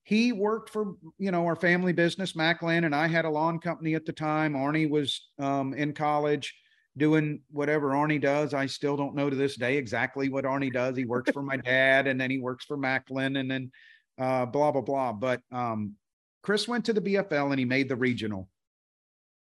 he 0.08 0.32
worked 0.32 0.70
for 0.70 0.93
you 1.18 1.32
know 1.32 1.45
our 1.45 1.58
family 1.58 1.91
business 1.91 2.34
Macklin, 2.34 2.86
and 2.86 2.95
I 2.95 3.08
had 3.08 3.26
a 3.26 3.30
lawn 3.30 3.60
company 3.60 3.93
at 3.93 4.05
the 4.05 4.14
time. 4.14 4.53
Arnie 4.53 4.89
was 4.89 5.28
um, 5.38 5.74
in 5.74 5.91
college 5.91 6.55
doing 6.95 7.41
whatever 7.51 7.89
Arnie 7.89 8.22
does. 8.22 8.53
I 8.53 8.68
still 8.68 8.95
don't 8.95 9.16
know 9.16 9.30
to 9.30 9.36
this 9.36 9.58
day 9.58 9.76
exactly 9.76 10.30
what 10.30 10.45
Arnie 10.45 10.72
does. 10.72 10.95
He 10.95 11.03
works 11.03 11.32
for 11.32 11.41
my 11.41 11.58
dad, 11.74 12.08
and 12.08 12.20
then 12.20 12.32
he 12.32 12.39
works 12.39 12.64
for 12.64 12.78
Macklin, 12.78 13.36
and 13.36 13.51
then 13.51 13.70
uh, 14.18 14.45
blah 14.45 14.72
blah 14.72 14.80
blah. 14.80 15.12
But 15.12 15.41
um, 15.51 15.95
Chris 16.41 16.70
went 16.70 16.86
to 16.86 16.93
the 16.93 17.01
BFL 17.01 17.49
and 17.49 17.60
he 17.60 17.66
made 17.66 17.89
the 17.89 17.97
regional. 17.97 18.47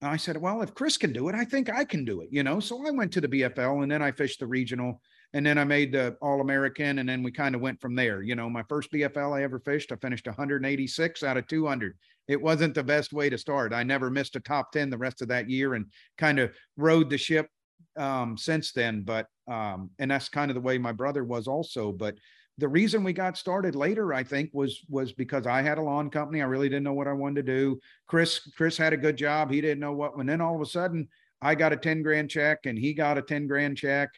And 0.03 0.11
I 0.11 0.19
said, 0.19 0.37
well, 0.37 0.61
if 0.61 0.75
Chris 0.75 0.99
can 0.99 1.15
do 1.15 1.31
it, 1.31 1.35
I 1.35 1.47
think 1.47 1.71
I 1.71 1.87
can 1.87 2.05
do 2.05 2.21
it. 2.21 2.29
You 2.31 2.43
know, 2.43 2.61
so 2.61 2.87
I 2.87 2.91
went 2.91 3.15
to 3.15 3.23
the 3.23 3.29
BFL 3.29 3.83
and 3.83 3.91
then 3.91 4.03
I 4.03 4.13
fished 4.13 4.41
the 4.41 4.47
regional 4.47 5.01
and 5.33 5.47
then 5.47 5.59
I 5.59 5.65
made 5.65 5.93
the 5.93 6.17
All 6.21 6.41
American, 6.41 6.99
and 6.99 7.09
then 7.09 7.23
we 7.23 7.31
kind 7.31 7.55
of 7.55 7.61
went 7.61 7.81
from 7.81 7.95
there. 7.95 8.23
You 8.23 8.35
know, 8.35 8.51
my 8.51 8.65
first 8.69 8.91
BFL 8.93 9.39
I 9.39 9.43
ever 9.43 9.61
fished, 9.61 9.93
I 9.93 9.97
finished 9.97 10.27
186 10.27 11.23
out 11.23 11.37
of 11.37 11.47
200. 11.47 11.97
It 12.27 12.41
wasn't 12.41 12.75
the 12.75 12.83
best 12.83 13.13
way 13.13 13.31
to 13.31 13.39
start. 13.39 13.73
I 13.73 13.83
never 13.83 14.11
missed 14.11 14.37
a 14.37 14.41
top 14.41 14.73
10 14.73 14.91
the 14.91 14.99
rest 14.99 15.23
of 15.23 15.29
that 15.29 15.49
year, 15.49 15.75
and 15.75 15.87
kind 16.19 16.39
of 16.39 16.53
rode 16.77 17.11
the 17.11 17.19
ship 17.19 17.49
um, 17.97 18.37
since 18.37 18.73
then. 18.73 19.03
But 19.03 19.27
um, 19.47 19.91
and 19.99 20.11
that's 20.11 20.29
kind 20.29 20.51
of 20.51 20.57
the 20.57 20.61
way 20.61 20.79
my 20.79 20.93
brother 20.93 21.25
was 21.25 21.47
also. 21.47 21.93
But 21.93 22.17
the 22.59 22.69
reason 22.69 23.05
we 23.05 23.13
got 23.13 23.39
started 23.39 23.75
later, 23.77 24.13
I 24.13 24.25
think, 24.25 24.51
was 24.53 24.85
was 24.89 25.13
because 25.13 25.47
I 25.47 25.63
had 25.63 25.79
a 25.79 25.83
lawn 25.83 26.11
company. 26.11 26.43
I 26.43 26.47
really 26.47 26.69
didn't 26.69 26.85
know 26.85 26.93
what 26.93 27.09
I 27.09 27.13
wanted 27.13 27.47
to 27.47 27.53
do. 27.53 27.81
Chris 28.09 28.41
Chris 28.57 28.77
had 28.77 28.93
a 28.93 28.99
good 28.99 29.17
job. 29.17 29.51
He 29.51 29.61
didn't 29.61 29.81
know 29.81 29.93
what. 29.93 30.17
And 30.17 30.29
then 30.29 30.41
all 30.41 30.57
of 30.57 30.61
a 30.61 30.67
sudden, 30.67 31.09
I 31.41 31.55
got 31.55 31.73
a 31.73 31.77
10 31.77 32.03
grand 32.03 32.31
check, 32.31 32.67
and 32.67 32.77
he 32.77 32.95
got 32.95 33.17
a 33.17 33.23
10 33.23 33.47
grand 33.47 33.77
check 33.77 34.11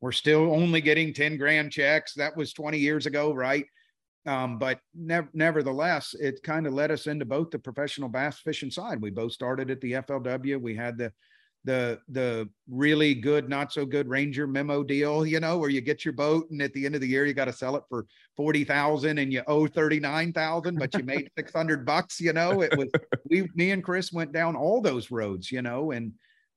we're 0.00 0.12
still 0.12 0.52
only 0.54 0.80
getting 0.80 1.12
10 1.12 1.36
grand 1.36 1.72
checks. 1.72 2.14
That 2.14 2.36
was 2.36 2.52
20 2.52 2.78
years 2.78 3.06
ago, 3.06 3.34
right? 3.34 3.66
Um, 4.26 4.58
but 4.58 4.80
ne- 4.94 5.28
nevertheless, 5.32 6.14
it 6.18 6.42
kind 6.42 6.66
of 6.66 6.74
led 6.74 6.90
us 6.90 7.06
into 7.06 7.24
both 7.24 7.50
the 7.50 7.58
professional 7.58 8.08
bass 8.08 8.38
fishing 8.40 8.70
side. 8.70 9.00
We 9.00 9.10
both 9.10 9.32
started 9.32 9.70
at 9.70 9.80
the 9.80 9.92
FLW. 9.92 10.60
We 10.60 10.74
had 10.74 10.98
the 10.98 11.12
the 11.64 11.98
the 12.08 12.48
really 12.70 13.14
good, 13.14 13.48
not 13.48 13.72
so 13.72 13.84
good 13.84 14.08
Ranger 14.08 14.46
memo 14.46 14.82
deal, 14.82 15.26
you 15.26 15.40
know, 15.40 15.58
where 15.58 15.68
you 15.68 15.82
get 15.82 16.04
your 16.06 16.14
boat 16.14 16.50
and 16.50 16.62
at 16.62 16.72
the 16.72 16.86
end 16.86 16.94
of 16.94 17.02
the 17.02 17.06
year 17.06 17.26
you 17.26 17.34
got 17.34 17.46
to 17.46 17.52
sell 17.52 17.76
it 17.76 17.82
for 17.88 18.06
forty 18.36 18.64
thousand 18.64 19.18
and 19.18 19.32
you 19.32 19.42
owe 19.46 19.66
thirty 19.66 20.00
nine 20.00 20.32
thousand, 20.32 20.78
but 20.78 20.94
you 20.94 21.02
made 21.02 21.30
six 21.36 21.52
hundred 21.52 21.84
bucks. 21.84 22.18
You 22.18 22.32
know, 22.32 22.62
it 22.62 22.76
was 22.78 22.88
we, 23.28 23.48
me 23.54 23.72
and 23.72 23.84
Chris 23.84 24.10
went 24.10 24.32
down 24.32 24.56
all 24.56 24.80
those 24.80 25.10
roads, 25.10 25.52
you 25.52 25.60
know, 25.60 25.90
and 25.90 26.12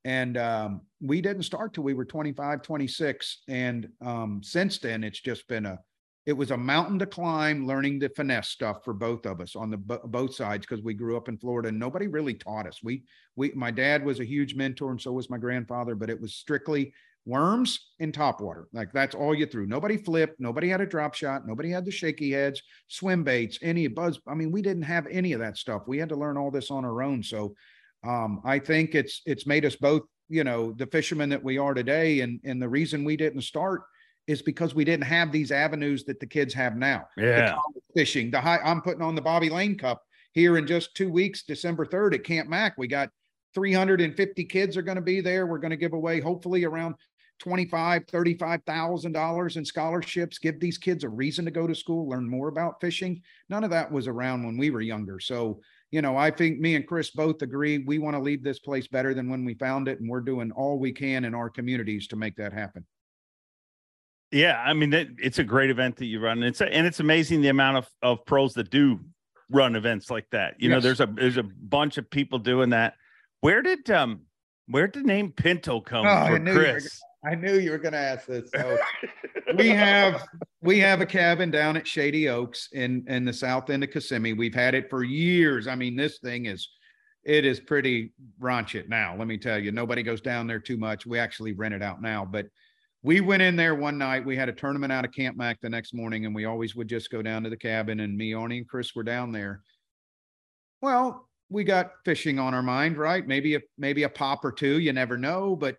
and 0.06 0.38
um, 0.38 0.82
we 1.01 1.22
didn't 1.22 1.43
start 1.43 1.74
till 1.74 1.84
we 1.84 1.93
were 1.93 2.06
25 2.06 2.62
26 2.62 3.41
and 3.47 3.88
um, 4.06 4.41
since 4.43 4.80
then 4.80 5.04
it's 5.04 5.22
just 5.22 5.47
been 5.47 5.66
a 5.66 5.80
it 6.26 6.34
was 6.34 6.51
a 6.51 6.58
mountain 6.58 6.97
to 6.99 7.06
climb 7.06 7.68
learning 7.68 7.99
the 7.99 8.10
finesse 8.10 8.49
stuff 8.49 8.78
for 8.84 8.93
both 8.93 9.26
of 9.26 9.41
us 9.41 9.56
on 9.56 9.70
the 9.70 9.78
both 9.78 10.34
sides 10.34 10.66
because 10.66 10.84
we 10.84 10.93
grew 10.93 11.18
up 11.18 11.28
in 11.28 11.38
florida 11.38 11.70
and 11.70 11.80
nobody 11.80 12.08
really 12.08 12.34
taught 12.34 12.68
us. 12.68 12.80
We 12.84 13.04
we 13.36 13.51
my 13.56 13.72
dad 13.72 14.06
was 14.06 14.20
a 14.20 14.26
huge 14.26 14.56
mentor 14.56 14.91
and 14.91 15.01
so 15.01 15.12
was 15.12 15.30
my 15.30 15.38
grandfather 15.38 15.95
but 15.95 16.10
it 16.10 16.20
was 16.20 16.36
strictly 16.36 16.93
worms 17.26 17.91
and 17.99 18.14
top 18.14 18.41
water. 18.41 18.68
like 18.74 18.91
that's 18.91 19.16
all 19.16 19.34
you 19.34 19.45
threw. 19.45 19.66
Nobody 19.66 19.97
flipped 19.97 20.39
nobody 20.39 20.70
had 20.70 20.82
a 20.82 20.86
drop 20.86 21.14
shot 21.14 21.47
nobody 21.47 21.70
had 21.70 21.86
the 21.86 21.91
shaky 21.91 22.32
heads 22.32 22.62
swim 22.88 23.24
baits 23.24 23.60
any 23.62 23.88
buzz 23.88 24.20
i 24.28 24.34
mean 24.34 24.51
we 24.51 24.62
didn't 24.62 24.84
have 24.84 25.08
any 25.08 25.34
of 25.34 25.39
that 25.39 25.58
stuff. 25.58 25.84
We 25.88 25.97
had 25.97 26.10
to 26.10 26.16
learn 26.16 26.38
all 26.38 26.51
this 26.51 26.72
on 26.72 26.86
our 26.86 27.04
own. 27.04 27.22
So 27.22 27.56
um, 28.04 28.41
I 28.43 28.60
think 28.60 28.95
it's 28.95 29.22
it's 29.26 29.47
made 29.47 29.66
us 29.66 29.76
both, 29.76 30.04
you 30.30 30.43
know, 30.43 30.74
the 30.74 30.88
fishermen 30.88 31.30
that 31.30 31.43
we 31.43 31.58
are 31.58 31.74
today. 31.74 32.22
And 32.22 32.39
and 32.43 32.62
the 32.62 32.70
reason 32.70 33.04
we 33.04 33.18
didn't 33.18 33.41
start 33.41 33.82
is 34.28 34.41
because 34.41 34.74
we 34.74 34.86
didn't 34.86 35.06
have 35.06 35.32
these 35.32 35.51
avenues 35.51 36.04
that 36.06 36.20
the 36.20 36.28
kids 36.28 36.54
have 36.54 36.76
now. 36.76 37.08
Yeah, 37.18 37.58
the 37.74 37.82
fishing. 37.95 38.32
The 38.32 38.41
high. 38.41 38.60
I'm 38.64 38.82
putting 38.82 39.01
on 39.01 39.16
the 39.16 39.22
Bobby 39.22 39.49
Lane 39.49 39.78
Cup 39.78 40.01
here 40.34 40.58
in 40.58 40.68
just 40.68 40.95
two 40.95 41.10
weeks, 41.10 41.43
December 41.43 41.86
third 41.86 42.14
at 42.14 42.24
Camp 42.24 42.49
Mac. 42.49 42.78
We 42.78 42.88
got 42.88 43.10
350 43.54 44.45
kids 44.45 44.78
are 44.78 44.82
going 44.82 44.95
to 44.95 45.01
be 45.01 45.22
there. 45.22 45.47
We're 45.47 45.60
going 45.60 45.72
to 45.72 45.78
give 45.78 45.93
away 45.93 46.20
hopefully 46.20 46.64
around 46.64 46.95
25 47.39 48.04
35000 48.08 49.12
dollars 49.12 49.58
in 49.58 49.66
scholarships 49.66 50.38
give 50.38 50.60
these 50.60 50.78
kids 50.78 51.04
a 51.04 51.10
reason 51.10 51.43
to 51.43 51.51
go 51.51 51.66
to 51.66 51.74
school 51.74 52.08
learn 52.08 52.30
more 52.30 52.47
about 52.47 52.80
fishing 52.80 53.22
none 53.49 53.64
of 53.64 53.72
that 53.72 53.91
was 53.91 54.08
around 54.08 54.45
when 54.45 54.56
we 54.56 54.70
were 54.70 54.82
younger 54.82 55.20
so 55.20 55.60
you 55.94 56.02
know, 56.02 56.18
I 56.18 56.32
think 56.32 56.60
me 56.60 56.74
and 56.74 56.88
Chris 56.88 57.12
both 57.12 57.44
agree 57.44 57.78
we 57.78 58.00
want 58.00 58.16
to 58.16 58.20
leave 58.20 58.44
this 58.44 58.58
place 58.58 58.88
better 58.88 59.14
than 59.14 59.30
when 59.30 59.46
we 59.46 59.54
found 59.54 59.88
it, 59.88 60.00
and 60.00 60.10
we're 60.10 60.22
doing 60.22 60.52
all 60.52 60.80
we 60.80 60.91
can 60.91 61.24
in 61.24 61.36
our 61.36 61.52
communities 61.52 62.08
to 62.08 62.16
make 62.16 62.36
that 62.38 62.52
happen. 62.52 62.84
Yeah, 64.32 64.60
I 64.60 64.74
mean, 64.74 64.91
it, 64.91 65.10
it's 65.20 65.38
a 65.38 65.44
great 65.44 65.70
event 65.70 65.98
that 65.98 66.08
you 66.08 66.20
run. 66.20 66.41
It's 66.41 66.62
a, 66.62 66.74
and 66.74 66.88
it's 66.88 67.00
amazing 67.00 67.41
the 67.41 67.50
amount 67.50 67.78
of 67.78 67.88
of 68.02 68.26
pros 68.26 68.56
that 68.56 68.72
do 68.72 69.02
run 69.52 69.76
events 69.76 70.10
like 70.10 70.26
that. 70.32 70.56
You 70.58 70.70
yes. 70.70 70.78
know, 70.78 70.82
there's 70.82 71.00
a 71.00 71.06
there's 71.06 71.38
a 71.38 71.44
bunch 71.44 72.00
of 72.00 72.10
people 72.10 72.39
doing 72.39 72.72
that. 72.72 72.96
Where 73.41 73.62
did 73.62 73.88
um 73.91 74.22
where 74.66 74.88
did 74.88 75.04
the 75.04 75.08
name 75.08 75.32
Pinto 75.32 75.80
come 75.80 76.08
oh, 76.08 76.26
for 76.26 76.39
Chris? 76.39 77.00
I 77.24 77.36
knew 77.36 77.60
you 77.60 77.70
were 77.70 77.78
going 77.78 77.94
to 77.94 78.00
ask 78.00 78.26
this. 78.26 78.50
So 78.54 78.80
we 79.58 79.70
have 79.70 80.26
we 80.64 80.80
have 80.80 81.01
a 81.01 81.05
cabin 81.05 81.51
down 81.51 81.76
at 81.76 81.86
Shady 81.86 82.30
Oaks 82.30 82.70
in 82.72 83.05
in 83.07 83.26
the 83.26 83.34
south 83.34 83.70
end 83.70 83.84
of 83.84 83.91
Kissimmee. 83.91 84.34
We've 84.34 84.55
had 84.55 84.74
it 84.74 84.89
for 84.89 85.03
years. 85.03 85.68
I 85.68 85.76
mean, 85.76 85.95
this 85.95 86.20
thing 86.20 86.45
is 86.45 86.70
it 87.24 87.45
is 87.45 87.59
pretty 87.59 88.14
raunchy 88.41 88.88
now. 88.88 89.16
Let 89.18 89.28
me 89.28 89.38
tell 89.38 89.59
you, 89.59 89.72
nobody 89.72 90.03
goes 90.03 90.22
down 90.22 90.47
there 90.47 90.59
too 90.59 90.78
much. 90.78 91.05
We 91.05 91.20
actually 91.20 91.53
rent 91.53 91.74
it 91.74 91.84
out 91.84 92.01
now, 92.01 92.26
but 92.26 92.47
we 93.03 93.20
went 93.20 93.41
in 93.41 93.57
there 93.57 93.76
one 93.76 93.97
night. 93.97 94.26
We 94.26 94.38
had 94.38 94.47
a 94.47 94.53
tournament 94.53 94.93
out 94.93 95.03
of 95.03 95.11
Camp 95.11 95.36
Mac 95.36 95.59
the 95.59 95.70
next 95.70 95.93
morning, 95.93 96.26
and 96.26 96.34
we 96.34 96.45
always 96.45 96.76
would 96.76 96.88
just 96.88 97.11
go 97.11 97.22
down 97.22 97.43
to 97.43 97.49
the 97.49 97.57
cabin. 97.57 97.99
And 97.99 98.18
me, 98.18 98.32
Arnie, 98.32 98.57
and 98.57 98.68
Chris 98.68 98.95
were 98.95 99.03
down 99.03 99.34
there. 99.34 99.61
Well, 100.82 101.28
we 101.49 101.66
got 101.66 101.91
fishing 102.05 102.39
on 102.39 102.53
our 102.53 102.64
mind, 102.64 102.97
right? 102.97 103.28
Maybe 103.28 103.55
a 103.55 103.61
maybe 103.78 104.03
a 104.03 104.09
pop 104.09 104.45
or 104.45 104.51
two. 104.53 104.80
You 104.80 104.93
never 104.93 105.18
know, 105.18 105.57
but 105.57 105.76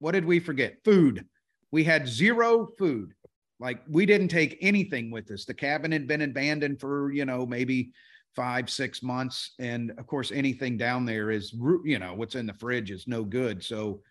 what 0.00 0.12
did 0.12 0.24
we 0.24 0.40
forget? 0.40 0.78
Food. 0.84 1.24
We 1.70 1.84
had 1.84 2.08
zero 2.08 2.68
food. 2.78 3.14
Like 3.62 3.80
we 3.88 4.06
didn't 4.06 4.28
take 4.28 4.58
anything 4.60 5.12
with 5.12 5.30
us. 5.30 5.44
The 5.44 5.54
cabin 5.54 5.92
had 5.92 6.08
been 6.08 6.22
abandoned 6.22 6.80
for, 6.80 7.12
you 7.12 7.24
know, 7.24 7.46
maybe 7.46 7.92
five, 8.34 8.68
six 8.68 9.04
months. 9.04 9.52
And 9.60 9.92
of 9.98 10.06
course, 10.08 10.32
anything 10.32 10.76
down 10.76 11.06
there 11.06 11.30
is, 11.30 11.54
you 11.84 12.00
know, 12.00 12.12
what's 12.14 12.34
in 12.34 12.46
the 12.46 12.54
fridge 12.54 12.90
is 12.90 13.06
no 13.06 13.22
good. 13.22 13.62
So 13.62 14.02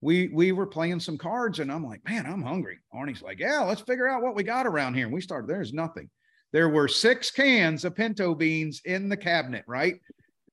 we 0.00 0.28
we 0.28 0.52
were 0.52 0.66
playing 0.66 1.00
some 1.00 1.18
cards 1.18 1.58
and 1.58 1.72
I'm 1.72 1.84
like, 1.84 2.08
man, 2.08 2.24
I'm 2.24 2.42
hungry. 2.42 2.78
Arnie's 2.94 3.20
like, 3.20 3.40
yeah, 3.40 3.62
let's 3.62 3.80
figure 3.80 4.08
out 4.08 4.22
what 4.22 4.36
we 4.36 4.44
got 4.44 4.64
around 4.66 4.94
here. 4.94 5.06
And 5.06 5.14
we 5.14 5.20
started, 5.20 5.48
there's 5.48 5.72
nothing. 5.72 6.08
There 6.52 6.68
were 6.68 6.86
six 6.86 7.32
cans 7.32 7.84
of 7.84 7.96
pinto 7.96 8.34
beans 8.36 8.80
in 8.84 9.08
the 9.08 9.16
cabinet, 9.16 9.64
right? 9.66 9.96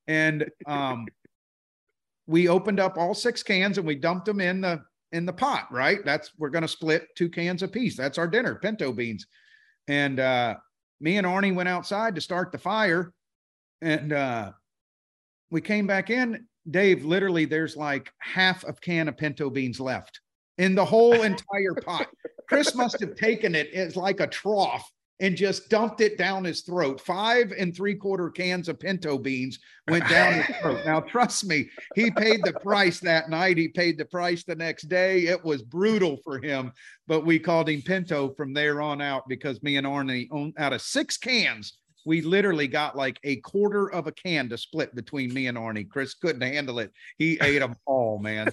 And 0.07 0.49
um 0.65 1.05
we 2.25 2.49
opened 2.49 2.79
up 2.79 2.97
all 2.97 3.13
six 3.13 3.43
cans 3.43 3.77
and 3.77 3.85
we 3.85 3.95
dumped 3.95 4.25
them 4.25 4.41
in 4.41 4.61
the 4.61 4.81
in 5.11 5.25
the 5.25 5.33
pot, 5.33 5.67
right? 5.71 6.03
That's 6.03 6.31
we're 6.37 6.49
going 6.49 6.63
to 6.63 6.67
split 6.67 7.07
two 7.15 7.29
cans 7.29 7.63
a 7.63 7.67
piece. 7.67 7.95
That's 7.95 8.17
our 8.17 8.27
dinner, 8.27 8.55
pinto 8.55 8.91
beans. 8.91 9.25
And 9.87 10.19
uh, 10.19 10.55
me 10.99 11.17
and 11.17 11.27
Arnie 11.27 11.55
went 11.55 11.69
outside 11.69 12.15
to 12.15 12.21
start 12.21 12.51
the 12.51 12.57
fire. 12.57 13.13
and 13.81 14.13
uh, 14.13 14.51
we 15.49 15.61
came 15.61 15.87
back 15.87 16.09
in. 16.09 16.45
Dave, 16.69 17.05
literally, 17.05 17.45
there's 17.45 17.77
like 17.77 18.11
half 18.19 18.65
a 18.65 18.73
can 18.73 19.07
of 19.07 19.17
pinto 19.17 19.49
beans 19.49 19.79
left 19.79 20.19
in 20.57 20.75
the 20.75 20.83
whole 20.83 21.13
entire 21.21 21.73
pot. 21.85 22.07
Chris 22.49 22.75
must 22.75 22.99
have 22.99 23.15
taken 23.15 23.55
it 23.55 23.73
as 23.73 23.95
like 23.95 24.19
a 24.19 24.27
trough 24.27 24.89
and 25.20 25.36
just 25.36 25.70
dumped 25.70 26.01
it 26.01 26.18
down 26.18 26.43
his 26.43 26.61
throat. 26.61 27.01
Five 27.01 27.51
and 27.57 27.76
three 27.76 27.95
quarter 27.95 28.30
cans 28.30 28.70
of 28.70 28.80
pinto 28.80 29.18
beans 29.18 29.59
went 29.88 30.07
down 30.09 30.34
his 30.34 30.55
throat. 30.61 30.86
Now, 30.86 30.99
trust 30.99 31.45
me, 31.45 31.70
he 31.95 32.11
paid 32.11 32.43
the 32.43 32.53
price 32.53 32.99
that 32.99 33.30
night. 33.30 33.57
He 33.57 33.68
paid 33.68 33.97
the 33.97 34.05
price 34.05 34.43
the 34.43 34.55
next 34.55 34.84
day. 34.84 35.26
It 35.26 35.43
was 35.43 35.63
brutal 35.63 36.18
for 36.24 36.39
him, 36.39 36.72
but 37.07 37.26
we 37.26 37.39
called 37.39 37.70
him 37.70 37.82
Pinto 37.82 38.34
from 38.36 38.53
there 38.53 38.82
on 38.82 39.01
out 39.01 39.28
because 39.28 39.61
me 39.63 39.78
and 39.78 39.88
Arnie, 39.88 40.53
out 40.57 40.74
of 40.74 40.82
six 40.82 41.18
cans, 41.18 41.78
we 42.07 42.22
literally 42.22 42.68
got 42.70 42.95
like 42.95 43.20
a 43.26 43.36
quarter 43.38 43.91
of 43.91 44.07
a 44.07 44.11
can 44.13 44.47
to 44.49 44.57
split 44.57 44.95
between 44.95 45.34
me 45.34 45.47
and 45.47 45.57
Arnie. 45.57 45.89
Chris 45.89 46.13
couldn't 46.13 46.41
handle 46.41 46.80
it. 46.80 46.93
He 47.18 47.38
ate 47.41 47.59
them 47.59 47.76
all, 47.86 48.18
man. 48.18 48.47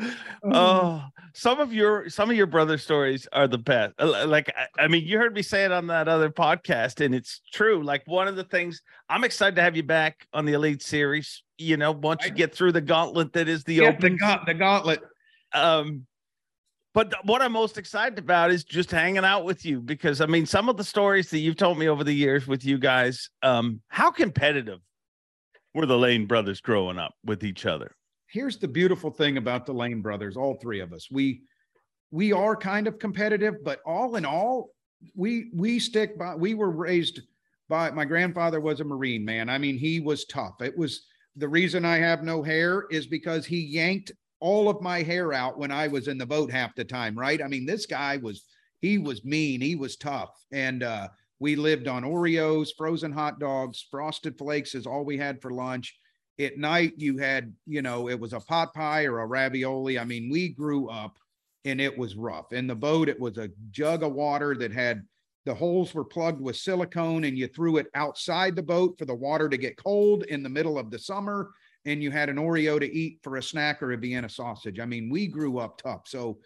oh, 0.52 1.04
some 1.34 1.60
of 1.60 1.72
your 1.72 2.08
some 2.08 2.30
of 2.30 2.36
your 2.36 2.46
brother 2.46 2.78
stories 2.78 3.26
are 3.32 3.48
the 3.48 3.58
best. 3.58 3.94
Uh, 3.98 4.26
like 4.26 4.52
I, 4.56 4.84
I, 4.84 4.88
mean, 4.88 5.06
you 5.06 5.18
heard 5.18 5.34
me 5.34 5.42
say 5.42 5.64
it 5.64 5.72
on 5.72 5.86
that 5.88 6.08
other 6.08 6.30
podcast, 6.30 7.04
and 7.04 7.14
it's 7.14 7.40
true. 7.52 7.82
Like 7.82 8.02
one 8.06 8.28
of 8.28 8.36
the 8.36 8.44
things 8.44 8.82
I'm 9.08 9.24
excited 9.24 9.56
to 9.56 9.62
have 9.62 9.76
you 9.76 9.82
back 9.82 10.26
on 10.32 10.44
the 10.44 10.52
Elite 10.52 10.82
Series. 10.82 11.42
You 11.58 11.76
know, 11.76 11.92
once 11.92 12.24
you 12.24 12.30
get 12.30 12.54
through 12.54 12.72
the 12.72 12.80
gauntlet 12.80 13.32
that 13.34 13.48
is 13.48 13.64
the 13.64 13.74
yeah, 13.74 13.88
open 13.88 14.12
the, 14.12 14.18
ga- 14.18 14.44
the 14.46 14.54
gauntlet. 14.54 15.00
Um, 15.54 16.06
but 16.94 17.14
what 17.24 17.40
I'm 17.40 17.52
most 17.52 17.78
excited 17.78 18.18
about 18.18 18.50
is 18.50 18.64
just 18.64 18.90
hanging 18.90 19.24
out 19.24 19.44
with 19.44 19.64
you 19.64 19.80
because 19.80 20.20
I 20.20 20.26
mean, 20.26 20.44
some 20.44 20.68
of 20.68 20.76
the 20.76 20.84
stories 20.84 21.30
that 21.30 21.38
you've 21.38 21.56
told 21.56 21.78
me 21.78 21.88
over 21.88 22.04
the 22.04 22.12
years 22.12 22.46
with 22.46 22.64
you 22.64 22.78
guys, 22.78 23.30
um, 23.42 23.80
how 23.88 24.10
competitive 24.10 24.80
were 25.74 25.86
the 25.86 25.96
Lane 25.96 26.26
brothers 26.26 26.60
growing 26.60 26.98
up 26.98 27.14
with 27.24 27.44
each 27.44 27.64
other? 27.64 27.94
Here's 28.32 28.56
the 28.56 28.68
beautiful 28.68 29.10
thing 29.10 29.36
about 29.36 29.66
the 29.66 29.74
Lane 29.74 30.00
brothers, 30.00 30.36
all 30.36 30.54
three 30.54 30.80
of 30.80 30.92
us. 30.92 31.08
We 31.10 31.42
we 32.10 32.32
are 32.32 32.56
kind 32.56 32.86
of 32.86 32.98
competitive, 32.98 33.62
but 33.62 33.80
all 33.86 34.16
in 34.16 34.24
all, 34.24 34.70
we 35.14 35.50
we 35.54 35.78
stick 35.78 36.18
by 36.18 36.34
we 36.34 36.54
were 36.54 36.70
raised 36.70 37.20
by 37.68 37.90
my 37.90 38.04
grandfather 38.04 38.60
was 38.60 38.80
a 38.80 38.84
Marine 38.84 39.24
man. 39.24 39.48
I 39.48 39.58
mean, 39.58 39.78
he 39.78 40.00
was 40.00 40.24
tough. 40.24 40.60
It 40.60 40.76
was 40.76 41.06
the 41.36 41.48
reason 41.48 41.84
I 41.84 41.96
have 41.98 42.22
no 42.22 42.42
hair 42.42 42.86
is 42.90 43.06
because 43.06 43.46
he 43.46 43.60
yanked 43.60 44.12
all 44.40 44.68
of 44.68 44.82
my 44.82 45.02
hair 45.02 45.32
out 45.32 45.58
when 45.58 45.70
I 45.70 45.86
was 45.88 46.08
in 46.08 46.18
the 46.18 46.26
boat 46.26 46.50
half 46.50 46.74
the 46.74 46.84
time, 46.84 47.16
right? 47.16 47.40
I 47.40 47.48
mean, 47.48 47.66
this 47.66 47.86
guy 47.86 48.16
was 48.16 48.44
he 48.80 48.98
was 48.98 49.24
mean, 49.24 49.60
he 49.60 49.76
was 49.76 49.96
tough. 49.96 50.30
And 50.52 50.82
uh 50.82 51.08
we 51.38 51.56
lived 51.56 51.88
on 51.88 52.04
Oreos, 52.04 52.68
frozen 52.76 53.10
hot 53.10 53.40
dogs, 53.40 53.84
frosted 53.90 54.38
flakes 54.38 54.74
is 54.76 54.86
all 54.86 55.04
we 55.04 55.18
had 55.18 55.42
for 55.42 55.50
lunch 55.50 55.98
at 56.40 56.58
night 56.58 56.94
you 56.96 57.18
had 57.18 57.54
you 57.66 57.82
know 57.82 58.08
it 58.08 58.18
was 58.18 58.32
a 58.32 58.40
pot 58.40 58.72
pie 58.74 59.04
or 59.04 59.20
a 59.20 59.26
ravioli. 59.26 59.98
I 59.98 60.04
mean 60.04 60.30
we 60.30 60.48
grew 60.48 60.88
up 60.88 61.18
and 61.64 61.80
it 61.80 61.96
was 61.96 62.16
rough. 62.16 62.52
In 62.52 62.66
the 62.66 62.74
boat 62.74 63.08
it 63.08 63.20
was 63.20 63.38
a 63.38 63.50
jug 63.70 64.02
of 64.02 64.12
water 64.12 64.54
that 64.56 64.72
had 64.72 65.02
the 65.44 65.54
holes 65.54 65.92
were 65.92 66.04
plugged 66.04 66.40
with 66.40 66.56
silicone 66.56 67.24
and 67.24 67.36
you 67.36 67.48
threw 67.48 67.76
it 67.76 67.88
outside 67.94 68.54
the 68.54 68.62
boat 68.62 68.96
for 68.98 69.04
the 69.04 69.14
water 69.14 69.48
to 69.48 69.56
get 69.56 69.76
cold 69.76 70.22
in 70.24 70.42
the 70.42 70.48
middle 70.48 70.78
of 70.78 70.90
the 70.90 70.98
summer 70.98 71.50
and 71.84 72.02
you 72.02 72.12
had 72.12 72.28
an 72.28 72.36
oreo 72.36 72.78
to 72.78 72.94
eat 72.94 73.18
for 73.22 73.36
a 73.36 73.42
snack 73.42 73.82
or 73.82 73.92
a 73.92 73.96
vienna 73.96 74.28
sausage. 74.28 74.80
I 74.80 74.86
mean 74.86 75.10
we 75.10 75.26
grew 75.26 75.58
up 75.58 75.80
tough. 75.80 76.02
So 76.06 76.38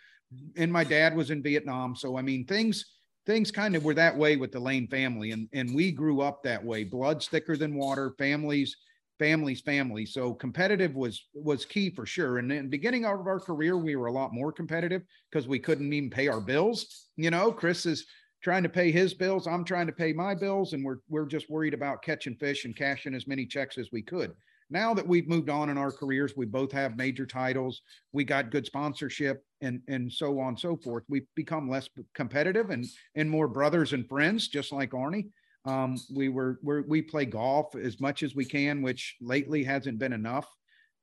and 0.57 0.72
my 0.72 0.82
dad 0.82 1.14
was 1.14 1.30
in 1.30 1.43
vietnam. 1.43 1.95
So 1.95 2.16
i 2.16 2.22
mean 2.22 2.45
things 2.45 2.84
things 3.26 3.51
kind 3.51 3.74
of 3.74 3.84
were 3.84 3.95
that 3.95 4.16
way 4.16 4.37
with 4.37 4.53
the 4.53 4.61
lane 4.61 4.89
family 4.89 5.30
and 5.30 5.49
and 5.53 5.74
we 5.74 5.93
grew 5.93 6.20
up 6.20 6.43
that 6.43 6.64
way. 6.64 6.82
Blood's 6.82 7.28
thicker 7.28 7.57
than 7.57 7.74
water. 7.74 8.14
Families 8.18 8.76
families 9.19 9.61
family. 9.61 10.07
So 10.07 10.35
competitive 10.35 10.95
was 10.95 11.27
was 11.35 11.64
key 11.64 11.91
for 11.91 12.07
sure. 12.07 12.39
And 12.39 12.51
in 12.53 12.64
the 12.64 12.71
beginning 12.71 13.05
of 13.05 13.27
our 13.27 13.41
career 13.41 13.77
we 13.77 13.97
were 13.97 14.07
a 14.07 14.12
lot 14.12 14.33
more 14.33 14.53
competitive 14.53 15.03
because 15.31 15.49
we 15.49 15.59
couldn't 15.59 15.93
even 15.93 16.11
pay 16.11 16.29
our 16.29 16.41
bills. 16.41 17.09
You 17.17 17.31
know 17.31 17.53
chris 17.53 17.87
is 17.87 18.07
trying 18.43 18.62
to 18.62 18.69
pay 18.69 18.91
his 18.91 19.14
bills 19.14 19.47
i'm 19.47 19.64
trying 19.64 19.87
to 19.87 19.93
pay 19.93 20.12
my 20.12 20.35
bills 20.35 20.75
and 20.75 20.85
we're 20.85 20.99
we're 21.09 21.27
just 21.27 21.51
worried 21.51 21.75
about 21.75 22.03
catching 22.03 22.37
fish 22.37 22.64
and 22.64 22.77
cashing 22.77 23.14
as 23.14 23.27
many 23.27 23.47
checks 23.47 23.79
as 23.79 23.89
we 23.93 24.03
could. 24.03 24.33
Now 24.69 24.93
that 24.95 25.07
we've 25.07 25.29
moved 25.29 25.49
on 25.49 25.71
in 25.71 25.79
our 25.79 25.93
careers 25.93 26.35
we 26.37 26.47
both 26.47 26.73
have 26.73 26.97
major 26.97 27.27
titles 27.27 27.81
we 28.12 28.25
got 28.25 28.51
good 28.51 28.67
sponsorship 28.67 29.43
and 29.62 29.81
and 29.89 30.12
so 30.12 30.39
on 30.41 30.49
and 30.49 30.61
so 30.61 30.77
forth. 30.77 31.05
We've 31.09 31.27
become 31.35 31.71
less 31.71 31.89
competitive 32.14 32.71
and 32.71 32.85
and 33.14 33.31
more 33.31 33.49
brothers 33.49 33.93
and 33.93 34.09
friends 34.09 34.49
just 34.49 34.73
like 34.73 34.91
arnie 34.91 35.29
um, 35.67 35.97
we 36.14 36.29
were 36.29 36.59
we 36.62 36.81
we 36.83 37.03
play 37.03 37.25
golf 37.25 37.75
as 37.75 38.01
much 38.01 38.23
as 38.23 38.35
we 38.35 38.45
can, 38.45 38.83
which 38.83 39.17
lately 39.21 39.64
hasn't 39.64 39.99
been 39.99 40.12
enough 40.12 40.47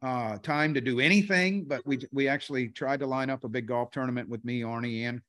uh, 0.01 0.37
time 0.37 0.73
to 0.73 0.81
do 0.81 0.99
anything. 0.99 1.65
But 1.65 1.85
we 1.85 1.99
we 2.11 2.27
actually 2.27 2.69
tried 2.69 3.01
to 3.01 3.07
line 3.07 3.29
up 3.29 3.43
a 3.43 3.49
big 3.49 3.67
golf 3.67 3.91
tournament 3.91 4.29
with 4.29 4.43
me, 4.45 4.61
Arnie, 4.61 5.07
and 5.09 5.21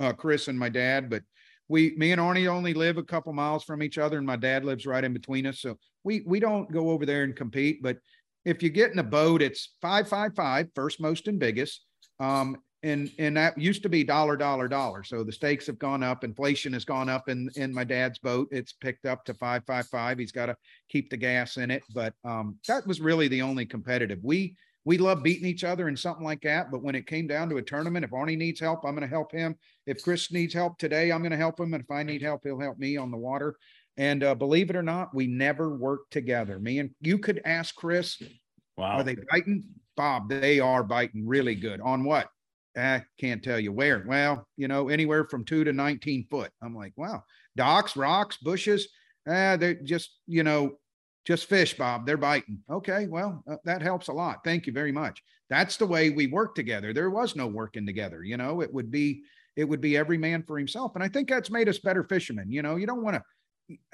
uh, 0.00 0.12
Chris 0.12 0.48
and 0.48 0.58
my 0.58 0.68
dad. 0.68 1.08
But 1.08 1.22
we 1.68 1.94
me 1.96 2.10
and 2.12 2.20
Arnie 2.20 2.48
only 2.48 2.74
live 2.74 2.98
a 2.98 3.04
couple 3.04 3.32
miles 3.32 3.64
from 3.64 3.82
each 3.82 3.96
other, 3.96 4.18
and 4.18 4.26
my 4.26 4.36
dad 4.36 4.64
lives 4.64 4.86
right 4.86 5.04
in 5.04 5.12
between 5.12 5.46
us. 5.46 5.60
So 5.60 5.78
we 6.02 6.22
we 6.26 6.40
don't 6.40 6.70
go 6.70 6.90
over 6.90 7.06
there 7.06 7.22
and 7.22 7.34
compete. 7.36 7.80
But 7.80 7.98
if 8.44 8.62
you 8.62 8.70
get 8.70 8.92
in 8.92 8.98
a 8.98 9.04
boat, 9.04 9.40
it's 9.40 9.76
five 9.80 10.08
five 10.08 10.34
five, 10.34 10.68
first 10.74 11.00
most 11.00 11.28
and 11.28 11.38
biggest. 11.38 11.84
Um, 12.18 12.56
and 12.84 13.10
and 13.18 13.36
that 13.36 13.56
used 13.58 13.82
to 13.82 13.88
be 13.88 14.04
dollar 14.04 14.36
dollar 14.36 14.68
dollar. 14.68 15.02
So 15.02 15.24
the 15.24 15.32
stakes 15.32 15.66
have 15.66 15.78
gone 15.78 16.02
up 16.02 16.22
inflation 16.22 16.72
has 16.74 16.84
gone 16.84 17.08
up 17.08 17.28
in 17.28 17.48
in 17.56 17.72
my 17.72 17.82
dad's 17.82 18.18
boat. 18.18 18.48
It's 18.52 18.72
picked 18.72 19.06
up 19.06 19.24
to 19.24 19.34
555 19.34 20.18
he's 20.18 20.30
got 20.30 20.46
to 20.46 20.56
keep 20.88 21.10
the 21.10 21.16
gas 21.16 21.56
in 21.56 21.70
it. 21.70 21.82
But 21.94 22.14
um, 22.24 22.58
that 22.68 22.86
was 22.86 23.00
really 23.00 23.26
the 23.26 23.42
only 23.42 23.64
competitive. 23.64 24.20
We 24.22 24.54
we 24.84 24.98
love 24.98 25.22
beating 25.22 25.48
each 25.48 25.64
other 25.64 25.88
and 25.88 25.98
something 25.98 26.24
like 26.24 26.42
that. 26.42 26.70
But 26.70 26.82
when 26.82 26.94
it 26.94 27.06
came 27.06 27.26
down 27.26 27.48
to 27.48 27.56
a 27.56 27.62
tournament 27.62 28.04
if 28.04 28.10
arnie 28.10 28.36
needs 28.36 28.60
help 28.60 28.84
i'm 28.84 28.94
going 28.94 29.08
to 29.08 29.08
help 29.08 29.32
him. 29.32 29.56
If 29.86 30.02
chris 30.02 30.30
needs 30.30 30.52
help 30.52 30.78
today 30.78 31.10
i'm 31.10 31.22
going 31.22 31.30
to 31.30 31.38
help 31.38 31.58
him. 31.58 31.72
And 31.72 31.82
if 31.82 31.90
i 31.90 32.02
need 32.02 32.22
help 32.22 32.42
he'll 32.44 32.60
help 32.60 32.78
me 32.78 32.98
on 32.98 33.10
the 33.10 33.16
water. 33.16 33.56
And 33.96 34.22
uh, 34.22 34.34
believe 34.34 34.68
it 34.68 34.76
or 34.76 34.82
not 34.82 35.14
we 35.14 35.26
never 35.26 35.74
worked 35.74 36.12
together. 36.12 36.58
Me 36.58 36.80
and 36.80 36.90
you 37.00 37.18
could 37.18 37.40
ask 37.46 37.74
chris 37.74 38.20
wow. 38.76 38.98
are 38.98 39.02
they 39.02 39.16
biting? 39.30 39.64
Bob 39.96 40.28
they 40.28 40.60
are 40.60 40.82
biting 40.82 41.26
really 41.26 41.54
good. 41.54 41.80
On 41.80 42.04
what 42.04 42.28
I 42.76 43.04
can't 43.20 43.42
tell 43.42 43.58
you 43.58 43.72
where. 43.72 44.04
Well, 44.06 44.46
you 44.56 44.68
know, 44.68 44.88
anywhere 44.88 45.24
from 45.24 45.44
two 45.44 45.64
to 45.64 45.72
19 45.72 46.26
foot. 46.30 46.50
I'm 46.62 46.74
like, 46.74 46.92
wow, 46.96 47.22
docks, 47.56 47.96
rocks, 47.96 48.36
bushes. 48.36 48.88
Uh, 49.28 49.56
they're 49.56 49.74
just, 49.74 50.18
you 50.26 50.42
know, 50.42 50.76
just 51.24 51.46
fish, 51.46 51.76
Bob. 51.76 52.06
They're 52.06 52.16
biting. 52.16 52.58
Okay, 52.70 53.06
well, 53.06 53.42
uh, 53.50 53.56
that 53.64 53.80
helps 53.80 54.08
a 54.08 54.12
lot. 54.12 54.44
Thank 54.44 54.66
you 54.66 54.72
very 54.72 54.92
much. 54.92 55.22
That's 55.48 55.76
the 55.76 55.86
way 55.86 56.10
we 56.10 56.26
work 56.26 56.54
together. 56.54 56.92
There 56.92 57.10
was 57.10 57.36
no 57.36 57.46
working 57.46 57.86
together. 57.86 58.22
You 58.22 58.36
know, 58.36 58.60
it 58.60 58.72
would 58.72 58.90
be, 58.90 59.22
it 59.56 59.64
would 59.64 59.80
be 59.80 59.96
every 59.96 60.18
man 60.18 60.42
for 60.42 60.58
himself. 60.58 60.92
And 60.94 61.04
I 61.04 61.08
think 61.08 61.28
that's 61.28 61.50
made 61.50 61.68
us 61.68 61.78
better 61.78 62.04
fishermen. 62.04 62.50
You 62.50 62.62
know, 62.62 62.76
you 62.76 62.86
don't 62.86 63.02
want 63.02 63.16
to 63.16 63.22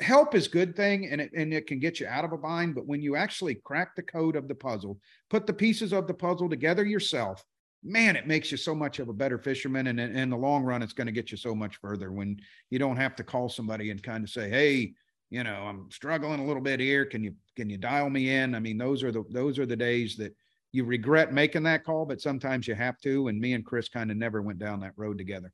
help 0.01 0.35
is 0.35 0.49
good 0.49 0.75
thing 0.75 1.09
and 1.09 1.21
it, 1.21 1.31
and 1.37 1.55
it 1.55 1.67
can 1.67 1.79
get 1.79 2.01
you 2.01 2.07
out 2.07 2.25
of 2.25 2.33
a 2.33 2.39
bind. 2.39 2.75
But 2.75 2.87
when 2.87 3.03
you 3.03 3.15
actually 3.15 3.57
crack 3.57 3.95
the 3.95 4.03
code 4.03 4.37
of 4.37 4.49
the 4.49 4.55
puzzle, 4.55 4.99
put 5.29 5.47
the 5.47 5.53
pieces 5.53 5.93
of 5.93 6.07
the 6.07 6.15
puzzle 6.15 6.49
together 6.49 6.85
yourself, 6.85 7.45
man, 7.83 8.17
it 8.17 8.27
makes 8.27 8.51
you 8.51 8.57
so 8.57 8.75
much 8.75 8.99
of 8.99 9.09
a 9.09 9.13
better 9.13 9.39
fisherman. 9.39 9.87
And 9.87 10.01
in 10.01 10.31
the 10.31 10.37
long 10.37 10.65
run, 10.65 10.83
it's 10.83 10.93
going 10.93 11.07
to 11.07 11.13
get 11.13 11.31
you 11.31 11.37
so 11.37 11.55
much 11.55 11.77
further 11.77 12.13
when 12.13 12.39
you 12.71 12.79
don't 12.79 12.97
have 12.97 13.17
to 13.17 13.25
call 13.25 13.49
somebody 13.49 13.91
and 13.91 14.03
kind 14.03 14.25
of 14.25 14.31
say, 14.31 14.51
Hey, 14.51 14.93
you 15.31 15.45
know, 15.45 15.55
I'm 15.55 15.91
struggling 15.91 16.41
a 16.41 16.47
little 16.47 16.63
bit 16.63 16.81
here. 16.81 17.05
Can 17.05 17.23
you, 17.23 17.35
can 17.57 17.71
you 17.71 17.79
dial 17.79 18.11
me 18.11 18.35
in? 18.35 18.55
I 18.55 18.61
mean, 18.61 18.79
those 18.79 19.03
are 19.03 19.13
the, 19.13 19.25
those 19.31 19.59
are 19.59 19.67
the 19.67 19.77
days 19.77 20.17
that 20.17 20.35
you 20.73 20.85
regret 20.85 21.33
making 21.33 21.63
that 21.65 21.85
call, 21.85 22.05
but 22.05 22.21
sometimes 22.21 22.67
you 22.67 22.75
have 22.75 22.99
to. 23.01 23.29
And 23.29 23.41
me 23.41 23.55
and 23.55 23.65
Chris 23.65 23.89
kind 23.89 24.11
of 24.11 24.17
never 24.17 24.43
went 24.43 24.59
down 24.59 24.81
that 24.81 24.93
road 24.97 25.19
together. 25.19 25.53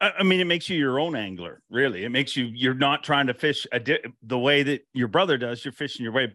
I 0.00 0.22
mean, 0.22 0.38
it 0.38 0.46
makes 0.46 0.68
you 0.68 0.78
your 0.78 1.00
own 1.00 1.16
angler, 1.16 1.60
really. 1.70 2.04
It 2.04 2.10
makes 2.10 2.36
you, 2.36 2.44
you're 2.44 2.72
not 2.72 3.02
trying 3.02 3.26
to 3.26 3.34
fish 3.34 3.66
di- 3.82 3.98
the 4.22 4.38
way 4.38 4.62
that 4.62 4.86
your 4.94 5.08
brother 5.08 5.36
does. 5.36 5.64
You're 5.64 5.72
fishing 5.72 6.04
your 6.04 6.12
way 6.12 6.32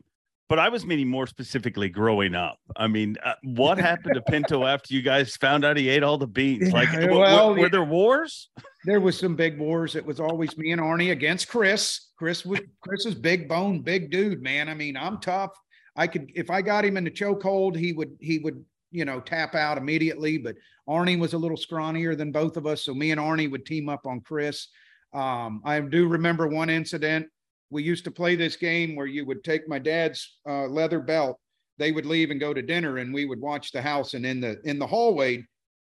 but 0.49 0.59
I 0.59 0.69
was 0.69 0.85
meaning 0.85 1.07
more 1.07 1.27
specifically 1.27 1.89
growing 1.89 2.35
up. 2.35 2.57
I 2.75 2.87
mean, 2.87 3.15
uh, 3.23 3.33
what 3.43 3.77
happened 3.77 4.15
to 4.15 4.21
Pinto 4.21 4.65
after 4.67 4.93
you 4.93 5.01
guys 5.01 5.35
found 5.35 5.63
out 5.63 5.77
he 5.77 5.89
ate 5.89 6.03
all 6.03 6.17
the 6.17 6.27
beans? 6.27 6.71
Like, 6.71 6.91
well, 6.93 7.53
were, 7.53 7.61
were, 7.61 7.69
there 7.69 7.83
wars? 7.83 8.49
There 8.85 8.99
was 8.99 9.17
some 9.17 9.35
big 9.35 9.57
wars. 9.57 9.95
It 9.95 10.05
was 10.05 10.19
always 10.19 10.57
me 10.57 10.71
and 10.71 10.81
Arnie 10.81 11.11
against 11.11 11.47
Chris. 11.47 12.09
Chris 12.17 12.45
was 12.45 12.59
Chris 12.81 13.05
is 13.05 13.15
big 13.15 13.47
bone, 13.47 13.81
big 13.81 14.11
dude, 14.11 14.41
man. 14.41 14.69
I 14.69 14.73
mean, 14.73 14.97
I'm 14.97 15.19
tough. 15.19 15.51
I 15.95 16.07
could 16.07 16.31
if 16.35 16.49
I 16.49 16.61
got 16.61 16.85
him 16.85 16.97
in 16.97 17.03
the 17.03 17.11
chokehold, 17.11 17.75
he 17.75 17.93
would 17.93 18.15
he 18.19 18.39
would 18.39 18.63
you 18.91 19.05
know 19.05 19.19
tap 19.19 19.55
out 19.55 19.77
immediately. 19.77 20.37
But 20.37 20.55
Arnie 20.87 21.19
was 21.19 21.33
a 21.33 21.37
little 21.37 21.57
scrawnier 21.57 22.17
than 22.17 22.31
both 22.31 22.57
of 22.57 22.67
us, 22.67 22.83
so 22.83 22.93
me 22.93 23.11
and 23.11 23.21
Arnie 23.21 23.49
would 23.49 23.65
team 23.65 23.89
up 23.89 24.05
on 24.05 24.21
Chris. 24.21 24.67
Um, 25.13 25.61
I 25.63 25.79
do 25.79 26.07
remember 26.07 26.47
one 26.47 26.69
incident 26.69 27.27
we 27.73 27.83
used 27.83 28.05
to 28.05 28.11
play 28.11 28.35
this 28.35 28.55
game 28.55 28.95
where 28.95 29.07
you 29.07 29.25
would 29.25 29.43
take 29.43 29.67
my 29.67 29.79
dad's 29.79 30.37
uh, 30.47 30.67
leather 30.67 30.99
belt. 30.99 31.39
They 31.77 31.91
would 31.91 32.05
leave 32.05 32.31
and 32.31 32.39
go 32.39 32.53
to 32.53 32.61
dinner, 32.61 32.99
and 32.99 33.13
we 33.13 33.25
would 33.25 33.41
watch 33.41 33.71
the 33.71 33.81
house. 33.81 34.13
And 34.13 34.25
in 34.25 34.39
the 34.39 34.61
in 34.63 34.79
the 34.79 34.87
hallway, 34.87 35.43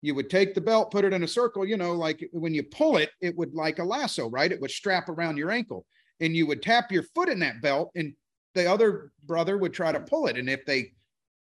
you 0.04 0.14
would 0.14 0.30
take 0.30 0.54
the 0.54 0.60
belt, 0.60 0.90
put 0.90 1.04
it 1.04 1.12
in 1.12 1.22
a 1.22 1.28
circle, 1.28 1.64
you 1.66 1.76
know, 1.76 1.92
like 1.92 2.28
when 2.32 2.52
you 2.52 2.62
pull 2.62 2.98
it, 2.98 3.10
it 3.22 3.36
would 3.36 3.54
like 3.54 3.78
a 3.78 3.84
lasso, 3.84 4.28
right? 4.28 4.52
It 4.52 4.60
would 4.60 4.70
strap 4.70 5.08
around 5.08 5.38
your 5.38 5.50
ankle 5.50 5.86
and 6.20 6.36
you 6.36 6.46
would 6.46 6.62
tap 6.62 6.92
your 6.92 7.04
foot 7.14 7.30
in 7.30 7.38
that 7.40 7.62
belt 7.62 7.90
and 7.94 8.12
the 8.54 8.70
other 8.70 9.12
brother 9.24 9.56
would 9.56 9.72
try 9.72 9.92
to 9.92 10.00
pull 10.00 10.26
it. 10.26 10.36
And 10.36 10.48
if 10.48 10.64
they 10.66 10.92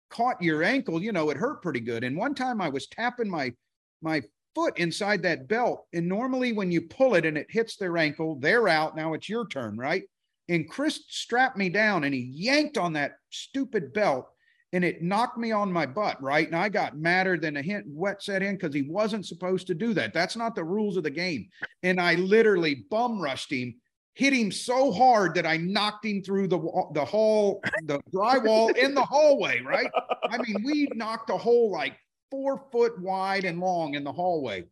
caught 0.10 0.42
your 0.42 0.64
ankle, 0.64 1.02
you 1.02 1.12
know, 1.12 1.30
it 1.30 1.36
hurt 1.36 1.62
pretty 1.62 1.82
good. 1.82 2.06
And 2.06 2.16
one 2.16 2.34
time 2.34 2.62
I 2.62 2.70
was 2.70 2.88
tapping 2.88 3.30
my 3.30 3.54
my 4.02 4.22
foot 4.56 4.78
inside 4.78 5.24
that 5.24 5.48
belt. 5.48 5.86
And 5.94 6.08
normally 6.08 6.54
when 6.54 6.72
you 6.72 6.82
pull 6.82 7.16
it 7.16 7.26
and 7.26 7.38
it 7.38 7.48
hits 7.50 7.76
their 7.76 7.98
ankle, 7.98 8.38
they're 8.40 8.70
out. 8.70 8.96
Now 8.96 9.14
it's 9.14 9.28
your 9.28 9.48
turn, 9.48 9.78
right? 9.78 10.04
And 10.50 10.70
Chris 10.70 11.04
strapped 11.08 11.58
me 11.58 11.70
down 11.70 12.04
and 12.04 12.14
he 12.14 12.22
yanked 12.22 12.78
on 12.78 12.94
that 12.94 13.14
stupid 13.30 13.94
belt 13.94 14.28
and 14.74 14.84
it 14.84 15.04
knocked 15.04 15.38
me 15.38 15.52
on 15.52 15.72
my 15.72 15.86
butt, 15.86 16.22
right? 16.22 16.48
And 16.48 16.56
I 16.56 16.68
got 16.68 16.98
madder 16.98 17.38
than 17.38 17.58
a 17.58 17.62
hint 17.62 17.86
wet 17.88 18.24
set 18.24 18.42
in 18.42 18.56
because 18.56 18.74
he 18.74 18.82
wasn't 18.82 19.26
supposed 19.26 19.68
to 19.68 19.76
do 19.76 19.94
that. 19.94 20.14
That's 20.14 20.36
not 20.36 20.56
the 20.56 20.64
rules 20.64 20.98
of 20.98 21.04
the 21.04 21.12
game. 21.12 21.48
And 21.84 22.02
I 22.02 22.16
literally 22.16 22.86
bum 22.90 23.22
rushed 23.22 23.52
him, 23.52 23.76
hit 24.16 24.34
him 24.34 24.52
so 24.52 24.92
hard 24.92 25.36
that 25.36 25.46
I 25.46 25.58
knocked 25.58 26.06
him 26.06 26.24
through 26.24 26.48
the 26.48 26.60
the 26.94 27.06
hall, 27.06 27.62
the 27.84 28.00
drywall 28.12 28.76
in 28.76 28.96
the 28.96 29.06
hallway, 29.06 29.62
right? 29.62 29.92
I 30.24 30.40
mean, 30.40 30.64
we 30.66 30.90
knocked 30.96 31.30
a 31.30 31.38
hole 31.38 31.72
like 31.72 31.96
four 32.32 32.66
foot 32.72 33.00
wide 33.00 33.46
and 33.46 33.60
long 33.60 33.94
in 33.94 34.04
the 34.04 34.12
hallway. 34.12 34.66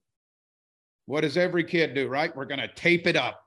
What 1.05 1.21
does 1.21 1.37
every 1.37 1.63
kid 1.63 1.93
do, 1.93 2.07
right? 2.07 2.35
We're 2.35 2.45
to 2.45 2.73
tape 2.73 3.05
it 3.05 3.15
up. 3.15 3.39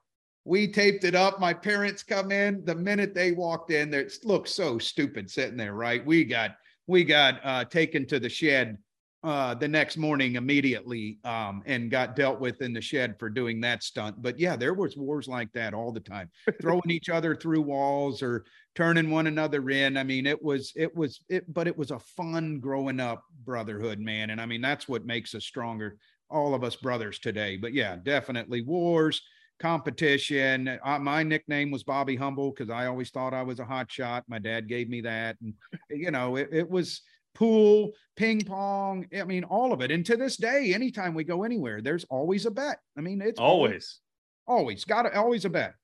We 0.44 0.68
taped 0.68 1.04
it 1.04 1.14
up. 1.14 1.40
My 1.40 1.54
parents 1.54 2.02
come 2.02 2.30
in. 2.30 2.64
The 2.64 2.74
minute 2.74 3.14
they 3.14 3.32
walked 3.32 3.70
in, 3.70 3.92
it 3.94 4.12
looked 4.24 4.48
so 4.48 4.78
stupid 4.78 5.30
sitting 5.30 5.56
there, 5.56 5.74
right? 5.74 6.04
We 6.04 6.24
got 6.24 6.56
we 6.86 7.04
got 7.04 7.40
uh, 7.42 7.64
taken 7.64 8.06
to 8.08 8.20
the 8.20 8.28
shed 8.28 8.76
uh, 9.24 9.54
the 9.54 9.66
next 9.66 9.96
morning 9.96 10.34
immediately 10.34 11.18
um, 11.24 11.62
and 11.64 11.90
got 11.90 12.14
dealt 12.14 12.40
with 12.40 12.60
in 12.60 12.74
the 12.74 12.80
shed 12.80 13.18
for 13.18 13.30
doing 13.30 13.58
that 13.58 13.82
stunt. 13.82 14.20
But 14.20 14.38
yeah, 14.38 14.54
there 14.54 14.74
was 14.74 14.98
wars 14.98 15.26
like 15.26 15.50
that 15.54 15.72
all 15.72 15.92
the 15.92 16.00
time, 16.00 16.30
throwing 16.60 16.90
each 16.90 17.08
other 17.08 17.34
through 17.34 17.62
walls 17.62 18.22
or 18.22 18.44
turning 18.74 19.10
one 19.10 19.26
another 19.26 19.70
in. 19.70 19.96
I 19.96 20.04
mean, 20.04 20.26
it 20.26 20.42
was 20.42 20.74
it 20.76 20.94
was 20.94 21.20
it, 21.30 21.50
but 21.52 21.66
it 21.66 21.76
was 21.76 21.90
a 21.90 21.98
fun 21.98 22.60
growing 22.60 23.00
up 23.00 23.24
brotherhood, 23.46 23.98
man. 23.98 24.28
And 24.28 24.42
I 24.42 24.44
mean, 24.44 24.60
that's 24.60 24.88
what 24.88 25.06
makes 25.06 25.34
us 25.34 25.44
stronger, 25.44 25.96
all 26.28 26.54
of 26.54 26.62
us 26.62 26.76
brothers 26.76 27.18
today. 27.18 27.56
But 27.56 27.72
yeah, 27.72 27.96
definitely 27.96 28.60
wars 28.60 29.22
competition. 29.58 30.78
Uh, 30.84 30.98
my 30.98 31.22
nickname 31.22 31.70
was 31.70 31.82
Bobby 31.82 32.16
Humble 32.16 32.50
because 32.50 32.70
I 32.70 32.86
always 32.86 33.10
thought 33.10 33.34
I 33.34 33.42
was 33.42 33.60
a 33.60 33.64
hot 33.64 33.90
shot. 33.90 34.24
My 34.28 34.38
dad 34.38 34.68
gave 34.68 34.88
me 34.88 35.00
that. 35.02 35.36
And, 35.40 35.54
you 35.90 36.10
know, 36.10 36.36
it, 36.36 36.48
it, 36.52 36.70
was 36.70 37.02
pool, 37.34 37.92
ping 38.16 38.42
pong. 38.42 39.06
I 39.16 39.24
mean, 39.24 39.44
all 39.44 39.72
of 39.72 39.80
it. 39.80 39.90
And 39.90 40.04
to 40.06 40.16
this 40.16 40.36
day, 40.36 40.72
anytime 40.74 41.14
we 41.14 41.24
go 41.24 41.44
anywhere, 41.44 41.80
there's 41.80 42.04
always 42.04 42.46
a 42.46 42.50
bet. 42.50 42.78
I 42.96 43.00
mean, 43.00 43.20
it's 43.20 43.40
always, 43.40 44.00
always, 44.46 44.84
got 44.84 45.02
to, 45.02 45.16
always 45.16 45.44
a 45.44 45.50
bet. 45.50 45.74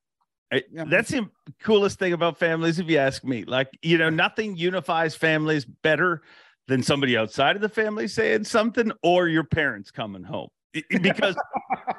yeah. 0.52 0.84
That's 0.86 1.10
the 1.10 1.28
coolest 1.62 1.98
thing 1.98 2.12
about 2.12 2.38
families, 2.38 2.78
if 2.78 2.88
you 2.88 2.98
ask 2.98 3.24
me. 3.24 3.44
Like, 3.44 3.68
you 3.82 3.98
know, 3.98 4.10
nothing 4.10 4.56
unifies 4.56 5.14
families 5.14 5.64
better 5.64 6.22
than 6.68 6.82
somebody 6.82 7.16
outside 7.16 7.56
of 7.56 7.62
the 7.62 7.68
family 7.68 8.06
saying 8.06 8.44
something 8.44 8.92
or 9.02 9.28
your 9.28 9.44
parents 9.44 9.90
coming 9.90 10.22
home 10.22 10.50
because 10.72 11.36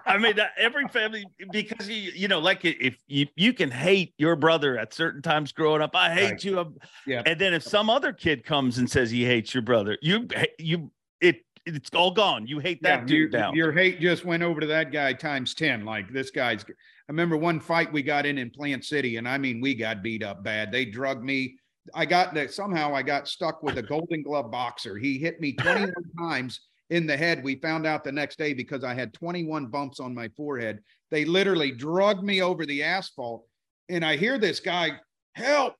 I 0.05 0.17
mean 0.17 0.35
every 0.57 0.87
family 0.87 1.25
because 1.51 1.89
you 1.89 2.11
you 2.15 2.27
know 2.27 2.39
like 2.39 2.63
if 2.63 2.97
you 3.07 3.27
you 3.35 3.53
can 3.53 3.69
hate 3.69 4.13
your 4.17 4.35
brother 4.35 4.77
at 4.77 4.93
certain 4.93 5.21
times 5.21 5.51
growing 5.51 5.81
up 5.81 5.95
I 5.95 6.13
hate 6.13 6.31
right. 6.31 6.43
you 6.43 6.75
yeah. 7.05 7.23
and 7.25 7.39
then 7.39 7.53
if 7.53 7.63
some 7.63 7.89
other 7.89 8.13
kid 8.13 8.45
comes 8.45 8.77
and 8.77 8.89
says 8.89 9.11
he 9.11 9.25
hates 9.25 9.53
your 9.53 9.63
brother 9.63 9.97
you 10.01 10.27
you 10.57 10.91
it 11.19 11.43
it's 11.65 11.91
all 11.93 12.11
gone. 12.11 12.47
You 12.47 12.59
hate 12.59 12.81
that 12.83 13.01
yeah, 13.01 13.05
dude 13.05 13.33
your, 13.33 13.55
your 13.55 13.71
hate 13.71 13.99
just 13.99 14.25
went 14.25 14.43
over 14.43 14.61
to 14.61 14.67
that 14.67 14.91
guy 14.91 15.13
times 15.13 15.53
10 15.53 15.85
like 15.85 16.11
this 16.11 16.31
guy's 16.31 16.63
I 16.63 17.11
remember 17.11 17.35
one 17.35 17.59
fight 17.59 17.91
we 17.91 18.01
got 18.03 18.25
in 18.25 18.37
in 18.37 18.49
Plant 18.49 18.85
City 18.85 19.17
and 19.17 19.27
I 19.27 19.37
mean 19.37 19.59
we 19.59 19.75
got 19.75 20.01
beat 20.01 20.23
up 20.23 20.43
bad. 20.43 20.71
They 20.71 20.85
drugged 20.85 21.23
me. 21.23 21.57
I 21.93 22.05
got 22.05 22.33
that 22.35 22.53
somehow 22.53 22.95
I 22.95 23.01
got 23.01 23.27
stuck 23.27 23.63
with 23.63 23.77
a 23.77 23.81
golden 23.81 24.23
glove 24.23 24.51
boxer. 24.51 24.97
He 24.97 25.17
hit 25.17 25.41
me 25.41 25.53
21 25.53 25.93
times 26.19 26.61
in 26.91 27.07
the 27.07 27.17
head. 27.17 27.43
We 27.43 27.55
found 27.55 27.87
out 27.87 28.03
the 28.03 28.11
next 28.11 28.37
day 28.37 28.53
because 28.53 28.83
I 28.83 28.93
had 28.93 29.13
21 29.13 29.67
bumps 29.67 29.99
on 29.99 30.13
my 30.13 30.27
forehead. 30.35 30.81
They 31.09 31.25
literally 31.25 31.71
drugged 31.71 32.23
me 32.23 32.41
over 32.41 32.65
the 32.65 32.83
asphalt. 32.83 33.45
And 33.89 34.05
I 34.05 34.17
hear 34.17 34.37
this 34.37 34.59
guy, 34.59 34.99
help. 35.33 35.75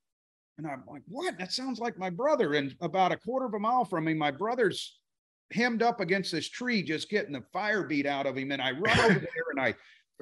And 0.58 0.66
I'm 0.66 0.84
like, 0.88 1.04
what? 1.08 1.38
That 1.38 1.52
sounds 1.52 1.80
like 1.80 1.98
my 1.98 2.10
brother. 2.10 2.54
And 2.54 2.74
about 2.82 3.12
a 3.12 3.18
quarter 3.18 3.46
of 3.46 3.54
a 3.54 3.60
mile 3.60 3.86
from 3.86 4.06
me, 4.06 4.14
my 4.14 4.32
brother's 4.32 4.98
hemmed 5.52 5.84
up 5.84 6.00
against 6.00 6.32
this 6.32 6.48
tree, 6.50 6.82
just 6.82 7.10
getting 7.10 7.34
the 7.34 7.44
fire 7.52 7.84
beat 7.84 8.06
out 8.06 8.26
of 8.26 8.38
him. 8.38 8.52
And 8.52 8.62
I 8.62 8.72
run 8.72 9.00
over 9.00 9.14
there 9.20 9.50
and 9.52 9.60
I 9.60 9.76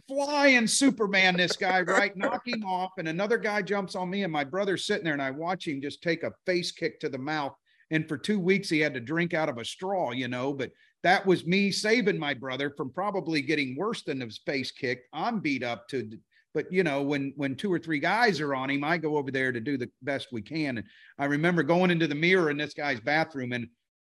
fly 0.08 0.48
and 0.48 0.68
Superman 0.68 1.38
this 1.38 1.56
guy, 1.56 1.82
right? 1.82 2.18
Knock 2.18 2.48
him 2.48 2.64
off. 2.66 2.92
And 2.98 3.08
another 3.08 3.38
guy 3.38 3.62
jumps 3.62 3.96
on 3.96 4.10
me. 4.10 4.24
And 4.24 4.34
my 4.34 4.44
brother's 4.44 4.88
sitting 4.88 5.04
there 5.04 5.14
and 5.14 5.22
I 5.22 5.30
watch 5.30 5.68
him 5.68 5.82
just 5.82 6.02
take 6.02 6.24
a 6.24 6.34
face 6.48 6.72
kick 6.72 7.00
to 7.02 7.10
the 7.10 7.18
mouth 7.20 7.54
and 7.92 8.08
for 8.08 8.18
two 8.18 8.40
weeks, 8.40 8.70
he 8.70 8.80
had 8.80 8.94
to 8.94 9.00
drink 9.00 9.34
out 9.34 9.50
of 9.50 9.58
a 9.58 9.66
straw, 9.66 10.12
you 10.12 10.28
know. 10.28 10.54
But 10.54 10.72
that 11.04 11.26
was 11.26 11.46
me 11.46 11.72
saving 11.72 12.20
my 12.20 12.34
brother 12.34 12.74
from 12.76 12.92
probably 12.92 13.42
getting 13.42 13.76
worse 13.76 14.04
than 14.04 14.22
his 14.22 14.40
face 14.46 14.72
kicked. 14.72 15.08
I'm 15.14 15.40
beat 15.40 15.64
up 15.64 15.88
to, 15.90 16.10
but 16.54 16.72
you 16.72 16.84
know, 16.84 17.02
when 17.02 17.34
when 17.36 17.56
two 17.56 17.72
or 17.72 17.80
three 17.80 18.00
guys 18.00 18.40
are 18.40 18.54
on 18.54 18.70
him, 18.70 18.84
I 18.84 18.98
go 18.98 19.18
over 19.18 19.32
there 19.32 19.52
to 19.52 19.60
do 19.60 19.78
the 19.78 19.90
best 20.02 20.28
we 20.32 20.42
can. 20.42 20.78
And 20.78 20.88
I 21.18 21.26
remember 21.26 21.64
going 21.64 21.92
into 21.92 22.08
the 22.08 22.16
mirror 22.16 22.50
in 22.50 22.58
this 22.58 22.74
guy's 22.74 23.00
bathroom, 23.00 23.54
and 23.54 23.68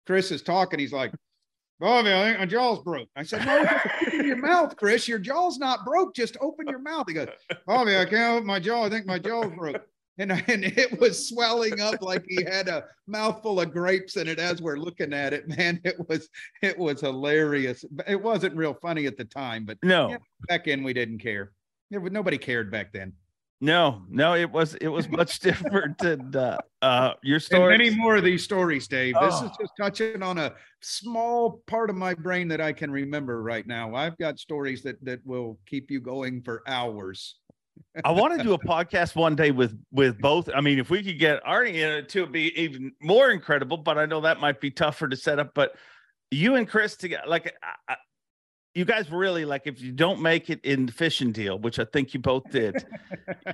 Chris 0.07 0.31
is 0.31 0.43
talking. 0.43 0.79
He's 0.79 0.93
like, 0.93 1.13
Bobby, 1.81 2.13
I 2.13 2.25
think 2.25 2.39
my 2.39 2.47
jaw's 2.47 2.81
broke. 2.81 3.09
I 3.17 3.23
said, 3.23 3.45
No, 3.47 3.65
open 4.07 4.27
your 4.27 4.37
mouth, 4.37 4.77
Chris. 4.77 5.09
Your 5.09 5.19
jaw's 5.19 5.59
not 5.59 5.85
broke. 5.85 6.15
Just 6.15 6.37
open 6.41 6.69
your 6.69 6.79
mouth. 6.79 7.07
He 7.09 7.15
goes, 7.15 7.29
Bobby, 7.67 7.97
I 7.97 8.05
can't 8.05 8.37
open 8.37 8.47
my 8.47 8.61
jaw. 8.61 8.85
I 8.85 8.91
think 8.91 9.07
my 9.07 9.19
jaw's 9.19 9.51
broke 9.57 9.83
and, 10.19 10.33
and 10.49 10.65
it 10.65 11.01
was 11.01 11.29
swelling 11.29 11.81
up 11.81 12.03
like 12.03 12.25
he 12.29 12.45
had 12.45 12.69
a 12.69 12.85
mouthful 13.07 13.61
of 13.61 13.73
grapes 13.73 14.17
in 14.17 14.29
it 14.29 14.39
as 14.39 14.61
we're 14.61 14.77
looking 14.77 15.13
at 15.13 15.33
it 15.33 15.49
man. 15.49 15.81
It 15.85 15.97
was 16.09 16.29
it 16.63 16.79
was 16.79 17.01
hilarious. 17.01 17.85
It 18.07 18.21
wasn't 18.21 18.57
real 18.57 18.75
funny 18.75 19.07
at 19.07 19.17
the 19.17 19.25
time 19.25 19.65
but 19.65 19.79
no. 19.83 20.11
yeah, 20.11 20.17
back 20.49 20.69
in 20.69 20.83
we 20.83 20.93
didn't 20.93 21.19
care. 21.19 21.53
Was, 21.91 22.13
nobody 22.13 22.39
cared 22.39 22.71
back 22.71 22.93
then. 22.93 23.13
No 23.61 24.03
no 24.09 24.35
it 24.35 24.51
was 24.51 24.75
it 24.77 24.89
was 24.89 25.09
much 25.09 25.39
different 25.41 26.01
and 26.03 26.35
uh, 26.35 26.59
uh 26.81 27.13
your 27.23 27.39
story 27.39 27.79
many 27.79 27.91
more 27.91 28.17
of 28.17 28.25
these 28.25 28.43
stories 28.43 28.89
dave. 28.89 29.15
Oh. 29.19 29.27
this 29.27 29.41
is 29.41 29.57
just 29.61 29.73
touching 29.79 30.23
on 30.23 30.39
a 30.39 30.53
small 30.81 31.63
part 31.69 31.89
of 31.89 31.95
my 31.95 32.13
brain 32.13 32.49
that 32.49 32.61
i 32.61 32.73
can 32.73 32.91
remember 32.91 33.43
right 33.43 33.67
now. 33.67 33.95
I've 33.95 34.19
got 34.19 34.39
stories 34.39 34.83
that 34.83 35.03
that 35.05 35.21
will 35.25 35.59
keep 35.67 35.91
you 35.91 36.01
going 36.01 36.43
for 36.43 36.63
hours 36.67 37.37
I 38.05 38.11
want 38.11 38.37
to 38.37 38.43
do 38.43 38.55
a 38.55 38.59
podcast 38.59 39.15
one 39.15 39.37
day 39.37 39.51
with 39.51 39.79
with 39.91 40.19
both. 40.19 40.49
I 40.55 40.61
mean, 40.61 40.79
if 40.79 40.91
we 40.91 41.03
could 41.03 41.19
get 41.19 41.43
Arnie 41.45 41.75
in 41.75 41.91
it 41.91 42.17
it'd 42.17 42.33
be 42.33 42.59
even 42.61 42.93
more 43.01 43.31
incredible. 43.31 43.77
But 43.77 43.99
I 43.99 44.07
know 44.07 44.21
that 44.23 44.41
might 44.41 44.61
be 44.61 44.71
tougher 44.71 45.09
to 45.09 45.17
set 45.17 45.39
up. 45.39 45.53
But 45.55 45.75
you 46.31 46.55
and 46.55 46.69
Chris 46.69 46.97
together, 46.97 47.25
like 47.27 47.55
I, 47.89 47.97
you 48.75 48.85
guys 48.85 49.11
really 49.11 49.45
like 49.45 49.63
if 49.67 49.81
you 49.81 49.93
don't 49.93 50.23
make 50.23 50.49
it 50.49 50.65
in 50.65 50.87
the 50.87 50.93
fishing 50.93 51.33
deal, 51.33 51.59
which 51.59 51.79
I 51.79 51.85
think 51.85 52.15
you 52.15 52.21
both 52.21 52.45
did, 52.51 52.85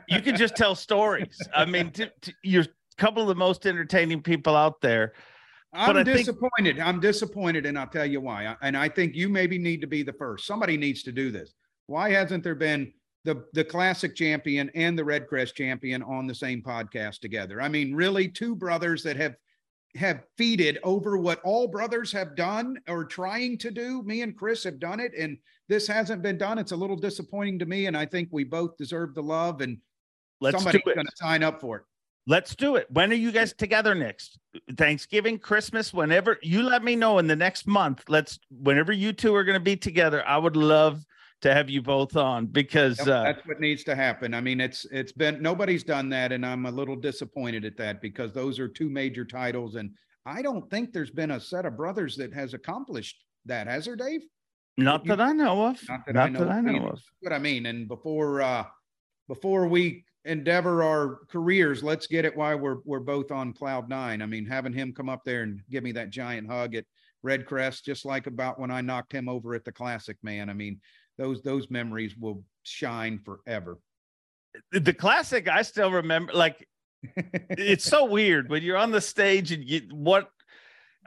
you 0.09 0.21
can 0.23 0.37
just 0.37 0.57
tell 0.57 0.75
stories. 0.75 1.39
I 1.55 1.65
mean, 1.65 1.91
t- 1.91 2.07
t- 2.21 2.35
you're 2.45 2.63
a 2.63 2.97
couple 2.97 3.23
of 3.23 3.29
the 3.29 3.35
most 3.35 3.67
entertaining 3.67 4.23
people 4.23 4.55
out 4.55 4.81
there. 4.81 5.15
I'm 5.73 6.05
disappointed. 6.05 6.77
Think- 6.77 6.87
I'm 6.87 7.01
disappointed, 7.01 7.67
and 7.67 7.79
I'll 7.79 7.89
tell 7.89 8.07
you 8.07 8.21
why. 8.21 8.57
And 8.63 8.77
I 8.77 8.89
think 8.89 9.15
you 9.15 9.29
maybe 9.29 9.59
need 9.59 9.81
to 9.81 9.87
be 9.87 10.03
the 10.03 10.13
first. 10.13 10.47
Somebody 10.47 10.77
needs 10.77 11.03
to 11.03 11.13
do 11.13 11.31
this. 11.31 11.53
Why 11.87 12.11
hasn't 12.11 12.45
there 12.45 12.55
been 12.55 12.93
the 13.29 13.45
the 13.53 13.63
classic 13.65 14.17
champion 14.17 14.71
and 14.75 14.99
the 14.99 15.03
RedCrest 15.03 15.55
champion 15.55 16.03
on 16.03 16.27
the 16.27 16.35
same 16.35 16.63
podcast 16.63 17.19
together 17.19 17.61
i 17.61 17.69
mean 17.69 17.95
really 17.95 18.27
two 18.27 18.57
brothers 18.57 19.03
that 19.03 19.17
have 19.17 19.37
have 19.97 20.23
feeded 20.39 20.79
over 20.83 21.19
what 21.19 21.39
all 21.45 21.69
brothers 21.69 22.11
have 22.11 22.35
done 22.35 22.79
or 22.89 23.05
trying 23.05 23.59
to 23.59 23.71
do 23.71 24.03
me 24.05 24.23
and 24.23 24.35
chris 24.35 24.65
have 24.65 24.81
done 24.81 24.99
it 24.99 25.13
and 25.19 25.37
this 25.69 25.87
hasn't 25.87 26.23
been 26.23 26.39
done 26.39 26.57
it's 26.57 26.73
a 26.73 26.77
little 26.77 26.97
disappointing 26.97 27.59
to 27.59 27.67
me 27.67 27.85
and 27.85 27.97
i 27.99 28.07
think 28.07 28.31
we 28.33 28.45
both 28.45 28.79
deserve 28.79 29.15
the 29.15 29.23
love 29.23 29.61
and 29.61 29.77
Let's 30.41 30.57
somebody's 30.57 30.83
going 30.83 31.05
to 31.05 31.13
sign 31.17 31.43
up 31.43 31.61
for 31.61 31.77
it 31.77 31.83
Let's 32.31 32.55
do 32.55 32.77
it. 32.77 32.87
When 32.91 33.11
are 33.11 33.15
you 33.15 33.33
guys 33.33 33.55
together 33.55 33.95
next? 33.95 34.39
Thanksgiving, 34.77 35.39
Christmas, 35.39 35.95
whenever 35.95 36.37
you 36.43 36.63
let 36.63 36.85
me 36.85 36.95
know 36.95 37.19
in 37.19 37.27
the 37.27 37.35
next 37.35 37.67
month. 37.67 38.05
Let's 38.07 38.39
whenever 38.51 38.93
you 38.93 39.15
two 39.15 39.35
are 39.35 39.45
going 39.45 39.59
to 39.59 39.65
be 39.65 39.77
together. 39.77 40.23
I 40.29 40.37
would 40.37 40.55
love 40.55 41.07
to 41.41 41.55
have 41.55 41.71
you 41.71 41.81
both 41.83 42.17
on 42.17 42.47
because 42.47 42.99
yep, 42.99 43.09
uh, 43.09 43.23
that's 43.25 43.47
what 43.47 43.61
needs 43.61 43.85
to 43.85 43.95
happen. 43.95 44.35
I 44.35 44.41
mean, 44.41 44.61
it's 44.61 44.85
it's 44.91 45.13
been 45.13 45.41
nobody's 45.41 45.85
done 45.85 46.09
that, 46.11 46.33
and 46.33 46.45
I'm 46.45 46.67
a 46.67 46.71
little 46.71 46.97
disappointed 46.97 47.65
at 47.65 47.77
that 47.77 48.01
because 48.01 48.33
those 48.33 48.59
are 48.59 48.69
two 48.69 48.91
major 48.91 49.25
titles, 49.25 49.77
and 49.77 49.91
I 50.27 50.43
don't 50.43 50.69
think 50.71 50.93
there's 50.93 51.11
been 51.11 51.33
a 51.33 51.41
set 51.41 51.65
of 51.65 51.77
brothers 51.77 52.17
that 52.17 52.35
has 52.35 52.55
accomplished 52.55 53.25
that, 53.47 53.67
has 53.67 53.85
there, 53.85 53.97
Dave? 53.97 54.23
Not 54.77 55.05
you, 55.05 55.09
that 55.11 55.21
I 55.21 55.33
know 55.33 55.67
of. 55.67 55.81
Not 55.89 56.07
that, 56.07 56.15
not 56.15 56.27
I, 56.27 56.29
know 56.29 56.39
that 56.41 56.51
I 56.51 56.61
know 56.61 56.89
of. 56.89 57.03
What 57.21 57.33
I 57.33 57.39
mean, 57.39 57.67
and 57.67 57.89
before 57.89 58.43
uh 58.43 58.65
before 59.29 59.69
we 59.69 60.05
endeavor 60.25 60.83
our 60.83 61.21
careers, 61.31 61.83
let's 61.83 62.07
get 62.07 62.25
it 62.25 62.37
while 62.37 62.59
we're 62.59 62.79
we're 62.85 63.01
both 63.01 63.31
on 63.31 63.53
cloud 63.53 63.89
nine. 63.89 64.23
I 64.23 64.27
mean, 64.27 64.45
having 64.45 64.73
him 64.73 64.93
come 64.93 65.09
up 65.09 65.25
there 65.25 65.43
and 65.43 65.61
give 65.71 65.85
me 65.85 65.93
that 65.93 66.11
giant 66.11 66.49
hug 66.49 66.75
at 66.75 66.85
RedCrest, 67.25 67.85
just 67.85 68.05
like 68.05 68.27
about 68.27 68.61
when 68.61 68.71
I 68.71 68.81
knocked 68.81 69.13
him 69.13 69.29
over 69.29 69.55
at 69.55 69.65
the 69.65 69.73
Classic. 69.73 70.17
Man, 70.23 70.49
I 70.49 70.53
mean, 70.53 70.81
those 71.19 71.43
those 71.43 71.71
memories 71.71 72.17
will 72.17 72.45
shine 72.63 73.19
forever. 73.19 73.79
The 74.73 74.95
classic, 74.95 75.49
I 75.49 75.63
still 75.63 75.91
remember. 75.91 76.33
Like, 76.33 76.67
it's 77.51 77.85
so 77.85 78.05
weird 78.11 78.49
when 78.49 78.63
you're 78.63 78.77
on 78.77 78.91
the 78.91 79.01
stage 79.01 79.53
and 79.53 79.65
you 79.65 79.83
what. 79.93 80.31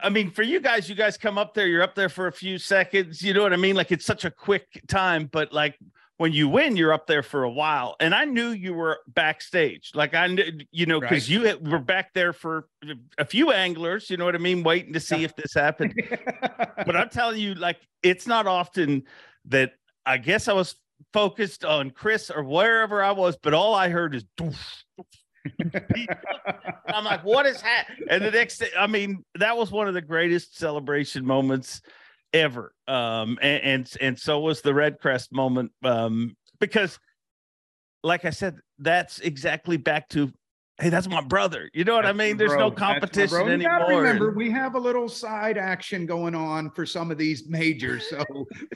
I 0.03 0.09
mean, 0.09 0.31
for 0.31 0.41
you 0.41 0.59
guys, 0.59 0.89
you 0.89 0.95
guys 0.95 1.15
come 1.15 1.38
up 1.38 1.53
there, 1.53 1.67
you're 1.67 1.83
up 1.83 1.93
there 1.93 2.09
for 2.09 2.25
a 2.25 2.31
few 2.31 2.57
seconds. 2.57 3.21
You 3.21 3.35
know 3.35 3.43
what 3.43 3.53
I 3.53 3.57
mean? 3.57 3.75
Like, 3.75 3.91
it's 3.91 4.05
such 4.05 4.25
a 4.25 4.31
quick 4.31 4.65
time, 4.88 5.29
but 5.31 5.53
like 5.53 5.77
when 6.21 6.33
you 6.33 6.47
win, 6.47 6.75
you're 6.77 6.93
up 6.93 7.07
there 7.07 7.23
for 7.23 7.45
a 7.45 7.49
while. 7.49 7.95
And 7.99 8.13
I 8.13 8.25
knew 8.25 8.49
you 8.49 8.75
were 8.75 8.99
backstage. 9.07 9.89
Like 9.95 10.13
I 10.13 10.27
knew, 10.27 10.51
you 10.69 10.85
know, 10.85 10.99
because 10.99 11.27
right. 11.27 11.57
you 11.63 11.71
were 11.71 11.79
back 11.79 12.13
there 12.13 12.31
for 12.31 12.67
a 13.17 13.25
few 13.25 13.51
anglers, 13.51 14.07
you 14.07 14.17
know 14.17 14.25
what 14.25 14.35
I 14.35 14.38
mean, 14.38 14.61
waiting 14.61 14.93
to 14.93 14.99
see 14.99 15.23
if 15.23 15.35
this 15.35 15.55
happened. 15.55 15.95
but 16.85 16.95
I'm 16.95 17.09
telling 17.09 17.39
you, 17.39 17.55
like, 17.55 17.77
it's 18.03 18.27
not 18.27 18.45
often 18.45 19.05
that 19.45 19.73
I 20.06 20.18
guess 20.18 20.48
I 20.48 20.53
was 20.53 20.76
focused 21.14 21.65
on 21.65 21.91
Chris 21.91 22.30
or 22.30 22.44
wherever 22.44 23.03
I 23.03 23.11
was, 23.11 23.38
but 23.41 23.53
all 23.53 23.73
I 23.73 23.90
heard 23.90 24.15
is 24.15 24.26
doof, 24.38 24.84
doof. 25.61 26.18
I'm 26.88 27.06
like, 27.06 27.23
what 27.23 27.45
is 27.45 27.61
that? 27.61 27.88
And 28.10 28.23
the 28.23 28.32
next 28.32 28.64
I 28.78 28.88
mean, 28.88 29.23
that 29.36 29.56
was 29.57 29.72
one 29.72 29.88
of 29.88 29.94
the 29.94 30.02
greatest 30.02 30.57
celebration 30.57 31.26
moments 31.26 31.82
ever. 32.34 32.73
Um, 32.88 33.38
and, 33.41 33.64
and, 33.64 33.94
and 33.99 34.19
so 34.19 34.40
was 34.40 34.61
the 34.61 34.72
RedCrest 34.72 35.32
moment. 35.32 35.72
Um, 35.84 36.36
because 36.60 36.99
like 38.03 38.26
I 38.26 38.30
said, 38.32 38.57
that's 38.80 39.19
exactly 39.19 39.78
back 39.78 40.10
to 40.10 40.32
hey, 40.82 40.90
that's 40.90 41.08
my 41.08 41.22
brother. 41.22 41.70
You 41.74 41.84
know 41.84 41.94
what 41.94 42.03
that's 42.03 42.16
I 42.16 42.18
mean? 42.18 42.38
There's 42.38 42.53
no 42.53 42.72
competition 42.72 43.48
anymore. 43.48 43.86
remember, 43.88 44.32
we 44.32 44.49
have 44.49 44.76
a 44.76 44.80
little 44.80 45.08
side 45.08 45.58
action 45.58 46.06
going 46.06 46.34
on 46.36 46.72
for 46.72 46.86
some 46.86 47.12
of 47.12 47.18
these 47.18 47.48
majors, 47.48 48.10
so 48.10 48.26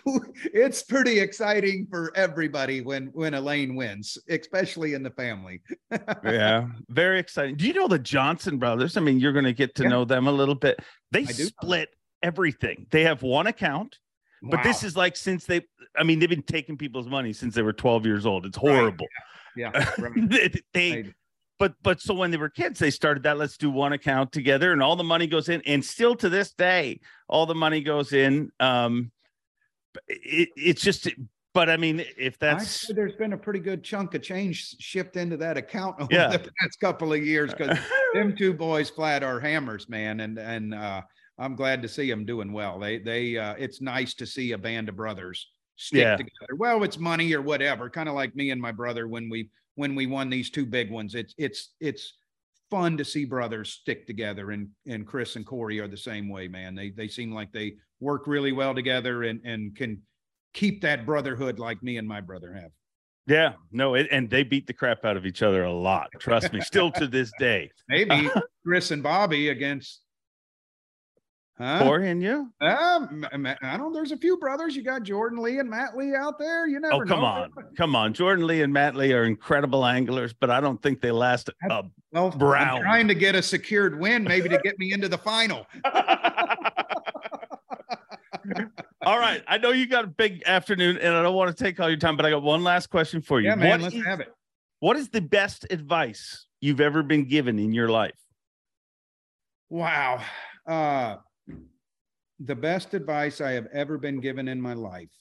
it's 0.53 0.83
pretty 0.83 1.19
exciting 1.19 1.87
for 1.89 2.11
everybody 2.15 2.81
when 2.81 3.07
when 3.07 3.33
a 3.33 3.41
Lane 3.41 3.75
wins, 3.75 4.17
especially 4.29 4.93
in 4.93 5.03
the 5.03 5.09
family. 5.11 5.61
yeah, 6.23 6.67
very 6.89 7.19
exciting. 7.19 7.55
Do 7.55 7.65
you 7.67 7.73
know 7.73 7.87
the 7.87 7.99
Johnson 7.99 8.57
brothers? 8.57 8.97
I 8.97 9.01
mean, 9.01 9.19
you're 9.19 9.33
going 9.33 9.45
to 9.45 9.53
get 9.53 9.75
to 9.75 9.83
yeah. 9.83 9.89
know 9.89 10.05
them 10.05 10.27
a 10.27 10.31
little 10.31 10.55
bit. 10.55 10.79
They 11.11 11.25
split 11.25 11.89
everything. 12.21 12.85
They 12.91 13.03
have 13.03 13.23
one 13.23 13.47
account, 13.47 13.97
wow. 14.43 14.51
but 14.51 14.63
this 14.63 14.83
is 14.83 14.95
like 14.95 15.15
since 15.15 15.45
they, 15.45 15.61
I 15.97 16.03
mean, 16.03 16.19
they've 16.19 16.29
been 16.29 16.43
taking 16.43 16.77
people's 16.77 17.07
money 17.07 17.33
since 17.33 17.55
they 17.55 17.61
were 17.61 17.73
12 17.73 18.05
years 18.05 18.25
old. 18.25 18.45
It's 18.45 18.57
horrible. 18.57 19.05
Right. 19.05 19.09
Yeah. 19.57 19.71
yeah. 19.73 19.91
Right. 19.99 20.29
they, 20.29 20.61
they 20.73 21.13
but 21.59 21.73
but 21.83 22.01
so 22.01 22.13
when 22.13 22.31
they 22.31 22.37
were 22.37 22.49
kids, 22.49 22.79
they 22.79 22.91
started 22.91 23.23
that. 23.23 23.37
Let's 23.37 23.57
do 23.57 23.69
one 23.69 23.93
account 23.93 24.31
together, 24.31 24.71
and 24.71 24.81
all 24.81 24.95
the 24.95 25.03
money 25.03 25.27
goes 25.27 25.49
in. 25.49 25.61
And 25.65 25.83
still 25.83 26.15
to 26.15 26.29
this 26.29 26.51
day, 26.51 26.99
all 27.27 27.45
the 27.45 27.55
money 27.55 27.81
goes 27.81 28.13
in. 28.13 28.51
Um, 28.59 29.11
it, 30.07 30.49
it's 30.55 30.81
just 30.81 31.07
but 31.55 31.69
I 31.69 31.77
mean, 31.77 32.03
if 32.17 32.37
that's 32.37 32.91
there's 32.93 33.15
been 33.15 33.31
a 33.31 33.37
pretty 33.37 33.61
good 33.61 33.81
chunk 33.81 34.13
of 34.13 34.21
change 34.21 34.75
shipped 34.79 35.15
into 35.15 35.37
that 35.37 35.55
account 35.55 35.95
over 36.01 36.13
yeah. 36.13 36.27
the 36.27 36.39
past 36.39 36.79
couple 36.81 37.13
of 37.13 37.25
years 37.25 37.53
because 37.53 37.79
them 38.13 38.35
two 38.35 38.53
boys 38.53 38.89
flat 38.89 39.23
are 39.23 39.39
hammers, 39.39 39.87
man, 39.87 40.19
and 40.19 40.37
and 40.37 40.75
uh, 40.75 41.01
I'm 41.39 41.55
glad 41.55 41.81
to 41.83 41.87
see 41.87 42.09
them 42.09 42.25
doing 42.25 42.51
well. 42.51 42.77
They 42.77 42.99
they 42.99 43.37
uh, 43.37 43.55
it's 43.57 43.79
nice 43.79 44.13
to 44.15 44.25
see 44.25 44.51
a 44.51 44.57
band 44.57 44.89
of 44.89 44.97
brothers 44.97 45.47
stick 45.77 46.01
yeah. 46.01 46.17
together. 46.17 46.55
Well, 46.57 46.83
it's 46.83 46.99
money 46.99 47.33
or 47.33 47.41
whatever, 47.41 47.89
kind 47.89 48.09
of 48.09 48.15
like 48.15 48.35
me 48.35 48.51
and 48.51 48.61
my 48.61 48.73
brother 48.73 49.07
when 49.07 49.29
we 49.29 49.49
when 49.75 49.95
we 49.95 50.07
won 50.07 50.29
these 50.29 50.49
two 50.49 50.65
big 50.65 50.91
ones. 50.91 51.15
It's 51.15 51.33
it's 51.37 51.73
it's 51.79 52.13
fun 52.71 52.97
to 52.97 53.05
see 53.05 53.25
brothers 53.25 53.69
stick 53.69 54.07
together 54.07 54.51
and 54.51 54.69
and 54.87 55.05
Chris 55.05 55.35
and 55.35 55.45
Cory 55.45 55.79
are 55.79 55.87
the 55.87 55.97
same 55.97 56.29
way, 56.29 56.47
man. 56.47 56.75
They 56.75 56.89
they 56.89 57.07
seem 57.07 57.31
like 57.31 57.51
they 57.51 57.75
work 57.99 58.27
really 58.27 58.51
well 58.51 58.73
together 58.73 59.23
and 59.23 59.39
and 59.45 59.75
can 59.75 60.01
keep 60.53 60.81
that 60.81 61.05
brotherhood 61.05 61.59
like 61.59 61.81
me 61.83 61.97
and 61.97 62.07
my 62.07 62.21
brother 62.21 62.53
have. 62.53 62.71
Yeah, 63.27 63.53
no, 63.71 63.95
it, 63.95 64.07
and 64.11 64.29
they 64.29 64.43
beat 64.43 64.67
the 64.67 64.73
crap 64.73 65.03
out 65.03 65.17
of 65.17 65.25
each 65.25 65.41
other 65.41 65.63
a 65.63 65.73
lot. 65.73 66.09
Trust 66.19 66.53
me, 66.53 66.61
still 66.61 66.91
to 66.91 67.07
this 67.07 67.31
day. 67.39 67.71
Maybe 67.89 68.29
Chris 68.65 68.91
and 68.91 69.01
Bobby 69.01 69.49
against 69.49 70.01
Huh? 71.57 71.83
Cory 71.83 72.09
and 72.09 72.21
you? 72.21 72.51
Um, 72.59 73.25
I 73.31 73.77
don't. 73.77 73.93
There's 73.93 74.11
a 74.11 74.17
few 74.17 74.35
brothers. 74.37 74.75
You 74.75 74.83
got 74.83 75.03
Jordan 75.03 75.41
Lee 75.41 75.59
and 75.59 75.69
Matt 75.69 75.95
Lee 75.95 76.13
out 76.13 76.37
there. 76.37 76.67
You 76.67 76.81
never. 76.81 76.95
Oh, 76.95 77.05
come 77.05 77.21
know. 77.21 77.25
on, 77.25 77.51
come 77.77 77.95
on. 77.95 78.13
Jordan 78.13 78.45
Lee 78.45 78.61
and 78.61 78.73
Matt 78.73 78.93
Lee 78.95 79.13
are 79.13 79.23
incredible 79.23 79.85
anglers, 79.85 80.33
but 80.33 80.49
I 80.49 80.59
don't 80.59 80.81
think 80.81 80.99
they 80.99 81.11
last 81.11 81.49
a 81.69 81.83
well, 82.11 82.29
brown. 82.31 82.77
I'm 82.77 82.81
trying 82.81 83.07
to 83.07 83.15
get 83.15 83.35
a 83.35 83.41
secured 83.41 83.97
win, 83.97 84.25
maybe 84.25 84.49
to 84.49 84.59
get 84.65 84.77
me 84.77 84.91
into 84.91 85.07
the 85.07 85.17
final. 85.17 85.65
all 89.05 89.17
right, 89.17 89.41
I 89.47 89.57
know 89.57 89.71
you 89.71 89.87
got 89.87 90.03
a 90.03 90.07
big 90.07 90.43
afternoon, 90.45 90.97
and 90.97 91.15
I 91.15 91.21
don't 91.21 91.35
want 91.35 91.55
to 91.55 91.63
take 91.63 91.79
all 91.79 91.87
your 91.87 91.97
time, 91.97 92.17
but 92.17 92.25
I 92.25 92.31
got 92.31 92.43
one 92.43 92.65
last 92.65 92.87
question 92.87 93.21
for 93.21 93.39
you. 93.39 93.47
Yeah, 93.47 93.55
man. 93.55 93.69
What 93.69 93.81
let's 93.81 93.95
is, 93.95 94.05
have 94.05 94.19
it. 94.19 94.27
What 94.81 94.97
is 94.97 95.07
the 95.07 95.21
best 95.21 95.65
advice 95.69 96.47
you've 96.59 96.81
ever 96.81 97.01
been 97.01 97.29
given 97.29 97.59
in 97.59 97.71
your 97.71 97.87
life? 97.87 98.11
Wow. 99.69 100.21
Uh, 100.67 101.15
the 102.39 102.55
best 102.55 102.93
advice 102.93 103.41
I 103.41 103.51
have 103.51 103.67
ever 103.73 103.97
been 103.97 104.19
given 104.19 104.47
in 104.47 104.59
my 104.59 104.73
life. 104.73 105.11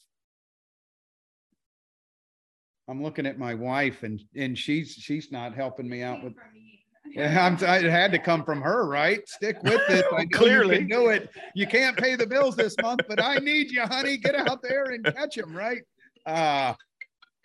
I'm 2.88 3.02
looking 3.02 3.26
at 3.26 3.38
my 3.38 3.54
wife 3.54 4.02
and 4.02 4.20
and 4.36 4.58
she's 4.58 4.92
she's 4.92 5.32
not 5.32 5.54
helping 5.54 5.88
me 5.88 6.02
out 6.02 6.22
with 6.22 6.34
yeah, 7.14 7.46
I'm, 7.46 7.54
it 7.54 7.90
had 7.90 8.10
to 8.12 8.18
come 8.18 8.44
from 8.44 8.60
her, 8.60 8.86
right? 8.86 9.26
Stick 9.28 9.62
with 9.62 9.82
it. 9.88 10.04
I 10.12 10.26
Clearly, 10.32 10.80
you 10.80 10.88
do 10.88 11.08
it. 11.08 11.30
You 11.54 11.66
can't 11.66 11.96
pay 11.96 12.16
the 12.16 12.26
bills 12.26 12.56
this 12.56 12.74
month, 12.82 13.00
but 13.08 13.22
I 13.22 13.36
need 13.36 13.70
you, 13.70 13.82
honey. 13.82 14.16
Get 14.16 14.34
out 14.34 14.62
there 14.62 14.84
and 14.86 15.04
catch 15.04 15.36
them, 15.36 15.56
right? 15.56 15.82
Uh, 16.26 16.74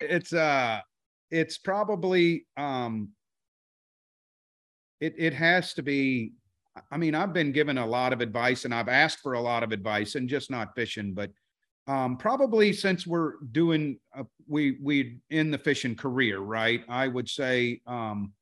it's 0.00 0.32
uh, 0.32 0.80
it's 1.30 1.58
probably 1.58 2.46
um, 2.56 3.10
it 5.00 5.14
it 5.18 5.34
has 5.34 5.74
to 5.74 5.82
be 5.82 6.32
I 6.90 6.96
mean, 6.96 7.14
I've 7.14 7.32
been 7.32 7.52
given 7.52 7.78
a 7.78 7.86
lot 7.86 8.12
of 8.12 8.20
advice 8.20 8.64
and 8.64 8.74
I've 8.74 8.88
asked 8.88 9.20
for 9.20 9.34
a 9.34 9.40
lot 9.40 9.62
of 9.62 9.72
advice 9.72 10.14
and 10.14 10.28
just 10.28 10.50
not 10.50 10.74
fishing, 10.74 11.14
but 11.14 11.30
um, 11.86 12.16
probably 12.16 12.72
since 12.72 13.06
we're 13.06 13.34
doing 13.50 13.98
uh, 14.16 14.22
we 14.46 14.78
we 14.80 15.18
in 15.30 15.50
the 15.50 15.58
fishing 15.58 15.96
career, 15.96 16.38
right? 16.38 16.82
I 16.88 17.08
would 17.08 17.28
say 17.28 17.80
um, 17.86 18.32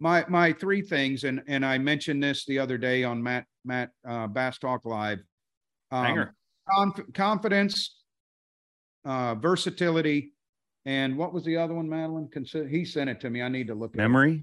my 0.00 0.24
my 0.28 0.52
three 0.52 0.82
things, 0.82 1.24
and 1.24 1.42
and 1.46 1.64
I 1.64 1.78
mentioned 1.78 2.22
this 2.22 2.44
the 2.44 2.58
other 2.58 2.76
day 2.76 3.04
on 3.04 3.22
Matt 3.22 3.46
Matt 3.64 3.90
uh, 4.06 4.26
Bass 4.26 4.58
Talk 4.58 4.84
Live. 4.84 5.20
Um, 5.90 6.30
conf- 6.70 7.12
confidence, 7.14 8.02
uh, 9.04 9.36
versatility, 9.36 10.32
and 10.84 11.16
what 11.16 11.32
was 11.32 11.44
the 11.44 11.56
other 11.56 11.72
one, 11.72 11.88
Madeline? 11.88 12.28
Consider 12.30 12.68
he 12.68 12.84
sent 12.84 13.08
it 13.08 13.20
to 13.20 13.30
me. 13.30 13.40
I 13.40 13.48
need 13.48 13.68
to 13.68 13.74
look. 13.74 13.94
Memory. 13.94 14.42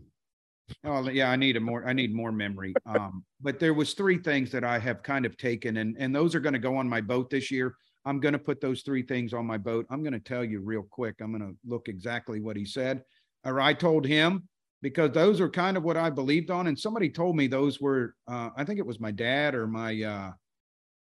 Oh 0.83 1.09
yeah, 1.09 1.29
I 1.29 1.35
need 1.35 1.57
a 1.57 1.59
more. 1.59 1.87
I 1.87 1.93
need 1.93 2.13
more 2.13 2.31
memory. 2.31 2.73
Um, 2.85 3.23
but 3.41 3.59
there 3.59 3.73
was 3.73 3.93
three 3.93 4.17
things 4.17 4.51
that 4.51 4.63
I 4.63 4.79
have 4.79 5.03
kind 5.03 5.25
of 5.25 5.37
taken, 5.37 5.77
and 5.77 5.95
and 5.99 6.15
those 6.15 6.35
are 6.35 6.39
going 6.39 6.53
to 6.53 6.59
go 6.59 6.75
on 6.77 6.87
my 6.89 7.01
boat 7.01 7.29
this 7.29 7.51
year. 7.51 7.75
I'm 8.05 8.19
going 8.19 8.33
to 8.33 8.39
put 8.39 8.61
those 8.61 8.81
three 8.81 9.03
things 9.03 9.33
on 9.33 9.45
my 9.45 9.57
boat. 9.57 9.85
I'm 9.89 10.01
going 10.01 10.13
to 10.13 10.19
tell 10.19 10.43
you 10.43 10.61
real 10.61 10.83
quick. 10.89 11.15
I'm 11.21 11.31
going 11.31 11.47
to 11.47 11.57
look 11.65 11.87
exactly 11.87 12.41
what 12.41 12.57
he 12.57 12.65
said, 12.65 13.03
or 13.43 13.61
I 13.61 13.73
told 13.73 14.05
him, 14.05 14.47
because 14.81 15.11
those 15.11 15.39
are 15.39 15.49
kind 15.49 15.77
of 15.77 15.83
what 15.83 15.97
I 15.97 16.09
believed 16.09 16.49
on. 16.49 16.67
And 16.67 16.77
somebody 16.77 17.09
told 17.09 17.35
me 17.35 17.47
those 17.47 17.79
were. 17.79 18.15
Uh, 18.27 18.49
I 18.55 18.63
think 18.63 18.79
it 18.79 18.85
was 18.85 18.99
my 18.99 19.11
dad 19.11 19.55
or 19.55 19.67
my 19.67 20.01
uh, 20.01 20.31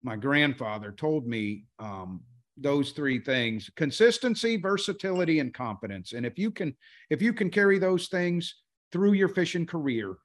my 0.03 0.15
grandfather 0.15 0.91
told 0.91 1.25
me 1.25 1.65
um, 1.79 2.21
those 2.57 2.91
three 2.91 3.19
things: 3.19 3.69
consistency, 3.75 4.57
versatility, 4.57 5.39
and 5.39 5.53
competence. 5.53 6.13
And 6.13 6.25
if 6.25 6.37
you 6.37 6.51
can, 6.51 6.75
if 7.09 7.21
you 7.21 7.33
can 7.33 7.49
carry 7.49 7.79
those 7.79 8.07
things 8.07 8.62
through 8.93 9.13
your 9.13 9.27
fishing 9.27 9.65
career, 9.65 10.15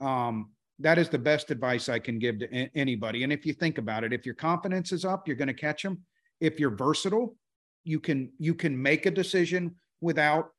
um, 0.00 0.50
that 0.78 0.98
is 0.98 1.08
the 1.08 1.18
best 1.18 1.50
advice 1.50 1.88
I 1.88 1.98
can 1.98 2.18
give 2.18 2.38
to 2.38 2.56
a- 2.56 2.70
anybody. 2.74 3.24
And 3.24 3.32
if 3.32 3.44
you 3.44 3.54
think 3.54 3.78
about 3.78 4.04
it, 4.04 4.12
if 4.12 4.24
your 4.24 4.34
confidence 4.34 4.92
is 4.92 5.04
up, 5.04 5.26
you're 5.26 5.36
going 5.36 5.48
to 5.48 5.54
catch 5.54 5.82
them. 5.82 5.98
If 6.40 6.60
you're 6.60 6.76
versatile, 6.76 7.36
you 7.82 7.98
can 7.98 8.30
you 8.38 8.54
can 8.54 8.80
make 8.80 9.06
a 9.06 9.10
decision 9.10 9.74
without 10.00 10.50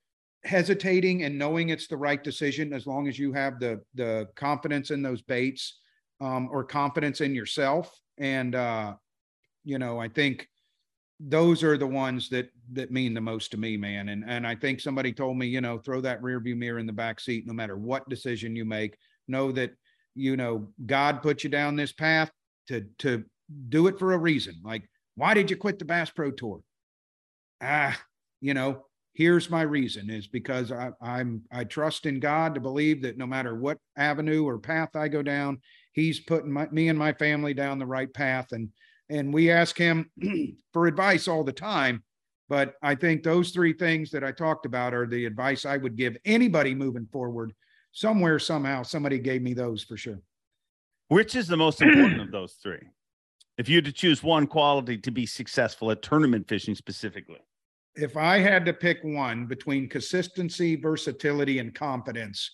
hesitating 0.43 1.23
and 1.23 1.38
knowing 1.38 1.69
it's 1.69 1.88
the 1.88 1.97
right 1.97 2.23
decision 2.23 2.73
as 2.73 2.88
long 2.88 3.07
as 3.07 3.17
you 3.17 3.31
have 3.31 3.59
the 3.59 3.79
the 3.93 4.27
confidence 4.35 4.89
in 4.89 5.03
those 5.03 5.21
baits 5.21 5.79
um, 6.19 6.49
or 6.51 6.63
confidence 6.63 7.21
in 7.21 7.35
yourself. 7.35 7.95
And 8.17 8.55
uh, 8.55 8.95
you 9.63 9.77
know, 9.77 9.99
I 9.99 10.07
think 10.07 10.47
those 11.27 11.64
are 11.64 11.77
the 11.77 11.88
ones 11.88 12.30
that 12.30 12.49
that 12.73 12.91
mean 12.91 13.14
the 13.14 13.22
most 13.22 13.52
to 13.52 13.57
me, 13.57 13.77
man. 13.77 14.10
And 14.10 14.23
and 14.27 14.48
I 14.48 14.56
think 14.56 14.80
somebody 14.80 15.14
told 15.14 15.38
me, 15.38 15.48
you 15.48 15.61
know, 15.61 15.77
throw 15.77 16.02
that 16.02 16.22
rear 16.23 16.39
view 16.39 16.56
mirror 16.56 16.80
in 16.80 16.88
the 16.88 16.93
back 16.93 17.19
seat, 17.19 17.45
no 17.45 17.53
matter 17.53 17.77
what 17.77 18.10
decision 18.10 18.56
you 18.56 18.65
make. 18.65 18.98
Know 19.27 19.52
that 19.52 19.72
you 20.15 20.35
know 20.35 20.69
God 20.85 21.22
put 21.22 21.43
you 21.43 21.49
down 21.49 21.76
this 21.76 21.91
path 21.91 22.31
to 22.68 22.85
to 22.99 23.23
do 23.69 23.88
it 23.88 23.99
for 23.99 24.14
a 24.14 24.18
reason. 24.18 24.56
Like, 24.64 24.89
why 25.15 25.34
did 25.34 25.49
you 25.49 25.57
quit 25.57 25.80
the 25.80 25.85
Bass 25.85 26.10
Pro 26.10 26.31
Tour? 26.31 26.61
Ah, 27.61 27.99
you 28.39 28.53
know, 28.53 28.85
here's 29.14 29.49
my 29.49 29.61
reason 29.61 30.10
is 30.10 30.27
because 30.27 30.72
I, 30.72 30.91
I'm 31.02 31.43
I 31.52 31.65
trust 31.65 32.07
in 32.07 32.19
God 32.19 32.56
to 32.56 32.61
believe 32.61 33.03
that 33.03 33.18
no 33.18 33.27
matter 33.27 33.56
what 33.56 33.77
avenue 33.95 34.45
or 34.48 34.57
path 34.57 34.95
I 34.95 35.07
go 35.07 35.22
down, 35.22 35.60
he's 35.93 36.19
putting 36.19 36.52
my, 36.52 36.68
me 36.69 36.89
and 36.89 36.98
my 36.98 37.14
family 37.14 37.53
down 37.53 37.77
the 37.77 37.85
right 37.85 38.11
path. 38.11 38.53
And, 38.53 38.69
and 39.11 39.33
we 39.33 39.51
ask 39.51 39.77
him 39.77 40.09
for 40.73 40.88
advice 40.88 41.27
all 41.27 41.43
the 41.43 41.51
time. 41.51 42.03
But 42.49 42.75
I 42.81 42.95
think 42.95 43.23
those 43.23 43.51
three 43.51 43.73
things 43.73 44.11
that 44.11 44.23
I 44.23 44.31
talked 44.31 44.65
about 44.65 44.93
are 44.93 45.07
the 45.07 45.25
advice 45.25 45.65
I 45.65 45.77
would 45.77 45.95
give 45.95 46.17
anybody 46.25 46.73
moving 46.73 47.07
forward. 47.11 47.53
Somewhere, 47.91 48.39
somehow, 48.39 48.83
somebody 48.83 49.19
gave 49.19 49.41
me 49.41 49.53
those 49.53 49.83
for 49.83 49.97
sure. 49.97 50.19
Which 51.09 51.35
is 51.35 51.47
the 51.47 51.57
most 51.57 51.81
important 51.81 52.21
of 52.21 52.31
those 52.31 52.53
three? 52.53 52.79
If 53.57 53.67
you 53.67 53.75
had 53.75 53.85
to 53.85 53.91
choose 53.91 54.23
one 54.23 54.47
quality 54.47 54.97
to 54.97 55.11
be 55.11 55.25
successful 55.25 55.91
at 55.91 56.01
tournament 56.01 56.47
fishing 56.47 56.73
specifically, 56.73 57.39
if 57.95 58.15
I 58.15 58.39
had 58.39 58.65
to 58.65 58.73
pick 58.73 58.99
one 59.03 59.45
between 59.45 59.89
consistency, 59.89 60.77
versatility, 60.77 61.59
and 61.59 61.75
confidence, 61.75 62.51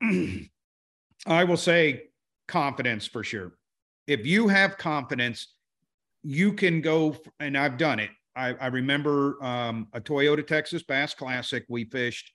I 0.02 1.44
will 1.44 1.56
say 1.56 2.04
confidence 2.48 3.06
for 3.06 3.22
sure. 3.22 3.52
If 4.06 4.26
you 4.26 4.48
have 4.48 4.78
confidence, 4.78 5.54
you 6.22 6.52
can 6.52 6.80
go, 6.80 7.16
and 7.40 7.56
I've 7.56 7.78
done 7.78 7.98
it. 7.98 8.10
I, 8.34 8.54
I 8.54 8.66
remember 8.66 9.42
um, 9.42 9.88
a 9.92 10.00
Toyota 10.00 10.46
Texas 10.46 10.82
Bass 10.82 11.14
Classic 11.14 11.64
we 11.68 11.84
fished 11.84 12.32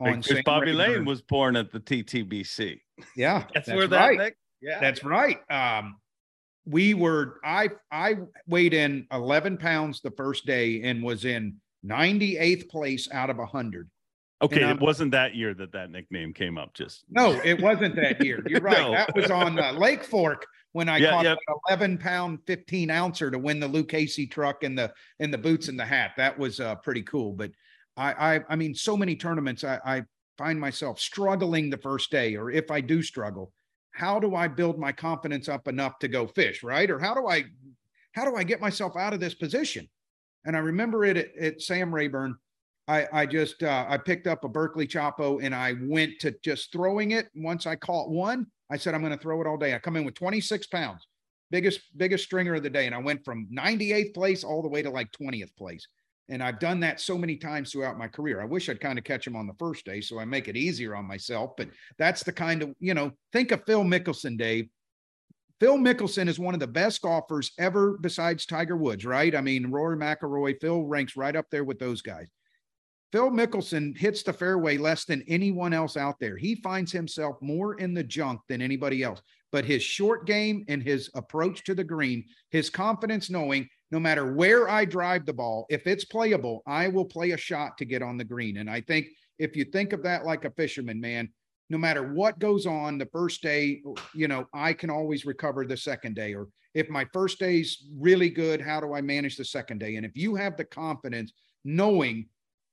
on 0.00 0.20
because 0.20 0.42
Bobby 0.44 0.72
Lane 0.72 1.04
was 1.04 1.22
born 1.22 1.56
at 1.56 1.70
the 1.70 1.80
TTBC. 1.80 2.80
Yeah, 3.16 3.44
that's, 3.54 3.66
that's 3.66 3.76
where 3.76 3.86
that. 3.86 4.06
Right. 4.06 4.18
Nick, 4.18 4.36
yeah, 4.60 4.80
that's 4.80 5.04
right. 5.04 5.38
Um, 5.50 5.96
we 6.66 6.94
were 6.94 7.40
I 7.44 7.70
I 7.90 8.16
weighed 8.46 8.74
in 8.74 9.06
11 9.12 9.58
pounds 9.58 10.00
the 10.00 10.10
first 10.12 10.46
day 10.46 10.82
and 10.82 11.02
was 11.02 11.24
in 11.24 11.56
98th 11.86 12.68
place 12.68 13.08
out 13.12 13.30
of 13.30 13.36
100. 13.36 13.88
Okay, 14.42 14.68
it 14.68 14.80
wasn't 14.80 15.12
that 15.12 15.34
year 15.34 15.54
that 15.54 15.72
that 15.72 15.90
nickname 15.90 16.32
came 16.32 16.58
up. 16.58 16.74
Just 16.74 17.04
no, 17.08 17.40
it 17.44 17.60
wasn't 17.62 17.94
that 17.96 18.24
year. 18.24 18.42
You're 18.46 18.60
right. 18.62 18.76
no. 18.76 18.92
That 18.92 19.14
was 19.14 19.30
on 19.30 19.58
uh, 19.58 19.72
Lake 19.72 20.02
Fork 20.02 20.46
when 20.74 20.88
I 20.88 20.96
yeah, 20.96 21.10
caught 21.10 21.24
yep. 21.24 21.38
an 21.46 21.54
11 21.68 21.98
pound, 21.98 22.40
15 22.48 22.90
ouncer 22.90 23.30
to 23.30 23.38
win 23.38 23.60
the 23.60 23.68
Luke 23.68 23.90
Casey 23.90 24.26
truck 24.26 24.64
and 24.64 24.76
the 24.76 24.92
and 25.20 25.32
the 25.32 25.38
boots 25.38 25.68
and 25.68 25.78
the 25.78 25.84
hat. 25.84 26.10
That 26.16 26.36
was 26.36 26.58
uh, 26.58 26.74
pretty 26.74 27.02
cool. 27.02 27.32
But 27.32 27.52
I, 27.96 28.34
I 28.34 28.40
I 28.50 28.56
mean, 28.56 28.74
so 28.74 28.96
many 28.96 29.14
tournaments 29.14 29.62
I, 29.62 29.78
I 29.84 30.02
find 30.36 30.60
myself 30.60 30.98
struggling 30.98 31.70
the 31.70 31.78
first 31.78 32.10
day, 32.10 32.34
or 32.34 32.50
if 32.50 32.72
I 32.72 32.80
do 32.80 33.02
struggle, 33.02 33.52
how 33.92 34.18
do 34.18 34.34
I 34.34 34.48
build 34.48 34.76
my 34.76 34.90
confidence 34.90 35.48
up 35.48 35.68
enough 35.68 36.00
to 36.00 36.08
go 36.08 36.26
fish, 36.26 36.64
right? 36.64 36.90
Or 36.90 36.98
how 36.98 37.14
do 37.14 37.28
I 37.28 37.44
how 38.10 38.24
do 38.24 38.34
I 38.34 38.42
get 38.42 38.60
myself 38.60 38.96
out 38.96 39.14
of 39.14 39.20
this 39.20 39.34
position? 39.34 39.88
And 40.44 40.56
I 40.56 40.58
remember 40.58 41.04
it 41.04 41.16
at, 41.16 41.36
at 41.36 41.62
Sam 41.62 41.94
Rayburn. 41.94 42.34
I, 42.88 43.06
I 43.12 43.26
just 43.26 43.62
uh, 43.62 43.86
I 43.88 43.96
picked 43.96 44.26
up 44.26 44.42
a 44.42 44.48
Berkley 44.48 44.88
Choppo 44.88 45.38
and 45.40 45.54
I 45.54 45.76
went 45.80 46.18
to 46.20 46.34
just 46.42 46.72
throwing 46.72 47.12
it. 47.12 47.28
Once 47.36 47.64
I 47.64 47.76
caught 47.76 48.10
one, 48.10 48.48
I 48.70 48.76
said 48.76 48.94
I'm 48.94 49.02
going 49.02 49.12
to 49.12 49.18
throw 49.18 49.40
it 49.40 49.46
all 49.46 49.56
day. 49.56 49.74
I 49.74 49.78
come 49.78 49.96
in 49.96 50.04
with 50.04 50.14
26 50.14 50.66
pounds, 50.68 51.06
biggest 51.50 51.80
biggest 51.96 52.24
stringer 52.24 52.54
of 52.54 52.62
the 52.62 52.70
day, 52.70 52.86
and 52.86 52.94
I 52.94 52.98
went 52.98 53.24
from 53.24 53.48
98th 53.56 54.14
place 54.14 54.44
all 54.44 54.62
the 54.62 54.68
way 54.68 54.82
to 54.82 54.90
like 54.90 55.10
20th 55.12 55.54
place. 55.56 55.86
And 56.30 56.42
I've 56.42 56.58
done 56.58 56.80
that 56.80 57.00
so 57.00 57.18
many 57.18 57.36
times 57.36 57.70
throughout 57.70 57.98
my 57.98 58.08
career. 58.08 58.40
I 58.40 58.46
wish 58.46 58.68
I'd 58.68 58.80
kind 58.80 58.98
of 58.98 59.04
catch 59.04 59.26
them 59.26 59.36
on 59.36 59.46
the 59.46 59.54
first 59.58 59.84
day 59.84 60.00
so 60.00 60.18
I 60.18 60.24
make 60.24 60.48
it 60.48 60.56
easier 60.56 60.96
on 60.96 61.04
myself. 61.04 61.50
But 61.56 61.68
that's 61.98 62.22
the 62.22 62.32
kind 62.32 62.62
of, 62.62 62.74
you 62.80 62.94
know, 62.94 63.12
think 63.32 63.52
of 63.52 63.62
Phil 63.66 63.84
Mickelson, 63.84 64.38
Dave. 64.38 64.68
Phil 65.60 65.76
Mickelson 65.76 66.28
is 66.28 66.38
one 66.38 66.54
of 66.54 66.60
the 66.60 66.66
best 66.66 67.02
golfers 67.02 67.52
ever 67.58 67.98
besides 68.00 68.46
Tiger 68.46 68.76
Woods, 68.76 69.04
right? 69.04 69.34
I 69.34 69.40
mean, 69.40 69.70
Rory 69.70 69.96
McIlroy, 69.96 70.60
Phil 70.60 70.82
ranks 70.84 71.16
right 71.16 71.36
up 71.36 71.46
there 71.50 71.64
with 71.64 71.78
those 71.78 72.00
guys. 72.00 72.28
Phil 73.14 73.30
Mickelson 73.30 73.96
hits 73.96 74.24
the 74.24 74.32
fairway 74.32 74.76
less 74.76 75.04
than 75.04 75.22
anyone 75.28 75.72
else 75.72 75.96
out 75.96 76.18
there. 76.18 76.36
He 76.36 76.56
finds 76.56 76.90
himself 76.90 77.36
more 77.40 77.76
in 77.76 77.94
the 77.94 78.02
junk 78.02 78.40
than 78.48 78.60
anybody 78.60 79.04
else. 79.04 79.22
But 79.52 79.64
his 79.64 79.84
short 79.84 80.26
game 80.26 80.64
and 80.66 80.82
his 80.82 81.08
approach 81.14 81.62
to 81.62 81.76
the 81.76 81.84
green, 81.84 82.24
his 82.50 82.68
confidence 82.68 83.30
knowing 83.30 83.68
no 83.92 84.00
matter 84.00 84.32
where 84.34 84.68
I 84.68 84.84
drive 84.84 85.26
the 85.26 85.32
ball, 85.32 85.64
if 85.70 85.86
it's 85.86 86.04
playable, 86.04 86.64
I 86.66 86.88
will 86.88 87.04
play 87.04 87.30
a 87.30 87.36
shot 87.36 87.78
to 87.78 87.84
get 87.84 88.02
on 88.02 88.16
the 88.16 88.24
green. 88.24 88.56
And 88.56 88.68
I 88.68 88.80
think 88.80 89.06
if 89.38 89.54
you 89.54 89.62
think 89.62 89.92
of 89.92 90.02
that 90.02 90.24
like 90.24 90.44
a 90.44 90.50
fisherman, 90.50 91.00
man, 91.00 91.28
no 91.70 91.78
matter 91.78 92.12
what 92.14 92.40
goes 92.40 92.66
on 92.66 92.98
the 92.98 93.06
first 93.12 93.42
day, 93.42 93.80
you 94.12 94.26
know, 94.26 94.48
I 94.52 94.72
can 94.72 94.90
always 94.90 95.24
recover 95.24 95.64
the 95.64 95.76
second 95.76 96.16
day. 96.16 96.34
Or 96.34 96.48
if 96.74 96.90
my 96.90 97.06
first 97.12 97.38
day's 97.38 97.86
really 97.96 98.28
good, 98.28 98.60
how 98.60 98.80
do 98.80 98.92
I 98.92 99.02
manage 99.02 99.36
the 99.36 99.44
second 99.44 99.78
day? 99.78 99.94
And 99.94 100.04
if 100.04 100.16
you 100.16 100.34
have 100.34 100.56
the 100.56 100.64
confidence 100.64 101.32
knowing 101.64 102.26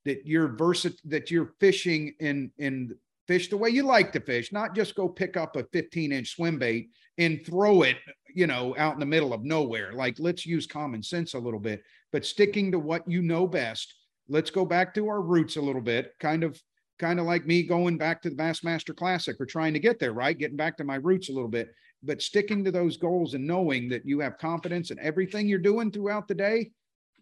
that 0.06 0.26
you're 0.26 0.50
versat 0.50 0.98
that 1.06 1.30
you're 1.30 1.54
fishing 1.60 2.14
in 2.20 2.52
in 2.58 2.96
fish 3.28 3.50
the 3.50 3.58
way 3.58 3.70
you 3.70 3.84
like 3.84 4.12
to 4.12 4.20
fish, 4.20 4.52
not 4.52 4.76
just 4.76 4.96
go 4.96 5.08
pick 5.08 5.38
up 5.38 5.56
a 5.56 5.64
15 5.72 6.12
inch 6.12 6.36
swim 6.36 6.60
bait 6.60 6.90
and 7.18 7.46
throw 7.46 7.84
it, 7.84 7.98
you 8.34 8.48
know, 8.48 8.76
out 8.78 8.94
in 8.94 9.00
the 9.00 9.06
middle 9.06 9.34
of 9.34 9.44
nowhere. 9.44 9.94
Like, 9.94 10.18
let's 10.20 10.46
use 10.46 10.68
common 10.68 11.04
sense 11.04 11.34
a 11.34 11.40
little 11.40 11.60
bit, 11.60 11.82
but 12.12 12.26
sticking 12.26 12.72
to 12.72 12.80
what 12.80 13.10
you 13.10 13.22
know 13.22 13.48
best. 13.48 13.94
Let's 14.28 14.52
go 14.52 14.66
back 14.66 14.94
to 14.96 15.08
our 15.08 15.22
roots 15.22 15.56
a 15.56 15.62
little 15.62 15.82
bit, 15.82 16.14
kind 16.20 16.44
of, 16.44 16.62
kind 17.00 17.20
of 17.20 17.26
like 17.26 17.46
me 17.46 17.64
going 17.64 17.98
back 17.98 18.22
to 18.22 18.30
the 18.30 18.36
Bassmaster 18.36 18.96
Classic 18.96 19.40
or 19.40 19.46
trying 19.46 19.74
to 19.74 19.80
get 19.80 20.00
there, 20.00 20.14
right? 20.14 20.38
Getting 20.38 20.58
back 20.58 20.78
to 20.78 20.84
my 20.84 20.96
roots 20.96 21.30
a 21.30 21.34
little 21.34 21.50
bit, 21.50 21.74
but 22.04 22.22
sticking 22.22 22.64
to 22.64 22.72
those 22.72 22.98
goals 22.98 23.34
and 23.34 23.46
knowing 23.46 23.90
that 23.90 24.06
you 24.06 24.20
have 24.20 24.38
confidence 24.38 24.92
in 24.92 25.00
everything 25.00 25.48
you're 25.48 25.60
doing 25.60 25.92
throughout 25.92 26.28
the 26.28 26.36
day, 26.36 26.72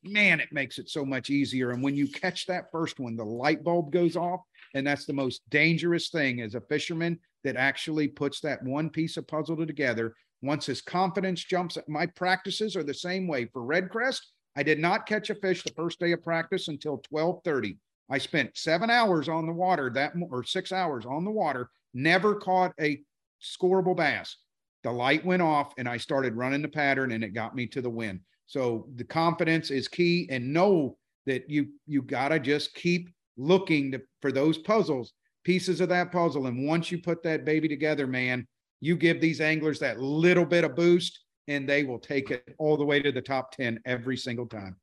man, 0.04 0.40
it 0.40 0.52
makes 0.52 0.78
it 0.78 0.90
so 0.90 1.06
much 1.06 1.30
easier. 1.30 1.72
And 1.72 1.84
when 1.84 1.96
you 1.96 2.08
catch 2.08 2.46
that 2.46 2.72
first 2.72 3.00
one, 3.00 3.16
the 3.16 3.26
light 3.26 3.64
bulb 3.64 3.92
goes 3.92 4.16
off. 4.16 4.42
And 4.74 4.86
that's 4.86 5.06
the 5.06 5.14
most 5.14 5.42
dangerous 5.50 6.10
thing 6.10 6.42
as 6.42 6.56
a 6.56 6.62
fisherman 6.62 7.20
that 7.44 7.56
actually 7.56 8.08
puts 8.08 8.40
that 8.42 8.64
one 8.64 8.90
piece 8.90 9.18
of 9.18 9.28
puzzle 9.28 9.66
together. 9.66 10.14
Once 10.42 10.66
his 10.66 10.82
confidence 10.82 11.44
jumps, 11.44 11.78
my 11.88 12.06
practices 12.06 12.76
are 12.76 12.84
the 12.84 12.94
same 12.94 13.28
way. 13.28 13.46
For 13.46 13.62
RedCrest, 13.62 14.22
I 14.56 14.64
did 14.64 14.80
not 14.80 15.06
catch 15.06 15.30
a 15.30 15.36
fish 15.36 15.64
the 15.64 15.72
first 15.72 16.00
day 16.00 16.12
of 16.12 16.24
practice 16.24 16.68
until 16.68 17.02
1230. 17.10 17.78
I 18.10 18.18
spent 18.18 18.58
seven 18.58 18.90
hours 18.90 19.30
on 19.30 19.46
the 19.46 19.54
water 19.54 19.90
that 19.92 20.14
or 20.30 20.44
six 20.44 20.72
hours 20.72 21.06
on 21.06 21.24
the 21.24 21.32
water, 21.32 21.70
never 21.94 22.36
caught 22.36 22.74
a 22.80 23.02
scoreable 23.42 23.96
bass. 23.96 24.38
The 24.84 24.92
light 24.92 25.26
went 25.26 25.42
off 25.42 25.74
and 25.78 25.88
I 25.88 25.98
started 25.98 26.36
running 26.36 26.62
the 26.62 26.70
pattern 26.70 27.12
and 27.12 27.24
it 27.24 27.34
got 27.34 27.56
me 27.56 27.68
to 27.68 27.82
the 27.82 27.90
win. 27.90 28.22
So 28.50 28.88
the 28.96 29.04
confidence 29.04 29.70
is 29.70 29.88
key 29.88 30.28
and 30.32 30.52
know 30.52 30.98
that 31.28 31.48
you 31.48 31.68
you 31.86 32.02
got 32.02 32.30
to 32.30 32.40
just 32.40 32.74
keep 32.74 33.12
looking 33.38 33.92
to, 33.92 34.02
for 34.24 34.32
those 34.32 34.58
puzzles, 34.58 35.14
pieces 35.44 35.82
of 35.82 35.90
that 35.90 36.12
puzzle. 36.12 36.48
And 36.48 36.68
once 36.68 36.92
you 36.92 36.98
put 36.98 37.22
that 37.22 37.46
baby 37.46 37.68
together, 37.68 38.08
man, 38.08 38.48
you 38.82 38.96
give 38.96 39.22
these 39.22 39.40
anglers 39.40 39.78
that 39.80 40.00
little 40.00 40.46
bit 40.46 40.64
of 40.64 40.76
boost 40.76 41.20
and 41.48 41.70
they 41.70 41.84
will 41.84 42.00
take 42.00 42.32
it 42.32 42.56
all 42.58 42.76
the 42.76 42.84
way 42.84 43.00
to 43.00 43.12
the 43.12 43.22
top 43.22 43.52
10 43.52 43.82
every 43.86 44.18
single 44.18 44.48
time. 44.48 44.76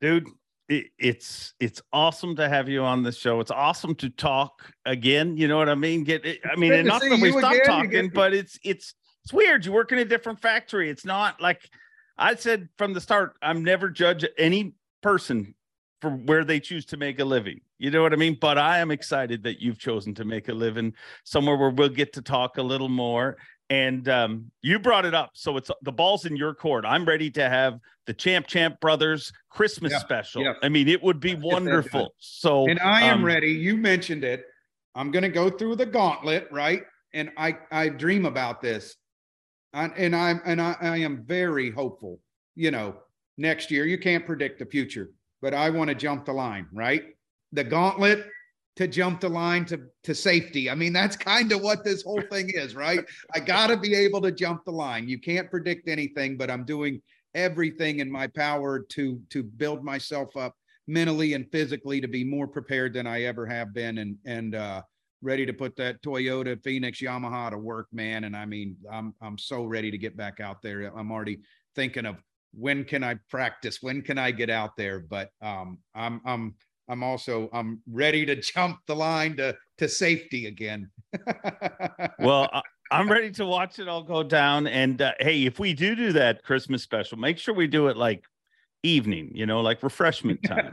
Dude, 0.00 0.26
it, 0.68 0.86
it's 0.98 1.54
it's 1.60 1.80
awesome 1.92 2.34
to 2.34 2.48
have 2.48 2.68
you 2.68 2.82
on 2.82 3.04
the 3.04 3.12
show. 3.12 3.38
It's 3.38 3.52
awesome 3.52 3.94
to 3.94 4.10
talk 4.10 4.72
again. 4.86 5.36
You 5.36 5.46
know 5.46 5.56
what 5.56 5.68
I 5.68 5.76
mean? 5.76 6.02
Get 6.02 6.26
it, 6.26 6.40
I 6.44 6.56
mean, 6.56 6.72
and 6.72 6.88
not 6.88 7.00
that 7.00 7.20
we 7.20 7.30
stop 7.30 7.54
talking, 7.64 8.10
but 8.12 8.34
it's 8.34 8.58
it's 8.64 8.94
it's 9.22 9.32
weird. 9.32 9.64
You 9.64 9.70
work 9.70 9.92
in 9.92 9.98
a 9.98 10.04
different 10.04 10.40
factory. 10.40 10.90
It's 10.90 11.04
not 11.04 11.40
like 11.40 11.70
I 12.18 12.34
said 12.34 12.68
from 12.78 12.92
the 12.92 13.00
start. 13.00 13.36
I'm 13.42 13.62
never 13.64 13.90
judge 13.90 14.24
any 14.38 14.74
person 15.02 15.54
for 16.00 16.10
where 16.10 16.44
they 16.44 16.60
choose 16.60 16.84
to 16.86 16.96
make 16.96 17.18
a 17.20 17.24
living. 17.24 17.60
You 17.78 17.90
know 17.90 18.02
what 18.02 18.12
I 18.12 18.16
mean? 18.16 18.38
But 18.40 18.58
I 18.58 18.78
am 18.78 18.90
excited 18.90 19.42
that 19.44 19.60
you've 19.60 19.78
chosen 19.78 20.14
to 20.14 20.24
make 20.24 20.48
a 20.48 20.54
living 20.54 20.94
somewhere 21.24 21.56
where 21.56 21.70
we'll 21.70 21.88
get 21.88 22.12
to 22.14 22.22
talk 22.22 22.58
a 22.58 22.62
little 22.62 22.88
more. 22.88 23.36
And 23.68 24.08
um, 24.08 24.50
you 24.62 24.78
brought 24.78 25.04
it 25.04 25.14
up, 25.14 25.30
so 25.34 25.56
it's 25.56 25.70
the 25.82 25.90
ball's 25.90 26.24
in 26.24 26.36
your 26.36 26.54
court. 26.54 26.84
I'm 26.86 27.04
ready 27.04 27.30
to 27.32 27.48
have 27.48 27.80
the 28.06 28.14
Champ 28.14 28.46
Champ 28.46 28.78
Brothers 28.80 29.32
Christmas 29.50 29.90
yeah, 29.90 29.98
special. 29.98 30.42
Yeah. 30.42 30.52
I 30.62 30.68
mean, 30.68 30.86
it 30.86 31.02
would 31.02 31.18
be 31.18 31.34
wonderful. 31.34 32.14
So, 32.18 32.68
and 32.68 32.78
I 32.78 33.02
am 33.02 33.18
um, 33.18 33.24
ready. 33.24 33.50
You 33.50 33.76
mentioned 33.76 34.22
it. 34.22 34.44
I'm 34.94 35.10
going 35.10 35.24
to 35.24 35.28
go 35.28 35.50
through 35.50 35.76
the 35.76 35.86
gauntlet, 35.86 36.46
right? 36.52 36.84
And 37.12 37.32
I 37.36 37.56
I 37.72 37.88
dream 37.88 38.24
about 38.24 38.62
this, 38.62 38.94
I, 39.76 39.86
and 39.96 40.16
I'm 40.16 40.40
and 40.44 40.60
I, 40.60 40.76
I 40.80 40.96
am 40.98 41.24
very 41.24 41.70
hopeful. 41.70 42.20
You 42.54 42.70
know, 42.70 42.96
next 43.36 43.70
year 43.70 43.86
you 43.86 43.98
can't 43.98 44.24
predict 44.24 44.58
the 44.58 44.66
future 44.66 45.10
but 45.42 45.54
I 45.54 45.70
want 45.70 45.88
to 45.88 45.94
jump 45.94 46.24
the 46.24 46.32
line, 46.32 46.66
right? 46.72 47.04
The 47.52 47.64
gauntlet 47.64 48.26
to 48.76 48.86
jump 48.86 49.20
the 49.20 49.28
line 49.28 49.64
to, 49.66 49.80
to 50.04 50.14
safety. 50.14 50.68
I 50.68 50.74
mean, 50.74 50.92
that's 50.92 51.16
kind 51.16 51.52
of 51.52 51.62
what 51.62 51.84
this 51.84 52.02
whole 52.02 52.22
thing 52.30 52.50
is, 52.50 52.74
right? 52.74 53.04
I 53.34 53.40
got 53.40 53.68
to 53.68 53.76
be 53.76 53.94
able 53.94 54.20
to 54.22 54.32
jump 54.32 54.64
the 54.64 54.72
line. 54.72 55.08
You 55.08 55.18
can't 55.18 55.50
predict 55.50 55.88
anything, 55.88 56.36
but 56.36 56.50
I'm 56.50 56.64
doing 56.64 57.00
everything 57.34 58.00
in 58.00 58.10
my 58.10 58.26
power 58.26 58.80
to 58.80 59.20
to 59.30 59.42
build 59.42 59.84
myself 59.84 60.36
up 60.36 60.56
mentally 60.86 61.34
and 61.34 61.50
physically 61.50 62.00
to 62.00 62.08
be 62.08 62.24
more 62.24 62.46
prepared 62.46 62.94
than 62.94 63.06
I 63.06 63.24
ever 63.24 63.46
have 63.46 63.74
been 63.74 63.98
and 63.98 64.16
and 64.24 64.54
uh 64.54 64.82
ready 65.26 65.44
to 65.44 65.52
put 65.52 65.76
that 65.76 66.00
Toyota 66.02 66.62
Phoenix 66.62 67.00
Yamaha 67.00 67.50
to 67.50 67.58
work, 67.58 67.88
man. 67.92 68.24
And 68.24 68.36
I 68.36 68.46
mean, 68.46 68.76
I'm 68.90 69.12
I'm 69.20 69.36
so 69.36 69.64
ready 69.64 69.90
to 69.90 69.98
get 69.98 70.16
back 70.16 70.40
out 70.40 70.62
there. 70.62 70.96
I'm 70.96 71.10
already 71.10 71.40
thinking 71.74 72.06
of 72.06 72.16
when 72.54 72.84
can 72.84 73.02
I 73.02 73.16
practice? 73.28 73.82
When 73.82 74.00
can 74.00 74.16
I 74.16 74.30
get 74.30 74.48
out 74.48 74.76
there? 74.76 75.00
But 75.00 75.30
um, 75.42 75.78
I'm 75.94 76.20
I'm 76.24 76.54
I'm 76.88 77.02
also 77.02 77.50
I'm 77.52 77.82
ready 77.90 78.24
to 78.24 78.36
jump 78.36 78.78
the 78.86 78.94
line 78.94 79.36
to 79.38 79.56
to 79.78 79.88
safety 79.88 80.46
again. 80.46 80.90
well, 82.20 82.48
I'm 82.92 83.10
ready 83.10 83.32
to 83.32 83.44
watch 83.44 83.80
it 83.80 83.88
all 83.88 84.04
go 84.04 84.22
down. 84.22 84.68
And 84.68 85.02
uh, 85.02 85.12
hey, 85.18 85.44
if 85.44 85.58
we 85.58 85.74
do 85.74 85.96
do 85.96 86.12
that 86.12 86.44
Christmas 86.44 86.82
special, 86.82 87.18
make 87.18 87.38
sure 87.38 87.52
we 87.52 87.66
do 87.66 87.88
it 87.88 87.96
like 87.96 88.24
evening, 88.82 89.30
you 89.34 89.46
know, 89.46 89.60
like 89.60 89.82
refreshment 89.82 90.40
time. 90.42 90.70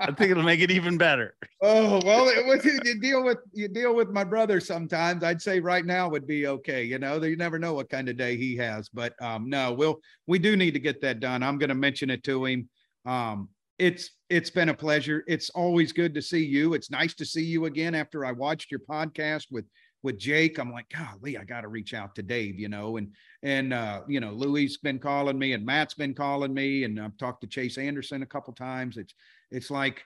I 0.00 0.12
think 0.12 0.30
it'll 0.30 0.42
make 0.42 0.60
it 0.60 0.70
even 0.70 0.98
better. 0.98 1.34
Oh 1.60 2.00
well, 2.04 2.28
it 2.28 2.46
was, 2.46 2.64
you 2.64 3.00
deal 3.00 3.24
with 3.24 3.38
you 3.52 3.66
deal 3.66 3.92
with 3.92 4.10
my 4.10 4.22
brother 4.22 4.60
sometimes. 4.60 5.24
I'd 5.24 5.42
say 5.42 5.58
right 5.58 5.84
now 5.84 6.08
would 6.08 6.24
be 6.24 6.46
okay. 6.46 6.84
You 6.84 7.00
know, 7.00 7.20
you 7.20 7.34
never 7.34 7.58
know 7.58 7.74
what 7.74 7.90
kind 7.90 8.08
of 8.08 8.16
day 8.16 8.36
he 8.36 8.56
has. 8.58 8.88
But 8.88 9.20
um, 9.20 9.48
no, 9.48 9.72
we'll 9.72 9.98
we 10.28 10.38
do 10.38 10.56
need 10.56 10.74
to 10.74 10.78
get 10.78 11.00
that 11.00 11.18
done. 11.18 11.42
I'm 11.42 11.58
going 11.58 11.70
to 11.70 11.74
mention 11.74 12.10
it 12.10 12.22
to 12.24 12.44
him. 12.44 12.68
Um, 13.04 13.48
it's 13.78 14.10
it's 14.30 14.50
been 14.50 14.68
a 14.68 14.74
pleasure. 14.74 15.24
It's 15.26 15.50
always 15.50 15.92
good 15.92 16.14
to 16.14 16.22
see 16.22 16.44
you. 16.44 16.74
It's 16.74 16.92
nice 16.92 17.14
to 17.14 17.24
see 17.24 17.42
you 17.42 17.64
again 17.64 17.94
after 17.94 18.24
I 18.24 18.30
watched 18.30 18.70
your 18.70 18.80
podcast 18.88 19.46
with 19.50 19.64
with 20.02 20.18
Jake. 20.18 20.58
I'm 20.58 20.72
like, 20.72 20.86
golly, 20.90 21.36
I 21.36 21.44
got 21.44 21.62
to 21.62 21.68
reach 21.68 21.94
out 21.94 22.14
to 22.14 22.22
Dave, 22.22 22.58
you 22.58 22.68
know, 22.68 22.96
and 22.96 23.12
and 23.42 23.72
uh, 23.72 24.02
you 24.08 24.20
know, 24.20 24.32
Louis 24.32 24.76
been 24.78 24.98
calling 24.98 25.38
me 25.38 25.52
and 25.52 25.64
Matt's 25.64 25.94
been 25.94 26.14
calling 26.14 26.54
me, 26.54 26.84
and 26.84 27.00
I've 27.00 27.16
talked 27.16 27.40
to 27.42 27.46
Chase 27.46 27.78
Anderson 27.78 28.22
a 28.22 28.26
couple 28.26 28.52
times. 28.52 28.96
It's 28.96 29.14
it's 29.50 29.70
like, 29.70 30.04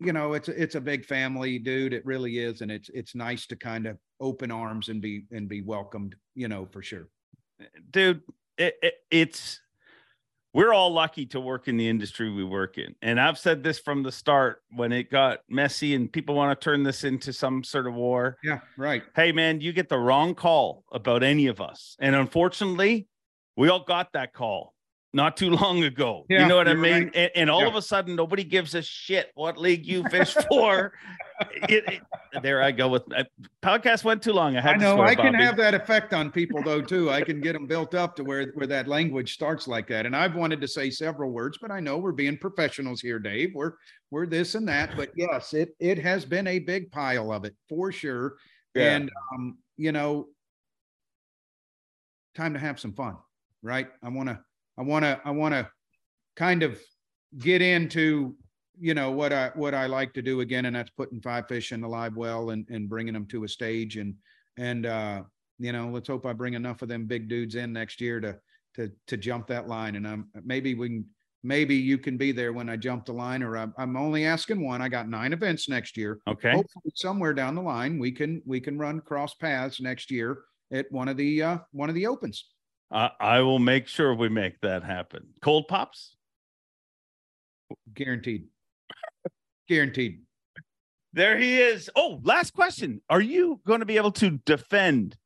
you 0.00 0.12
know, 0.12 0.32
it's 0.34 0.48
it's 0.48 0.74
a 0.74 0.80
big 0.80 1.04
family, 1.04 1.58
dude. 1.58 1.92
It 1.92 2.06
really 2.06 2.38
is, 2.38 2.60
and 2.60 2.70
it's 2.70 2.88
it's 2.90 3.14
nice 3.14 3.46
to 3.48 3.56
kind 3.56 3.86
of 3.86 3.98
open 4.20 4.50
arms 4.50 4.88
and 4.88 5.00
be 5.00 5.24
and 5.30 5.48
be 5.48 5.62
welcomed, 5.62 6.14
you 6.34 6.48
know, 6.48 6.66
for 6.70 6.82
sure. 6.82 7.08
Dude, 7.90 8.22
it, 8.58 8.76
it, 8.82 8.94
it's 9.10 9.60
we're 10.54 10.72
all 10.72 10.92
lucky 10.92 11.26
to 11.26 11.40
work 11.40 11.66
in 11.66 11.76
the 11.76 11.88
industry 11.88 12.30
we 12.30 12.44
work 12.44 12.78
in. 12.78 12.94
And 13.02 13.20
I've 13.20 13.38
said 13.38 13.62
this 13.62 13.78
from 13.80 14.04
the 14.04 14.12
start 14.12 14.62
when 14.70 14.92
it 14.92 15.10
got 15.10 15.40
messy 15.48 15.94
and 15.94 16.10
people 16.10 16.36
want 16.36 16.58
to 16.58 16.64
turn 16.64 16.84
this 16.84 17.02
into 17.02 17.32
some 17.32 17.64
sort 17.64 17.88
of 17.88 17.94
war. 17.94 18.38
Yeah, 18.42 18.60
right. 18.78 19.02
Hey, 19.16 19.32
man, 19.32 19.60
you 19.60 19.72
get 19.72 19.88
the 19.88 19.98
wrong 19.98 20.34
call 20.34 20.84
about 20.92 21.24
any 21.24 21.48
of 21.48 21.60
us. 21.60 21.96
And 21.98 22.14
unfortunately, 22.14 23.08
we 23.56 23.68
all 23.68 23.84
got 23.84 24.12
that 24.12 24.32
call 24.32 24.73
not 25.14 25.36
too 25.36 25.50
long 25.50 25.84
ago. 25.84 26.26
Yeah, 26.28 26.42
you 26.42 26.48
know 26.48 26.56
what 26.56 26.68
I 26.68 26.74
mean? 26.74 27.04
right. 27.04 27.10
And, 27.14 27.30
and 27.36 27.50
all 27.50 27.62
Yeah. 27.62 27.68
of 27.68 27.76
a 27.76 27.82
sudden, 27.82 28.16
nobody 28.16 28.42
gives 28.44 28.74
a 28.74 28.82
shit 28.82 29.30
what 29.34 29.56
league 29.56 29.86
you 29.86 30.02
fish 30.10 30.34
for. 30.48 30.92
It- 31.68 31.84
it- 31.88 32.02
there 32.42 32.60
I 32.62 32.72
go 32.72 32.88
with 32.88 33.04
uh, 33.16 33.22
podcast 33.62 34.02
went 34.02 34.20
too 34.20 34.32
long. 34.32 34.56
I 34.56 34.72
I 34.72 34.76
know 34.76 34.96
swear, 34.96 35.06
I 35.06 35.14
can 35.14 35.32
Bobby. 35.34 35.44
have 35.44 35.56
that 35.56 35.72
effect 35.72 36.12
on 36.12 36.32
people 36.32 36.60
though 36.64 36.82
too. 36.82 37.08
I 37.10 37.22
can 37.22 37.40
get 37.40 37.52
them 37.52 37.66
built 37.68 37.94
up 37.94 38.16
to 38.16 38.24
where 38.24 38.46
where 38.54 38.66
that 38.66 38.88
language 38.88 39.34
starts 39.34 39.68
like 39.68 39.86
that. 39.88 40.04
And 40.04 40.16
I've 40.16 40.34
wanted 40.34 40.60
to 40.62 40.66
say 40.66 40.90
several 40.90 41.30
words, 41.30 41.58
but 41.62 41.70
I 41.70 41.78
know 41.78 41.96
we're 41.96 42.10
being 42.10 42.36
professionals 42.36 43.00
here, 43.00 43.20
Dave. 43.20 43.52
We're 43.54 43.74
we're 44.10 44.26
this 44.26 44.56
and 44.56 44.66
that. 44.66 44.96
But 44.96 45.10
yes, 45.14 45.54
it 45.54 45.76
it 45.78 45.96
has 46.00 46.24
been 46.24 46.48
a 46.48 46.58
big 46.58 46.90
pile 46.90 47.30
of 47.32 47.44
it 47.44 47.54
for 47.68 47.92
sure. 47.92 48.34
Yeah. 48.74 48.96
And 48.96 49.10
um, 49.32 49.58
you 49.76 49.92
know, 49.92 50.26
time 52.34 52.52
to 52.54 52.58
have 52.58 52.80
some 52.80 52.92
fun, 52.94 53.16
right? 53.62 53.88
I 54.02 54.08
want 54.08 54.28
to 54.28 54.40
I 54.78 54.82
want 54.82 55.04
to 55.04 55.20
I 55.24 55.30
want 55.30 55.54
to 55.54 55.68
kind 56.36 56.62
of 56.62 56.80
get 57.38 57.62
into 57.62 58.36
you 58.78 58.94
know 58.94 59.10
what 59.10 59.32
I 59.32 59.50
what 59.54 59.74
I 59.74 59.86
like 59.86 60.12
to 60.14 60.22
do 60.22 60.40
again, 60.40 60.66
and 60.66 60.74
that's 60.74 60.90
putting 60.90 61.20
five 61.20 61.46
fish 61.48 61.72
in 61.72 61.80
the 61.80 61.88
live 61.88 62.16
well 62.16 62.50
and 62.50 62.66
and 62.70 62.88
bringing 62.88 63.14
them 63.14 63.26
to 63.26 63.44
a 63.44 63.48
stage 63.48 63.96
and 63.96 64.14
and 64.56 64.86
uh, 64.86 65.22
you 65.58 65.72
know 65.72 65.88
let's 65.88 66.08
hope 66.08 66.26
I 66.26 66.32
bring 66.32 66.54
enough 66.54 66.82
of 66.82 66.88
them 66.88 67.06
big 67.06 67.28
dudes 67.28 67.54
in 67.54 67.72
next 67.72 68.00
year 68.00 68.20
to 68.20 68.36
to 68.74 68.90
to 69.06 69.16
jump 69.16 69.46
that 69.48 69.68
line, 69.68 69.96
and 69.96 70.06
I'm 70.06 70.28
maybe 70.44 70.74
we 70.74 70.88
can 70.88 71.04
maybe 71.44 71.76
you 71.76 71.98
can 71.98 72.16
be 72.16 72.32
there 72.32 72.52
when 72.52 72.68
I 72.68 72.76
jump 72.76 73.04
the 73.04 73.12
line, 73.12 73.42
or 73.42 73.56
I'm, 73.56 73.74
I'm 73.76 73.96
only 73.96 74.24
asking 74.24 74.64
one. 74.64 74.80
I 74.82 74.88
got 74.88 75.08
nine 75.08 75.32
events 75.32 75.68
next 75.68 75.96
year. 75.96 76.18
okay. 76.26 76.50
Hopefully, 76.50 76.92
somewhere 76.94 77.34
down 77.34 77.54
the 77.54 77.62
line, 77.62 77.98
we 77.98 78.10
can 78.10 78.42
we 78.44 78.60
can 78.60 78.76
run 78.78 79.00
cross 79.00 79.34
paths 79.34 79.80
next 79.80 80.10
year 80.10 80.38
at 80.72 80.90
one 80.90 81.08
of 81.08 81.16
the 81.16 81.42
uh, 81.42 81.58
one 81.70 81.88
of 81.88 81.94
the 81.94 82.06
opens. 82.06 82.46
I 82.90 83.10
I 83.20 83.40
will 83.40 83.58
make 83.58 83.88
sure 83.88 84.14
we 84.14 84.28
make 84.28 84.60
that 84.60 84.82
happen. 84.84 85.26
Cold 85.42 85.68
pops. 85.68 86.16
Guaranteed. 87.94 88.46
Guaranteed. 89.68 90.22
There 91.12 91.38
he 91.38 91.60
is. 91.60 91.88
Oh, 91.94 92.20
last 92.24 92.52
question. 92.54 93.00
Are 93.08 93.20
you 93.20 93.60
going 93.66 93.80
to 93.80 93.86
be 93.86 93.96
able 93.96 94.12
to 94.12 94.30
defend 94.44 95.16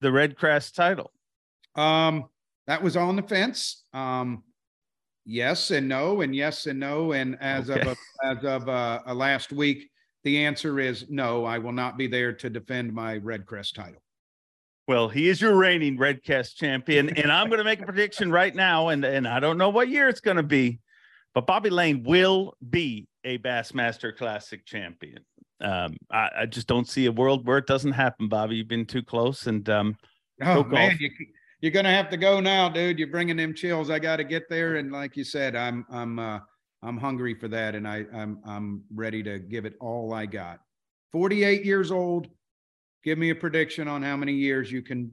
the 0.00 0.08
RedCrest 0.08 0.74
title? 0.74 1.12
Um, 1.76 2.24
that 2.66 2.82
was 2.82 2.96
on 2.96 3.16
the 3.16 3.22
fence. 3.22 3.84
Um, 3.92 4.42
yes 5.24 5.70
and 5.70 5.88
no, 5.88 6.20
and 6.22 6.34
yes 6.34 6.66
and 6.66 6.80
no. 6.80 7.12
And 7.12 7.36
as 7.40 7.70
Okay. 7.70 7.80
of 7.80 7.86
a, 7.86 8.26
as 8.26 8.44
of 8.44 8.68
uh, 8.68 9.00
uh, 9.06 9.14
last 9.14 9.52
week, 9.52 9.88
the 10.24 10.44
answer 10.44 10.80
is 10.80 11.06
no. 11.08 11.44
I 11.44 11.58
will 11.58 11.72
not 11.72 11.96
be 11.96 12.08
there 12.08 12.32
to 12.32 12.50
defend 12.50 12.92
my 12.92 13.18
RedCrest 13.20 13.74
title. 13.74 14.02
Well, 14.88 15.08
he 15.08 15.28
is 15.28 15.40
your 15.40 15.56
reigning 15.56 15.98
RedCrest 15.98 16.54
champion, 16.56 17.08
and 17.16 17.30
I'm 17.30 17.48
going 17.48 17.58
to 17.58 17.64
make 17.64 17.80
a 17.80 17.86
prediction 17.86 18.30
right 18.30 18.54
now, 18.54 18.88
and 18.88 19.04
and 19.04 19.26
I 19.26 19.40
don't 19.40 19.58
know 19.58 19.70
what 19.70 19.88
year 19.88 20.08
it's 20.08 20.20
going 20.20 20.36
to 20.36 20.42
be, 20.42 20.80
but 21.34 21.46
Bobby 21.46 21.70
Lane 21.70 22.02
will 22.04 22.54
be 22.70 23.08
a 23.24 23.38
Bassmaster 23.38 24.16
Classic 24.16 24.64
champion. 24.64 25.24
Um, 25.60 25.96
I, 26.10 26.30
I 26.40 26.46
just 26.46 26.66
don't 26.66 26.88
see 26.88 27.06
a 27.06 27.12
world 27.12 27.46
where 27.46 27.58
it 27.58 27.66
doesn't 27.66 27.92
happen, 27.92 28.28
Bobby. 28.28 28.56
You've 28.56 28.68
been 28.68 28.86
too 28.86 29.02
close, 29.02 29.46
and 29.46 29.68
um, 29.68 29.96
Oh 30.42 30.64
man, 30.64 30.96
you, 31.00 31.10
you're 31.60 31.72
gonna 31.72 31.90
have 31.90 32.10
to 32.10 32.16
go 32.16 32.40
now, 32.40 32.68
dude. 32.68 32.98
You're 32.98 33.08
bringing 33.08 33.36
them 33.36 33.54
chills. 33.54 33.90
I 33.90 33.98
got 33.98 34.16
to 34.16 34.24
get 34.24 34.48
there, 34.48 34.76
and 34.76 34.92
like 34.92 35.16
you 35.16 35.24
said, 35.24 35.56
I'm 35.56 35.86
I'm 35.90 36.18
uh, 36.18 36.40
I'm 36.82 36.98
hungry 36.98 37.34
for 37.34 37.48
that, 37.48 37.74
and 37.74 37.88
I 37.88 38.04
I'm 38.14 38.40
I'm 38.44 38.82
ready 38.94 39.22
to 39.22 39.38
give 39.38 39.64
it 39.64 39.74
all 39.80 40.12
I 40.12 40.26
got. 40.26 40.60
48 41.12 41.64
years 41.64 41.90
old. 41.90 42.28
Give 43.06 43.18
me 43.18 43.30
a 43.30 43.36
prediction 43.36 43.86
on 43.86 44.02
how 44.02 44.16
many 44.16 44.32
years 44.32 44.72
you 44.72 44.82
can. 44.82 45.12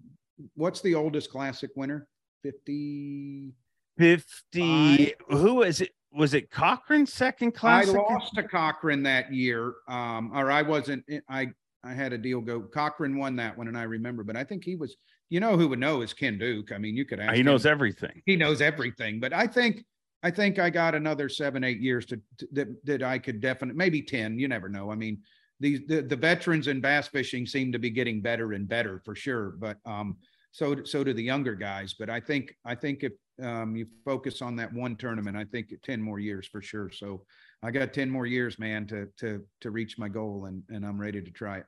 What's 0.55 0.81
the 0.81 0.95
oldest 0.95 1.29
classic 1.29 1.69
winner? 1.75 2.07
50. 2.41 3.53
fifty. 3.95 5.13
Who 5.29 5.61
is 5.61 5.79
it? 5.79 5.91
Was 6.11 6.33
it 6.33 6.49
Cochran 6.49 7.05
second 7.05 7.51
classic? 7.53 7.95
I 7.95 7.99
lost 7.99 8.33
to 8.33 8.41
Cochran 8.41 9.03
that 9.03 9.31
year, 9.31 9.75
um, 9.87 10.31
or 10.33 10.49
I 10.49 10.63
wasn't. 10.63 11.05
I 11.29 11.51
I 11.83 11.93
had 11.93 12.13
a 12.13 12.17
deal 12.17 12.41
go. 12.41 12.61
Cochran 12.61 13.15
won 13.15 13.35
that 13.35 13.55
one, 13.55 13.67
and 13.67 13.77
I 13.77 13.83
remember. 13.83 14.23
But 14.23 14.37
I 14.37 14.43
think 14.43 14.63
he 14.63 14.75
was. 14.75 14.95
You 15.29 15.39
know 15.39 15.55
who 15.55 15.67
would 15.67 15.79
know 15.79 16.01
is 16.01 16.13
Ken 16.13 16.39
Duke. 16.39 16.71
I 16.71 16.79
mean, 16.79 16.97
you 16.97 17.05
could 17.05 17.19
ask. 17.19 17.33
He 17.33 17.41
him. 17.41 17.45
knows 17.45 17.67
everything. 17.67 18.23
he 18.25 18.35
knows 18.35 18.59
everything. 18.59 19.19
But 19.19 19.33
I 19.33 19.45
think 19.45 19.85
I 20.23 20.31
think 20.31 20.57
I 20.57 20.71
got 20.71 20.95
another 20.95 21.29
seven, 21.29 21.63
eight 21.63 21.79
years 21.79 22.07
to, 22.07 22.19
to 22.39 22.47
that 22.53 22.85
that 22.85 23.03
I 23.03 23.19
could 23.19 23.39
definitely 23.39 23.77
maybe 23.77 24.01
ten. 24.01 24.39
You 24.39 24.47
never 24.47 24.67
know. 24.67 24.91
I 24.91 24.95
mean, 24.95 25.19
these 25.63 25.79
the, 25.87 26.01
the 26.01 26.15
veterans 26.15 26.67
in 26.67 26.81
bass 26.81 27.07
fishing 27.07 27.45
seem 27.47 27.71
to 27.71 27.79
be 27.79 27.89
getting 27.89 28.21
better 28.21 28.51
and 28.53 28.67
better 28.67 29.01
for 29.05 29.15
sure. 29.15 29.51
But 29.57 29.77
um, 29.85 30.17
so 30.51 30.83
so 30.83 31.03
do 31.03 31.13
the 31.13 31.23
younger 31.23 31.55
guys. 31.55 31.95
But 31.97 32.09
I 32.09 32.19
think 32.19 32.53
I 32.65 32.75
think 32.75 33.03
if 33.03 33.13
um, 33.41 33.75
you 33.75 33.87
focus 34.05 34.41
on 34.41 34.55
that 34.57 34.71
one 34.73 34.95
tournament, 34.97 35.37
I 35.37 35.45
think 35.45 35.73
ten 35.81 36.01
more 36.01 36.19
years 36.19 36.45
for 36.47 36.61
sure. 36.61 36.91
So 36.91 37.23
I 37.63 37.71
got 37.71 37.93
ten 37.93 38.09
more 38.09 38.25
years, 38.25 38.59
man, 38.59 38.85
to 38.87 39.07
to 39.19 39.41
to 39.61 39.71
reach 39.71 39.97
my 39.97 40.09
goal, 40.09 40.45
and 40.45 40.61
and 40.69 40.85
I'm 40.85 40.99
ready 40.99 41.21
to 41.21 41.31
try 41.31 41.59
it. 41.59 41.65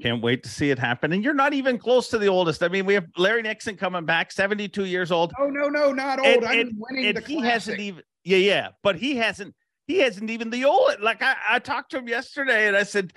Can't 0.00 0.22
wait 0.22 0.44
to 0.44 0.48
see 0.48 0.70
it 0.70 0.78
happen. 0.78 1.12
And 1.12 1.24
you're 1.24 1.34
not 1.34 1.54
even 1.54 1.76
close 1.76 2.08
to 2.10 2.18
the 2.18 2.28
oldest. 2.28 2.62
I 2.62 2.68
mean, 2.68 2.86
we 2.86 2.94
have 2.94 3.06
Larry 3.16 3.42
Nixon 3.42 3.76
coming 3.76 4.04
back, 4.04 4.30
72 4.30 4.84
years 4.84 5.10
old. 5.10 5.32
Oh 5.40 5.48
no, 5.48 5.68
no, 5.68 5.90
not 5.92 6.20
old. 6.20 6.28
And- 6.28 6.44
I'm 6.44 6.60
and- 6.60 6.72
winning 6.78 7.06
and 7.06 7.16
the 7.16 7.20
he 7.22 7.34
classic. 7.38 7.52
hasn't 7.52 7.80
even 7.80 8.02
yeah 8.24 8.36
yeah 8.36 8.68
but 8.82 8.94
he 8.96 9.16
hasn't 9.16 9.54
he 9.88 9.98
hasn't 9.98 10.30
even 10.30 10.50
the 10.50 10.64
old 10.64 11.00
like 11.02 11.22
I, 11.22 11.34
I 11.50 11.58
talked 11.58 11.90
to 11.90 11.98
him 11.98 12.08
yesterday 12.08 12.68
and 12.68 12.76
i 12.76 12.84
said 12.84 13.12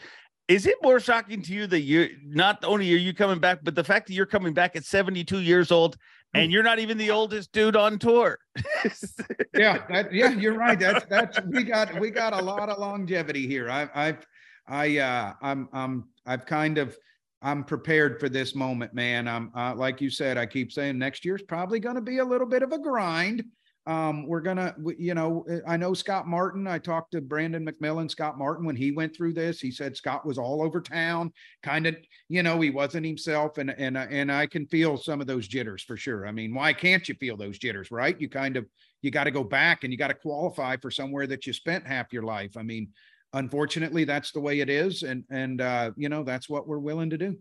is 0.47 0.65
it 0.65 0.75
more 0.81 0.99
shocking 0.99 1.43
to 1.43 1.53
you 1.53 1.67
that 1.67 1.81
you're 1.81 2.07
not 2.25 2.65
only 2.65 2.91
are 2.93 2.97
you 2.97 3.13
coming 3.13 3.39
back 3.39 3.59
but 3.61 3.75
the 3.75 3.83
fact 3.83 4.07
that 4.07 4.13
you're 4.13 4.25
coming 4.25 4.53
back 4.53 4.75
at 4.75 4.85
72 4.85 5.39
years 5.41 5.71
old 5.71 5.97
and 6.33 6.51
you're 6.51 6.63
not 6.63 6.79
even 6.79 6.97
the 6.97 7.11
oldest 7.11 7.51
dude 7.51 7.75
on 7.75 7.99
tour 7.99 8.39
yeah, 9.53 9.83
that, 9.89 10.13
yeah, 10.13 10.31
you're 10.31 10.57
right. 10.57 10.79
That's 10.79 11.05
that's 11.05 11.39
we 11.47 11.63
got 11.63 11.99
we 11.99 12.09
got 12.09 12.33
a 12.33 12.41
lot 12.41 12.69
of 12.69 12.79
longevity 12.79 13.47
here. 13.47 13.69
I 13.69 13.89
I've 13.93 14.25
I 14.67 14.97
uh 14.97 15.33
I'm 15.41 15.69
I'm 15.73 16.05
I've 16.25 16.45
kind 16.45 16.77
of 16.77 16.97
I'm 17.41 17.63
prepared 17.63 18.19
for 18.19 18.29
this 18.29 18.55
moment, 18.55 18.93
man. 18.93 19.27
I'm 19.27 19.51
uh, 19.55 19.73
like 19.75 19.99
you 19.99 20.09
said. 20.09 20.37
I 20.37 20.45
keep 20.45 20.71
saying 20.71 20.97
next 20.97 21.25
year's 21.25 21.41
probably 21.41 21.79
going 21.79 21.95
to 21.95 22.01
be 22.01 22.19
a 22.19 22.25
little 22.25 22.47
bit 22.47 22.63
of 22.63 22.71
a 22.71 22.79
grind. 22.79 23.43
Um, 23.87 24.27
we're 24.27 24.41
gonna, 24.41 24.75
you 24.97 25.15
know, 25.15 25.43
I 25.67 25.75
know 25.75 25.95
Scott 25.95 26.27
Martin. 26.27 26.67
I 26.67 26.77
talked 26.77 27.13
to 27.13 27.21
Brandon 27.21 27.65
McMillan, 27.65 28.11
Scott 28.11 28.37
Martin, 28.37 28.65
when 28.65 28.75
he 28.75 28.91
went 28.91 29.15
through 29.15 29.33
this. 29.33 29.59
He 29.59 29.71
said 29.71 29.97
Scott 29.97 30.23
was 30.23 30.37
all 30.37 30.61
over 30.61 30.81
town, 30.81 31.31
kind 31.63 31.87
of, 31.87 31.95
you 32.29 32.43
know, 32.43 32.61
he 32.61 32.69
wasn't 32.69 33.07
himself, 33.07 33.57
and 33.57 33.71
and 33.71 33.97
and 33.97 34.31
I 34.31 34.45
can 34.45 34.67
feel 34.67 34.97
some 34.97 35.19
of 35.19 35.25
those 35.25 35.47
jitters 35.47 35.81
for 35.81 35.97
sure. 35.97 36.27
I 36.27 36.31
mean, 36.31 36.53
why 36.53 36.73
can't 36.73 37.07
you 37.09 37.15
feel 37.15 37.37
those 37.37 37.57
jitters, 37.57 37.89
right? 37.89 38.19
You 38.21 38.29
kind 38.29 38.55
of 38.55 38.67
you 39.01 39.09
got 39.09 39.23
to 39.23 39.31
go 39.31 39.43
back 39.43 39.83
and 39.83 39.91
you 39.91 39.97
got 39.97 40.09
to 40.09 40.13
qualify 40.13 40.77
for 40.77 40.91
somewhere 40.91 41.25
that 41.25 41.47
you 41.47 41.53
spent 41.53 41.87
half 41.87 42.13
your 42.13 42.23
life. 42.23 42.57
I 42.57 42.61
mean, 42.61 42.89
unfortunately, 43.33 44.03
that's 44.03 44.31
the 44.31 44.41
way 44.41 44.59
it 44.59 44.69
is, 44.69 45.01
and 45.01 45.23
and 45.31 45.59
uh, 45.59 45.91
you 45.97 46.07
know 46.07 46.23
that's 46.23 46.47
what 46.47 46.67
we're 46.67 46.77
willing 46.77 47.09
to 47.09 47.17
do. 47.17 47.35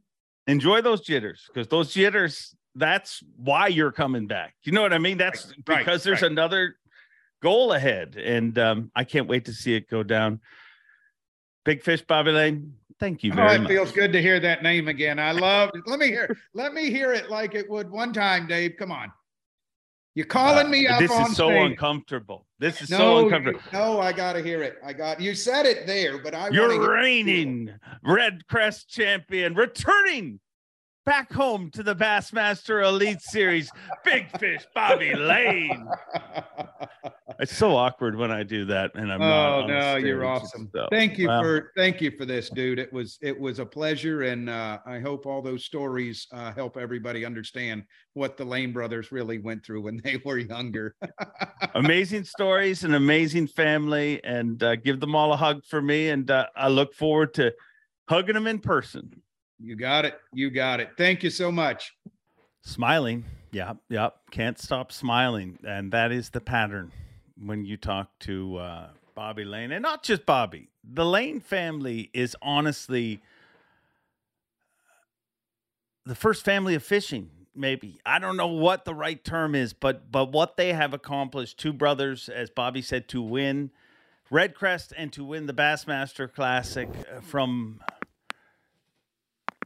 enjoy 0.46 0.80
those 0.80 1.02
jitters 1.02 1.44
because 1.52 1.68
those 1.68 1.92
jitters 1.92 2.54
that's 2.80 3.22
why 3.36 3.68
you're 3.68 3.92
coming 3.92 4.26
back 4.26 4.54
you 4.64 4.72
know 4.72 4.82
what 4.82 4.92
i 4.92 4.98
mean 4.98 5.18
that's 5.18 5.46
Right, 5.46 5.54
right, 5.68 5.78
because 5.78 6.02
there's 6.02 6.22
right. 6.22 6.30
another 6.30 6.76
goal 7.42 7.72
ahead 7.72 8.16
and 8.16 8.58
um, 8.58 8.90
i 8.96 9.04
can't 9.04 9.28
wait 9.28 9.44
to 9.44 9.52
see 9.52 9.74
it 9.74 9.88
go 9.88 10.02
down 10.02 10.40
big 11.64 11.82
fish 11.82 12.02
bobby 12.02 12.32
lane 12.32 12.74
Thank 12.98 13.22
you 13.24 13.32
Oh, 13.34 13.46
it 13.46 13.60
much. 13.62 13.68
feels 13.70 13.92
good 13.92 14.12
to 14.12 14.20
hear 14.20 14.38
that 14.40 14.62
name 14.62 14.86
again. 14.86 15.18
I 15.18 15.32
love 15.32 15.70
it. 15.72 15.80
Let 15.86 15.98
me 15.98 16.08
hear 16.08 16.36
let 16.52 16.74
me 16.74 16.90
hear 16.90 17.14
it 17.14 17.30
like 17.30 17.54
it 17.54 17.66
would 17.70 17.88
one 17.90 18.12
time, 18.12 18.46
Dave. 18.46 18.74
Come 18.78 18.92
on. 18.92 19.10
You're 20.14 20.26
calling 20.26 20.68
me 20.70 20.86
Uh, 20.86 20.96
up 20.96 21.00
This 21.00 21.10
is 21.10 21.34
so 21.34 21.48
stage. 21.48 21.70
uncomfortable. 21.70 22.46
This 22.58 22.82
is 22.82 22.90
so 22.90 22.98
No, 22.98 23.18
uncomfortable. 23.24 23.62
no, 23.72 24.00
I 24.00 24.12
gotta 24.12 24.42
hear 24.42 24.62
it. 24.62 24.76
I 24.84 24.92
got 24.92 25.18
you 25.18 25.34
said 25.34 25.64
it 25.64 25.86
there, 25.86 26.18
but 26.18 26.34
I 26.34 26.50
You're 26.50 26.90
reigning 26.90 27.72
RedCrest 28.04 28.88
champion, 28.88 29.54
returning 29.54 30.38
back 31.04 31.32
home 31.32 31.70
to 31.72 31.82
the 31.82 31.94
Bassmaster 31.94 32.84
Elite 32.84 33.20
Series. 33.20 33.70
Big 34.04 34.30
Fish 34.38 34.62
Bobby 34.74 35.14
Lane. 35.14 35.88
It's 37.38 37.56
so 37.56 37.74
awkward 37.74 38.16
when 38.16 38.30
I 38.30 38.42
do 38.42 38.66
that, 38.66 38.92
and 38.94 39.10
I'm. 39.10 39.22
Oh 39.22 39.66
no, 39.66 39.96
you're 39.96 40.24
awesome. 40.24 40.68
stuff. 40.68 40.88
Thank 40.90 41.16
you 41.18 41.28
Well, 41.28 41.42
for 41.42 41.72
thank 41.76 42.00
you 42.00 42.10
for 42.10 42.26
this, 42.26 42.50
dude. 42.50 42.78
It 42.78 42.92
was 42.92 43.18
it 43.22 43.38
was 43.38 43.58
a 43.58 43.66
pleasure, 43.66 44.22
and 44.22 44.50
uh, 44.50 44.78
I 44.84 44.98
hope 45.00 45.26
all 45.26 45.40
those 45.40 45.64
stories 45.64 46.26
uh, 46.32 46.52
help 46.52 46.76
everybody 46.76 47.24
understand 47.24 47.84
what 48.12 48.36
the 48.36 48.44
Lane 48.44 48.72
brothers 48.72 49.10
really 49.10 49.38
went 49.38 49.64
through 49.64 49.82
when 49.82 50.00
they 50.04 50.20
were 50.24 50.38
younger. 50.38 50.94
amazing 51.74 52.24
stories, 52.24 52.84
an 52.84 52.94
amazing 52.94 53.46
family, 53.46 54.22
and 54.22 54.62
uh, 54.62 54.76
give 54.76 55.00
them 55.00 55.14
all 55.14 55.32
a 55.32 55.36
hug 55.36 55.64
for 55.64 55.80
me. 55.80 56.10
And 56.10 56.30
uh, 56.30 56.46
I 56.54 56.68
look 56.68 56.94
forward 56.94 57.32
to 57.34 57.54
hugging 58.08 58.34
them 58.34 58.46
in 58.46 58.58
person. 58.58 59.22
You 59.62 59.76
got 59.76 60.04
it. 60.04 60.18
You 60.32 60.50
got 60.50 60.80
it. 60.80 60.90
Thank 60.96 61.22
you 61.22 61.30
so 61.30 61.52
much. 61.52 61.94
Smiling. 62.62 63.24
Yep. 63.52 63.78
Yep. 63.88 64.16
Can't 64.30 64.58
stop 64.58 64.92
smiling. 64.92 65.58
And 65.66 65.92
that 65.92 66.12
is 66.12 66.30
the 66.30 66.40
pattern 66.40 66.92
when 67.42 67.64
you 67.64 67.76
talk 67.76 68.18
to 68.20 68.56
uh, 68.56 68.88
Bobby 69.14 69.44
Lane. 69.44 69.72
And 69.72 69.82
not 69.82 70.02
just 70.02 70.24
Bobby. 70.24 70.68
The 70.82 71.04
Lane 71.04 71.40
family 71.40 72.10
is 72.14 72.36
honestly 72.40 73.20
the 76.06 76.14
first 76.14 76.44
family 76.44 76.74
of 76.74 76.82
fishing, 76.82 77.30
maybe. 77.54 78.00
I 78.06 78.18
don't 78.18 78.36
know 78.36 78.48
what 78.48 78.84
the 78.84 78.94
right 78.94 79.22
term 79.22 79.54
is, 79.54 79.72
but 79.74 80.10
but 80.10 80.32
what 80.32 80.56
they 80.56 80.72
have 80.72 80.94
accomplished, 80.94 81.58
two 81.58 81.72
brothers, 81.74 82.28
as 82.28 82.48
Bobby 82.50 82.80
said, 82.80 83.08
to 83.08 83.20
win 83.20 83.70
RedCrest 84.32 84.92
and 84.96 85.12
to 85.12 85.24
win 85.24 85.46
the 85.46 85.52
Bassmaster 85.52 86.32
Classic 86.32 86.88
uh, 86.88 87.20
from 87.20 87.80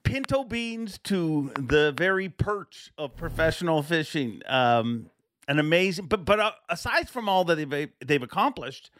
pinto 0.05 0.45
beans 0.45 0.99
to 0.99 1.51
the 1.57 1.93
very 1.97 2.29
perch 2.29 2.93
of 2.97 3.17
professional 3.17 3.83
fishing. 3.83 4.43
Um, 4.47 5.11
an 5.49 5.59
amazing, 5.59 6.07
but 6.07 6.25
but 6.25 6.41
uh, 6.41 6.53
aside 6.69 7.09
from 7.09 7.29
all 7.29 7.45
that 7.45 7.57
they've 7.57 7.91
they've 8.05 8.23
accomplished, 8.23 8.91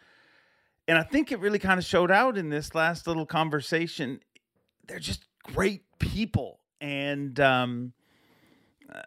and 0.87 0.97
I 0.97 1.03
think 1.03 1.31
it 1.31 1.39
really 1.39 1.59
kind 1.59 1.79
of 1.79 1.85
showed 1.85 2.11
out 2.11 2.37
in 2.37 2.49
this 2.49 2.75
last 2.75 3.07
little 3.07 3.25
conversation. 3.25 4.19
They're 4.87 4.99
just 4.99 5.25
great 5.41 5.83
people, 5.97 6.59
and 6.79 7.39
um, 7.39 7.93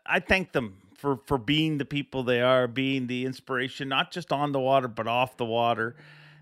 I 0.04 0.18
thank 0.20 0.52
them 0.52 0.78
for 0.96 1.20
for 1.26 1.38
being 1.38 1.78
the 1.78 1.84
people 1.84 2.24
they 2.24 2.40
are, 2.40 2.66
being 2.66 3.06
the 3.06 3.24
inspiration, 3.24 3.88
not 3.88 4.10
just 4.10 4.32
on 4.32 4.52
the 4.52 4.60
water 4.60 4.88
but 4.88 5.06
off 5.06 5.36
the 5.36 5.44
water, 5.44 5.94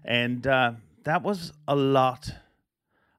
and 0.05 0.47
uh, 0.47 0.73
that 1.05 1.23
was 1.23 1.53
a 1.69 1.77
lot 1.77 2.33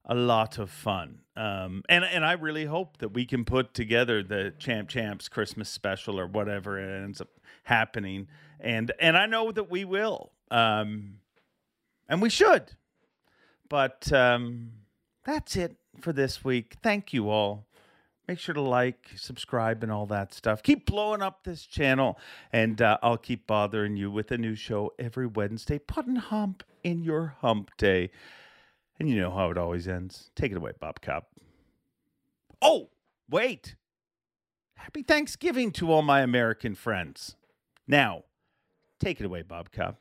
a 0.05 0.15
lot 0.15 0.57
of 0.57 0.71
fun. 0.71 1.19
Um, 1.37 1.83
and 1.87 2.03
and 2.03 2.25
I 2.25 2.33
really 2.33 2.65
hope 2.65 2.97
that 2.97 3.09
we 3.09 3.25
can 3.25 3.45
put 3.45 3.75
together 3.75 4.23
the 4.23 4.53
Champ 4.57 4.89
Champs 4.89 5.29
Christmas 5.29 5.69
special 5.69 6.19
or 6.19 6.25
whatever 6.25 6.79
it 6.79 7.03
ends 7.03 7.21
up 7.21 7.29
happening. 7.63 8.27
And 8.59 8.91
and 8.99 9.15
I 9.15 9.27
know 9.27 9.51
that 9.51 9.69
we 9.69 9.85
will. 9.85 10.31
Um, 10.49 11.19
and 12.09 12.21
we 12.21 12.29
should. 12.29 12.71
But 13.69 14.11
um, 14.11 14.71
that's 15.25 15.55
it 15.55 15.75
for 15.99 16.11
this 16.11 16.43
week. 16.43 16.77
Thank 16.81 17.13
you 17.13 17.29
all. 17.29 17.65
Make 18.27 18.39
sure 18.39 18.55
to 18.55 18.61
like, 18.61 19.11
subscribe, 19.15 19.83
and 19.83 19.91
all 19.91 20.05
that 20.07 20.33
stuff. 20.33 20.61
Keep 20.63 20.85
blowing 20.85 21.21
up 21.21 21.43
this 21.43 21.65
channel, 21.65 22.17
and 22.51 22.81
uh, 22.81 22.97
I'll 23.01 23.17
keep 23.17 23.47
bothering 23.47 23.95
you 23.95 24.11
with 24.11 24.31
a 24.31 24.37
new 24.37 24.55
show 24.55 24.93
every 24.99 25.27
Wednesday, 25.27 25.79
putting 25.79 26.17
hump 26.17 26.63
in 26.83 27.03
your 27.03 27.35
hump 27.39 27.71
day. 27.77 28.09
And 28.99 29.09
you 29.09 29.19
know 29.19 29.31
how 29.31 29.51
it 29.51 29.57
always 29.57 29.87
ends. 29.87 30.31
Take 30.35 30.51
it 30.51 30.57
away, 30.57 30.71
Bob 30.79 31.01
Cobb. 31.01 31.25
Oh, 32.61 32.89
wait. 33.29 33.75
Happy 34.75 35.03
Thanksgiving 35.03 35.71
to 35.73 35.91
all 35.91 36.01
my 36.01 36.21
American 36.21 36.75
friends. 36.75 37.35
Now, 37.87 38.23
take 38.99 39.19
it 39.19 39.25
away, 39.25 39.43
Bob 39.43 39.71
Cobb. 39.71 39.97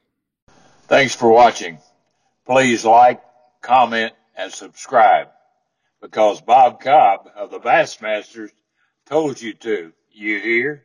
Thanks 0.82 1.14
for 1.14 1.28
watching. 1.28 1.78
Please 2.47 2.85
like, 2.85 3.23
comment, 3.60 4.12
and 4.36 4.52
subscribe 4.52 5.28
because 6.01 6.40
Bob 6.40 6.81
Cobb 6.81 7.28
of 7.35 7.51
the 7.51 7.59
Bassmasters 7.59 8.51
told 9.06 9.40
you 9.40 9.55
to. 9.55 9.93
You 10.12 10.40
hear? 10.40 10.85